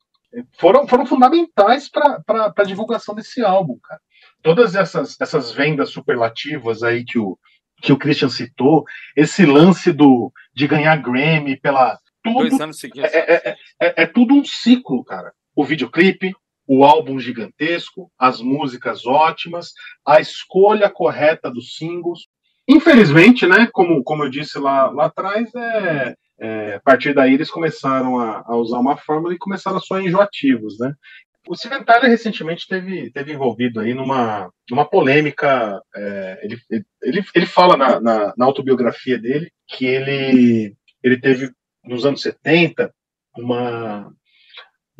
Foram, 0.56 0.86
foram 0.86 1.04
fundamentais 1.04 1.90
para 1.90 2.22
a 2.56 2.62
divulgação 2.62 3.12
desse 3.12 3.42
álbum, 3.42 3.76
cara. 3.82 4.00
Todas 4.40 4.76
essas, 4.76 5.20
essas 5.20 5.50
vendas 5.50 5.90
superlativas 5.90 6.84
aí 6.84 7.04
que 7.04 7.18
o, 7.18 7.36
que 7.82 7.92
o 7.92 7.98
Christian 7.98 8.28
citou, 8.28 8.84
esse 9.16 9.44
lance 9.44 9.92
do, 9.92 10.32
de 10.54 10.68
ganhar 10.68 10.96
Grammy 10.96 11.56
pela. 11.56 11.98
Tudo, 12.22 12.48
Dois 12.48 12.60
anos 12.60 12.78
seguidos. 12.78 13.10
é, 13.12 13.18
é, 13.18 13.56
é, 13.80 14.02
é 14.02 14.06
tudo 14.06 14.34
um 14.34 14.44
ciclo, 14.44 15.02
cara. 15.02 15.32
O 15.56 15.64
videoclipe, 15.64 16.32
o 16.72 16.84
álbum 16.84 17.18
gigantesco, 17.18 18.12
as 18.16 18.40
músicas 18.40 19.04
ótimas, 19.04 19.72
a 20.06 20.20
escolha 20.20 20.88
correta 20.88 21.50
dos 21.50 21.74
singles. 21.74 22.28
Infelizmente, 22.68 23.44
né, 23.44 23.68
como, 23.72 24.04
como 24.04 24.22
eu 24.22 24.30
disse 24.30 24.56
lá, 24.56 24.88
lá 24.88 25.06
atrás, 25.06 25.52
é, 25.52 26.14
é, 26.38 26.74
a 26.74 26.80
partir 26.80 27.12
daí 27.12 27.34
eles 27.34 27.50
começaram 27.50 28.20
a, 28.20 28.44
a 28.46 28.56
usar 28.56 28.78
uma 28.78 28.96
fórmula 28.96 29.34
e 29.34 29.38
começaram 29.38 29.78
a 29.78 29.80
soar 29.80 30.04
enjoativos, 30.04 30.78
né? 30.78 30.94
O 31.48 31.56
Tyler 31.56 32.08
recentemente 32.08 32.68
teve, 32.68 33.10
teve 33.10 33.32
envolvido 33.32 33.80
aí 33.80 33.92
numa, 33.92 34.48
numa 34.70 34.84
polêmica. 34.84 35.82
é, 35.96 36.40
ele, 36.44 36.56
ele, 37.02 37.24
ele 37.34 37.46
fala 37.46 37.76
na, 37.76 38.00
na, 38.00 38.34
na 38.36 38.44
autobiografia 38.44 39.18
dele 39.18 39.50
que 39.66 39.86
ele, 39.86 40.76
ele 41.02 41.20
teve, 41.20 41.50
nos 41.84 42.06
anos 42.06 42.22
70, 42.22 42.94
uma, 43.36 44.12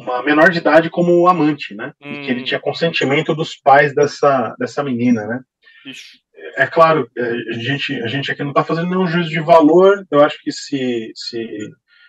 uma 0.00 0.22
menor 0.22 0.50
de 0.50 0.58
idade 0.58 0.88
como 0.88 1.28
amante, 1.28 1.74
né? 1.74 1.92
E 2.00 2.20
que 2.20 2.30
ele 2.30 2.40
Hum. 2.40 2.44
tinha 2.44 2.60
consentimento 2.60 3.34
dos 3.34 3.54
pais 3.56 3.94
dessa, 3.94 4.54
dessa 4.58 4.82
menina, 4.82 5.26
né? 5.26 5.40
Ixi. 5.86 6.18
É 6.56 6.66
claro, 6.66 7.08
é, 7.16 7.22
a 7.50 7.52
gente, 7.52 7.94
a 8.02 8.06
gente 8.06 8.32
aqui 8.32 8.42
não 8.42 8.50
está 8.50 8.64
fazendo 8.64 8.88
nenhum 8.88 9.06
juízo 9.06 9.28
de 9.28 9.40
valor. 9.40 10.06
Eu 10.10 10.24
acho 10.24 10.38
que 10.42 10.50
se, 10.50 11.12
se, 11.14 11.46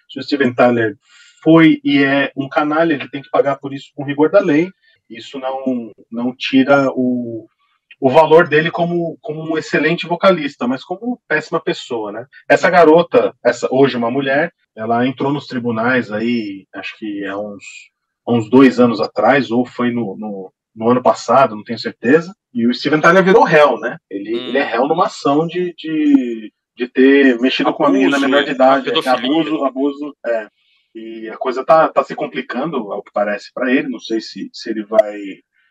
se 0.10 0.20
o 0.20 0.24
Steven 0.24 0.54
Tyler 0.54 0.96
foi 1.44 1.80
e 1.84 2.02
é 2.04 2.32
um 2.36 2.48
canalha, 2.48 2.94
ele 2.94 3.10
tem 3.10 3.22
que 3.22 3.30
pagar 3.30 3.58
por 3.58 3.74
isso 3.74 3.92
com 3.94 4.06
rigor 4.06 4.30
da 4.32 4.40
lei. 4.40 4.70
Isso 5.10 5.38
não, 5.38 5.92
não 6.10 6.34
tira 6.36 6.90
o, 6.96 7.46
o 8.00 8.10
valor 8.10 8.48
dele 8.48 8.72
como, 8.72 9.18
como 9.22 9.44
um 9.44 9.58
excelente 9.58 10.08
vocalista, 10.08 10.66
mas 10.66 10.84
como 10.84 11.22
péssima 11.28 11.60
pessoa, 11.60 12.12
né? 12.14 12.26
Essa 12.50 12.70
garota, 12.70 13.34
essa 13.44 13.68
hoje 13.70 13.98
uma 13.98 14.10
mulher, 14.10 14.54
ela 14.76 15.06
entrou 15.06 15.32
nos 15.32 15.48
tribunais 15.48 16.12
aí, 16.12 16.66
acho 16.74 16.98
que 16.98 17.26
há 17.26 17.38
uns, 17.38 17.64
há 18.26 18.34
uns 18.34 18.50
dois 18.50 18.80
anos 18.80 19.02
atrás, 19.02 19.52
ou 19.52 19.66
foi 19.66 19.92
no, 19.92 20.16
no, 20.18 20.54
no 20.76 20.90
ano 20.90 21.02
passado, 21.02 21.56
não 21.56 21.64
tenho 21.64 21.80
certeza. 21.80 22.34
E 22.54 22.68
o 22.68 22.74
Steven 22.74 23.02
Tyler 23.02 23.24
virou 23.24 23.44
réu, 23.44 23.80
né? 23.80 23.98
Ele, 24.10 24.36
Hum. 24.36 24.48
ele 24.50 24.58
é 24.58 24.64
réu 24.64 24.88
numa 24.88 25.06
ação 25.06 25.48
de, 25.48 25.74
de, 25.78 26.52
de 26.76 26.88
ter 26.88 27.40
mexido 27.40 27.74
com 27.74 27.84
uma 27.84 27.92
menina 27.92 28.18
Abuso, 28.18 28.30
menor 28.30 28.44
de 28.44 28.52
idade, 28.52 28.90
é, 28.90 29.10
abuso, 29.10 29.64
abuso, 29.64 30.16
é. 30.26 30.48
E 30.94 31.30
a 31.30 31.38
coisa 31.38 31.66
tá, 31.66 31.88
tá 31.88 32.04
se 32.04 32.14
complicando, 32.16 32.92
ao 32.92 33.02
que 33.02 33.12
parece 33.14 33.52
para 33.54 33.72
ele. 33.72 33.88
Não 33.88 34.00
sei 34.00 34.20
se, 34.20 34.50
se 34.52 34.70
ele 34.70 34.84
vai 34.84 35.18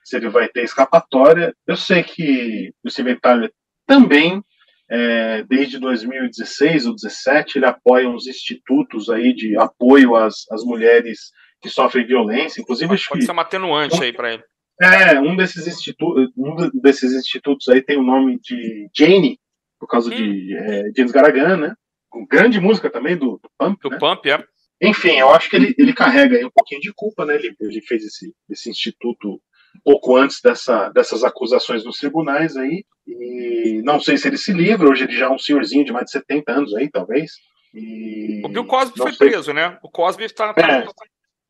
se 0.03 0.17
ele 0.17 0.29
vai 0.29 0.49
ter 0.49 0.65
escapatória. 0.65 1.55
Eu 1.67 1.77
sei 1.77 2.03
que 2.03 2.73
o 2.83 2.91
Steven 2.91 3.19
Tyler 3.21 3.53
também, 3.87 4.43
é, 4.91 5.43
desde 5.45 5.79
2016 5.79 6.87
ou 6.87 6.93
2017, 6.93 7.59
ele 7.59 7.67
apoia 7.67 8.09
uns 8.09 8.27
institutos 8.27 9.09
aí 9.09 9.33
de 9.35 9.57
apoio 9.57 10.17
às, 10.17 10.45
às 10.51 10.65
mulheres 10.65 11.31
que 11.61 11.69
sofrem 11.69 12.07
violência. 12.07 12.61
Inclusive, 12.61 12.93
acho 12.95 13.09
Pode 13.09 13.21
que 13.21 13.27
ser 13.27 13.33
uma 13.33 13.43
atenuante 13.43 14.03
aí 14.03 14.13
pra 14.13 14.33
ele. 14.35 14.43
é, 14.83 15.21
um 15.21 15.37
desses, 15.37 15.67
institu 15.67 16.07
um 16.37 16.57
de- 16.57 16.81
desses 16.81 17.13
institutos 17.13 17.69
aí 17.69 17.83
tem 17.83 17.99
o 17.99 18.03
nome 18.03 18.39
de 18.41 18.89
Jane, 18.97 19.39
por 19.79 19.87
causa 19.87 20.11
de 20.11 20.57
é, 20.57 20.85
James 20.97 21.13
Garagan, 21.13 21.57
né? 21.57 21.75
Com 22.09 22.27
grande 22.27 22.59
música 22.61 22.91
também 22.91 23.17
do, 23.17 23.39
do 23.43 23.51
Pump, 23.59 23.81
Do 23.83 23.91
né? 23.91 23.99
Pump, 23.99 24.27
é. 24.29 24.45
Enfim, 24.83 25.17
eu 25.19 25.31
acho 25.31 25.49
que 25.51 25.57
ele, 25.57 25.75
ele 25.79 25.93
carrega 25.93 26.37
aí 26.37 26.45
um 26.45 26.51
pouquinho 26.51 26.81
de 26.81 26.93
culpa, 26.95 27.25
né? 27.27 27.35
Ele, 27.37 27.55
ele 27.61 27.81
fez 27.83 28.03
esse, 28.05 28.35
esse 28.49 28.71
instituto 28.71 29.35
um 29.35 29.39
pouco 29.85 30.17
antes 30.17 30.41
dessa, 30.43 30.89
dessas 30.91 31.25
acusações 31.25 31.85
nos 31.85 31.97
tribunais 31.97 32.57
aí, 32.57 32.85
e 33.07 33.81
não 33.85 33.99
sei 34.01 34.17
se 34.17 34.29
ele 34.29 34.37
se 34.39 34.53
livra, 34.53 34.89
hoje 34.89 35.05
ele 35.05 35.17
já 35.17 35.27
é 35.27 35.31
um 35.31 35.39
senhorzinho 35.39 35.85
de 35.85 35.93
mais 35.93 36.07
de 36.07 36.13
70 36.13 36.53
anos 36.53 36.75
aí, 36.75 36.89
talvez. 36.91 37.33
E 37.75 38.43
O 38.45 38.49
Bill 38.49 38.67
Cosby 38.67 38.99
não 38.99 39.07
foi 39.07 39.15
sei- 39.15 39.29
preso, 39.29 39.53
né? 39.53 39.79
O 39.83 39.89
Cosby 39.91 40.29
tá. 40.33 40.53
É. 40.57 40.87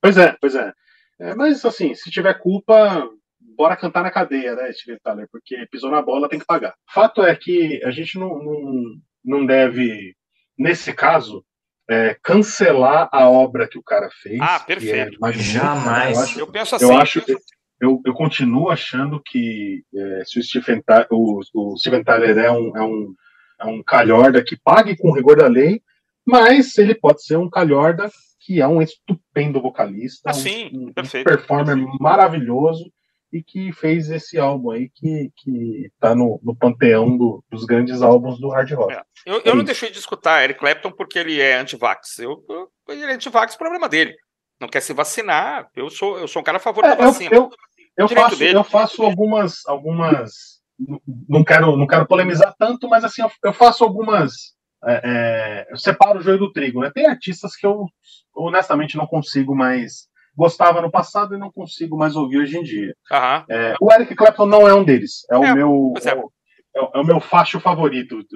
Pois 0.01 0.17
é, 0.17 0.37
pois 0.41 0.55
é. 0.55 0.73
É, 1.19 1.35
Mas 1.35 1.65
assim, 1.65 1.95
se 1.95 2.11
tiver 2.11 2.35
culpa, 2.39 3.09
bora 3.57 3.77
cantar 3.77 4.03
na 4.03 4.11
cadeia, 4.11 4.55
né, 4.55 4.73
Steven 4.73 4.99
Tyler? 5.03 5.29
Porque 5.31 5.67
pisou 5.71 5.91
na 5.91 6.01
bola, 6.01 6.29
tem 6.29 6.39
que 6.39 6.47
pagar. 6.47 6.75
Fato 6.93 7.23
é 7.23 7.35
que 7.37 7.83
a 7.85 7.91
gente 7.91 8.19
não, 8.19 8.39
não, 8.43 8.83
não 9.25 9.47
deve, 9.47 10.15
nesse 10.59 10.93
caso, 10.95 11.45
é, 11.89 12.17
cancelar 12.23 13.09
a 13.13 13.29
obra 13.29 13.69
que 13.69 13.79
o 13.79 13.83
cara 13.83 14.09
fez. 14.23 14.39
Ah, 14.41 14.61
é 14.63 14.67
perfeito. 14.67 15.19
magnífica, 15.21 15.53
Jamais. 15.59 16.17
Eu 16.17 16.23
acho, 16.25 16.41
Eu 16.41 16.47
penso 16.47 16.75
assim. 16.77 16.85
eu, 16.87 16.97
acho 16.99 17.19
eu, 17.27 17.39
eu 18.05 18.12
continuo 18.15 18.69
achando 18.70 19.20
que 19.24 19.82
é, 19.94 20.23
se 20.24 20.39
o 20.39 20.43
Steven, 20.43 20.82
o, 21.11 21.40
o 21.55 21.77
Steven 21.78 22.05
Tyler 22.05 22.36
é 22.39 22.51
um, 22.51 22.77
é, 22.77 22.82
um, 22.82 23.15
é 23.61 23.65
um 23.66 23.82
calhorda 23.82 24.43
que 24.44 24.57
pague 24.57 24.97
com 24.97 25.12
rigor 25.12 25.36
da 25.36 25.47
lei, 25.47 25.81
mas 26.27 26.77
ele 26.78 26.94
pode 26.94 27.24
ser 27.24 27.36
um 27.36 27.48
calhorda 27.48 28.11
que 28.40 28.61
é 28.61 28.66
um 28.66 28.81
estupendo 28.82 29.61
vocalista, 29.61 30.31
Ah, 30.31 30.35
um- 30.73 30.89
um, 30.89 30.93
perfeito. 30.93 31.24
performer 31.27 31.77
maravilhoso 32.01 32.90
e 33.32 33.43
que 33.43 33.73
fez 33.73 34.11
esse 34.11 34.39
álbum 34.39 34.70
aí 34.73 34.90
que, 34.93 35.31
que 35.36 35.90
tá 36.01 36.15
no, 36.15 36.40
no 36.43 36.55
panteão 36.57 37.16
do- 37.16 37.44
dos 37.51 37.65
grandes 37.65 38.02
álbuns 38.02 38.40
do 38.40 38.48
hard 38.48 38.70
rock. 38.73 38.93
É. 38.93 39.02
Eu, 39.24 39.35
eu 39.44 39.55
não 39.55 39.59
isso. 39.62 39.65
deixei 39.66 39.90
de 39.90 39.98
escutar 39.98 40.43
Eric 40.43 40.59
Clapton 40.59 40.90
porque 40.90 41.19
ele 41.19 41.40
é 41.40 41.57
anti-vax. 41.57 42.19
Eu, 42.19 42.44
eu, 42.48 42.69
ele 42.89 43.05
é 43.05 43.15
anti-vax, 43.15 43.55
problema 43.57 43.89
dele. 43.89 44.15
Não 44.61 44.69
quer 44.69 44.81
se 44.81 44.93
vacinar. 44.93 45.70
Eu 45.77 45.89
sou, 45.89 46.19
eu 46.19 46.27
sou 46.28 46.40
um 46.43 46.44
cara 46.44 46.57
a 46.59 46.61
favor 46.61 46.85
É, 46.85 46.89
da 46.89 47.02
eu, 47.02 47.07
vacina. 47.12 47.35
eu, 47.35 47.48
eu 47.97 48.09
faço, 48.09 48.37
dele. 48.39 48.59
eu 48.59 48.65
faço 48.65 49.03
algumas, 49.03 49.67
algumas. 49.67 50.61
Não 51.29 51.45
quero, 51.45 51.77
não 51.77 51.87
quero 51.87 52.07
polemizar 52.07 52.55
tanto, 52.59 52.89
mas 52.89 53.05
assim, 53.05 53.21
eu, 53.23 53.31
eu 53.45 53.53
faço 53.53 53.85
algumas. 53.85 54.55
é, 54.87 55.01
é, 55.05 55.67
eu 55.73 55.77
separo 55.77 56.19
o 56.19 56.23
joio 56.23 56.39
do 56.39 56.51
trigo, 56.53 56.81
né? 56.81 56.91
Tem 56.95 57.07
artistas 57.07 57.55
que 57.55 57.67
eu 57.67 57.85
honestamente 58.35 58.97
não 58.97 59.07
consigo 59.07 59.55
mais. 59.55 60.09
Gostava 60.35 60.81
no 60.81 60.91
passado 60.91 61.35
e 61.35 61.39
não 61.39 61.51
consigo 61.53 61.99
mais 61.99 62.17
ouvir 62.17 62.39
hoje 62.39 62.57
em 62.57 62.62
dia. 62.62 62.95
Aham. 63.12 63.45
É, 63.51 63.75
o 63.81 63.93
Eric 63.93 64.15
Clapton 64.15 64.47
não 64.47 64.67
é 64.67 64.73
um 64.73 64.85
deles. 64.85 65.27
É, 65.31 65.35
É, 65.35 65.39
o 65.39 65.55
meu. 65.55 65.93
é. 66.03 66.09
É, 66.09 66.15
o, 66.15 66.33
é 66.75 66.81
o- 66.81 66.91
é 66.95 66.99
o 67.01 67.05
meu 67.05 67.21
facho 67.21 67.61
favorito. 67.61 68.25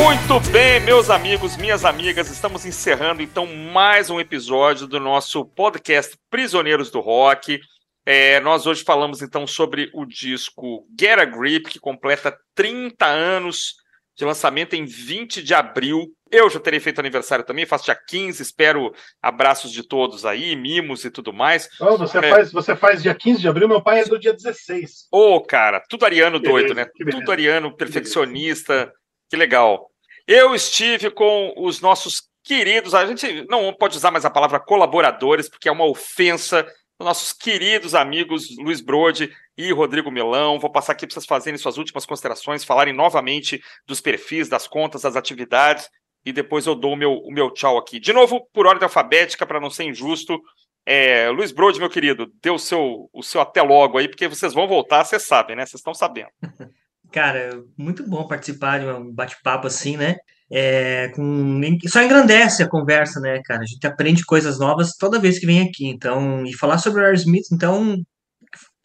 Muito 0.00 0.38
bem, 0.52 0.78
meus 0.78 1.10
amigos, 1.10 1.56
minhas 1.56 1.84
amigas, 1.84 2.30
estamos 2.30 2.64
encerrando 2.64 3.20
então 3.20 3.46
mais 3.46 4.08
um 4.08 4.20
episódio 4.20 4.86
do 4.86 5.00
nosso 5.00 5.44
podcast 5.44 6.16
Prisioneiros 6.30 6.88
do 6.88 7.00
Rock. 7.00 7.58
É, 8.06 8.38
nós 8.38 8.64
hoje 8.64 8.84
falamos 8.84 9.22
então 9.22 9.44
sobre 9.44 9.90
o 9.92 10.06
disco 10.06 10.86
Get 10.98 11.18
a 11.18 11.24
Grip, 11.24 11.68
que 11.68 11.80
completa 11.80 12.38
30 12.54 13.04
anos 13.06 13.74
de 14.16 14.24
lançamento 14.24 14.74
em 14.74 14.84
20 14.84 15.42
de 15.42 15.52
abril. 15.52 16.06
Eu 16.30 16.48
já 16.48 16.60
terei 16.60 16.78
feito 16.78 17.00
aniversário 17.00 17.44
também, 17.44 17.66
faço 17.66 17.86
dia 17.86 17.98
15, 18.06 18.40
espero 18.40 18.92
abraços 19.20 19.72
de 19.72 19.82
todos 19.82 20.24
aí, 20.24 20.54
mimos 20.54 21.04
e 21.04 21.10
tudo 21.10 21.32
mais. 21.32 21.68
Oh, 21.80 21.98
você, 21.98 22.18
É. 22.18 22.30
faz, 22.30 22.52
você 22.52 22.76
faz 22.76 23.02
dia 23.02 23.14
15 23.16 23.40
de 23.40 23.48
abril, 23.48 23.66
meu 23.66 23.82
pai 23.82 24.00
é 24.00 24.04
do 24.04 24.18
dia 24.18 24.32
16. 24.32 25.08
Ô, 25.10 25.40
cara, 25.40 25.82
tudo 25.88 26.04
ariano 26.04 26.38
doido, 26.38 26.72
né? 26.72 26.86
Tudo 27.10 27.32
ariano, 27.32 27.74
perfeccionista. 27.76 28.92
Que 29.28 29.36
legal. 29.36 29.90
Eu 30.26 30.54
estive 30.54 31.10
com 31.10 31.54
os 31.56 31.80
nossos 31.80 32.28
queridos, 32.42 32.94
a 32.94 33.04
gente 33.06 33.46
não 33.48 33.72
pode 33.74 33.96
usar 33.96 34.10
mais 34.10 34.24
a 34.24 34.30
palavra 34.30 34.58
colaboradores, 34.58 35.48
porque 35.48 35.68
é 35.68 35.72
uma 35.72 35.86
ofensa. 35.86 36.66
Nossos 37.00 37.32
queridos 37.32 37.94
amigos 37.94 38.48
Luiz 38.58 38.80
Brode 38.80 39.30
e 39.56 39.70
Rodrigo 39.70 40.10
Melão. 40.10 40.58
Vou 40.58 40.70
passar 40.70 40.92
aqui 40.92 41.06
para 41.06 41.14
vocês 41.14 41.26
fazerem 41.26 41.56
suas 41.56 41.78
últimas 41.78 42.04
considerações, 42.04 42.64
falarem 42.64 42.92
novamente 42.92 43.62
dos 43.86 44.00
perfis, 44.00 44.48
das 44.48 44.66
contas, 44.66 45.02
das 45.02 45.14
atividades, 45.14 45.88
e 46.24 46.32
depois 46.32 46.66
eu 46.66 46.74
dou 46.74 46.94
o 46.94 46.96
meu, 46.96 47.12
o 47.12 47.30
meu 47.30 47.50
tchau 47.52 47.78
aqui. 47.78 48.00
De 48.00 48.12
novo, 48.12 48.48
por 48.52 48.66
ordem 48.66 48.84
alfabética, 48.84 49.46
para 49.46 49.60
não 49.60 49.70
ser 49.70 49.84
injusto. 49.84 50.40
É, 50.84 51.28
Luiz 51.28 51.52
Brode, 51.52 51.78
meu 51.78 51.90
querido, 51.90 52.32
dê 52.42 52.50
o 52.50 52.58
seu, 52.58 53.08
o 53.12 53.22
seu 53.22 53.40
até 53.40 53.62
logo 53.62 53.98
aí, 53.98 54.08
porque 54.08 54.26
vocês 54.26 54.52
vão 54.52 54.66
voltar, 54.66 55.04
vocês 55.04 55.22
sabem, 55.22 55.54
né? 55.54 55.64
Vocês 55.66 55.80
estão 55.80 55.94
sabendo. 55.94 56.30
Cara, 57.10 57.62
muito 57.76 58.06
bom 58.08 58.26
participar 58.26 58.80
de 58.80 58.86
um 58.86 59.12
bate-papo 59.12 59.66
assim, 59.66 59.96
né? 59.96 60.16
É, 60.50 61.08
com... 61.14 61.60
Só 61.88 62.02
engrandece 62.02 62.62
a 62.62 62.68
conversa, 62.68 63.20
né, 63.20 63.40
cara? 63.44 63.62
A 63.62 63.66
gente 63.66 63.86
aprende 63.86 64.24
coisas 64.24 64.58
novas 64.58 64.92
toda 64.98 65.18
vez 65.18 65.38
que 65.38 65.46
vem 65.46 65.62
aqui. 65.62 65.86
Então, 65.86 66.44
e 66.44 66.54
falar 66.54 66.78
sobre 66.78 67.00
o 67.00 67.04
Aerosmith, 67.04 67.46
então, 67.52 67.96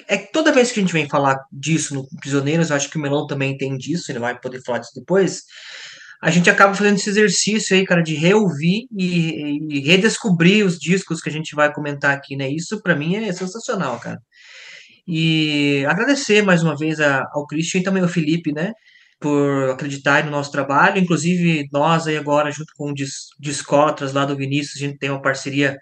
é 0.08 0.18
que 0.18 0.32
toda 0.32 0.52
vez 0.52 0.72
que 0.72 0.80
a 0.80 0.84
gente 0.84 0.94
vem 0.94 1.08
falar 1.08 1.38
disso 1.52 1.94
no 1.94 2.08
Prisioneiros, 2.20 2.70
eu 2.70 2.76
acho 2.76 2.90
que 2.90 2.98
o 2.98 3.02
Melão 3.02 3.28
também 3.28 3.58
tem 3.58 3.78
disso, 3.78 4.12
ele 4.12 4.20
vai 4.20 4.40
poder 4.40 4.62
falar 4.64 4.80
disso 4.80 4.94
depois. 4.96 5.44
A 6.22 6.32
gente 6.32 6.50
acaba 6.50 6.74
fazendo 6.74 6.96
esse 6.96 7.10
exercício 7.10 7.76
aí, 7.76 7.86
cara, 7.86 8.02
de 8.02 8.16
reouvir 8.16 8.88
e, 8.98 9.60
e 9.70 9.80
redescobrir 9.82 10.66
os 10.66 10.80
discos 10.80 11.22
que 11.22 11.30
a 11.30 11.32
gente 11.32 11.54
vai 11.56 11.74
comentar 11.74 12.16
aqui, 12.16 12.36
né? 12.38 12.50
Isso 12.50 12.82
para 12.82 12.96
mim 12.96 13.16
é 13.16 13.34
sensacional, 13.34 14.00
cara. 14.00 14.20
E 15.08 15.86
agradecer 15.88 16.42
mais 16.44 16.64
uma 16.64 16.78
vez 16.78 17.00
a, 17.00 17.28
ao 17.34 17.46
Christian 17.46 17.82
e 17.82 17.84
também 17.84 18.04
ao 18.04 18.10
Felipe, 18.10 18.54
né? 18.54 18.72
Por 19.20 19.72
acreditar 19.72 20.24
no 20.26 20.32
nosso 20.32 20.52
trabalho. 20.52 21.00
Inclusive, 21.00 21.68
nós 21.72 22.08
aí 22.08 22.18
agora, 22.18 22.52
junto 22.52 22.72
com 22.78 22.92
o 22.92 22.94
Dis, 22.94 23.28
Discotras 23.40 24.14
lá 24.14 24.26
do 24.26 24.36
Vinícius, 24.36 24.82
a 24.82 24.86
gente 24.88 24.98
tem 24.98 25.10
uma 25.10 25.22
parceria 25.22 25.78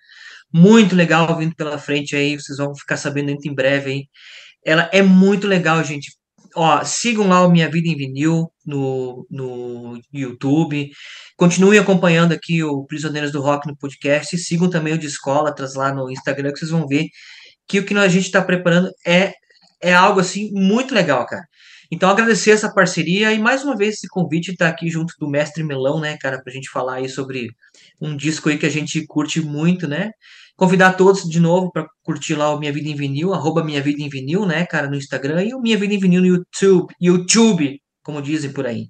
muito 0.54 0.96
legal 0.96 1.38
vindo 1.38 1.56
pela 1.56 1.78
frente 1.78 2.16
aí. 2.16 2.36
Vocês 2.36 2.58
vão 2.58 2.76
ficar 2.76 2.98
sabendo 2.98 3.28
muito 3.28 3.48
em 3.48 3.54
breve 3.54 3.92
aí. 3.92 4.04
Ela 4.66 4.90
é 4.94 5.02
muito 5.02 5.48
legal, 5.48 5.84
gente. 5.84 6.12
Ó, 6.56 6.84
sigam 6.84 7.28
lá 7.28 7.46
o 7.46 7.52
Minha 7.52 7.70
Vida 7.70 7.88
em 7.88 7.96
Vinil 7.96 8.52
no, 8.66 9.26
no 9.30 10.00
YouTube. 10.14 10.90
Continuem 11.38 11.80
acompanhando 11.80 12.34
aqui 12.34 12.64
o 12.64 12.86
Prisioneiros 12.86 13.32
do 13.32 13.42
Rock 13.42 13.68
no 13.68 13.78
podcast. 13.78 14.36
E 14.36 14.40
sigam 14.40 14.70
também 14.70 14.94
o 14.94 14.98
Discólatras 14.98 15.76
lá 15.76 15.94
no 15.94 16.12
Instagram, 16.12 16.52
que 16.52 16.60
vocês 16.60 16.72
vão 16.72 16.88
ver 16.88 17.08
que 17.68 17.80
o 17.80 17.86
que 17.86 17.94
a 17.96 18.08
gente 18.08 18.26
está 18.26 18.42
preparando 18.42 18.90
é, 19.06 19.34
é 19.82 19.94
algo 19.94 20.20
assim 20.20 20.52
muito 20.54 20.94
legal, 20.94 21.26
cara. 21.26 21.44
Então, 21.94 22.10
agradecer 22.10 22.52
essa 22.52 22.74
parceria 22.74 23.34
e 23.34 23.40
mais 23.40 23.66
uma 23.66 23.76
vez 23.76 23.96
esse 23.96 24.08
convite 24.08 24.52
estar 24.52 24.68
tá 24.68 24.72
aqui 24.72 24.90
junto 24.90 25.14
do 25.20 25.30
Mestre 25.30 25.62
Melão, 25.62 26.00
né, 26.00 26.18
cara, 26.18 26.42
para 26.42 26.50
a 26.50 26.54
gente 26.54 26.70
falar 26.70 26.96
aí 26.96 27.10
sobre 27.10 27.50
um 28.02 28.16
disco 28.16 28.48
aí 28.48 28.58
que 28.58 28.66
a 28.66 28.70
gente 28.70 29.06
curte 29.06 29.42
muito, 29.42 29.90
né? 29.90 30.12
Convidar 30.56 30.94
todos 30.94 31.30
de 31.30 31.40
novo 31.40 31.70
para 31.70 31.86
curtir 32.02 32.36
lá 32.36 32.54
o 32.54 32.60
Minha 32.60 32.72
Vida 32.72 32.88
em 32.88 32.96
Vinil, 32.96 33.34
arroba 33.34 33.62
Minha 33.62 33.82
Vida 33.82 34.02
em 34.02 34.08
Vinil, 34.08 34.46
né, 34.46 34.66
cara, 34.66 34.90
no 34.90 34.96
Instagram, 34.96 35.44
e 35.44 35.54
o 35.54 35.60
Minha 35.60 35.78
Vida 35.78 35.94
em 35.94 36.00
Vinil 36.00 36.22
no 36.22 36.28
YouTube, 36.28 36.94
YouTube, 37.02 37.82
como 38.04 38.22
dizem 38.22 38.54
por 38.54 38.66
aí. 38.66 38.88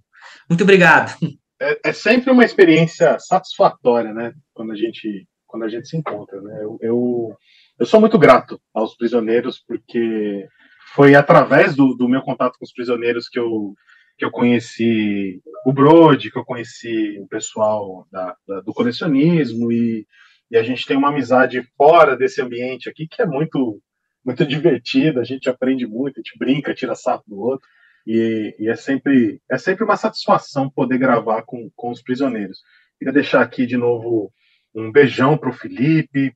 Muito 0.47 0.63
obrigado. 0.63 1.15
É, 1.59 1.89
é 1.89 1.93
sempre 1.93 2.31
uma 2.31 2.45
experiência 2.45 3.17
satisfatória, 3.19 4.13
né, 4.13 4.31
quando 4.53 4.73
a 4.73 4.75
gente, 4.75 5.27
quando 5.47 5.63
a 5.63 5.69
gente 5.69 5.87
se 5.87 5.97
encontra, 5.97 6.39
né? 6.41 6.59
Eu, 6.61 6.77
eu, 6.81 7.37
eu 7.81 7.85
sou 7.87 7.99
muito 7.99 8.19
grato 8.19 8.61
aos 8.75 8.95
prisioneiros, 8.95 9.57
porque 9.57 10.47
foi 10.93 11.15
através 11.15 11.75
do, 11.75 11.95
do 11.95 12.07
meu 12.07 12.21
contato 12.21 12.55
com 12.59 12.63
os 12.63 12.71
prisioneiros 12.71 13.27
que 13.27 13.39
eu 13.39 13.73
que 14.15 14.23
eu 14.23 14.29
conheci 14.29 15.41
o 15.65 15.73
Brode, 15.73 16.29
que 16.29 16.37
eu 16.37 16.45
conheci 16.45 17.17
o 17.19 17.27
pessoal 17.27 18.05
da, 18.11 18.35
da, 18.47 18.61
do 18.61 18.71
colecionismo 18.71 19.71
e, 19.71 20.05
e 20.51 20.57
a 20.57 20.61
gente 20.61 20.85
tem 20.85 20.95
uma 20.95 21.09
amizade 21.09 21.63
fora 21.75 22.15
desse 22.15 22.39
ambiente 22.39 22.87
aqui 22.87 23.07
que 23.07 23.19
é 23.19 23.25
muito 23.25 23.81
muito 24.23 24.45
divertida, 24.45 25.19
a 25.19 25.23
gente 25.23 25.49
aprende 25.49 25.87
muito, 25.87 26.19
a 26.19 26.21
gente 26.21 26.37
brinca, 26.37 26.75
tira 26.75 26.93
sapo 26.93 27.23
do 27.27 27.39
outro, 27.39 27.67
e, 28.05 28.55
e, 28.59 28.69
é 28.69 28.75
sempre 28.75 29.41
é 29.49 29.57
sempre 29.57 29.83
uma 29.83 29.97
satisfação 29.97 30.69
poder 30.69 30.99
gravar 30.99 31.41
com, 31.47 31.67
com 31.75 31.89
os 31.89 32.03
prisioneiros. 32.03 32.59
Queria 32.99 33.13
deixar 33.13 33.41
aqui 33.41 33.65
de 33.65 33.75
novo 33.75 34.31
um 34.75 34.91
beijão 34.91 35.35
para 35.35 35.49
o 35.49 35.53
Felipe, 35.53 36.31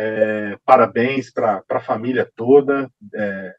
é, 0.00 0.56
parabéns 0.64 1.28
para 1.32 1.60
a 1.68 1.80
família 1.80 2.30
toda. 2.36 2.88
É, 3.14 3.54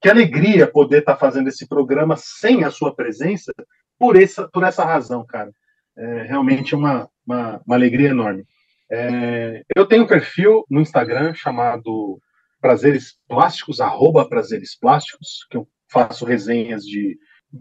que 0.00 0.08
alegria 0.08 0.66
poder 0.66 1.00
estar 1.00 1.12
tá 1.12 1.18
fazendo 1.18 1.48
esse 1.48 1.68
programa 1.68 2.16
sem 2.16 2.64
a 2.64 2.70
sua 2.70 2.94
presença 2.94 3.52
por 3.98 4.20
essa, 4.20 4.48
por 4.48 4.64
essa 4.64 4.84
razão, 4.84 5.24
cara. 5.26 5.52
É 5.96 6.22
realmente 6.22 6.74
uma, 6.74 7.08
uma, 7.26 7.60
uma 7.66 7.76
alegria 7.76 8.08
enorme. 8.08 8.44
É, 8.90 9.62
eu 9.76 9.86
tenho 9.86 10.04
um 10.04 10.06
perfil 10.06 10.64
no 10.68 10.80
Instagram 10.80 11.34
chamado 11.34 12.18
Prazeres 12.58 13.18
Plásticos, 13.28 13.80
arroba 13.80 14.26
Prazeres 14.26 14.76
Plásticos, 14.78 15.46
que 15.50 15.58
eu 15.58 15.68
faço 15.90 16.24
resenhas 16.24 16.84
de 16.84 17.18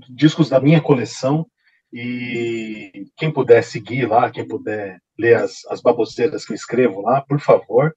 discos 0.10 0.50
da 0.50 0.62
minha 0.62 0.80
coleção. 0.80 1.46
E 1.92 3.08
quem 3.18 3.30
puder 3.30 3.62
seguir 3.62 4.08
lá, 4.08 4.32
quem 4.32 4.48
puder 4.48 5.00
ler 5.20 5.36
as, 5.36 5.66
as 5.70 5.82
baboseiras 5.82 6.46
que 6.46 6.54
eu 6.54 6.56
escrevo 6.56 7.02
lá, 7.02 7.22
por 7.22 7.40
favor. 7.42 7.94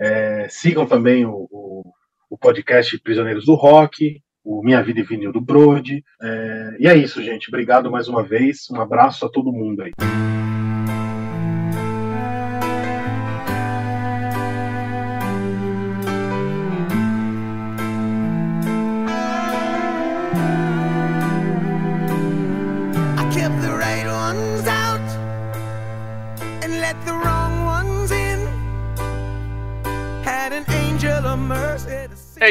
É, 0.00 0.46
sigam 0.48 0.86
também 0.86 1.24
o, 1.24 1.46
o, 1.50 1.82
o, 2.30 2.38
podcast 2.38 2.98
Prisioneiros 3.00 3.44
do 3.44 3.54
Rock, 3.54 4.20
o 4.44 4.62
Minha 4.62 4.82
Vida 4.82 5.00
e 5.00 5.04
Vinil 5.04 5.32
do 5.32 5.40
Brode. 5.40 6.04
É, 6.22 6.76
e 6.80 6.88
é 6.88 6.96
isso, 6.96 7.22
gente. 7.22 7.48
Obrigado 7.48 7.90
mais 7.90 8.08
uma 8.08 8.22
vez. 8.22 8.68
Um 8.70 8.80
abraço 8.80 9.24
a 9.24 9.30
todo 9.30 9.52
mundo 9.52 9.82
aí. 9.82 9.92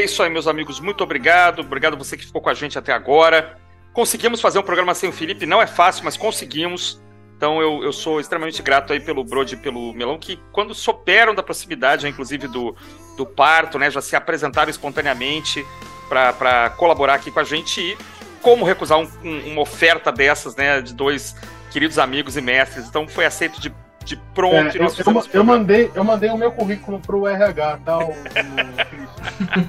Isso 0.04 0.22
aí, 0.24 0.30
meus 0.30 0.48
amigos. 0.48 0.80
Muito 0.80 1.04
obrigado. 1.04 1.60
Obrigado 1.60 1.98
você 1.98 2.18
que 2.18 2.26
ficou 2.26 2.42
com 2.42 2.50
a 2.50 2.54
gente 2.54 2.78
até 2.78 2.94
agora. 2.94 3.58
Conseguimos 3.94 4.42
fazer 4.42 4.60
um 4.60 4.64
programa 4.64 4.94
sem 4.94 5.10
o 5.10 5.14
Felipe. 5.14 5.46
Não 5.46 5.62
é 5.62 5.68
fácil, 5.68 6.04
mas 6.04 6.18
conseguimos. 6.18 7.02
Então 7.36 7.62
eu, 7.62 7.84
eu 7.84 7.92
sou 7.92 8.20
extremamente 8.20 8.62
grato 8.62 8.94
aí 8.94 9.00
pelo 9.00 9.24
Brode 9.24 9.56
e 9.56 9.58
pelo 9.58 9.94
Melão, 9.94 10.18
que 10.18 10.40
quando 10.52 10.74
souberam 10.74 11.36
da 11.36 11.44
proximidade, 11.44 12.08
inclusive 12.08 12.48
do, 12.48 12.76
do 13.18 13.26
parto, 13.26 13.78
né, 13.78 13.92
já 13.92 14.02
se 14.02 14.16
apresentaram 14.16 14.70
espontaneamente 14.70 15.66
para 16.08 16.70
colaborar 16.78 17.16
aqui 17.16 17.32
com 17.32 17.40
a 17.40 17.44
gente. 17.44 17.82
E 17.82 17.98
como 18.42 18.66
recusar 18.66 19.00
um, 19.00 19.10
um, 19.24 19.52
uma 19.54 19.62
oferta 19.62 20.12
dessas, 20.12 20.56
né, 20.56 20.82
de 20.82 20.94
dois 20.94 21.36
queridos 21.72 21.98
amigos 21.98 22.38
e 22.38 22.42
mestres. 22.42 22.88
Então 22.88 23.08
foi 23.08 23.26
aceito 23.26 23.60
de 23.60 23.74
de 24.04 24.16
pronto. 24.34 24.78
É, 24.78 24.80
eu, 24.80 24.86
eu, 24.86 25.24
eu, 25.34 25.44
mandei, 25.44 25.92
eu 25.94 26.04
mandei 26.04 26.30
o 26.30 26.38
meu 26.38 26.52
currículo 26.52 27.00
pro 27.00 27.28
RH, 27.28 27.80
tá? 27.86 27.98
O, 28.00 28.12
o, 28.12 28.14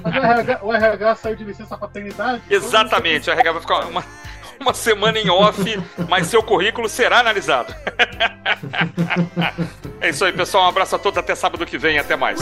Mas 0.03 0.15
o 0.15 0.19
RH, 0.19 0.59
o 0.61 0.73
RH 0.73 1.15
saiu 1.15 1.35
de 1.35 1.43
licença 1.43 1.77
paternidade. 1.77 2.41
Exatamente, 2.49 3.29
o 3.29 3.33
RH 3.33 3.51
vai 3.51 3.61
ficar 3.61 3.85
uma, 3.85 4.03
uma 4.59 4.73
semana 4.73 5.17
em 5.19 5.29
off, 5.29 5.61
mas 6.09 6.27
seu 6.27 6.43
currículo 6.43 6.89
será 6.89 7.19
analisado. 7.19 7.73
é 10.01 10.09
isso 10.09 10.25
aí, 10.25 10.33
pessoal. 10.33 10.65
Um 10.65 10.69
abraço 10.69 10.95
a 10.95 10.99
todos, 10.99 11.17
até 11.17 11.35
sábado 11.35 11.65
que 11.65 11.77
vem, 11.77 11.97
até 11.97 12.15
mais. 12.15 12.39